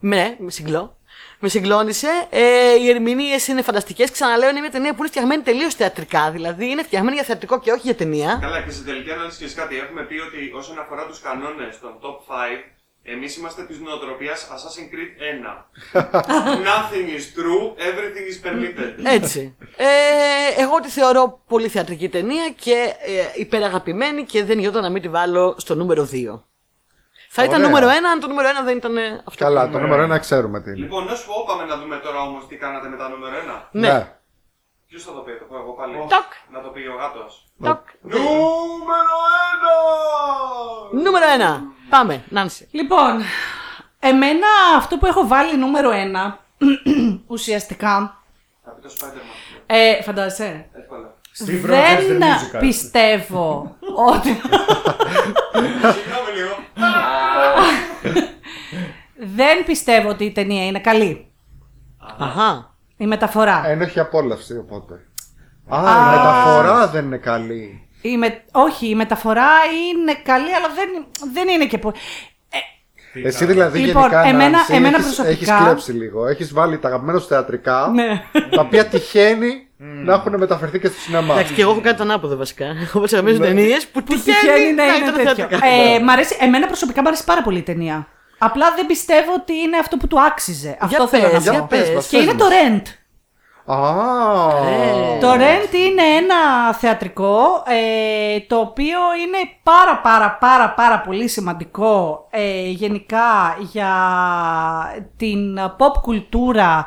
Ναι, 0.00 0.36
με 0.38 0.50
συγκλώ. 0.50 0.96
Με 1.42 1.48
συγκλώνησε. 1.48 2.26
Ε, 2.30 2.74
οι 2.80 2.88
ερμηνείες 2.88 3.46
είναι 3.48 3.62
φανταστικές. 3.62 4.10
Ξαναλέω, 4.10 4.48
είναι 4.48 4.60
μια 4.60 4.70
ταινία 4.70 4.90
που 4.90 4.98
είναι 4.98 5.08
φτιαγμένη 5.08 5.42
τελείως 5.42 5.74
θεατρικά. 5.74 6.30
Δηλαδή 6.30 6.70
είναι 6.70 6.82
φτιαγμένη 6.82 7.14
για 7.14 7.24
θεατρικό 7.24 7.60
και 7.60 7.70
όχι 7.70 7.80
για 7.84 7.94
ταινία. 7.94 8.38
Καλά, 8.40 8.62
και 8.62 8.70
σε 8.70 8.82
τελική 8.82 9.10
ανάλυση 9.10 9.36
ξέρεις 9.36 9.54
κάτι. 9.54 9.76
Έχουμε 9.76 10.02
πει 10.02 10.14
ότι 10.14 10.52
όσον 10.54 10.78
αφορά 10.78 11.06
τους 11.06 11.20
κανόνες 11.20 11.78
των 11.80 11.92
top 12.02 12.32
5, 12.32 12.34
εμείς 13.02 13.36
είμαστε 13.36 13.62
της 13.62 13.78
νοοτροπίας 13.78 14.48
Assassin's 14.54 14.90
Creed 14.92 15.12
1. 15.44 16.02
Nothing 16.72 17.06
is 17.18 17.24
true, 17.38 17.64
everything 17.90 18.26
is 18.32 18.46
permitted. 18.46 19.14
Έτσι. 19.14 19.56
Ε, 19.76 19.86
εγώ 20.62 20.80
τη 20.80 20.88
θεωρώ 20.88 21.42
πολύ 21.46 21.68
θεατρική 21.68 22.08
ταινία 22.08 22.50
και 22.56 22.94
ε, 23.00 23.40
υπεραγαπημένη 23.40 24.24
και 24.24 24.44
δεν 24.44 24.58
γινόταν 24.58 24.82
να 24.82 24.90
μην 24.90 25.02
τη 25.02 25.08
βάλω 25.08 25.54
στο 25.58 25.74
νούμερο 25.74 26.08
2. 26.12 26.40
Θα 27.32 27.44
ήταν 27.44 27.56
Ωραία. 27.62 27.66
νούμερο 27.68 27.86
1 27.88 27.90
αν 28.12 28.20
το 28.20 28.26
νούμερο 28.26 28.48
1 28.48 28.64
δεν 28.64 28.76
ήταν 28.76 28.96
ε, 28.96 29.22
αυτό. 29.28 29.44
Καλά, 29.44 29.66
που- 29.66 29.72
το 29.72 29.78
νούμερο 29.78 30.02
ένα 30.02 30.18
ξέρουμε 30.18 30.60
τι 30.60 30.70
είναι. 30.70 30.78
Λοιπόν, 30.78 31.04
να 31.04 31.14
σου 31.14 31.26
πω, 31.26 31.44
πάμε 31.46 31.64
να 31.64 31.76
δούμε 31.76 31.96
τώρα 31.96 32.20
όμως 32.22 32.46
τι 32.46 32.56
κάνατε 32.56 32.88
με 32.88 32.96
τα 32.96 33.08
νούμερο 33.08 33.34
1. 33.36 33.68
Ναι. 33.70 34.14
Ποιος 34.86 35.02
θα 35.04 35.12
το 35.12 35.20
πει, 35.20 35.32
το 35.38 35.44
πω 35.44 35.56
εγώ 35.56 35.72
πάλι. 35.72 35.94
Τοκ. 35.96 36.30
Να 36.52 36.60
το 36.62 36.68
πει 36.68 36.80
ο 36.86 36.94
γάτος. 36.94 37.46
Τοκ. 37.62 37.80
Νούμερο 38.02 39.16
1! 40.92 41.02
Νούμερο 41.04 41.26
1. 41.26 41.62
Πάμε, 41.90 42.24
Νάνση. 42.28 42.68
Λοιπόν, 42.70 43.22
εμένα 44.00 44.46
αυτό 44.76 44.98
που 44.98 45.06
έχω 45.06 45.26
βάλει 45.26 45.56
νούμερο 45.56 45.90
1 45.92 46.38
ουσιαστικά. 47.34 48.22
Θα 48.64 48.70
πει 48.70 48.80
το 48.88 48.94
Spider-Man. 48.98 49.60
Ε, 49.66 50.02
φαντάζεσαι; 50.02 50.68
Εύκολα. 50.72 51.14
Steve 51.38 51.64
Rogers 51.70 52.06
Δεν 52.08 52.18
the 52.20 52.22
Musical. 52.22 52.60
πιστεύω 52.60 53.76
ότι. 54.14 54.28
Συγγνώμη 55.92 56.30
λίγο. 56.36 56.56
δεν 59.36 59.64
πιστεύω 59.64 60.08
ότι 60.08 60.24
η 60.24 60.32
ταινία 60.32 60.66
είναι 60.66 60.78
καλή. 60.80 61.26
Αχά. 62.18 62.74
Η 62.96 63.06
μεταφορά. 63.06 63.62
Ένα 63.68 63.84
έχει 63.84 64.00
απόλαυση 64.00 64.56
οπότε. 64.56 64.94
Α, 65.68 65.78
η 65.78 66.16
μεταφορά 66.16 66.88
δεν 66.88 67.04
είναι 67.04 67.16
καλή. 67.16 67.88
Η 68.02 68.16
με... 68.16 68.42
Όχι, 68.52 68.88
η 68.88 68.94
μεταφορά 68.94 69.48
είναι 69.92 70.14
καλή, 70.22 70.54
αλλά 70.54 70.66
δεν, 70.74 70.88
δεν 71.32 71.48
είναι 71.48 71.66
και 71.66 71.78
πολύ. 71.78 71.94
Εσύ 73.24 73.44
δηλαδή 73.44 73.78
Λοιπόν, 73.78 74.02
γενικά 74.02 74.22
εμένα- 74.22 74.48
Νάνση, 74.50 74.74
εμένα 74.74 74.96
έχεις, 74.96 75.14
προσωπικά- 75.14 75.54
έχεις 75.54 75.64
κλέψει 75.64 75.92
λίγο. 75.92 76.26
Έχεις 76.26 76.52
βάλει 76.52 76.78
τα 76.78 76.88
αγαπημένα 76.88 77.18
σου 77.18 77.26
θεατρικά, 77.26 77.90
Ναι. 77.94 78.22
τα 78.50 78.60
οποία 78.60 78.86
τυχαίνει 78.86 79.68
να 79.82 80.12
έχουν 80.14 80.36
μεταφερθεί 80.38 80.78
και 80.78 80.86
στο 80.86 81.00
σινεμά. 81.00 81.34
Εντάξει, 81.34 81.52
και 81.54 81.62
εγώ 81.62 81.70
έχω 81.70 81.80
κάνει 81.80 81.96
τον 81.96 82.10
άποδο 82.10 82.36
βασικά. 82.36 82.64
Έχω 82.82 82.98
προσεγμένε 82.98 83.38
ταινίες 83.38 83.86
που 83.86 84.02
Που 84.02 84.12
τυχαίνει 84.14 84.36
τυχαίνει 84.40 84.72
να 84.74 84.86
να 84.86 84.94
είναι 84.94 85.08
ήταν 85.08 85.14
τέτοιο. 85.24 85.34
θεατρικά. 85.34 85.66
Ε, 85.66 85.98
μ' 86.00 86.10
αρέσει, 86.10 86.36
εμένα 86.40 86.66
προσωπικά 86.66 87.00
μου 87.02 87.08
αρέσει 87.08 87.24
πάρα 87.24 87.42
πολύ 87.42 87.58
η 87.58 87.62
ταινία. 87.62 88.06
Απλά 88.38 88.72
δεν 88.76 88.86
πιστεύω 88.86 89.32
ότι 89.34 89.52
είναι 89.56 89.76
αυτό 89.76 89.96
που 89.96 90.06
του 90.06 90.20
άξιζε. 90.20 90.76
Αυτό 90.80 91.06
θέλω 91.08 91.22
πες, 91.28 91.32
να 91.32 91.38
για 91.52 91.60
πω. 91.60 91.66
πες 91.70 91.90
μας, 91.90 92.06
Και 92.06 92.16
πες 92.16 92.24
είναι 92.26 92.34
μας. 92.34 92.42
το 92.42 92.48
Rent. 92.54 92.82
Α, 93.64 93.76
Ε. 94.68 95.18
Το 95.20 95.32
Rent 95.32 95.74
είναι 95.74 96.02
ένα 96.02 96.72
θεατρικό 96.74 97.62
ε, 97.66 98.40
το 98.40 98.56
οποίο 98.56 98.98
είναι 99.26 99.38
πάρα 99.62 99.96
πάρα 100.02 100.36
πάρα 100.40 100.70
πάρα 100.70 101.00
πολύ 101.00 101.28
σημαντικό 101.28 102.26
ε, 102.30 102.68
γενικά 102.68 103.56
για 103.58 103.92
την 105.16 105.58
pop 105.78 105.92
κουλτούρα 106.02 106.86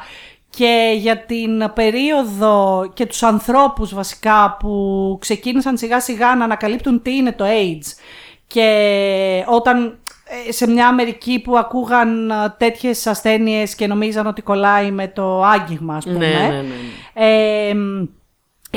και 0.58 0.94
για 0.98 1.18
την 1.18 1.72
περίοδο 1.74 2.90
και 2.94 3.06
τους 3.06 3.24
ανθρώπους 3.24 3.94
βασικά 3.94 4.58
που 4.60 5.18
ξεκίνησαν 5.22 5.78
σιγά 5.78 6.00
σιγά 6.00 6.36
να 6.36 6.44
ανακαλύπτουν 6.44 7.02
τι 7.02 7.16
είναι 7.16 7.32
το 7.32 7.46
AIDS 7.48 7.98
και 8.48 9.44
όταν 9.48 10.00
ε, 10.48 10.52
σε 10.52 10.68
μια 10.68 10.88
Αμερική 10.88 11.40
που 11.40 11.58
ακούγαν 11.58 12.30
ε, 12.30 12.34
τέτοιες 12.58 13.08
ασθένειες 13.08 13.76
και 13.76 13.88
νομίζαν 13.88 14.28
ότι 14.28 14.42
κολλάει 14.42 14.92
με 14.92 15.08
το 15.08 15.44
άγγιγμα 15.44 15.96
ας 15.96 16.04
πούμε 16.04 16.18
Ναι, 16.18 16.26
ναι, 16.28 16.48
ναι, 16.48 16.62
ναι. 16.62 16.70
ε, 17.14 17.76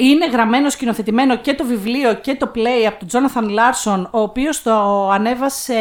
είναι 0.00 0.26
γραμμένο, 0.26 0.70
σκηνοθετημένο 0.70 1.36
και 1.36 1.54
το 1.54 1.64
βιβλίο 1.64 2.14
και 2.14 2.34
το 2.34 2.50
play 2.54 2.84
από 2.86 2.98
τον 2.98 3.08
Τζόναθαν 3.08 3.48
Λάρσον, 3.48 4.08
ο 4.12 4.20
οποίος 4.20 4.62
το 4.62 5.08
ανέβασε 5.10 5.74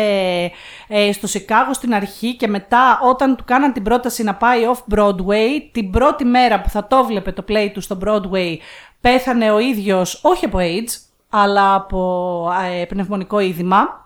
ε, 0.88 1.12
στο 1.12 1.28
Σικάγο 1.28 1.74
στην 1.74 1.94
αρχή 1.94 2.36
και 2.36 2.48
μετά 2.48 3.00
όταν 3.04 3.36
του 3.36 3.44
κάναν 3.44 3.74
την 3.74 3.84
πρόταση 3.84 4.24
να 4.24 4.36
πάει 4.36 4.62
off-Broadway, 4.74 5.70
την 5.72 5.92
πρώτη 5.92 6.26
μέρα 6.26 6.62
που 6.62 6.70
θα 6.70 6.88
το 6.88 7.06
βλέπε 7.06 7.32
το 7.32 7.44
play 7.50 7.70
του 7.74 7.82
στο 7.82 7.98
Broadway, 8.06 8.56
πέθανε 9.02 9.52
ο 9.52 9.60
ίδιος, 9.60 10.20
όχι 10.24 10.46
από 10.46 10.58
AIDS, 10.62 11.00
αλλά 11.30 11.74
από 11.74 12.50
ε, 12.82 12.86
πνευμονικό 12.86 13.40
είδημα. 13.40 14.06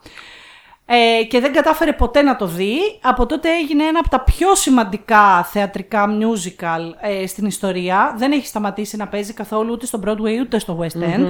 Ε, 0.91 1.24
και 1.24 1.40
δεν 1.40 1.53
κατάφερε 1.53 1.94
ποτέ 1.94 2.22
να 2.22 2.36
το 2.36 2.45
δει. 2.45 2.76
Από 3.02 3.26
τότε 3.26 3.49
έγινε 3.61 3.84
ένα 3.84 3.99
από 3.99 4.10
τα 4.10 4.20
πιο 4.20 4.56
σημαντικά 4.56 5.44
θεατρικά 5.44 6.06
musical 6.07 7.10
ε, 7.22 7.28
στην 7.28 7.45
ιστορία. 7.45 8.14
Δεν 8.18 8.32
έχει 8.32 8.45
σταματήσει 8.48 8.98
να 8.98 9.07
παίζει 9.07 9.34
καθόλου 9.34 9.72
ούτε 9.72 9.86
στο 9.86 9.99
Broadway 10.06 10.40
ούτε 10.41 10.60
στο 10.60 10.80
West 10.82 10.98
End. 11.03 11.26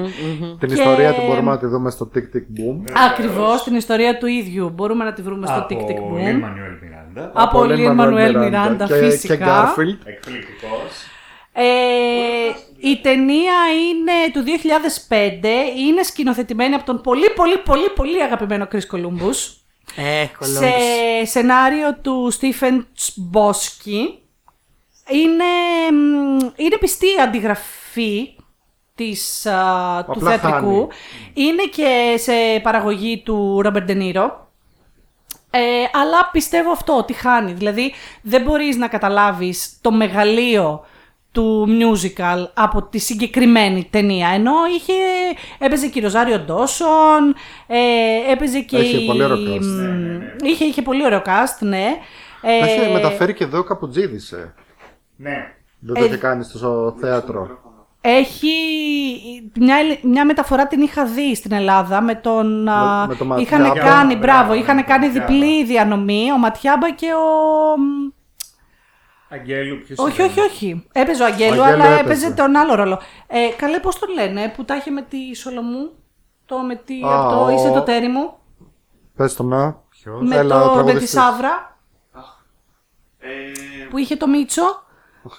την 0.60 0.68
Και- 0.70 0.74
ιστορία 0.74 1.14
του 1.14 1.22
μπορούμε 1.28 1.52
να 1.52 1.58
τη 1.58 1.66
δούμε 1.66 1.90
στο 1.92 2.10
Tick 2.16 2.36
Tick 2.36 2.60
Boom. 2.60 2.92
Ακριβώς, 3.10 3.64
την 3.64 3.76
ιστορία 3.76 4.18
του 4.18 4.28
ίδιου. 4.28 4.70
Μπορούμε 4.76 5.04
να 5.04 5.14
τη 5.14 5.22
βρούμε 5.22 5.48
στο 5.48 5.56
Από 5.56 5.68
Tick 5.70 5.92
Tick 5.92 5.96
Lin 5.96 6.14
Boom. 6.14 6.44
Manuel 6.44 6.76
Miranda. 6.84 7.30
Από 7.34 7.60
Lin 7.62 8.00
Manuel 8.00 8.36
Miranda, 8.36 8.86
και, 8.88 8.94
φυσικά. 8.94 9.36
Και 9.36 9.44
Garfield. 9.46 9.98
Εκπληκτικός. 10.08 11.09
Ε, 11.62 12.56
η 12.90 12.98
ταινία 13.02 13.54
είναι 13.90 14.12
του 14.34 14.44
2005, 14.44 15.46
είναι 15.78 16.04
σκηνοθετημένη 16.04 16.74
από 16.76 16.86
τον 16.86 17.02
πολύ 17.02 17.30
πολύ 17.36 17.58
πολύ 17.58 17.90
πολύ 17.90 18.24
αγαπημένο 18.24 18.68
Chris 18.72 18.96
Columbus. 18.96 19.54
Ε, 19.96 20.26
σε 20.46 20.72
σενάριο 21.26 21.96
του 22.02 22.28
Στίφεν 22.32 22.88
Τσμπόσκι. 22.96 24.20
είναι, 25.10 25.44
μ, 25.98 26.38
είναι 26.56 26.78
πιστή 26.80 27.08
αντιγραφή 27.22 28.36
της, 28.96 29.46
α, 29.46 30.04
του 30.06 30.12
Απλά 30.12 30.30
θεατρικού. 30.30 30.58
χάνει. 30.76 30.88
Είναι 31.34 31.64
και 31.64 32.16
σε 32.18 32.60
παραγωγή 32.64 33.22
του 33.26 33.62
Ρόμπερ 33.62 33.84
Ντενίρο. 33.84 34.48
Ε, 35.52 35.60
αλλά 35.94 36.30
πιστεύω 36.32 36.72
αυτό, 36.72 36.98
ότι 36.98 37.14
χάνει. 37.14 37.52
Δηλαδή 37.54 37.94
δεν 38.22 38.42
μπορείς 38.42 38.76
να 38.76 38.88
καταλάβεις 38.88 39.78
το 39.82 39.92
μεγαλείο 39.92 40.86
του 41.32 41.68
musical 41.68 42.46
από 42.54 42.84
τη 42.84 42.98
συγκεκριμένη 43.00 43.88
ταινία. 43.90 44.28
Ενώ 44.30 44.52
είχε, 44.76 44.94
έπαιζε 45.60 45.88
και 45.88 46.00
η 46.00 46.02
Ροζάριο 46.02 46.40
Ντόσον, 46.40 47.36
ε, 47.68 48.32
έπαιζε 48.32 48.60
και 48.60 48.78
Είχε 48.78 48.98
η... 48.98 49.06
πολύ 49.06 49.24
ωραίο 49.24 49.38
cast. 49.38 49.62
μ, 49.66 50.46
Είχε, 50.46 50.66
είχε 50.66 50.82
πολύ 50.82 51.06
ωραίο 51.06 51.22
cast, 51.26 51.58
ναι. 51.60 51.86
Ε, 52.42 52.58
Έχει 52.58 52.92
μεταφέρει 52.94 53.34
και 53.34 53.44
εδώ 53.44 53.64
Καπουτζίδης, 53.64 54.32
ε. 54.32 54.54
Ναι. 55.16 55.54
Δεν 55.80 55.96
το 55.96 56.04
Ε, 56.04 56.06
είχε 56.06 56.18
κάνει 56.18 56.44
στο 56.44 56.96
θέατρο. 57.00 57.48
Έχει 58.02 58.50
μια, 59.60 59.76
μια 60.02 60.26
μεταφορά 60.26 60.68
την 60.68 60.82
είχα 60.82 61.06
δει 61.06 61.36
στην 61.36 61.52
Ελλάδα 61.52 62.02
με 62.02 62.16
τον. 62.16 62.68
α, 62.70 63.06
με 63.08 63.16
τον 63.16 63.38
είχαν 63.38 63.62
Ματιάμπα. 63.62 63.90
κάνει, 63.90 64.16
μπράβο, 64.16 64.44
Μπράβο, 64.44 64.54
είχαν 64.54 64.76
με 64.76 64.82
τον 64.82 64.92
κάνει 64.92 65.06
Ματιάμπα. 65.08 65.28
διπλή 65.28 65.64
διανομή 65.66 66.32
ο 66.32 66.38
Ματιάμπα 66.38 66.92
και 66.92 67.08
ο. 67.14 67.76
Μ, 69.30 69.34
Αγγέλου, 69.34 69.82
ποιος 69.86 69.98
Όχι, 70.00 70.14
ήταν; 70.14 70.26
όχι, 70.28 70.40
όχι. 70.40 70.88
Έπαιζε 70.92 71.24
ο 71.24 71.26
Αγγέλου, 71.26 71.60
Ο 71.60 71.64
Αγγέλου 71.64 71.84
αλλά 71.84 71.94
έπαιζε. 71.94 72.26
έπαιζε 72.26 72.32
τον 72.32 72.56
άλλο 72.56 72.76
ρόλο. 72.76 73.00
Ε, 73.28 73.38
καλέ, 73.58 73.80
πώς 73.80 74.00
τον 74.00 74.10
λένε, 74.14 74.54
που 74.56 74.66
τα 74.66 74.76
είχε 74.76 74.92
με 74.92 75.02
τη 75.02 75.36
Σολομού. 75.36 75.90
Το 76.46 76.58
με 76.60 76.76
τη. 76.76 76.94
Α, 77.06 77.20
από 77.20 77.30
το 77.30 77.44
ο- 77.46 77.50
είσαι 77.50 77.70
το 77.72 77.82
τέρι 77.82 78.08
μου. 78.08 78.34
Πες 79.16 79.34
το 79.36 79.44
να. 79.44 79.82
Ποιος; 79.90 80.22
Με, 80.22 80.36
Έλα, 80.36 80.56
ο 80.56 80.60
το, 80.60 80.66
με 80.66 80.72
τη 80.76 80.84
τραγουδιστής. 80.84 81.10
Σάβρα 81.22 81.78
Ε, 83.20 83.28
που 83.90 83.98
είχε 83.98 84.16
το 84.16 84.28
Μίτσο. 84.28 84.84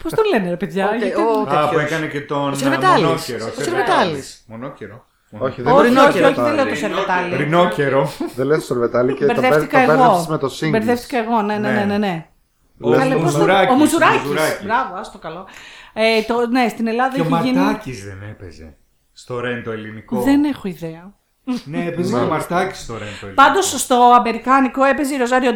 Πώς 0.03 0.13
τον 0.13 0.25
λένε, 0.33 0.49
ρε 0.51 0.57
παιδιά. 0.57 0.87
Ο 0.87 0.91
τε- 0.91 0.99
γιατί- 1.03 1.21
ο 1.21 1.41
Α, 1.41 1.45
που 1.45 1.47
τέτοιος. 1.71 1.83
έκανε 1.83 2.07
και 2.07 2.21
τον 2.21 2.51
Ο 2.51 2.55
Σερβετάλης. 2.55 3.03
μονόκερο. 3.05 3.47
Ο 3.59 3.63
Σερβετάλης. 3.63 4.45
Μονόκερο. 4.49 5.05
Όχι, 5.39 5.63
δεν 5.63 5.73
Όχι, 5.73 5.91
λες 5.91 6.05
όχι, 6.05 6.21
το 6.21 6.27
όχι, 6.27 6.35
δεν 6.35 6.35
Σερβετάλη. 6.35 6.57
λέω 6.57 6.67
το 6.69 6.75
Σερβετάλη. 6.75 7.37
Ρινόκερο. 7.37 8.11
Δεν 8.37 8.47
λες 8.47 8.59
το 8.59 8.65
Σερβετάλη 8.65 9.15
και 9.15 9.19
το 9.21 9.27
μπέρ- 9.27 9.35
το 9.37 9.41
Μπερδεύτηκα 9.41 9.79
μπέρδεψες 9.79 10.07
εγώ. 10.23 10.27
με 10.29 10.39
το 10.39 10.49
Σίγγις. 10.49 10.79
Μπερδεύτηκα 10.79 11.19
εγώ, 11.19 11.43
ναι, 11.43 11.59
ναι, 11.59 11.71
ναι. 11.71 11.85
ναι, 11.85 11.99
ναι. 11.99 12.27
Ο 12.81 12.89
Λες 12.89 12.99
Καλέ, 12.99 13.15
το- 13.15 13.21
πώς 13.21 13.33
το- 13.33 13.39
Μουζουράκης, 13.39 13.71
Ο 13.73 13.77
Μουζουράκης. 13.77 14.21
Μουζουράκης. 14.21 14.65
Μπράβο, 14.65 14.95
άστο 15.01 15.19
καλό. 15.19 15.47
Ε, 15.93 16.23
το, 16.23 16.47
ναι, 16.47 16.69
στην 16.69 16.87
Ελλάδα 16.87 17.15
Και 17.15 17.21
ο 17.21 17.25
έχει 17.37 17.47
γίνει. 17.47 17.59
Μαρτάκης 17.59 18.05
δεν 18.05 18.19
έπαιζε. 18.31 18.77
Στο 19.13 19.41
Ρεν 19.41 19.63
το 19.63 19.71
ελληνικό. 19.71 20.21
Δεν 20.21 20.45
έχω 20.45 20.69
ιδέα. 20.69 21.13
Ναι, 21.65 21.85
έπαιζε 21.85 22.17
ο 22.17 22.27
Μαρτάκης 22.27 22.81
στο 22.81 22.93
Ρεν 22.93 23.01
το 23.21 23.27
ελληνικό. 23.27 23.43
Πάντως 23.43 23.81
στο 23.81 24.13
αμερικάνικο 24.19 24.85
έπαιζε 24.85 25.15
η 25.15 25.19
Ροζάριο 25.19 25.53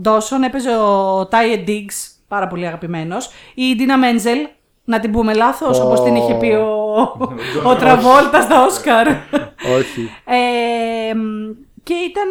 Ντόσον, 0.00 0.42
έπαιζε 0.42 0.76
ο 0.76 1.26
Τάιε 1.26 1.56
Ντίγκ, 1.56 1.88
πάρα 2.28 2.46
πολύ 2.48 2.66
αγαπημένος. 2.66 3.30
Η 3.54 3.74
Ντίνα 3.76 3.98
Μέντζελ, 3.98 4.38
να 4.84 5.00
την 5.00 5.12
πούμε 5.12 5.34
λάθος, 5.34 5.78
Ω. 5.78 5.84
όπως 5.86 6.02
την 6.02 6.14
είχε 6.16 6.34
πει 6.34 6.46
ο, 6.46 7.18
ο 7.64 7.74
Τραβόλτα 7.74 8.40
στα 8.42 8.64
Όσκαρ. 8.64 9.06
Όχι. 9.78 10.10
Ε, 10.24 11.14
μ, 11.14 11.20
και 11.88 11.94
ήταν, 11.94 12.30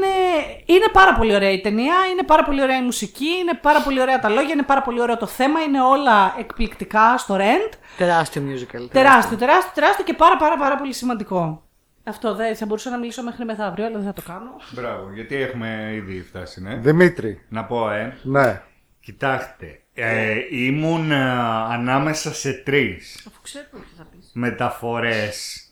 είναι 0.65 0.87
πάρα 0.93 1.13
πολύ 1.13 1.35
ωραία 1.35 1.51
η 1.51 1.61
ταινία, 1.61 1.95
είναι 2.11 2.23
πάρα 2.23 2.43
πολύ 2.43 2.61
ωραία 2.61 2.77
η 2.77 2.81
μουσική, 2.83 3.27
είναι 3.41 3.53
πάρα 3.61 3.81
πολύ 3.81 4.01
ωραία 4.01 4.19
τα 4.19 4.29
λόγια, 4.29 4.53
είναι 4.53 4.63
πάρα 4.63 4.81
πολύ 4.81 5.01
ωραίο 5.01 5.17
το 5.17 5.25
θέμα, 5.25 5.59
είναι 5.61 5.81
όλα 5.81 6.35
εκπληκτικά 6.39 7.17
στο 7.17 7.35
Rent. 7.39 7.73
Τεράστιο 7.97 8.41
musical. 8.41 8.87
Τεράστιο, 8.91 9.37
τεράστιο, 9.37 9.71
τεράστιο 9.73 10.03
και 10.03 10.13
πάρα 10.13 10.37
πάρα 10.37 10.57
πάρα 10.57 10.75
πολύ 10.75 10.93
σημαντικό. 10.93 11.63
Αυτό 12.03 12.35
δεν 12.35 12.55
θα 12.55 12.65
μπορούσα 12.65 12.89
να 12.89 12.97
μιλήσω 12.97 13.23
μέχρι 13.23 13.45
μεθαύριο, 13.45 13.85
αλλά 13.85 13.95
δεν 13.97 14.05
θα 14.05 14.13
το 14.13 14.21
κάνω. 14.27 14.55
Μπράβο, 14.71 15.11
γιατί 15.13 15.35
έχουμε 15.35 15.91
ήδη 15.93 16.21
φτάσει, 16.21 16.61
ναι. 16.61 16.75
Δημήτρη. 16.75 17.45
Να 17.49 17.65
πω, 17.65 17.89
ε. 17.91 18.17
Ναι. 18.23 18.61
Κοιτάξτε, 18.99 19.81
ε, 19.93 20.35
ήμουν 20.51 21.11
ε, 21.11 21.31
ανάμεσα 21.69 22.33
σε 22.33 22.53
τρεις 22.53 23.23
Αφού 23.27 23.41
ξέρω 23.41 23.65
τι 23.71 23.95
θα 23.97 24.07
πεις. 24.11 24.31
μεταφορές 24.33 25.66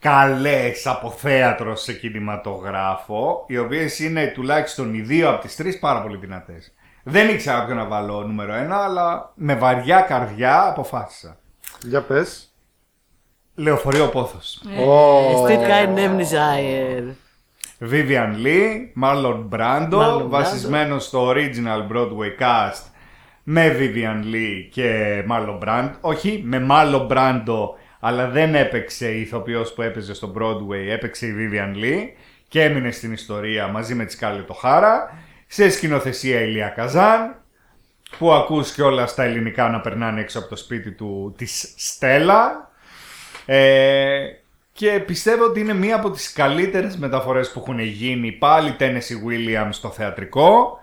καλές 0.00 0.86
από 0.86 1.10
θέατρο 1.10 1.76
σε 1.76 1.92
κινηματογράφο, 1.92 3.44
οι 3.46 3.58
οποίες 3.58 3.98
είναι 3.98 4.26
τουλάχιστον 4.26 4.94
οι 4.94 5.00
δύο 5.00 5.28
από 5.28 5.40
τις 5.40 5.56
τρεις 5.56 5.78
πάρα 5.78 6.02
πολύ 6.02 6.16
δυνατές. 6.16 6.74
Δεν 7.02 7.28
ήξερα 7.28 7.64
ποιο 7.64 7.74
να 7.74 7.84
βάλω 7.84 8.22
νούμερο 8.22 8.52
ένα, 8.54 8.76
αλλά 8.76 9.32
με 9.34 9.54
βαριά 9.54 10.00
καρδιά 10.00 10.66
αποφάσισα. 10.68 11.36
Για 11.82 12.02
πες. 12.02 12.54
Λεωφορείο 13.54 14.08
Πόθος. 14.08 14.62
Ω, 14.86 15.46
Streetcar 15.46 15.98
named 15.98 16.18
Desire. 16.20 17.14
Vivian 17.90 18.34
Lee, 18.44 18.92
Marlon 19.02 19.48
Brando, 19.50 19.90
Marlon 19.90 20.22
Brando. 20.22 20.28
βασισμένο 20.28 20.98
στο 20.98 21.32
original 21.34 21.92
Broadway 21.92 22.40
cast 22.40 22.82
με 23.42 23.76
Vivian 23.78 24.34
Lee 24.34 24.68
και 24.70 25.22
Marlon 25.30 25.58
Brando. 25.64 25.90
Όχι, 26.00 26.42
με 26.44 26.66
Marlon 26.70 27.08
Brando, 27.08 27.68
αλλά 28.00 28.28
δεν 28.28 28.54
έπαιξε 28.54 29.10
η 29.10 29.20
ηθοποιός 29.20 29.72
που 29.72 29.82
έπαιζε 29.82 30.14
στο 30.14 30.32
Broadway, 30.38 30.86
έπαιξε 30.88 31.26
η 31.26 31.34
Vivian 31.38 31.84
Lee 31.84 32.08
και 32.48 32.62
έμεινε 32.62 32.90
στην 32.90 33.12
ιστορία 33.12 33.66
μαζί 33.68 33.94
με 33.94 34.04
τη 34.04 34.12
Σκάλετ 34.12 34.48
O'Hara, 34.50 34.94
σε 35.46 35.70
σκηνοθεσία 35.70 36.40
Ηλία 36.40 36.68
Καζάν, 36.68 37.34
που 38.18 38.32
ακούς 38.32 38.72
και 38.72 38.82
όλα 38.82 39.06
στα 39.06 39.22
ελληνικά 39.22 39.68
να 39.68 39.80
περνάνε 39.80 40.20
έξω 40.20 40.38
από 40.38 40.48
το 40.48 40.56
σπίτι 40.56 40.92
του 40.92 41.34
της 41.36 41.74
Στέλλα. 41.76 42.70
Ε, 43.46 44.26
και 44.72 45.00
πιστεύω 45.06 45.44
ότι 45.44 45.60
είναι 45.60 45.74
μία 45.74 45.96
από 45.96 46.10
τις 46.10 46.32
καλύτερες 46.32 46.96
μεταφορές 46.96 47.50
που 47.50 47.60
έχουν 47.60 47.78
γίνει. 47.78 48.32
Πάλι 48.32 48.76
Tennessee 48.78 49.28
Williams 49.28 49.68
στο 49.70 49.90
θεατρικό. 49.90 50.80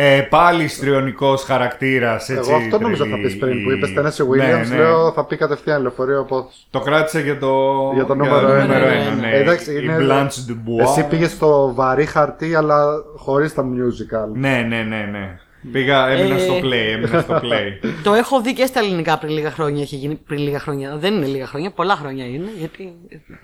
Ε, 0.00 0.20
πάλι 0.20 0.68
στριονικός 0.68 1.42
χαρακτήρας, 1.42 2.28
έτσι. 2.28 2.50
Εγώ 2.50 2.58
αυτό 2.58 2.78
νόμιζα 2.78 3.04
θα 3.04 3.10
τρελή. 3.10 3.22
πεις 3.26 3.36
πριν 3.38 3.62
που 3.64 3.70
είπες 3.70 3.90
Tennessee 3.90 4.26
Ναι, 4.36 4.44
Williams. 4.62 4.68
ναι. 4.68 4.76
Λέω 4.76 5.12
θα 5.12 5.24
πει 5.24 5.36
κατευθείαν 5.36 5.82
λεωφορείο 5.82 6.20
από. 6.20 6.50
Το 6.70 6.80
κράτησα 6.80 7.20
για 7.20 7.38
το, 7.38 7.52
Για 7.94 8.04
το 8.04 8.14
νούμερο 8.14 8.52
ένα. 8.52 8.74
ένα, 8.76 9.14
ναι. 9.20 9.30
Ε, 9.30 9.40
εντάξει, 9.40 9.72
Η 9.72 9.80
είναι- 9.82 9.96
Blanche 10.00 10.50
Dubois. 10.50 10.88
Εσύ 10.88 11.06
πήγες 11.08 11.30
στο 11.30 11.72
βαρύ 11.74 12.04
χαρτί 12.06 12.54
αλλά 12.54 12.84
χωρίς 13.16 13.54
τα 13.54 13.62
musical. 13.64 14.28
Ναι, 14.32 14.64
ναι, 14.68 14.82
ναι, 14.82 15.08
ναι. 15.12 15.38
Πήγα, 15.72 16.08
έμεινα 16.08 16.34
Ε. 16.34 16.38
στο 16.38 16.54
play, 16.58 16.92
έμεινα 16.94 17.20
στο 17.20 17.34
play. 17.44 17.88
Το 18.02 18.12
έχω 18.14 18.40
δει 18.40 18.52
και 18.52 18.66
στα 18.66 18.80
ελληνικά 18.80 19.18
πριν 19.18 19.32
λίγα 19.32 19.50
χρόνια. 19.50 19.82
Έχει 19.82 19.96
γίνει 19.96 20.14
πριν 20.26 20.38
λίγα 20.42 20.58
χρόνια. 20.60 20.96
Δεν 20.96 21.14
είναι 21.14 21.26
λίγα 21.26 21.46
χρόνια, 21.46 21.70
πολλά 21.70 21.94
χρόνια 21.96 22.24
είναι. 22.26 22.48
Γιατί 22.58 22.92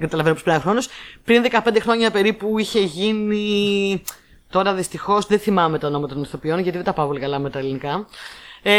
καταλαβαίνω 0.00 0.34
πως 0.34 0.42
πήρε 0.44 0.58
χρόνος. 0.58 0.88
Πριν 1.24 1.42
15 1.42 1.80
χρόνια 1.80 2.10
περίπου 2.10 2.58
είχε 2.58 2.80
γίνει. 2.80 4.02
Τώρα 4.54 4.74
δυστυχώς 4.74 5.26
δεν 5.26 5.38
θυμάμαι 5.38 5.78
το 5.78 5.86
όνομα 5.86 6.06
των 6.06 6.22
ηθοποιών 6.22 6.58
γιατί 6.58 6.76
δεν 6.76 6.86
τα 6.86 6.92
πάω 6.92 7.06
πολύ 7.06 7.20
καλά 7.20 7.38
με 7.38 7.50
τα 7.50 7.58
ελληνικά. 7.58 8.06
Ε, 8.62 8.72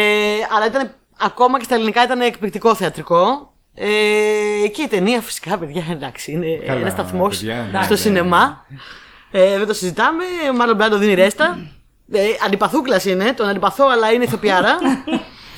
αλλά 0.56 0.66
ήταν, 0.66 0.92
ακόμα 1.20 1.58
και 1.58 1.64
στα 1.64 1.76
ελληνικά 1.76 2.04
ήταν 2.04 2.22
εκπληκτικό 2.22 2.76
θεατρικό. 2.76 3.54
Ε, 3.76 4.68
και 4.68 4.82
η 4.82 4.88
ταινία 4.88 5.22
φυσικά, 5.22 5.58
παιδιά, 5.58 5.86
εντάξει, 5.92 6.32
είναι 6.32 6.56
Καλά, 6.66 6.80
ένας 6.80 6.92
σταθμός 6.92 7.38
παιδιά, 7.38 7.70
ναι, 7.72 7.84
στο 7.84 7.94
ναι. 7.94 8.00
σινεμά. 8.00 8.66
Ε, 9.32 9.58
δεν 9.58 9.68
το 9.68 9.74
συζητάμε. 9.74 10.24
Μάλλον 10.56 10.78
πρέπει 10.78 10.92
να 10.92 10.98
το 10.98 10.98
δίνει 10.98 11.14
ρέστα. 11.14 11.58
Ε, 12.12 12.22
αντιπαθούκλας 12.46 13.06
είναι, 13.06 13.34
τον 13.34 13.48
αντιπαθώ, 13.48 13.86
αλλά 13.88 14.12
είναι 14.12 14.24
ηθοποιάρα. 14.24 14.78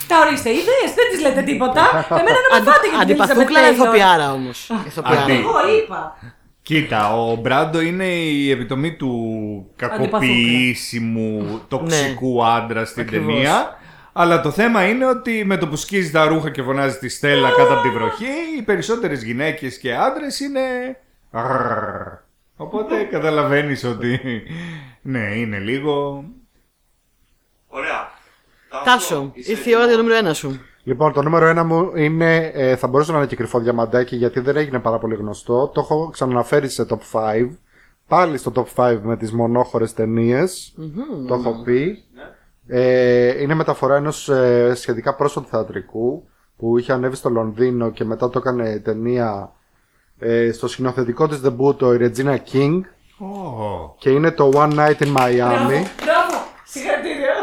Τα 0.07 0.19
ορίστε, 0.19 0.49
είδες, 0.49 0.93
δεν 0.95 1.05
της 1.11 1.21
λέτε 1.21 1.41
τίποτα. 1.41 2.05
Εμένα 2.09 2.37
να 2.51 2.59
με 2.59 2.71
φάτε 2.71 2.87
για 2.87 2.99
την 2.99 2.99
Αντιπαθούκλα 2.99 3.59
Elizabeth 3.59 3.69
Taylor. 3.69 3.73
ηθοποιάρα 3.73 4.31
όμως. 4.31 4.71
Αντί. 5.03 5.31
Εγώ 5.31 5.75
είπα. 5.83 6.17
Κοίτα, 6.67 7.13
ο 7.13 7.35
Μπράντο 7.35 7.81
είναι 7.81 8.05
η 8.05 8.51
επιτομή 8.51 8.95
του 8.95 9.71
κακοποιήσιμου, 9.75 11.45
τοξικού 11.69 12.45
άντρα 12.45 12.85
στην 12.85 13.01
Ακριβώς. 13.01 13.33
ταινία. 13.33 13.77
Αλλά 14.13 14.41
το 14.41 14.51
θέμα 14.51 14.87
είναι 14.87 15.05
ότι 15.05 15.45
με 15.45 15.57
το 15.57 15.67
που 15.67 15.75
σκίζει 15.75 16.11
τα 16.11 16.25
ρούχα 16.25 16.49
και 16.49 16.61
φωνάζει 16.61 16.97
τη 16.97 17.09
στέλα 17.09 17.49
κάτω 17.49 17.73
από 17.73 17.81
τη 17.81 17.89
βροχή, 17.89 18.25
οι 18.57 18.61
περισσότερες 18.61 19.23
γυναίκες 19.23 19.77
και 19.77 19.95
άντρες 19.95 20.39
είναι... 20.39 20.59
ρρρρ. 21.31 22.25
Οπότε 22.55 23.03
καταλαβαίνεις 23.03 23.83
ότι... 23.83 24.19
Ναι, 25.01 25.19
είναι 25.35 25.59
λίγο... 25.59 26.23
Ωραία. 27.67 28.11
Τάσο, 28.83 29.31
είσαι 29.33 29.51
ήρθε 29.51 29.69
η 29.69 29.75
ώρα 29.75 29.85
για 29.85 29.95
το 29.95 30.01
νούμερο 30.01 30.17
ένα 30.17 30.33
σου. 30.33 30.61
Λοιπόν, 30.87 31.13
το 31.13 31.21
νούμερο 31.21 31.45
ένα 31.45 31.63
μου 31.63 31.91
είναι. 31.95 32.51
Ε, 32.53 32.75
θα 32.75 32.87
μπορούσε 32.87 33.11
να 33.11 33.17
είναι 33.17 33.27
και 33.27 33.35
κρυφό 33.35 33.59
διαμαντάκι 33.59 34.15
γιατί 34.15 34.39
δεν 34.39 34.55
έγινε 34.55 34.79
πάρα 34.79 34.97
πολύ 34.97 35.15
γνωστό. 35.15 35.71
Το 35.73 35.81
έχω 35.81 36.09
ξαναναφέρει 36.09 36.69
σε 36.69 36.85
top 36.89 37.19
5. 37.19 37.49
Πάλι 38.07 38.37
στο 38.37 38.51
top 38.55 38.65
5 38.75 38.99
με 39.01 39.17
τις 39.17 39.31
μονόχωρες 39.31 39.93
ταινίες. 39.93 40.73
Το 41.27 41.33
έχω 41.33 41.61
πει. 41.63 42.03
Ε, 42.67 43.41
είναι 43.41 43.53
μεταφορά 43.53 43.95
ενός 43.95 44.29
ε, 44.29 44.71
σχετικά 44.75 45.15
πρόσφατου 45.15 45.47
θεατρικού 45.47 46.27
που 46.57 46.77
είχε 46.77 46.93
ανέβει 46.93 47.15
στο 47.15 47.29
Λονδίνο 47.29 47.91
και 47.91 48.03
μετά 48.03 48.29
το 48.29 48.39
έκανε 48.39 48.79
ταινία 48.79 49.51
ε, 50.19 50.51
στο 50.51 50.67
σκηνοθετικό 50.67 51.27
της 51.27 51.41
debut 51.45 51.81
η 51.81 51.97
Regina 51.99 52.37
King 52.51 52.81
Ω, 53.19 53.95
και 53.97 54.09
είναι 54.09 54.31
το 54.31 54.51
One 54.53 54.73
Night 54.73 54.97
in 54.97 55.15
Miami. 55.17 55.83
Μπράβο, 56.03 56.37
συγχαρητήρια. 56.65 57.33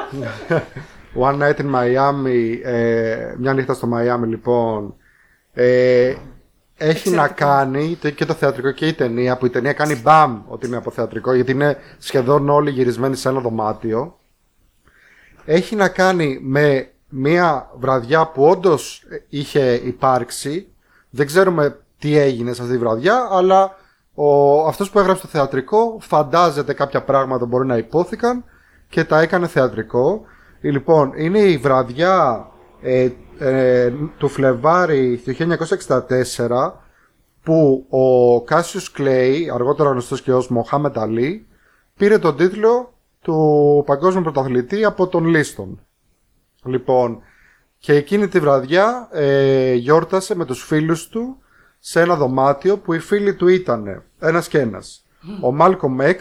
One 1.16 1.38
Night 1.42 1.56
in 1.60 1.74
Miami, 1.74 2.58
ε, 2.62 3.34
μια 3.38 3.52
νύχτα 3.52 3.74
στο 3.74 3.88
Miami 3.94 4.26
λοιπόν, 4.26 4.94
ε, 5.52 6.14
έχει 6.76 7.10
να 7.10 7.28
κάνει 7.28 7.96
το- 8.00 8.10
και 8.10 8.24
το 8.24 8.32
θεατρικό 8.34 8.70
και 8.70 8.86
η 8.86 8.92
ταινία, 8.92 9.36
που 9.36 9.46
η 9.46 9.50
ταινία 9.50 9.72
κάνει 9.72 9.96
μπαμ 9.96 10.42
ότι 10.46 10.66
είναι 10.66 10.76
από 10.76 10.90
θεατρικό, 10.90 11.32
γιατί 11.32 11.50
είναι 11.52 11.76
σχεδόν 11.98 12.48
όλοι 12.48 12.70
γυρισμένοι 12.70 13.16
σε 13.16 13.28
ένα 13.28 13.40
δωμάτιο. 13.40 14.18
Έχει 15.44 15.76
να 15.76 15.88
κάνει 15.88 16.38
με 16.42 16.88
μία 17.08 17.70
βραδιά 17.78 18.26
που 18.26 18.44
όντως 18.44 19.04
είχε 19.28 19.74
υπάρξει. 19.74 20.68
Δεν 21.10 21.26
ξέρουμε 21.26 21.78
τι 21.98 22.16
έγινε 22.18 22.52
σε 22.52 22.62
αυτή 22.62 22.74
τη 22.74 22.80
βραδιά, 22.80 23.28
αλλά 23.30 23.76
ο, 24.14 24.58
αυτός 24.66 24.90
που 24.90 24.98
έγραψε 24.98 25.22
το 25.22 25.28
θεατρικό 25.28 25.98
φαντάζεται 26.00 26.72
κάποια 26.72 27.02
πράγματα 27.02 27.46
μπορεί 27.46 27.66
να 27.66 27.76
υπόθηκαν 27.76 28.44
και 28.88 29.04
τα 29.04 29.20
έκανε 29.20 29.46
θεατρικό. 29.46 30.24
Ε, 30.64 30.70
Λοιπόν, 30.70 31.12
είναι 31.16 31.38
η 31.38 31.56
βραδιά 31.56 32.48
ε, 32.82 33.08
ε, 33.38 33.92
του 34.18 34.28
Φλεβάρι 34.28 35.22
του 35.24 35.34
1964 36.38 36.72
που 37.42 37.86
ο 37.88 38.42
Κάσιους 38.42 38.90
Κλέη, 38.90 39.50
αργότερα 39.54 39.90
γνωστός 39.90 40.22
και 40.22 40.32
ως 40.32 40.48
Μοχάμετ 40.48 40.98
Αλή, 40.98 41.46
πήρε 41.96 42.18
τον 42.18 42.36
τίτλο 42.36 42.94
του 43.20 43.82
παγκόσμιου 43.86 44.22
πρωταθλητή 44.22 44.84
από 44.84 45.06
τον 45.06 45.26
Λίστον. 45.26 45.80
Λοιπόν, 46.64 47.22
και 47.78 47.94
εκείνη 47.94 48.28
τη 48.28 48.40
βραδιά 48.40 49.08
ε, 49.12 49.74
γιόρτασε 49.74 50.34
με 50.34 50.44
τους 50.44 50.62
φίλους 50.62 51.08
του 51.08 51.38
σε 51.78 52.00
ένα 52.00 52.16
δωμάτιο 52.16 52.78
που 52.78 52.92
οι 52.92 52.98
φίλοι 52.98 53.34
του 53.34 53.48
ήταν 53.48 54.02
ένας 54.18 54.48
και 54.48 54.58
ένας. 54.58 55.04
Ο 55.40 55.52
Μάλκομ 55.52 55.96
X, 56.00 56.18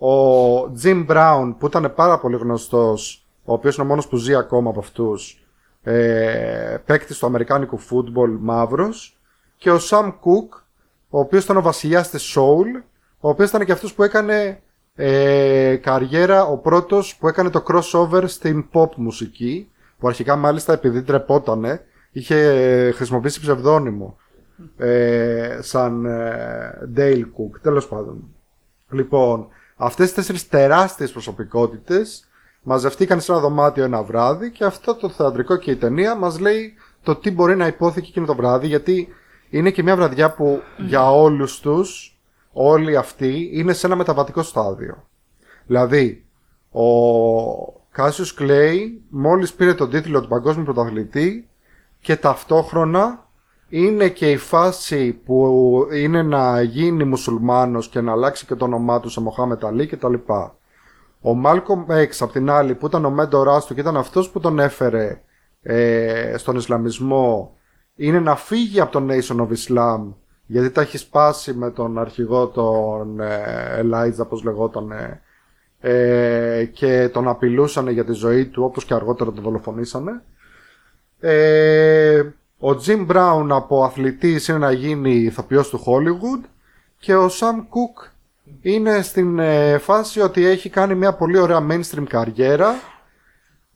ο 0.00 0.72
Jim 0.82 1.06
Brown 1.06 1.54
που 1.58 1.66
ήταν 1.66 1.92
πάρα 1.94 2.18
πολύ 2.18 2.36
γνωστός, 2.36 3.26
ο 3.44 3.52
οποίος 3.52 3.76
είναι 3.76 3.84
ο 3.86 3.88
μόνος 3.88 4.08
που 4.08 4.16
ζει 4.16 4.34
ακόμα 4.34 4.70
από 4.70 4.80
αυτούς, 4.80 5.44
ε, 5.82 6.76
παίκτης 6.86 7.18
του 7.18 7.26
αμερικάνικου 7.26 7.78
φούτμπολ 7.78 8.30
μαύρος 8.40 9.20
και 9.56 9.70
ο 9.70 9.78
Sam 9.90 10.06
Cook, 10.06 10.60
ο 11.08 11.18
οποίος 11.18 11.44
ήταν 11.44 11.56
ο 11.56 11.62
βασιλιάς 11.62 12.10
της 12.10 12.36
Soul, 12.36 12.82
ο 13.20 13.28
οποίος 13.28 13.48
ήταν 13.48 13.64
και 13.64 13.72
αυτός 13.72 13.94
που 13.94 14.02
έκανε 14.02 14.62
ε, 14.94 15.76
καριέρα, 15.76 16.44
ο 16.44 16.56
πρώτος 16.56 17.16
που 17.16 17.28
έκανε 17.28 17.50
το 17.50 17.64
crossover 17.66 18.24
στην 18.26 18.64
pop 18.72 18.94
μουσική, 18.96 19.70
που 19.98 20.08
αρχικά 20.08 20.36
μάλιστα 20.36 20.72
επειδή 20.72 21.02
τρεπότανε, 21.02 21.84
είχε 22.12 22.36
ε, 22.36 22.90
χρησιμοποιήσει 22.90 23.40
ψευδόνυμο 23.40 24.16
ε, 24.76 25.58
σαν 25.60 26.04
ε, 26.04 26.90
Dale 26.96 27.22
Cook, 27.22 27.60
τέλος 27.62 27.88
πάντων. 27.88 28.34
Λοιπόν, 28.90 29.48
αυτές 29.82 30.10
οι 30.10 30.14
τέσσερις 30.14 30.48
τεράστιες 30.48 31.12
προσωπικότητες 31.12 32.28
μαζευτήκαν 32.62 33.20
σε 33.20 33.32
ένα 33.32 33.40
δωμάτιο 33.40 33.84
ένα 33.84 34.02
βράδυ 34.02 34.50
και 34.50 34.64
αυτό 34.64 34.94
το 34.94 35.08
θεατρικό 35.08 35.56
και 35.56 35.70
η 35.70 35.76
ταινία 35.76 36.14
μας 36.14 36.38
λέει 36.38 36.74
το 37.02 37.16
τι 37.16 37.30
μπορεί 37.30 37.56
να 37.56 37.66
υπόθηκε 37.66 38.08
εκείνο 38.08 38.26
το 38.26 38.34
βράδυ 38.34 38.66
γιατί 38.66 39.08
είναι 39.50 39.70
και 39.70 39.82
μια 39.82 39.96
βραδιά 39.96 40.34
που 40.34 40.62
για 40.76 41.10
όλους 41.10 41.60
τους 41.60 42.18
όλοι 42.52 42.96
αυτοί 42.96 43.50
είναι 43.52 43.72
σε 43.72 43.86
ένα 43.86 43.96
μεταβατικό 43.96 44.42
στάδιο. 44.42 45.08
Δηλαδή, 45.66 46.24
ο 46.70 46.84
Κάσιος 47.90 48.34
Κλέη 48.34 49.02
μόλις 49.08 49.52
πήρε 49.52 49.74
τον 49.74 49.90
τίτλο 49.90 50.20
του 50.20 50.28
παγκόσμιου 50.28 50.64
πρωταθλητή 50.64 51.48
και 52.00 52.16
ταυτόχρονα 52.16 53.28
είναι 53.70 54.08
και 54.08 54.30
η 54.30 54.36
φάση 54.36 55.12
που 55.12 55.86
είναι 55.94 56.22
να 56.22 56.62
γίνει 56.62 57.04
μουσουλμάνος 57.04 57.88
και 57.88 58.00
να 58.00 58.12
αλλάξει 58.12 58.46
και 58.46 58.54
το 58.54 58.64
όνομά 58.64 59.00
του 59.00 59.08
σε 59.08 59.20
Μοχάμετ 59.20 59.64
Αλή 59.64 59.86
και 59.86 59.96
τα 59.96 60.08
λοιπά. 60.08 60.54
Ο 61.20 61.34
Μάλκομ 61.34 61.84
X 61.88 62.08
απ' 62.20 62.32
την 62.32 62.50
άλλη 62.50 62.74
που 62.74 62.86
ήταν 62.86 63.04
ο 63.04 63.10
μέντοράς 63.10 63.66
του 63.66 63.74
και 63.74 63.80
ήταν 63.80 63.96
αυτός 63.96 64.30
που 64.30 64.40
τον 64.40 64.58
έφερε 64.58 65.20
ε, 65.62 66.34
στον 66.36 66.56
Ισλαμισμό 66.56 67.56
είναι 67.94 68.20
να 68.20 68.36
φύγει 68.36 68.80
από 68.80 68.92
το 68.92 69.06
Nation 69.08 69.36
of 69.36 69.48
Islam 69.48 70.14
γιατί 70.46 70.70
τα 70.70 70.80
έχει 70.80 70.98
σπάσει 70.98 71.54
με 71.54 71.70
τον 71.70 71.98
αρχηγό 71.98 72.46
τον 72.46 73.20
ε, 73.20 73.80
Elijah 73.82 74.18
όπως 74.18 74.42
λεγόταν 74.42 74.92
ε, 75.80 76.64
και 76.64 77.08
τον 77.12 77.28
απειλούσαν 77.28 77.88
για 77.88 78.04
τη 78.04 78.12
ζωή 78.12 78.46
του 78.46 78.62
όπως 78.62 78.84
και 78.84 78.94
αργότερα 78.94 79.32
τον 79.32 79.42
δολοφονήσανε. 79.42 80.22
Ε, 81.20 82.22
ο 82.60 82.68
Jim 82.86 83.06
Brown 83.06 83.46
από 83.50 83.84
αθλητής 83.84 84.48
είναι 84.48 84.58
να 84.58 84.72
γίνει 84.72 85.10
ηθοποιός 85.14 85.68
του 85.68 85.82
Hollywood 85.86 86.48
και 86.98 87.14
ο 87.16 87.26
Sam 87.26 87.56
Cook 87.56 88.08
είναι 88.62 89.02
στην 89.02 89.38
ε, 89.38 89.78
φάση 89.78 90.20
ότι 90.20 90.44
έχει 90.46 90.68
κάνει 90.68 90.94
μια 90.94 91.12
πολύ 91.14 91.38
ωραία 91.38 91.66
mainstream 91.70 92.04
καριέρα 92.08 92.74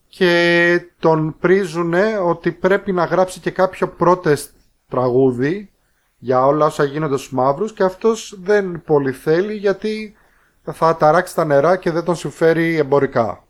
και 0.09 0.81
τον 0.99 1.37
πρίζουνε 1.41 2.19
ότι 2.25 2.51
πρέπει 2.53 2.93
να 2.93 3.05
γράψει 3.05 3.41
και 3.41 3.51
κάποιο 3.51 3.93
protest 4.01 4.47
τραγούδι 4.89 5.71
για 6.19 6.47
όλα 6.47 6.67
όσα 6.67 6.85
γίνονται 6.85 7.17
στους 7.17 7.33
μαύρους 7.33 7.73
και 7.73 7.83
αυτός 7.83 8.39
δεν 8.43 8.83
πολύ 8.87 9.13
θέλει 9.13 9.55
γιατί 9.55 10.17
θα 10.73 10.97
ταράξει 10.97 11.35
τα 11.35 11.45
νερά 11.45 11.77
και 11.77 11.91
δεν 11.91 12.05
τον 12.05 12.17
συμφέρει 12.17 12.77
εμπορικά. 12.77 13.45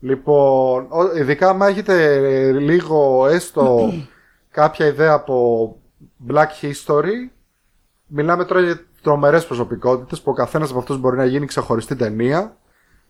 Λοιπόν, 0.00 0.86
ο- 0.88 1.16
ειδικά 1.16 1.48
άμα 1.48 1.66
έχετε 1.66 2.14
ε, 2.14 2.52
λίγο 2.52 3.26
έστω 3.30 3.92
κάποια 4.50 4.86
ιδέα 4.86 5.12
από 5.12 5.76
Black 6.28 6.46
History, 6.62 7.28
μιλάμε 8.06 8.44
τώρα 8.44 8.60
για 8.60 8.84
τρομερές 9.02 9.46
προσωπικότητες 9.46 10.20
που 10.20 10.30
ο 10.30 10.34
καθένας 10.34 10.70
από 10.70 10.78
αυτούς 10.78 10.98
μπορεί 10.98 11.16
να 11.16 11.24
γίνει 11.24 11.46
ξεχωριστή 11.46 11.96
ταινία. 11.96 12.56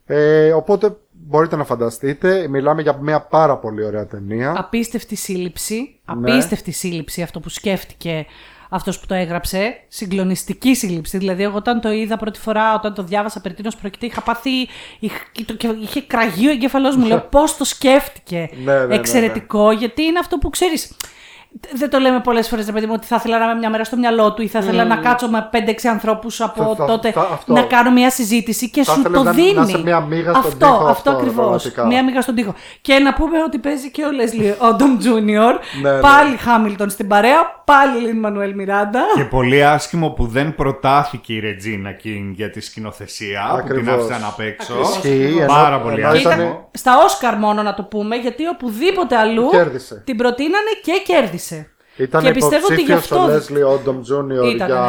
Ε, 0.06 0.52
οπότε 0.52 0.96
μπορείτε 1.10 1.56
να 1.56 1.64
φανταστείτε, 1.64 2.48
μιλάμε 2.48 2.82
για 2.82 2.98
μια 3.00 3.20
πάρα 3.20 3.56
πολύ 3.56 3.84
ωραία 3.84 4.06
ταινία. 4.06 4.54
Απίστευτη 4.58 5.14
σύλληψη. 5.14 6.00
Ναι. 6.16 6.30
Απίστευτη 6.32 6.70
σύλληψη 6.70 7.22
αυτό 7.22 7.40
που 7.40 7.48
σκέφτηκε 7.48 8.26
αυτός 8.70 9.00
που 9.00 9.06
το 9.06 9.14
έγραψε. 9.14 9.74
Συγκλονιστική 9.88 10.74
σύλληψη. 10.74 11.18
Δηλαδή, 11.18 11.42
εγώ 11.42 11.56
όταν 11.56 11.80
το 11.80 11.90
είδα 11.90 12.16
πρώτη 12.16 12.38
φορά, 12.38 12.74
όταν 12.74 12.94
το 12.94 13.02
διάβασα 13.02 13.40
περί 13.40 13.54
τίνος 13.54 13.76
πρόκειται, 13.76 14.06
είχα 14.06 14.20
πάθει. 14.20 14.50
είχ- 15.00 15.44
το- 15.46 15.54
και 15.56 15.74
είχε 15.80 16.02
κραγεί 16.02 16.46
ο 16.48 16.50
εγκέφαλός 16.50 16.96
μου. 16.96 17.06
Λέω 17.06 17.20
πώς 17.20 17.56
το 17.56 17.64
σκέφτηκε. 17.64 18.48
Ναι, 18.64 18.78
ναι, 18.78 18.84
ναι, 18.86 18.94
Εξαιρετικό, 18.94 19.72
γιατί 19.72 20.02
είναι 20.02 20.18
αυτό 20.18 20.38
που 20.38 20.50
ξέρεις. 20.50 20.92
Δεν 21.72 21.90
το 21.90 21.98
λέμε 21.98 22.20
πολλές 22.20 22.48
φορές, 22.48 22.66
ρε 22.66 22.72
παιδί 22.72 22.86
μου, 22.86 22.92
ότι 22.96 23.06
θα 23.06 23.16
ήθελα 23.16 23.38
να 23.38 23.44
είμαι 23.44 23.54
μια 23.54 23.70
μέρα 23.70 23.84
στο 23.84 23.96
μυαλό 23.96 24.32
του 24.32 24.42
ή 24.42 24.46
θα 24.46 24.58
ήθελα 24.58 24.84
να 24.84 24.96
κάτσω 24.96 25.28
με 25.28 25.48
5-6 25.52 25.88
ανθρώπους 25.90 26.40
από 26.40 26.62
Θα- 26.64 26.74
θα- 26.76 26.84
τότε 26.84 27.10
θα- 27.12 27.28
αυτό. 27.32 27.52
να 27.52 27.62
κάνω 27.62 27.90
μια 27.90 28.10
συζήτηση 28.10 28.70
και 28.70 28.84
Θα 28.84 28.92
σου 28.92 29.00
ήθελες 29.00 29.18
το 29.18 29.24
να- 29.24 29.32
δίνει. 29.32 29.52
να 29.54 29.62
είσαι 29.62 29.78
μια 29.78 30.00
μύγα 30.00 30.30
στον 30.30 30.36
αυτό, 30.44 30.56
τοίχο 30.56 30.72
αυτό, 30.74 30.86
αυτό, 30.90 31.10
ακριβώς. 31.10 31.34
πραγματικά. 31.34 31.86
Μια 31.86 32.04
μύγα 32.04 32.20
στον 32.20 32.34
τοίχο. 32.34 32.54
Και 32.80 32.98
να 32.98 33.14
πούμε 33.14 33.42
ότι 33.42 33.58
παίζει 33.58 33.90
και 33.90 34.04
ο 34.04 34.10
Λέσλι 34.12 34.54
Όντομ 34.58 34.98
Τζούνιορ. 34.98 35.58
Ναι, 35.82 35.90
ναι. 35.92 36.00
Πάλι 36.00 36.36
Χάμιλτον 36.36 36.90
στην 36.90 37.08
παρέα. 37.08 37.58
Πάλι 37.64 38.00
Λίν 38.00 38.18
Μανουέλ 38.18 38.54
Μιράντα. 38.54 39.00
Και 39.14 39.24
πολύ 39.24 39.64
άσχημο 39.64 40.08
που 40.10 40.26
δεν 40.26 40.54
προτάθηκε 40.54 41.32
η 41.32 41.38
Ρετζίνα 41.40 41.92
Κίνγκ 41.92 42.34
για 42.34 42.50
τη 42.50 42.60
σκηνοθεσία 42.60 43.40
που 43.50 43.56
την 43.56 43.64
Ακριβώς. 43.76 43.94
άφησαν 43.94 44.24
απ' 44.24 44.40
έξω. 44.40 44.74
Ισχύει, 44.80 45.36
ενώ- 45.38 45.46
Πάρα 45.46 45.80
πολύ 45.80 46.00
ενώ 46.00 46.12
Και 46.12 46.18
ήταν- 46.18 46.32
άσχημο. 46.32 46.68
Στα 46.72 46.92
Όσκαρ 47.04 47.36
μόνο 47.36 47.62
να 47.62 47.74
το 47.74 47.82
πούμε, 47.82 48.16
γιατί 48.16 48.46
οπουδήποτε 48.46 49.16
αλλού 49.16 49.48
Κέρδισε. 49.50 50.02
την 50.06 50.16
προτείνανε 50.16 50.70
και 50.82 50.92
κέρδισε. 51.06 51.38
Ήταν 51.96 52.22
και 52.22 52.30
πιστεύω 52.32 52.66
ότι 52.70 52.74
γι' 52.82 52.90
υποψήφιος 52.92 53.20
αυτό. 53.20 53.32
ο 53.32 53.36
Leslie 53.36 53.74
Odom 53.74 53.96
Jr. 53.96 54.44
Ήτανε, 54.44 54.54
για, 54.72 54.84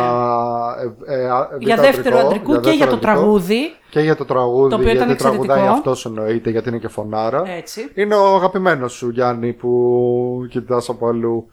ε, 1.07 1.13
ε, 1.21 1.29
α- 1.29 1.49
Για 1.59 1.75
β' 1.75 1.79
δεύτερο 1.79 2.17
αντρικό, 2.17 2.27
αντρικού 2.27 2.51
για 2.51 2.59
και 2.61 2.69
για 2.69 2.85
το 2.87 2.91
δεύτερο 2.91 3.11
αντρικό. 3.11 3.21
τραγούδι. 3.21 3.59
Και 3.89 3.99
για 3.99 4.15
το 4.15 4.25
τραγούδι, 4.25 4.69
Το 4.69 4.75
οποίο 4.75 4.89
ήταν 4.91 5.07
γιατί 5.07 5.21
τραγουδάει 5.23 5.57
εξαιρετικό. 5.57 5.77
αυτός 5.91 6.05
εννοείται, 6.05 6.49
γιατί 6.49 6.69
είναι 6.69 6.77
και 6.77 6.87
φωνάρα. 6.87 7.43
Έτσι. 7.49 7.91
Είναι 7.95 8.15
ο 8.15 8.35
αγαπημένος 8.35 8.93
σου 8.93 9.09
Γιάννη 9.09 9.53
που 9.53 10.47
κοιτάς 10.49 10.89
από 10.89 11.07
αλλού. 11.07 11.51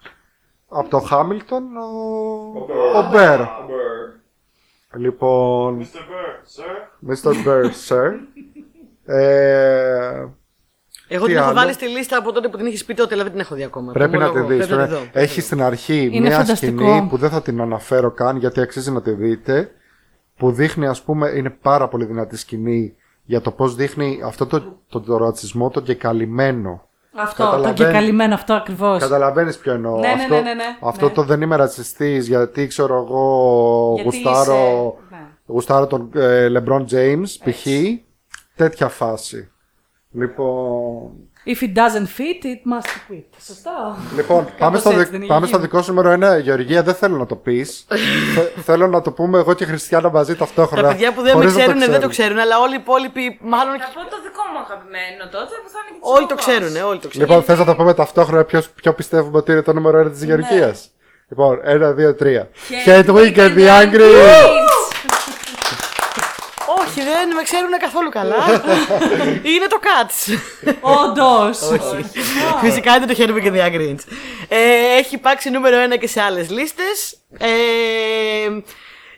Από 0.68 0.88
το 0.88 0.98
Χάμιλτον, 0.98 1.62
ο, 1.76 2.98
ο 2.98 3.08
Μπέρ. 3.12 3.40
Λοιπόν, 4.96 5.78
Mr. 5.80 5.96
Bird, 5.96 6.44
sir. 6.56 7.30
Mr. 7.30 7.32
Bear, 7.46 7.64
sir. 7.88 8.10
Ε, 9.14 10.24
Εγώ 11.08 11.24
Τι 11.24 11.28
την 11.30 11.38
έχω 11.38 11.46
άλλο; 11.48 11.58
βάλει 11.58 11.72
στη 11.72 11.86
λίστα 11.88 12.18
από 12.18 12.32
τότε 12.32 12.48
που 12.48 12.56
την 12.56 12.66
έχει 12.66 12.84
πει 12.84 12.94
τότε, 12.94 13.14
αλλά 13.14 13.22
δεν 13.22 13.32
την 13.32 13.40
έχω 13.40 13.54
δει 13.54 13.62
ακόμα. 13.64 13.92
Πρέπει 13.92 14.12
Το 14.12 14.18
να 14.18 14.24
τη 14.24 14.30
ομολογώ. 14.38 14.48
δεις. 14.48 14.66
Πρέπει 14.66 14.72
να 14.72 14.76
Πρέπει- 14.86 14.98
τη 14.98 15.04
δω, 15.04 15.10
πρέπει 15.12 15.24
Έχει 15.24 15.38
να 15.38 15.44
στην 15.44 15.62
αρχή 15.62 16.08
Είναι 16.12 16.26
μια 16.28 16.36
φανταστικό. 16.36 16.82
σκηνή 16.88 17.06
που 17.08 17.16
δεν 17.16 17.30
θα 17.30 17.42
την 17.42 17.60
αναφέρω 17.60 18.10
καν 18.10 18.36
γιατί 18.36 18.60
αξίζει 18.60 18.90
να 18.90 19.02
τη 19.02 19.10
δείτε. 19.10 19.70
Που 20.36 20.50
δείχνει, 20.52 20.86
ας 20.86 21.02
πούμε, 21.02 21.28
είναι 21.28 21.50
πάρα 21.50 21.88
πολύ 21.88 22.04
δυνατή 22.04 22.36
σκηνή 22.36 22.94
για 23.24 23.40
το 23.40 23.50
πώς 23.50 23.74
δείχνει 23.74 24.20
αυτό 24.24 24.46
το, 24.46 24.78
το, 24.88 25.00
το 25.00 25.16
ρατσισμό 25.16 25.70
το 25.70 25.80
κεκαλυμμένο. 25.80 26.82
Αυτό, 27.14 27.36
το 27.44 27.50
Καταλαβαίνει- 27.50 27.74
και 27.76 27.84
καλυμμένο 27.98 28.34
αυτό 28.34 28.54
ακριβώς. 28.54 29.00
Καταλαβαίνεις 29.00 29.56
ποιο 29.58 29.72
εννοώ. 29.72 29.98
Ναι, 29.98 30.06
ναι, 30.06 30.12
αυτό, 30.12 30.34
ναι, 30.34 30.40
ναι, 30.40 30.54
ναι. 30.54 30.64
αυτό 30.80 31.06
Ναι. 31.06 31.12
το 31.12 31.22
δεν 31.22 31.40
είμαι 31.42 31.56
ρατσιστής 31.56 32.28
γιατί 32.28 32.66
ξέρω 32.66 32.96
εγώ 32.96 33.92
Γιατί 33.96 34.08
γουστάρω, 34.22 34.54
είσαι- 34.54 35.16
ναι. 35.16 35.26
γουστάρω 35.46 35.86
τον 35.86 36.10
ε, 36.14 36.48
LeBron 36.56 36.84
James 36.92 37.24
π.χ. 37.44 37.66
Τέτοια 38.56 38.88
φάση. 38.88 39.50
Λοιπόν, 40.18 41.10
If 41.46 41.62
it 41.62 41.72
doesn't 41.82 42.08
fit, 42.18 42.40
it 42.44 42.62
must 42.72 42.90
quit. 43.08 43.24
Σωστά. 43.46 43.96
λοιπόν 44.16 44.48
πάμε, 44.58 44.78
στο, 44.78 44.90
έτσι 44.90 45.02
δι- 45.02 45.10
δεν 45.10 45.20
είχε 45.22 45.32
πάμε 45.32 45.46
στο 45.46 45.56
γίνει. 45.56 45.68
δικό 45.68 45.82
σου 45.82 45.92
νούμερο 45.94 46.36
1. 46.36 46.40
Γεωργία, 46.42 46.82
δεν 46.82 46.94
θέλω 46.94 47.16
να 47.16 47.26
το 47.26 47.36
πεις. 47.36 47.86
θέλω 48.68 48.86
να 48.86 49.00
το 49.00 49.10
πούμε 49.12 49.38
εγώ 49.38 49.54
και 49.54 49.64
η 49.64 49.66
Χριστιανά 49.66 50.10
μαζί 50.10 50.36
ταυτόχρονα. 50.36 50.82
Τα 50.82 50.88
παιδιά 50.88 51.12
που 51.12 51.22
δεν 51.22 51.26
με 51.36 51.40
χωρίς 51.40 51.54
να 51.54 51.60
ξέρουν 51.60 51.78
δεν 51.78 51.88
το 51.88 51.94
ξέρουν. 51.94 52.10
ξέρουν, 52.10 52.38
αλλά 52.38 52.58
όλοι 52.58 52.72
οι 52.74 52.78
υπόλοιποι 52.80 53.38
μάλλον. 53.42 53.72
Θα 53.78 53.86
πω 53.94 54.00
το 54.14 54.16
δικό 54.26 54.42
μου 54.52 54.58
αγαπημένο 54.66 55.22
τότε 55.30 55.54
που 55.62 55.68
θα 55.74 55.78
είναι 55.82 55.90
και 55.94 56.00
της 56.02 56.10
Όλοι 56.16 56.26
το 56.26 56.34
κοπάς. 56.34 56.44
ξέρουν, 56.46 56.88
όλοι 56.90 56.98
το 56.98 57.08
ξέρουν. 57.08 57.28
Λοιπόν, 57.28 57.42
θες 57.46 57.58
να 57.58 57.64
το 57.64 57.74
πούμε 57.74 57.94
ταυτόχρονα 57.94 58.44
ποιος, 58.44 58.68
ποιο 58.70 58.92
πιστεύουμε 58.92 59.36
ότι 59.38 59.52
είναι 59.52 59.62
το 59.62 59.72
νούμερο 59.72 59.98
1 60.06 60.10
της 60.10 60.22
Γεωργίας; 60.24 60.90
Λοιπόν, 61.28 61.60
1, 61.64 61.94
2, 61.94 62.14
3. 62.14 62.48
Hedwig 62.86 63.36
and 63.44 63.54
the 63.58 63.66
Angry; 63.80 64.12
Όχι, 66.98 67.06
δεν 67.06 67.16
δεν 67.26 67.36
με 67.36 67.42
ξέρουν 67.42 67.70
καθόλου 67.78 68.10
καλά. 68.10 68.36
είναι 69.54 69.66
το 69.68 69.80
Cats. 69.82 70.38
Όντως. 70.80 71.58
Φυσικά 72.60 72.96
είναι 72.96 73.06
το 73.06 73.14
Hedwig 73.18 73.46
and 73.46 73.56
the 73.56 73.66
Agrinch. 73.66 74.12
Ε, 74.48 74.96
έχει 74.98 75.14
υπάρξει 75.14 75.50
νούμερο 75.50 75.76
ένα 75.78 75.96
και 75.96 76.06
σε 76.06 76.20
άλλες 76.20 76.50
λίστες. 76.50 77.18
Ε, 77.38 77.48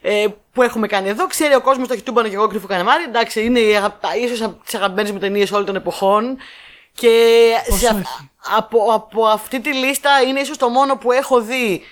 ε, 0.03 0.27
που 0.53 0.63
έχουμε 0.63 0.87
κάνει 0.87 1.09
εδώ. 1.09 1.27
Ξέρει 1.27 1.55
ο 1.55 1.61
κόσμος 1.61 1.89
το 1.89 1.95
έχει 1.95 2.03
τούμπανο 2.03 2.29
και 2.29 2.35
εγώ 2.35 2.47
κρυφό 2.47 2.67
κανεμάρι. 2.67 3.03
Εντάξει, 3.03 3.45
είναι 3.45 3.61
ίσως 4.25 4.43
από 4.43 4.65
τις 4.65 4.75
αγαπημένες 4.75 5.11
μου 5.11 5.19
ταινίες 5.19 5.53
όλων 5.53 5.67
των 5.67 5.77
εποχών. 5.77 6.39
Και 6.95 7.37
σε, 7.79 7.89
α- 7.89 8.03
από, 8.57 8.79
από 8.93 9.27
αυτή 9.27 9.61
τη 9.61 9.73
λίστα 9.73 10.11
είναι 10.23 10.41
ίσως 10.41 10.57
το 10.57 10.69
μόνο 10.69 10.97
που 10.97 11.13
έχω 11.13 11.41
δει 11.41 11.83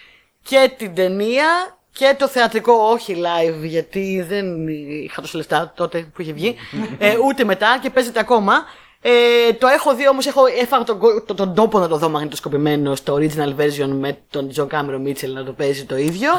και 0.43 0.71
την 0.77 0.95
ταινία 0.95 1.78
και 1.99 2.15
το 2.19 2.29
θεατρικό, 2.29 2.73
όχι 2.73 3.17
live, 3.19 3.63
γιατί 3.65 4.25
δεν 4.29 4.69
είχα 5.05 5.21
τόσα 5.21 5.37
λεφτά 5.37 5.73
τότε 5.77 5.99
που 6.15 6.23
είχε 6.23 6.33
βγει, 6.33 6.57
ε, 6.99 7.17
ούτε 7.27 7.45
μετά 7.45 7.79
και 7.83 7.91
παίζεται 7.91 8.21
ακόμα. 8.21 8.53
Ε, 9.01 9.53
το 9.53 9.67
έχω 9.67 9.95
δει 9.95 10.09
όμως, 10.09 10.27
έχω, 10.27 10.43
έφαγα 10.61 10.85
τον, 10.85 10.99
κο- 10.99 11.23
τον, 11.23 11.37
τον 11.37 11.55
τόπο 11.55 11.79
να 11.79 11.89
το 11.89 11.97
δω 11.97 12.09
μαγνητοσκοπημένο 12.09 12.95
στο 12.95 13.15
original 13.15 13.61
version 13.61 13.89
με 13.89 14.19
τον 14.31 14.51
John 14.57 14.67
Cameron 14.67 15.09
Mitchell 15.09 15.33
να 15.35 15.45
το 15.45 15.53
παίζει 15.53 15.85
το 15.85 15.97
ίδιο. 15.97 16.31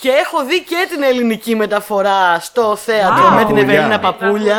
Και 0.00 0.08
έχω 0.08 0.44
δει 0.44 0.62
και 0.62 0.86
την 0.90 1.02
ελληνική 1.02 1.54
μεταφορά 1.56 2.38
στο 2.40 2.76
θέατρο 2.76 3.26
Α, 3.26 3.30
με 3.30 3.44
την 3.44 3.54
Παπούλια. 3.54 3.74
Ευελίνα 3.74 3.98
Παπούλια. 4.00 4.58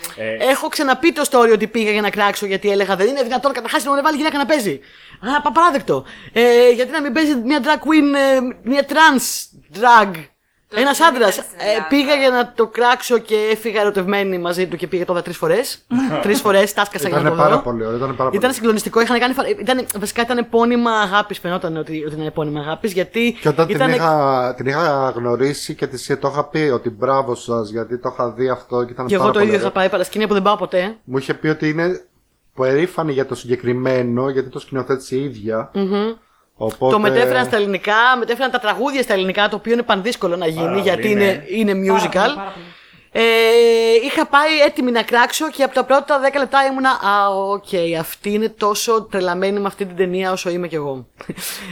Δεν 0.00 0.14
την 0.14 0.22
έχουμε 0.22 0.44
δει. 0.44 0.50
Έχω 0.50 0.68
ξαναπεί 0.68 1.12
το 1.12 1.24
story 1.30 1.52
ότι 1.52 1.66
πήγα 1.66 1.90
για 1.90 2.00
να 2.00 2.10
κράξω 2.10 2.46
γιατί 2.46 2.70
έλεγα 2.70 2.96
δεν 2.96 3.06
είναι 3.06 3.22
δυνατόν 3.22 3.52
καταρχάς 3.52 3.84
να 3.84 3.94
μου 3.94 4.02
βάλει 4.02 4.16
γυναίκα 4.16 4.38
να 4.38 4.46
παίζει. 4.46 4.80
Α, 5.20 5.40
παπαράδεκτο. 5.40 6.04
Ε, 6.32 6.70
γιατί 6.70 6.90
να 6.90 7.00
μην 7.00 7.12
παίζει 7.12 7.34
μια 7.34 7.60
drag 7.62 7.78
queen, 7.78 8.14
ε, 8.14 8.40
μια 8.62 8.86
trans 8.88 9.24
drag. 9.80 10.10
Το 10.72 10.76
Ένας 10.80 10.98
δεν 10.98 11.06
άντρας. 11.06 11.34
ήταν 11.34 11.44
στην 11.48 11.58
Ελλάδα. 11.68 11.86
πήγα 11.88 12.14
για 12.14 12.30
να 12.30 12.52
το 12.54 12.66
κράξω 12.66 13.18
και 13.18 13.34
έφυγα 13.52 13.80
ερωτευμένη 13.80 14.38
μαζί 14.38 14.66
του 14.66 14.76
και 14.76 14.86
πήγα 14.86 15.04
τώρα 15.04 15.22
τρεις 15.22 15.36
φορές. 15.36 15.86
τρεις 16.22 16.40
φορές, 16.40 16.72
τάσκασα 16.72 17.08
για 17.08 17.16
να 17.16 17.22
Ήταν 17.22 17.36
το 17.36 17.42
πάρα 17.42 17.54
δω. 17.56 17.62
πολύ 17.62 17.84
ωραίο. 17.84 17.96
Ήταν 17.96 18.16
πάρα 18.16 18.28
πολύ 18.28 18.36
Ήταν 18.36 18.52
συγκλονιστικό. 18.52 19.00
Είχαν 19.00 19.18
κάνει, 19.18 19.34
φα- 19.34 19.48
ήταν, 19.48 19.86
βασικά 19.98 20.22
ήταν 20.22 20.38
επώνυμα 20.38 20.90
αγάπης. 20.90 21.38
Φαινόταν 21.38 21.76
ότι, 21.76 22.04
ότι 22.06 22.14
ήταν 22.14 22.26
επώνυμα 22.26 22.60
αγάπης. 22.60 22.92
Γιατί 22.92 23.36
Και 23.40 23.48
όταν 23.48 23.68
ήταν, 23.68 23.86
την, 23.86 23.96
είχα, 23.96 24.54
την 24.56 24.66
είχα 24.66 25.12
γνωρίσει 25.16 25.74
και 25.74 25.86
τη 25.86 26.16
το 26.16 26.28
είχα 26.32 26.44
πει 26.44 26.58
ότι 26.58 26.90
μπράβο 26.90 27.34
σας 27.34 27.70
γιατί 27.70 27.98
το 27.98 28.10
είχα 28.12 28.30
δει 28.30 28.48
αυτό 28.48 28.84
και 28.84 28.92
ήταν 28.92 29.06
Και 29.06 29.14
εγώ 29.14 29.22
πάρα 29.22 29.32
το 29.32 29.38
πολύ 29.38 29.50
ίδιο 29.50 29.60
είχα 29.60 29.68
ωραίο. 29.68 29.80
πάει 29.80 29.88
παρασκήνια 29.90 30.26
που 30.26 30.32
δεν 30.34 30.42
πάω 30.42 30.56
ποτέ. 30.56 30.96
Μου 31.04 31.18
είχε 31.18 31.34
πει 31.34 31.48
ότι 31.48 31.68
είναι 31.68 32.00
περήφανη 32.54 33.12
για 33.12 33.26
το 33.26 33.34
συγκεκριμένο 33.34 34.28
γιατί 34.30 34.48
το 34.48 34.58
σκηνοθέτησε 34.58 35.16
η 35.16 35.22
ίδια. 35.24 35.70
Οπότε... 36.62 36.92
Το 36.92 36.98
μετέφεραν 36.98 37.44
στα 37.44 37.56
ελληνικά, 37.56 37.94
μετέφεραν 38.18 38.50
τα 38.50 38.58
τραγούδια 38.58 39.02
στα 39.02 39.12
ελληνικά, 39.12 39.48
το 39.48 39.56
οποίο 39.56 39.72
είναι 39.72 39.82
πανδύσκολο 39.82 40.36
να 40.36 40.46
γίνει 40.46 40.64
Πάρα 40.64 40.78
γιατί 40.78 41.00
πολύ, 41.00 41.12
είναι, 41.12 41.24
ναι. 41.24 41.44
είναι 41.46 41.86
Πάρα 41.86 41.98
musical. 41.98 42.24
πολύ, 42.24 42.34
πάρα 42.34 42.52
πολύ. 42.54 42.64
Ε, 43.12 43.22
είχα 44.04 44.26
πάει 44.26 44.60
έτοιμη 44.66 44.90
να 44.90 45.02
κράξω 45.02 45.50
και 45.50 45.62
από 45.62 45.74
τα 45.74 45.84
πρώτα 45.84 46.20
10 46.32 46.38
λεπτά 46.38 46.64
ήμουνα 46.66 46.90
Α, 46.90 47.28
οκ, 47.28 47.66
αυτή 47.98 48.32
είναι 48.32 48.48
τόσο 48.48 49.02
τρελαμένη 49.10 49.58
με 49.60 49.66
αυτή 49.66 49.86
την 49.86 49.96
ταινία 49.96 50.32
όσο 50.32 50.50
είμαι 50.50 50.68
κι 50.68 50.74
εγώ. 50.74 51.06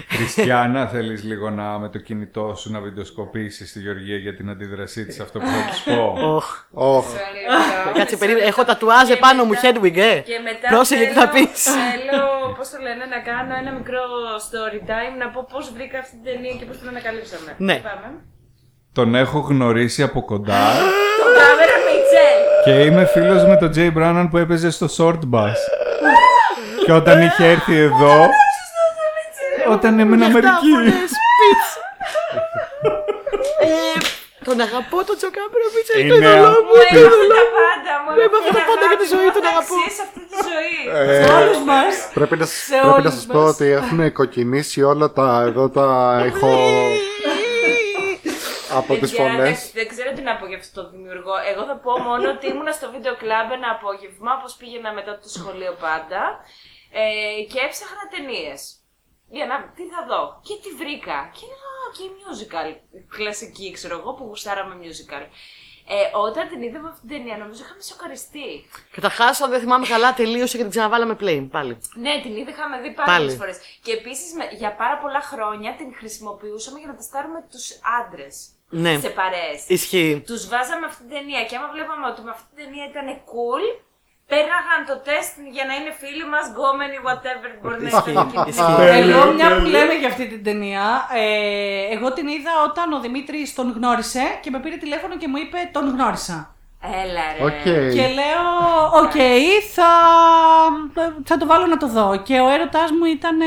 Χριστιάνα, 0.09 0.87
θέλεις 0.89 1.23
λίγο 1.25 1.51
να 1.51 1.79
με 1.79 1.89
το 1.89 1.99
κινητό 1.99 2.55
σου 2.57 2.73
να 2.73 2.81
βιντεοσκοπήσεις 2.81 3.73
τη 3.73 3.81
Γεωργία 3.81 4.17
για 4.17 4.35
την 4.35 4.51
αντίδρασή 4.51 5.05
της 5.07 5.21
αυτό 5.21 5.39
που 5.39 5.47
θα 5.47 5.71
της 5.71 5.81
πω. 5.95 6.17
Οχ. 6.35 6.65
Ωχ. 6.73 7.07
Sorry, 7.07 7.95
Κάτσε, 7.99 8.17
Sorry. 8.17 8.19
περίμενε. 8.19 8.47
Έχω 8.47 8.65
τατουάζ 8.65 9.07
Και 9.07 9.13
επάνω 9.13 9.45
μου, 9.45 9.51
μετά- 9.51 9.71
Hedwig, 9.73 9.97
ε. 9.97 10.19
Και 10.19 10.39
μετά 10.45 10.69
Πρόσεχε 10.69 11.05
τι 11.07 11.13
θα 11.13 11.29
θέλω- 11.29 11.47
πεις. 11.47 11.63
Θέλω, 11.63 12.55
πώς 12.57 12.69
το 12.71 12.79
λένε, 12.83 13.05
να 13.05 13.19
κάνω 13.31 13.55
ένα 13.63 13.73
μικρό 13.79 14.03
story 14.49 14.81
time, 14.91 15.15
να 15.19 15.29
πω 15.31 15.47
πώς 15.53 15.73
βρήκα 15.73 15.99
αυτή 15.99 16.11
την 16.17 16.25
ταινία 16.25 16.55
και 16.59 16.65
πώς 16.65 16.79
την 16.79 16.89
ανακαλύψαμε. 16.89 17.55
Ναι. 17.59 17.77
Πάμε. 17.89 18.09
Τον 18.93 19.15
έχω 19.15 19.39
γνωρίσει 19.39 20.03
από 20.03 20.25
κοντά 20.25 20.59
Τον 21.19 21.25
Cameron 21.39 21.77
Mitchell. 21.87 22.41
και 22.65 22.85
είμαι 22.85 23.05
φίλος 23.05 23.45
με 23.45 23.57
τον 23.57 23.73
Jay 23.77 23.93
Brannan 23.99 24.27
που 24.31 24.37
έπαιζε 24.37 24.71
στο 24.71 24.87
Shortbus. 24.99 25.53
και 26.85 26.93
όταν 26.93 27.23
είχε 27.23 27.45
έρθει 27.47 27.77
εδώ, 27.77 28.29
όταν 29.71 29.99
έμενα 29.99 30.27
Αμερική. 30.27 30.49
Ε, 33.61 33.99
Τον 34.45 34.61
αγαπώ 34.61 35.05
τον 35.09 35.17
John 35.17 35.34
Cameron 35.34 35.65
Mitchell, 35.75 36.01
Είναι 36.01 36.09
το 36.09 36.17
είδωλό 36.17 36.49
μου. 36.49 36.75
Μου 36.75 36.83
έμαθε 36.91 37.27
τα 37.39 37.45
πάντα. 37.59 37.93
Μου 38.05 38.11
Μου 38.15 38.21
έμαθε 38.27 38.51
τα 38.59 38.63
πάντα 38.69 38.85
για 38.91 38.99
τη 39.03 39.07
ζωή, 39.15 39.29
τον 39.37 39.45
αγαπώ. 39.53 39.77
Σε 39.99 40.03
αυτή 40.07 40.21
τη 40.31 40.37
ζωή. 40.49 40.77
Ε, 41.01 41.33
Όλους 41.41 41.61
μας. 41.71 41.93
Πρέπει 42.17 42.37
να, 42.41 42.47
σας- 42.51 42.65
Σε 42.71 42.71
πρέπει 42.71 42.87
να 42.87 42.93
όλους 42.99 43.13
σας 43.15 43.27
πω 43.33 43.41
μας. 43.41 43.51
ότι 43.53 43.67
έχουν 43.79 43.99
κοκκινήσει 44.21 44.79
όλα 44.93 45.07
τα 45.19 45.27
εδώ 45.49 45.65
τα 45.77 45.87
ηχο... 46.29 46.51
από 48.71 48.93
τις 48.97 49.11
Παιδιά, 49.11 49.31
φωνές. 49.31 49.59
δεν- 49.61 49.71
Δεν 49.75 49.89
ξέρω 49.89 50.13
τι 50.13 50.23
να 50.23 50.37
πω 50.37 50.47
για 50.47 50.57
αυτό 50.59 50.83
το 50.83 50.91
δημιουργό. 50.91 51.35
Εγώ 51.53 51.65
θα 51.65 51.77
πω 51.85 51.99
μόνο 51.99 52.31
ότι 52.31 52.47
ήμουνα 52.47 52.73
στο 52.73 52.91
βίντεο 52.91 53.17
κλαμπ 53.17 53.51
ένα 53.51 53.71
απόγευμα, 53.71 54.31
όπως 54.39 54.55
πήγαινα 54.55 54.93
μετά 54.93 55.19
το 55.19 55.29
σχολείο 55.29 55.73
πάντα. 55.81 56.21
Ε, 56.93 57.43
και 57.51 57.59
έψαχνα 57.67 58.05
ταινίες. 58.15 58.61
Για 59.31 59.47
να 59.47 59.57
τι 59.77 59.83
θα 59.93 60.01
δω. 60.11 60.41
Και 60.47 60.55
τι 60.63 60.71
βρήκα. 60.81 61.17
Και 61.37 61.45
έλεγα, 61.47 61.69
«Α, 61.83 61.87
και 61.97 62.05
musical. 62.25 62.69
Κλασική, 63.17 63.73
ξέρω 63.73 63.99
εγώ, 63.99 64.15
που 64.15 64.25
γουστάραμε 64.25 64.75
musical. 64.85 65.25
Ε, 65.91 66.17
όταν 66.27 66.49
την 66.49 66.63
είδαμε 66.63 66.89
αυτή 66.89 67.01
την 67.01 67.09
ταινία, 67.17 67.37
νομίζω 67.37 67.63
είχαμε 67.65 67.83
σοκαριστεί. 67.83 68.49
Καταρχά, 68.91 69.25
αν 69.45 69.51
δεν 69.51 69.61
θυμάμαι 69.61 69.87
καλά, 69.87 70.15
τελείωσε 70.15 70.57
και 70.57 70.63
την 70.63 70.71
ξαναβάλαμε 70.71 71.17
play 71.21 71.49
πάλι. 71.51 71.79
Ναι, 71.95 72.21
την 72.23 72.37
είδα, 72.37 72.51
είχαμε 72.51 72.81
δει 72.81 72.91
πάρα 72.93 73.07
Πάλι. 73.13 73.25
πολλέ 73.27 73.37
φορές. 73.39 73.59
Και 73.83 73.93
επίσης 73.93 74.33
για 74.59 74.75
πάρα 74.75 74.99
πολλά 74.99 75.21
χρόνια 75.21 75.75
την 75.77 75.95
χρησιμοποιούσαμε 75.95 76.79
για 76.79 76.89
να 76.89 76.95
τεστάρουμε 76.97 77.47
τους 77.51 77.67
άντρες. 78.01 78.37
Ναι. 78.71 78.99
Σε 78.99 79.09
παρέες. 79.21 79.61
Ισχύει. 79.67 80.23
Τους 80.27 80.49
βάζαμε 80.49 80.87
αυτή 80.87 81.03
την 81.05 81.13
ταινία 81.17 81.45
και 81.49 81.57
άμα 81.57 81.69
βλέπαμε 81.75 82.05
ότι 82.13 82.21
με 82.27 82.31
αυτή 82.31 82.45
την 82.55 82.59
ταινία 82.65 82.85
ήταν 82.93 83.07
cool, 83.31 83.65
πέρναγαν 84.31 84.81
το 84.91 84.97
τεστ 85.09 85.33
για 85.57 85.65
να 85.69 85.75
είναι 85.79 85.93
φίλοι 86.01 86.25
μας, 86.33 86.45
γκόμενοι, 86.53 86.97
whatever 87.07 87.49
μπορεί 87.61 87.77
να 87.83 87.89
είναι. 87.89 87.99
εκείνη 87.99 88.25
την 88.33 88.43
Ισχύει. 88.53 88.73
εποχή. 88.73 88.99
Εγώ, 89.03 89.21
μια 89.39 89.49
που 89.59 89.67
λέμε 89.77 89.95
για 90.03 90.09
αυτή 90.13 90.25
την 90.33 90.43
ταινία, 90.49 90.85
ε, 91.15 91.95
εγώ 91.97 92.13
την 92.17 92.27
είδα 92.35 92.53
όταν 92.69 92.87
ο 92.97 93.01
Δημήτρης 93.01 93.55
τον 93.59 93.69
γνώρισε 93.77 94.25
και 94.43 94.51
με 94.51 94.59
πήρε 94.61 94.77
τηλέφωνο 94.77 95.15
και 95.17 95.29
μου 95.29 95.37
είπε 95.45 95.59
τον 95.73 95.85
γνώρισα. 95.95 96.39
Έλα 96.83 97.21
ρε. 97.39 97.45
Οκ. 97.45 97.63
Και 97.95 98.07
λέω, 98.07 98.45
οκ, 99.03 99.13
θα, 99.75 99.91
θα 101.25 101.37
το 101.37 101.47
βάλω 101.47 101.67
να 101.67 101.77
το 101.77 101.89
δω. 101.89 102.23
Και 102.25 102.41
ο 102.41 102.49
έρωτάς 102.49 102.91
μου 102.91 103.05
ήταν 103.05 103.41
ε, 103.41 103.45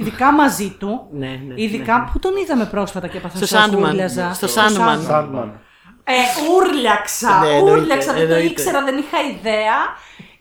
ειδικά 0.00 0.32
μαζί 0.32 0.76
του. 0.78 1.08
Ναι, 1.12 1.26
ναι, 1.46 1.54
Ειδικά 1.56 2.08
που 2.12 2.18
τον 2.18 2.36
είδαμε 2.36 2.64
πρόσφατα 2.64 3.06
και 3.08 3.16
έπαθα 3.16 3.36
Στο 3.36 3.46
σοκ, 3.46 3.58
Sandman. 3.60 3.78
ούρλιαζα. 3.82 4.32
Στο 4.34 4.46
Sandman. 4.46 5.10
Sandman. 5.12 5.50
Ε, 6.04 6.12
ούρλιαξα, 6.56 7.38
Ναι, 7.38 7.48
εννοείται, 7.48 7.78
ούρλιαξα, 7.80 8.12
δεν 8.12 8.28
το 8.28 8.34
εννοείται. 8.34 8.50
ήξερα, 8.50 8.82
δεν 8.84 8.96
είχα 8.98 9.18
ιδέα. 9.38 9.76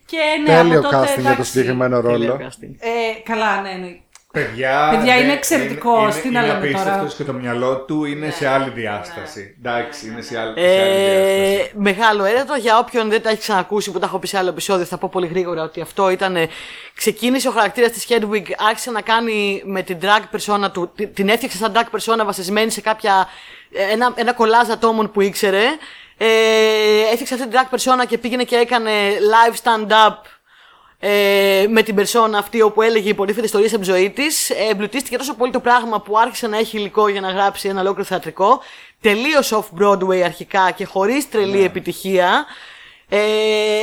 Και 0.06 0.18
ναι, 0.45 0.56
Τέλειο 0.56 0.80
από 0.80 0.90
τότε, 0.90 0.98
casting 1.04 1.14
για 1.16 1.24
το 1.24 1.30
εντάξει. 1.30 1.52
συγκεκριμένο 1.52 2.02
Τέλειο 2.02 2.32
ρόλο. 2.32 2.48
casting. 2.49 2.72
Ε, 2.80 3.20
καλά, 3.24 3.62
ναι, 3.62 3.70
ναι. 3.70 3.88
Παιδιά, 4.43 4.88
Παιδιά, 4.95 5.15
είναι 5.15 5.26
δεν- 5.27 5.35
εξαιρετικός, 5.35 6.14
είναι- 6.14 6.22
τι 6.22 6.30
να 6.30 6.39
είναι 6.39 6.47
λέμε 6.53 6.59
τώρα; 6.68 6.77
απίστευτος 6.80 7.15
και 7.15 7.23
το 7.23 7.34
μυαλό 7.34 7.77
του 7.77 8.05
είναι 8.05 8.26
Ναι, 8.26 8.31
σε 8.31 8.47
άλλη 8.47 8.65
ναι. 8.65 8.72
διάσταση. 8.72 9.55
Εντάξει, 9.59 10.07
είναι 10.07 10.22
σε 10.22 10.39
άλλη, 10.39 10.53
σε 10.59 10.65
άλλη 10.65 10.95
διάσταση. 10.95 11.69
Ε, 11.73 11.80
μεγάλο 11.80 12.23
έρωτο 12.23 12.53
για 12.55 12.77
όποιον 12.77 13.09
δεν 13.09 13.22
τα 13.22 13.30
έχει 13.30 13.39
ξανακούσει 13.39 13.91
που 13.91 13.99
τα 13.99 14.05
έχω 14.05 14.19
πει 14.19 14.27
σε 14.27 14.38
άλλο 14.38 14.49
επεισόδιο. 14.49 14.85
Θα 14.85 14.97
πω 14.97 15.09
πολύ 15.11 15.27
γρήγορα 15.27 15.64
ότι 15.64 15.81
αυτό 15.81 16.09
ήταν. 16.09 16.35
ε, 16.35 16.47
Ξεκίνησε 16.95 17.47
ο 17.47 17.51
χαρακτήρας 17.51 17.91
της 17.91 18.05
Hedwig, 18.09 18.43
άρχισε 18.69 18.91
να 18.91 19.01
κάνει 19.01 19.61
με 19.65 19.81
την 19.81 19.97
drag 20.01 20.35
persona 20.38 20.72
του. 20.73 20.91
τη- 20.95 21.07
Την 21.07 21.30
έφτιαξε 21.30 21.57
σαν 21.57 21.72
drag 21.76 21.95
persona 21.97 22.26
βασισμένη 22.26 22.72
σε 22.72 22.81
κάποια. 22.81 23.27
ε, 23.72 23.91
ένα, 23.91 24.11
ένα 24.15 24.34
κολλάζ 24.34 24.69
ατόμων 24.69 25.11
που 25.11 25.22
ήξερε. 25.22 25.64
Ε, 26.19 26.26
έφτιαξε 27.11 27.34
αυτή 27.34 27.47
την 27.47 27.59
drag 27.59 27.76
persona 27.76 28.07
και 28.07 28.18
πήγαινε 28.18 28.43
και 28.43 28.55
έκανε 28.55 28.91
live 29.19 29.55
stand-up 29.64 30.15
ε, 30.99 31.65
με 31.69 31.82
την 31.82 31.95
περσόνα 31.95 32.38
αυτή 32.38 32.61
όπου 32.61 32.82
έλεγε 32.82 33.10
υποτίθεται 33.10 33.45
ιστορίες 33.45 33.74
από 33.74 33.84
τη 33.84 33.90
ζωή 33.90 34.10
της. 34.10 34.49
Ε, 34.49 34.56
εμπλουτίστηκε 34.72 35.18
τόσο 35.18 35.34
πολύ 35.34 35.52
το 35.52 35.60
πράγμα 35.60 36.02
που 36.02 36.18
άρχισε 36.18 36.48
να 36.48 36.57
έχει 36.57 36.78
υλικό 36.78 37.07
για 37.07 37.22
να 37.22 37.32
γράψει 37.32 37.68
ένα 37.68 37.80
ολόκληρο 37.80 38.07
θεατρικό. 38.07 38.61
Τελείως 39.02 39.53
off-Broadway 39.53 40.19
αρχικά 40.26 40.72
και 40.72 40.86
χωρίς 40.86 41.30
τρελή 41.30 41.64
επιτυχία. 41.64 42.45
Ε, 43.10 43.18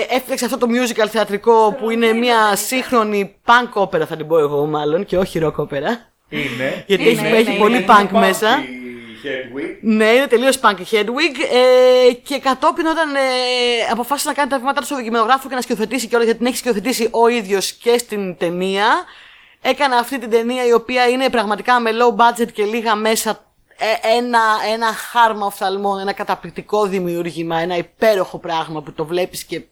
έφτιαξε 0.09 0.45
αυτό 0.45 0.59
το 0.59 0.67
musical 0.71 1.09
θεατρικό 1.11 1.77
που 1.79 1.91
είναι 1.91 2.13
μια 2.13 2.57
σύγχρονη 2.57 3.35
punk 3.47 3.69
όπερα 3.73 4.07
θα 4.07 4.17
την 4.17 4.27
πω 4.27 4.39
εγώ 4.39 4.67
μάλλον 4.67 5.05
και 5.05 5.19
όχι 5.19 5.41
rock 5.45 5.55
όπερα. 5.55 6.13
Είναι. 6.29 6.85
Γιατί 6.87 7.03
Είναι, 7.03 7.11
έχει, 7.11 7.27
είναι, 7.27 7.37
έχει 7.37 7.51
είναι, 7.51 7.59
πολύ 7.59 7.77
είναι 7.77 7.87
punk 7.89 8.09
μέσα. 8.11 8.49
Η 8.59 8.84
Hedwig. 9.25 9.79
Ναι, 9.81 10.05
είναι 10.05 10.27
τελείως 10.27 10.59
punk 10.63 10.79
η 10.79 10.87
Hedwig. 10.91 11.37
Ε, 12.09 12.13
και 12.13 12.39
κατόπιν, 12.39 12.87
όταν 12.87 13.15
ε, 13.15 13.21
αποφάσισε 13.91 14.29
να 14.29 14.35
κάνει 14.35 14.51
τα 14.51 14.59
βήματα 14.59 14.81
του 14.81 14.87
στο 14.87 14.97
κινηματογράφο 14.97 15.49
και 15.49 15.55
να 15.55 15.61
σκηνοθετήσει 15.61 16.07
και 16.09 16.15
όλα, 16.15 16.25
γιατί 16.25 16.39
την 16.39 16.49
έχει 16.49 16.57
σκηνοθετήσει 16.57 17.09
ο 17.11 17.29
ίδιος 17.29 17.73
και 17.73 17.99
στην 17.99 18.37
ταινία, 18.37 18.87
έκανε 19.63 19.95
αυτή 19.95 20.19
την 20.19 20.31
ταινία 20.31 20.67
η 20.67 20.73
οποία 20.73 21.09
είναι 21.09 21.31
πραγματικά 21.31 21.81
με 21.81 21.91
low 21.93 22.17
budget 22.21 22.53
και 22.53 22.65
λίγα 22.65 22.95
μέσα. 22.95 23.45
ε, 23.79 24.17
ένα, 24.17 24.41
ένα 24.73 24.87
χάρμα 24.87 25.47
οφθαλμών, 25.47 25.99
ένα 26.01 26.13
καταπληκτικό 26.13 26.87
δημιούργημα, 26.87 27.59
ένα 27.59 27.77
υπέροχο 27.77 28.39
πράγμα 28.39 28.83
που 28.83 28.93
το 28.93 29.05
βλέπεις 29.05 29.45
και 29.45 29.63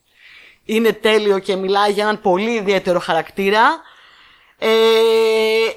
είναι 0.65 0.93
τέλειο 0.93 1.39
και 1.39 1.57
μιλάει 1.57 1.93
για 1.93 2.03
έναν 2.03 2.20
πολύ 2.20 2.51
ιδιαίτερο 2.51 2.99
χαρακτήρα. 2.99 3.81
Ε, 4.64 4.68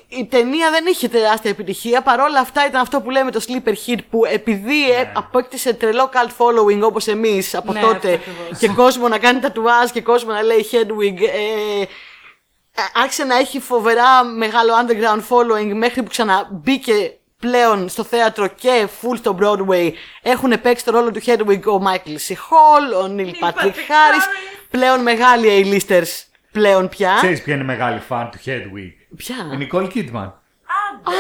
η 0.07 0.25
ταινία 0.25 0.69
δεν 0.71 0.85
είχε 0.85 1.07
τεράστια 1.07 1.49
επιτυχία. 1.49 2.01
Παρόλα 2.01 2.39
αυτά 2.39 2.65
ήταν 2.65 2.81
αυτό 2.81 3.01
που 3.01 3.09
λέμε 3.09 3.31
το 3.31 3.45
sleeper 3.47 3.73
hit 3.87 3.97
που 4.09 4.25
επειδή 4.25 4.91
ε, 4.91 5.11
απόκτησε 5.13 5.73
τρελό 5.73 6.09
cult 6.13 6.29
following 6.37 6.81
όπως 6.81 7.07
εμείς 7.07 7.55
από 7.55 7.73
Ναι, 7.73 7.79
τότε 7.79 8.13
αυτό 8.13 8.29
ακριβώς. 8.31 8.59
και 8.59 8.67
κόσμο 8.67 9.07
να 9.07 9.17
κάνει 9.19 9.39
τατουάζ 9.39 9.89
και 9.89 10.01
κόσμο 10.01 10.31
να 10.31 10.41
λέει 10.41 10.69
Hedwig 10.71 11.21
ε, 11.21 11.81
ε, 11.81 11.85
άρχισε 12.93 13.23
να 13.23 13.37
έχει 13.37 13.59
φοβερά 13.59 14.23
μεγάλο 14.23 14.73
underground 14.73 15.21
following 15.29 15.73
μέχρι 15.73 16.03
που 16.03 16.09
ξαναμπήκε 16.09 17.17
πλέον 17.39 17.89
στο 17.89 18.03
θέατρο 18.03 18.47
και 18.47 18.87
full 19.01 19.17
στο 19.17 19.37
Broadway 19.41 19.91
έχουν 20.21 20.61
παίξει 20.61 20.85
το 20.85 20.91
ρόλο 20.91 21.11
του 21.11 21.21
Hedwig 21.25 21.61
ο 21.65 21.83
Michael 21.85 22.17
C. 22.27 22.33
Hall, 22.33 23.03
ο 23.03 23.15
Neil 23.17 23.45
Patrick 23.45 23.63
Patrick 23.63 23.67
Harris 23.67 24.27
πλέον 24.69 25.01
μεγάλοι 25.01 25.47
A-listers 25.87 26.34
πλέον 26.59 26.89
πια 26.89 27.13
Ξέρεις 27.17 27.41
ποια 27.41 27.53
είναι 27.55 27.63
μεγάλη 27.63 27.99
φαν 27.99 28.29
του 28.31 28.37
Hedwig; 28.45 28.91
Ποια; 29.15 29.35
Η 29.59 29.67
Nicole 29.71 29.87
Kidman. 29.95 30.31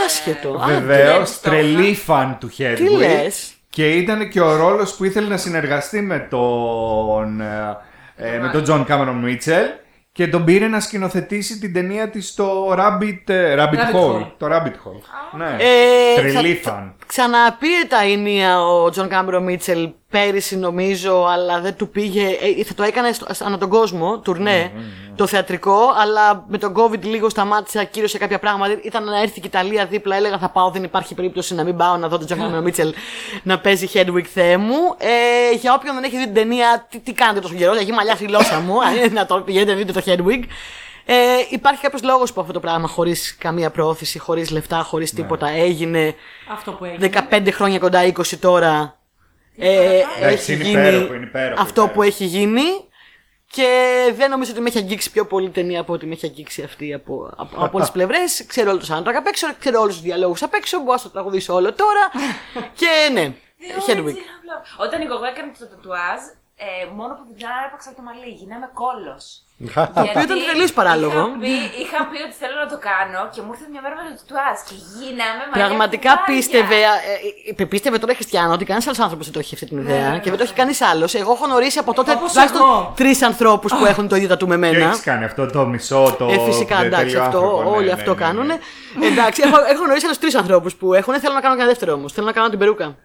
Άσχετο. 0.05 0.49
Α, 0.53 0.65
Βεβαίως, 0.67 1.31
τι 1.31 1.49
τρελή 1.49 1.95
φαν 1.95 2.37
του 2.39 2.49
Hedwig. 2.57 2.73
Τι 2.75 2.89
λες; 2.89 3.53
Και 3.69 3.89
ήταν 3.91 4.29
και 4.29 4.41
ο 4.41 4.55
ρόλος 4.55 4.95
που 4.95 5.03
ήθελε 5.03 5.27
να 5.27 5.37
συνεργαστεί 5.37 6.01
με 6.01 6.19
τον, 6.29 7.41
ε, 7.41 7.77
ε, 8.15 8.37
με 8.39 8.49
τον 8.49 8.63
John 8.67 8.85
Cameron 8.91 9.25
Mitchell 9.25 9.79
και 10.11 10.27
τον 10.27 10.43
πήρε 10.45 10.67
να 10.67 10.79
σκηνοθετήσει 10.79 11.59
την 11.59 11.73
ταινία 11.73 12.09
της 12.09 12.27
στο 12.27 12.75
Rabbit, 12.77 13.29
ε, 13.29 13.55
Rabbit, 13.57 13.59
Rabbit 13.59 13.95
Hole. 13.95 14.21
Hole. 14.21 14.31
Το 14.37 14.47
Rabbit 14.51 14.65
Hole. 14.87 15.37
Ναι. 15.37 15.55
Ε, 15.59 16.15
Τρελή 16.21 16.53
θα- 16.53 16.71
φαν. 16.71 16.95
Ξαναπήρε 17.05 17.83
τα 17.89 18.05
ηνία 18.07 18.61
ο 18.61 18.89
Τζον 18.89 19.07
Κάμερον 19.07 19.41
Μίτσελ 19.41 19.89
πέρυσι 20.15 20.57
νομίζω, 20.57 21.25
αλλά 21.25 21.59
δεν 21.59 21.75
του 21.75 21.89
πήγε. 21.89 22.27
Ε, 22.59 22.63
θα 22.63 22.73
το 22.73 22.83
έκανε 22.83 23.11
στο, 23.11 23.25
ανά 23.39 23.57
τον 23.57 23.69
κόσμο, 23.69 24.19
τουρνέ, 24.19 24.71
το 25.15 25.27
θεατρικό, 25.27 25.79
αλλά 26.01 26.45
με 26.47 26.57
τον 26.57 26.73
COVID 26.77 27.01
λίγο 27.01 27.29
σταμάτησε, 27.29 27.79
ακύρωσε 27.79 28.17
κάποια 28.17 28.39
πράγματα. 28.39 28.79
Ήταν 28.83 29.03
να 29.03 29.21
έρθει 29.21 29.39
και 29.39 29.47
η 29.47 29.49
Ιταλία 29.53 29.85
δίπλα, 29.85 30.15
έλεγα 30.15 30.37
θα 30.37 30.49
πάω, 30.49 30.69
δεν 30.69 30.83
υπάρχει 30.83 31.13
περίπτωση 31.13 31.55
να 31.55 31.63
μην 31.63 31.77
πάω 31.77 31.97
να 31.97 32.07
δω 32.07 32.17
τον 32.17 32.25
Τζον 32.25 32.37
Κάμερον 32.37 32.61
Μίτσελ 32.61 32.93
να 33.43 33.59
παίζει 33.59 33.89
Hedwig 33.93 34.25
Θεέ 34.33 34.57
μου. 34.57 34.95
Ε, 34.97 35.55
για 35.55 35.73
όποιον 35.73 35.95
δεν 35.95 36.03
έχει 36.03 36.17
δει 36.17 36.23
την 36.23 36.33
ταινία, 36.33 36.85
τι, 36.89 36.99
τι 36.99 37.13
κάνετε 37.13 37.39
τόσο 37.39 37.53
καιρό, 37.53 37.73
έχει 37.73 37.91
μαλλιά 37.91 38.15
στη 38.15 38.25
γλώσσα 38.25 38.59
μου, 38.59 38.83
αν 38.83 38.95
είναι 38.95 39.07
να 39.07 39.25
το 39.25 39.41
πηγαίνετε 39.41 39.73
δείτε 39.73 39.91
το 39.91 40.01
Hedwig. 40.05 40.43
Ε, 41.05 41.15
υπάρχει 41.49 41.81
κάποιος 41.81 42.03
λόγος 42.03 42.33
που 42.33 42.41
αυτό 42.41 42.53
το 42.53 42.59
πράγμα 42.59 42.87
χωρίς 42.87 43.35
καμία 43.37 43.69
πρόθεση, 43.69 44.19
χωρίς 44.19 44.49
λεφτά, 44.51 44.81
χωρίς 44.81 45.13
τίποτα 45.13 45.49
έγινε. 45.49 46.15
Αυτό 46.51 46.71
που 46.71 46.85
έγινε. 46.85 47.09
15 47.29 47.47
χρόνια 47.51 47.79
κοντά 47.79 48.01
20 48.05 48.37
τώρα. 48.39 48.94
Ε, 49.57 50.01
Εντάξει, 50.19 50.51
έχει 50.53 50.53
είναι 50.53 50.63
γίνει 50.63 50.79
υπέροχο, 50.87 51.13
είναι 51.13 51.25
υπέροχο, 51.25 51.61
αυτό 51.61 51.81
υπέροχο. 51.81 51.93
που 51.93 52.01
έχει 52.03 52.25
γίνει. 52.25 52.63
Και 53.51 53.69
δεν 54.15 54.29
νομίζω 54.29 54.51
ότι 54.51 54.61
με 54.61 54.67
έχει 54.67 54.77
αγγίξει 54.77 55.11
πιο 55.11 55.25
πολύ 55.25 55.49
ταινία 55.49 55.79
από 55.79 55.93
ότι 55.93 56.05
με 56.05 56.13
έχει 56.13 56.25
αγγίξει 56.25 56.63
αυτή 56.63 56.93
από, 56.93 57.33
από, 57.37 57.55
από 57.55 57.69
όλες 57.73 57.87
τις 57.87 57.91
πλευρές. 57.97 58.45
Ξέρω 58.47 58.69
όλο 58.71 58.79
το 58.79 58.85
soundtrack 58.89 59.13
απ' 59.15 59.27
έξω, 59.27 59.47
ξέρω 59.59 59.81
όλους 59.81 59.93
τους 59.93 60.03
διαλόγους 60.03 60.43
απ' 60.43 60.53
έξω. 60.53 60.77
Μπορώ 60.79 60.91
να 60.91 61.01
το 61.01 61.09
τραγουδήσω 61.09 61.53
όλο 61.53 61.73
τώρα. 61.73 62.11
και 62.79 63.09
ναι, 63.13 63.33
Hedwig. 63.87 64.15
Όταν 64.77 65.01
η 65.01 65.05
Γογό 65.05 65.25
έκανε 65.25 65.51
το 65.59 65.67
τατουάζ, 65.67 66.19
ε, 66.55 66.85
μόνο 66.95 67.13
που 67.13 67.33
την 67.33 67.45
άρπαξα 67.63 67.89
από 67.89 67.97
το 67.97 68.03
μαλλί, 68.03 68.29
γίναμε 68.33 68.69
κόλος. 68.73 69.44
Το 69.75 70.01
οποίο 70.07 70.21
ήταν 70.27 70.37
τελείω 70.51 70.67
παράλογο. 70.79 71.19
Είχα 71.19 71.37
πει, 71.43 71.53
είχα 71.83 71.99
πει 72.09 72.17
ότι 72.27 72.35
θέλω 72.41 72.57
να 72.63 72.69
το 72.73 72.77
κάνω 72.89 73.21
και 73.33 73.39
μου 73.45 73.51
ήρθε 73.53 73.65
μια 73.73 73.81
μέρα 73.85 73.95
με 73.97 74.03
το 74.09 74.15
τατουάζ 74.21 74.57
και 74.67 74.75
γίναμε 74.95 75.41
μαλλιά 75.49 75.65
Πραγματικά 75.65 76.09
κουβάρια. 76.11 76.29
πίστευε, 76.31 76.79
ε, 77.55 77.61
ε, 77.61 77.65
πίστευε 77.73 77.97
τώρα 78.01 78.11
η 78.11 78.15
Χριστιανό 78.19 78.51
ότι 78.57 78.65
κανένα 78.69 78.85
άλλος 78.87 78.99
άνθρωπος 79.05 79.25
δεν 79.27 79.33
το 79.35 79.39
έχει 79.43 79.53
αυτή 79.57 79.65
την 79.71 79.77
ιδέα 79.83 80.09
και 80.23 80.29
δεν 80.31 80.37
το 80.39 80.43
έχει 80.47 80.57
κανείς 80.61 80.79
άλλος. 80.91 81.11
Εγώ 81.21 81.31
έχω 81.35 81.45
γνωρίσει 81.49 81.79
από 81.83 81.91
τότε 81.93 82.11
Όπως 82.11 82.31
τουλάχιστον 82.31 82.61
εγώ. 82.61 82.93
τρεις 82.95 83.17
ανθρώπους 83.29 83.71
που 83.77 83.85
έχουν 83.85 84.07
το 84.11 84.15
ίδιο 84.15 84.27
τατού 84.33 84.47
με 84.47 84.53
Και 84.55 84.59
μένα. 84.59 84.85
έχεις 84.89 85.01
κάνει 85.09 85.23
αυτό 85.29 85.45
το 85.55 85.61
μισό, 85.65 86.15
το. 86.19 86.25
Ε, 86.35 86.39
φυσικά, 86.49 86.75
τέλειο 86.75 86.87
εντάξει, 86.97 87.15
αυτό, 87.17 87.37
άνθρωπο, 87.37 87.69
ναι, 87.69 87.75
όλοι 87.75 87.85
ναι, 87.85 87.91
αυτό 87.91 88.11
ναι, 88.13 88.19
ναι. 88.19 88.25
κάνουν. 88.25 88.49
Εντάξει, 89.09 89.41
έχω, 89.45 89.57
έχω 89.71 89.83
γνωρίσει 89.83 90.05
άλλους 90.05 90.17
τρεις 90.23 90.35
ανθρώπους 90.35 90.75
που 90.75 90.93
έχουν. 90.93 91.13
Θέλω 91.19 91.33
να 91.33 91.41
κάνω 91.41 91.53
και 91.55 91.61
ένα 91.61 91.69
δεύτερο 91.69 91.93
όμως. 91.93 92.13
Θέλω 92.13 92.25
να 92.25 92.31
κάνω 92.37 92.49
την 92.49 92.59
περούκα. 92.59 92.95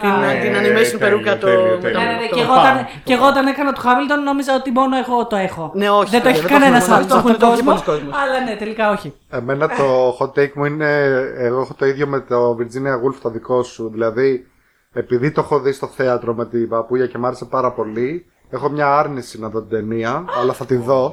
Την, 0.00 0.08
ε, 0.08 0.40
την 0.42 0.52
animation 0.60 0.82
τέλειο, 0.82 0.98
περούκα 0.98 1.32
το. 1.38 1.46
τέλειο, 1.46 1.62
με 1.74 1.78
τέλειο. 1.80 1.98
το- 1.98 2.04
Ναι, 2.04 2.10
ναι, 2.12 2.12
ναι, 2.20 2.28
το- 2.28 2.34
και 2.36 2.42
εγώ, 2.42 2.54
Πάμε. 2.54 2.68
όταν, 2.68 2.86
και 3.04 3.12
εγώ 3.12 3.26
όταν 3.26 3.46
έκανα 3.46 3.72
το 3.72 3.80
Χάμιλτον 3.80 4.22
νόμιζα 4.22 4.54
ότι 4.54 4.70
μόνο 4.70 4.96
εγώ 4.96 5.26
το 5.26 5.36
έχω. 5.36 5.70
Ναι, 5.74 5.90
όχι, 5.90 6.10
Δεν 6.10 6.22
το 6.22 6.28
έχει 6.28 6.40
δεν 6.40 6.48
το 6.48 6.54
έχουμε 6.54 6.64
κανένα 6.66 6.80
μόνο 6.80 6.94
άλλο 6.94 7.04
αυτό, 7.04 7.18
στον 7.18 7.30
δεν 7.30 7.38
το 7.40 7.46
έχει 7.46 7.54
κόσμο. 7.62 7.70
πολλοί 7.72 7.84
κόσμος. 7.90 8.14
Αλλά 8.22 8.36
ναι, 8.44 8.54
τελικά 8.56 8.90
όχι. 8.90 9.14
Εμένα 9.30 9.68
το 9.68 10.16
hot 10.20 10.32
take 10.38 10.52
μου 10.54 10.64
είναι. 10.64 10.90
Εγώ 11.38 11.60
έχω 11.60 11.74
το 11.78 11.86
ίδιο 11.86 12.06
με 12.06 12.20
το 12.20 12.56
Virginia 12.60 12.94
Woolf 13.02 13.16
το 13.22 13.30
δικό 13.30 13.62
σου. 13.62 13.90
Δηλαδή, 13.92 14.46
επειδή 14.92 15.30
το 15.30 15.40
έχω 15.40 15.60
δει 15.60 15.72
στο 15.72 15.86
θέατρο 15.86 16.34
με 16.34 16.46
την 16.46 16.68
παππούλια 16.68 17.06
και 17.06 17.18
μ' 17.18 17.26
άρεσε 17.26 17.44
πάρα 17.44 17.72
πολύ, 17.72 18.26
έχω 18.50 18.68
μια 18.68 18.98
άρνηση 18.98 19.40
να 19.40 19.48
δω 19.48 19.60
την 19.60 19.70
ταινία, 19.70 20.24
αλλά 20.40 20.52
θα 20.52 20.64
τη 20.66 20.76
δω. 20.76 21.12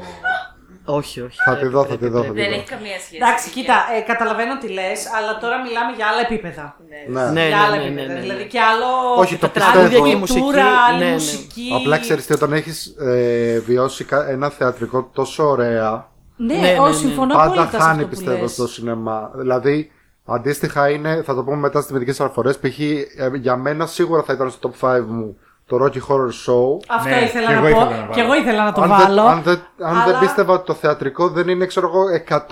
Όχι, 0.86 1.22
όχι. 1.22 1.38
Θα 1.46 1.58
τη 1.58 1.68
δω, 1.68 1.86
θα 1.86 1.98
τη 1.98 2.08
δω. 2.08 2.22
Θα 2.24 2.30
τη 2.32 2.40
Δεν 2.42 2.50
δω. 2.50 2.56
έχει 2.56 2.64
καμία 2.74 2.98
σχέση. 3.00 3.16
Εντάξει, 3.16 3.50
κοίτα, 3.50 3.76
ε, 3.98 4.00
καταλαβαίνω 4.12 4.58
τι 4.58 4.68
λες, 4.70 5.00
αλλά 5.18 5.38
τώρα 5.38 5.62
μιλάμε 5.66 5.92
για 5.98 6.06
άλλα 6.08 6.22
επίπεδα. 6.22 6.66
Ναι. 6.90 7.22
Ναι, 7.38 7.48
για 7.48 7.58
ναι, 7.58 7.64
άλλα 7.64 7.76
ναι, 7.76 7.82
ναι, 7.82 7.86
επίπεδα. 7.86 8.08
ναι, 8.08 8.14
ναι. 8.14 8.20
Δηλαδή 8.20 8.46
και 8.54 8.60
άλλο. 8.72 8.88
Όχι, 9.18 9.36
το 9.38 9.48
άλλη 9.56 9.80
πιστεύω. 9.88 10.06
και 10.06 10.12
η 10.12 10.16
μουσική, 10.16 10.40
κουλτούρα, 10.40 10.66
άλλη 10.88 11.00
ναι, 11.00 11.06
ναι. 11.06 11.12
μουσική. 11.14 11.68
Απλά 11.80 11.98
ξέρεις 11.98 12.26
τι, 12.26 12.34
όταν 12.34 12.54
έχεις 12.54 12.86
ε, 13.00 13.60
βιώσει 13.66 14.04
κα- 14.04 14.28
ένα 14.30 14.50
θεατρικό 14.50 15.10
τόσο 15.14 15.44
ωραία, 15.50 16.08
Ναι, 16.36 16.54
Ναι, 16.54 16.60
ναι, 16.72 16.80
όχι, 16.80 16.92
ναι. 17.04 17.10
συμφωνώ 17.10 17.34
πάντα 17.34 17.44
απόλυτα 17.52 17.70
σε 17.72 17.78
χάνει 17.78 17.90
αυτό 17.92 18.04
που 18.04 18.10
πιστεύω 18.10 18.42
λες. 18.42 18.52
στο 18.52 18.68
σινεμά. 18.68 19.32
Δηλαδή, 19.36 19.92
αντίστοιχα 20.26 20.90
είναι, 20.90 21.22
θα 21.26 21.36
το 21.36 21.44
πούμε 21.44 21.56
μετά 21.58 21.80
στις 21.80 21.92
μερικές 21.92 22.20
αναφορές, 22.20 22.58
π.χ. 22.60 22.80
ε, 22.80 23.06
για 23.34 23.56
μένα 23.56 23.86
σίγουρα 23.86 24.24
θα 24.24 24.34
ήταν 24.34 24.50
στο 24.50 24.72
top 24.82 24.88
5 24.98 25.04
μου 25.08 25.38
το 25.68 25.78
Rocky 25.84 25.98
Horror 26.08 26.32
Show. 26.46 26.80
Αυτό 26.88 27.10
Ναι, 27.10 27.16
ήθελα 27.22 27.48
και 27.48 27.54
να 27.54 27.68
εγώ 27.68 27.80
πω. 27.80 27.86
ήθελα 27.86 28.06
να 28.08 28.14
και 28.14 28.22
εγώ 28.22 28.36
ήθελα 28.36 28.64
να 28.64 28.72
το 28.72 28.82
αν 28.82 28.90
βάλω. 28.90 29.22
δεν, 29.24 29.26
αν 29.32 29.42
δεν, 29.44 29.60
αν 29.80 29.94
δεν 29.94 30.04
αλλά 30.16 30.20
πίστευα 30.20 30.54
ότι 30.54 30.66
το 30.66 30.74
θεατρικό 30.74 31.30
δεν 31.30 31.48
είναι, 31.48 31.66
ξέρω 31.66 31.88
εγώ, 31.88 32.04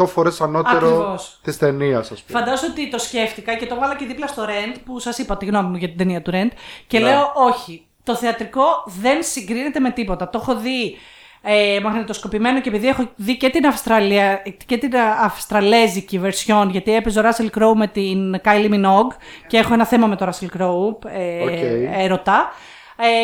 100 0.03 0.07
φορές 0.07 0.41
ανώτερο 0.41 0.87
Ακριβώς. 0.87 1.39
της 1.43 1.57
ταινίας, 1.57 2.11
ας 2.11 2.21
πούμε. 2.23 2.39
Φαντάζομαι 2.39 2.71
ότι 2.71 2.89
το 2.89 2.97
σκέφτηκα 2.99 3.53
και 3.55 3.65
το 3.65 3.75
βάλα 3.79 3.95
και 3.95 4.05
δίπλα 4.05 4.27
στο 4.27 4.43
Rent 4.45 4.77
που 4.85 4.99
σας 4.99 5.17
είπα 5.17 5.37
τη 5.37 5.45
γνώμη 5.45 5.69
μου 5.69 5.75
για 5.75 5.87
την 5.87 5.97
ταινία 5.97 6.21
του 6.21 6.31
Rent. 6.33 6.51
Και 6.87 6.99
Ναι. 6.99 7.05
λέω 7.05 7.31
όχι. 7.35 7.85
Το 8.03 8.15
θεατρικό 8.15 8.63
δεν 8.85 9.17
συγκρίνεται 9.23 9.79
με 9.79 9.89
τίποτα. 9.91 10.29
Το 10.29 10.39
έχω 10.41 10.55
δει 10.59 10.97
ε, 11.41 11.79
μαγνητοσκοπημένο 11.83 12.61
και 12.61 12.69
επειδή 12.69 12.87
έχω 12.87 13.09
δει 13.15 13.37
και 13.37 13.49
την, 13.49 13.65
Αυστραλία, 13.65 14.41
και 14.65 14.77
την 14.77 14.91
αυστραλέζικη 15.23 16.21
version 16.23 16.67
γιατί 16.69 16.95
έπαιζε 16.95 17.19
ο 17.19 17.23
Russell 17.25 17.57
Crowe 17.59 17.73
με 17.75 17.87
την 17.87 18.35
Kylie 18.43 18.69
Minogue 18.73 19.15
και 19.47 19.57
έχω 19.57 19.73
ένα 19.73 19.85
θέμα 19.85 20.07
με 20.07 20.15
τον 20.15 20.29
Russell 20.29 20.57
Crowe 20.61 21.09
ε, 21.11 21.43
Οκ. 21.43 21.97
έρωτα. 21.97 22.51
Ε, 22.51 22.71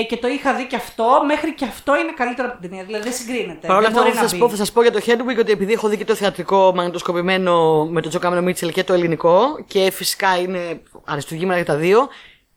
και 0.07 0.17
το 0.17 0.27
είχα 0.27 0.53
δει 0.53 0.65
και 0.67 0.75
αυτό, 0.75 1.21
μέχρι 1.25 1.53
και 1.53 1.65
αυτό 1.65 1.95
είναι 1.97 2.11
καλύτερο 2.15 2.47
από 2.47 2.59
την 2.59 2.69
ταινία. 2.69 2.85
Δηλαδή 2.85 3.03
δεν 3.03 3.13
συγκρίνεται. 3.13 3.67
Παρ' 3.67 3.77
όλα 3.77 3.79
δεν 3.87 3.89
αυτά, 3.89 4.01
μπορεί 4.01 4.15
θα 4.15 4.21
να 4.21 4.27
σας 4.27 4.31
μπει. 4.37 4.43
πω, 4.43 4.49
θα 4.49 4.55
σας 4.55 4.71
πω 4.71 4.81
για 4.81 4.91
το 4.91 4.99
Hedwig 5.05 5.39
ότι 5.39 5.51
επειδή 5.51 5.73
έχω 5.73 5.87
δει 5.87 5.97
και 5.97 6.05
το 6.05 6.15
θεατρικό 6.15 6.71
μαγνητοσκοπημένο 6.75 7.85
με 7.85 8.01
τον 8.01 8.09
Τζο 8.09 8.19
Κάμενο 8.19 8.41
Μίτσελ 8.41 8.71
και 8.71 8.83
το 8.83 8.93
ελληνικό 8.93 9.63
και 9.67 9.91
φυσικά 9.91 10.37
είναι 10.37 10.81
αριστουργήματα 11.05 11.55
για 11.57 11.65
τα 11.65 11.75
δύο, 11.75 12.07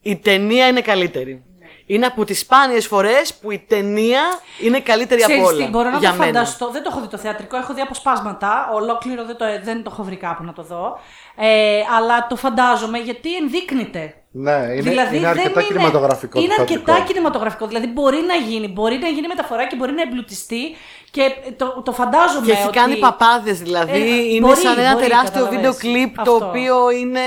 η 0.02 0.16
ταινία 0.16 0.66
είναι 0.66 0.80
καλύτερη. 0.80 1.42
Είναι 1.86 2.06
από 2.06 2.24
τις 2.24 2.38
σπάνιες 2.40 2.86
φορές 2.86 3.34
που 3.34 3.50
η 3.50 3.58
ταινία 3.58 4.20
είναι 4.62 4.80
καλύτερη 4.80 5.22
από 5.22 5.32
Ξέρεις 5.32 5.48
όλα. 5.50 5.64
τι, 5.64 5.70
μπορώ 5.70 5.90
να 5.90 5.98
για 5.98 6.10
το 6.10 6.16
μένα. 6.16 6.32
φανταστώ. 6.32 6.70
Δεν 6.70 6.82
το 6.82 6.88
έχω 6.92 7.00
δει 7.00 7.08
το 7.08 7.16
θεατρικό, 7.18 7.56
έχω 7.56 7.74
δει 7.74 7.80
αποσπάσματα. 7.80 8.70
Ολόκληρο 8.74 9.24
δεν 9.24 9.36
το, 9.36 9.44
δεν 9.64 9.82
το 9.82 9.90
έχω 9.92 10.02
βρει 10.02 10.16
κάπου 10.16 10.44
να 10.44 10.52
το 10.52 10.62
δω. 10.62 10.98
Ε, 11.36 11.80
αλλά 11.98 12.26
το 12.26 12.36
φαντάζομαι 12.36 12.98
γιατί 12.98 13.36
ενδείκνυται. 13.36 14.14
Ναι, 14.34 14.50
είναι, 14.50 14.80
δηλαδή 14.80 15.16
είναι 15.16 15.26
αρκετά 15.26 15.60
δεν 15.60 15.64
κινηματογραφικό. 15.64 16.40
Είναι 16.40 16.54
το 16.54 16.62
αρκετά 16.62 16.82
θεατρικό. 16.84 17.06
κινηματογραφικό. 17.08 17.66
Δηλαδή 17.66 17.86
μπορεί 17.86 18.16
να 18.26 18.34
γίνει, 18.34 18.68
μπορεί 18.68 18.98
να 18.98 19.08
γίνει 19.08 19.26
μεταφορά 19.26 19.66
και 19.66 19.76
μπορεί 19.76 19.92
να 19.92 20.02
εμπλουτιστεί. 20.02 20.76
Και 21.16 21.22
το, 21.56 21.82
το 21.84 21.92
φαντάζομαι. 21.92 22.46
Και 22.46 22.52
έχει 22.52 22.66
ότι... 22.66 22.78
κάνει 22.78 22.96
παπάδες, 22.96 23.58
δηλαδή. 23.60 24.00
Ε, 24.00 24.14
είναι 24.34 24.46
μπορεί, 24.46 24.56
σαν 24.60 24.78
ένα 24.78 24.92
μπορεί, 24.92 25.04
τεράστιο 25.06 25.44
καταλαβες. 25.44 25.56
βίντεο 25.56 25.74
κλιπ 25.74 26.14
το 26.14 26.32
Αυτό. 26.32 26.46
οποίο 26.46 26.90
είναι 27.00 27.20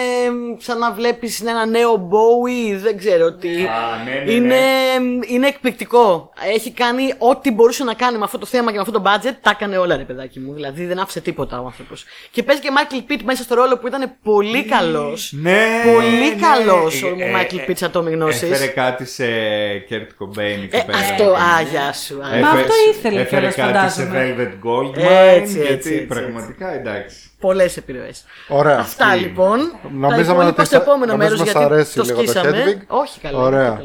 σαν 0.57 0.77
να 0.77 0.91
βλέπεις 0.91 1.41
ένα 1.41 1.65
νέο 1.65 1.93
Bowie, 2.11 2.77
δεν 2.81 2.97
ξέρω 2.97 3.33
τι. 3.33 3.49
Α, 3.49 4.03
ναι, 4.05 4.11
ναι, 4.11 4.23
ναι. 4.25 4.31
είναι, 4.31 4.55
είναι 5.27 5.47
εκπληκτικό. 5.47 6.29
Έχει 6.53 6.71
κάνει 6.71 7.13
ό,τι 7.17 7.51
μπορούσε 7.51 7.83
να 7.83 7.93
κάνει 7.93 8.17
με 8.17 8.23
αυτό 8.23 8.37
το 8.37 8.45
θέμα 8.45 8.69
και 8.71 8.75
με 8.75 8.81
αυτό 8.81 8.91
το 8.99 9.03
budget, 9.05 9.33
τα 9.41 9.49
έκανε 9.49 9.77
όλα, 9.77 9.97
ρε 9.97 10.03
παιδάκι 10.03 10.39
μου. 10.39 10.53
Δηλαδή 10.53 10.85
δεν 10.85 10.99
άφησε 10.99 11.21
τίποτα 11.21 11.61
ο 11.61 11.65
άνθρωπος. 11.65 12.05
Και 12.31 12.43
παίζει 12.43 12.61
και 12.61 12.69
Michael 12.77 13.11
Pitt 13.11 13.19
μέσα 13.23 13.43
στο 13.43 13.55
ρόλο 13.55 13.77
που 13.77 13.87
ήταν 13.87 14.11
πολύ 14.23 14.63
καλός. 14.65 15.33
Ναι, 15.41 15.67
Πολύ 15.93 16.35
ναι. 16.35 16.47
καλός 16.47 17.03
ο 17.03 17.07
Ε, 17.07 17.31
Michael 17.35 17.57
ε, 17.59 17.71
Pitt 17.71 17.77
σαν 17.77 17.91
Tommy 17.95 18.11
Γνώσης. 18.11 18.41
Έφερε 18.51 18.67
κάτι 18.67 19.05
σε 19.05 19.25
Kurt 19.89 20.23
Cobain 20.23 20.59
εκεί 20.63 20.75
Ε, 20.75 20.81
πέρα. 20.85 20.97
αυτό, 20.97 21.23
α, 21.23 21.61
γεια 21.71 21.93
σου. 21.93 22.21
α. 22.21 22.25
Έφερε- 22.27 22.41
Μα 22.41 22.49
αυτό 22.49 22.73
ήθελε 22.89 23.19
Έφερε 23.21 23.39
κιόλας, 23.39 23.55
κάτι 23.55 23.67
σε 23.74 23.74
φαντάζομαι. 23.79 24.35
Velvet 24.37 24.67
Goldmine. 24.67 25.07
Έτσι, 25.35 25.53
γιατί 25.57 25.73
έτσι, 25.73 25.89
έτσι, 25.93 26.05
πραγματικά 26.05 26.73
εντάξει. 26.73 27.17
Πολλές 27.39 27.77
επιρροές. 27.77 28.25
Ωραία. 28.47 28.77
Αυτά 28.79 29.15
λοιπόν. 29.15 29.59
Νομίζαμε 29.91 30.23
τα 30.25 30.31
υπόλοιπα 30.31 30.49
ότι 30.61 30.65
στο 30.65 30.75
θα- 30.77 30.81
επόμενο 30.81 31.11
νομίζω 31.11 31.29
μέρος 31.29 31.39
μας 31.39 31.51
γιατί 31.51 31.73
αρέσει 31.73 31.95
το 31.95 32.03
λίγο 32.03 32.15
το 32.17 32.21
σκίσαμε. 32.29 32.63
Hedwig. 32.65 32.81
Όχι 32.87 33.19
καλά. 33.19 33.39
Ωραία. 33.39 33.81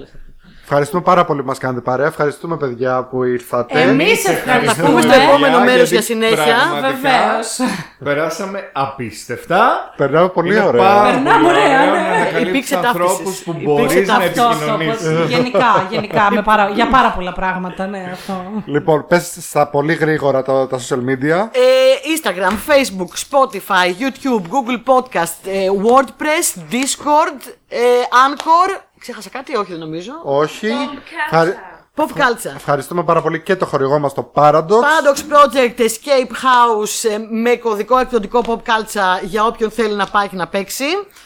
Όχι 0.70 0.78
καλά. 0.78 0.80
Ευχαριστούμε 0.80 1.02
πάρα 1.02 1.24
πολύ 1.24 1.40
που 1.40 1.46
μας 1.46 1.58
κάνετε 1.58 1.80
παρέα. 1.80 2.06
Ευχαριστούμε, 2.06 2.56
παιδιά, 2.56 3.02
που 3.10 3.24
ήρθατε. 3.24 3.80
Εμείς 3.80 4.22
Τα 4.22 4.30
ευχαριστούμε. 4.32 4.88
πούμε 4.88 5.00
στο 5.00 5.12
επόμενο 5.12 5.56
Για, 5.56 5.64
μέρος 5.64 5.90
γιατί 5.90 5.94
για 5.94 6.02
συνέχεια. 6.02 6.56
πραγματικά 6.70 6.88
Βεβαίως. 6.90 7.58
Περάσαμε 8.04 8.70
απίστευτα. 8.72 9.92
Περνάμε 9.96 10.28
πολύ 10.28 10.54
Είναι 10.56 10.64
ωραία. 10.64 10.82
πάρα 10.82 11.02
Περνάμε 11.10 11.42
πολύ 11.44 11.58
ωραία, 11.58 11.80
ωραίο 11.82 11.94
ναι. 11.94 12.00
να 12.00 12.14
ανακαλύψεις 12.14 12.48
Υπήρξε 12.48 12.76
ανθρώπους 12.76 13.16
ταύτισης. 13.16 13.42
που 13.44 13.50
Υπήρξε 13.50 13.72
μπορείς 13.84 14.08
να 14.08 14.14
ταύτισης. 14.18 14.38
Αυτό, 14.42 14.54
αυτό, 14.54 14.72
επικοινωνήσεις. 14.72 15.18
πώς- 15.18 15.28
γενικά, 15.28 15.86
γενικά 15.90 16.28
με 16.30 16.42
πάρα, 16.42 16.68
για 16.74 16.88
πάρα 16.88 17.10
πολλά 17.10 17.32
πράγματα, 17.32 17.86
ναι, 17.86 18.08
αυτό. 18.12 18.44
Λοιπόν, 18.64 19.06
πες 19.06 19.36
στα 19.40 19.66
πολύ 19.68 19.94
γρήγορα 19.94 20.42
τα, 20.42 20.66
τα 20.66 20.78
social 20.78 20.98
media. 21.10 21.38
Ε, 21.52 21.68
Instagram, 22.14 22.54
Facebook, 22.70 23.12
Spotify, 23.28 23.86
YouTube, 24.02 24.42
Google 24.54 24.80
Podcast, 24.92 25.36
ε, 25.44 25.66
WordPress, 25.84 26.72
Discord, 26.72 27.40
ε, 27.68 27.78
Anchor. 28.26 28.80
Ξέχασα 29.00 29.28
κάτι, 29.28 29.56
όχι 29.56 29.70
δεν 29.70 29.80
νομίζω. 29.80 30.12
Όχι. 30.22 30.68
Podcast. 30.68 31.32
Ευχαρι- 31.32 31.54
Pop 31.96 32.02
Culture. 32.02 32.54
Ευχαριστούμε 32.56 33.02
πάρα 33.04 33.22
πολύ 33.22 33.40
και 33.40 33.56
το 33.56 33.66
χορηγό 33.66 33.98
μας 33.98 34.14
το 34.14 34.32
Paradox. 34.34 34.68
Paradox 34.68 35.18
Project 35.32 35.80
Escape 35.80 36.30
House 36.30 37.10
ε, 37.10 37.18
με 37.42 37.56
κωδικό 37.56 37.98
εκδοτικό 37.98 38.42
Pop 38.46 38.56
Culture 38.56 39.22
για 39.22 39.44
όποιον 39.44 39.70
θέλει 39.70 39.94
να 39.94 40.06
πάει 40.06 40.28
και 40.28 40.36
να 40.36 40.46
παίξει. 40.48 40.84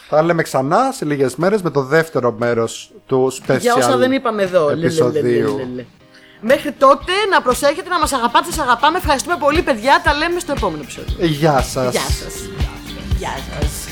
Θα 0.09 0.22
λέμε 0.22 0.42
ξανά 0.42 0.92
σε 0.92 1.05
λίγες 1.05 1.36
μέρες 1.36 1.62
με 1.62 1.70
το 1.70 1.82
δεύτερο 1.82 2.32
μέρος 2.38 2.92
του 3.06 3.32
special 3.46 3.59
Για 3.60 3.74
όσα 3.74 3.96
δεν 3.96 4.12
είπαμε 4.12 4.42
εδώ. 4.42 4.64
Λε, 4.68 4.74
λε, 4.74 4.76
λε, 4.80 4.84
επεισοδίου. 4.86 5.56
λε, 5.56 5.62
λε, 5.64 5.74
λε. 5.74 5.84
Μέχρι 6.40 6.72
τότε 6.72 7.12
να 7.30 7.42
προσέχετε 7.42 7.88
να 7.88 7.98
μας 7.98 8.12
αγαπάτε, 8.12 8.51
σας 8.51 8.59
αγαπάμε. 8.59 8.98
Ευχαριστούμε 8.98 9.36
πολύ 9.36 9.62
παιδιά. 9.62 10.01
Τα 10.05 10.14
λέμε 10.14 10.40
στο 10.40 10.52
επόμενο 10.56 10.82
επεισόδιο. 10.82 11.26
Γεια 11.26 11.60
σας. 11.62 11.92
Γεια 11.92 12.01
σας. 12.01 12.34
Γεια 13.18 13.34
σας. 13.60 13.84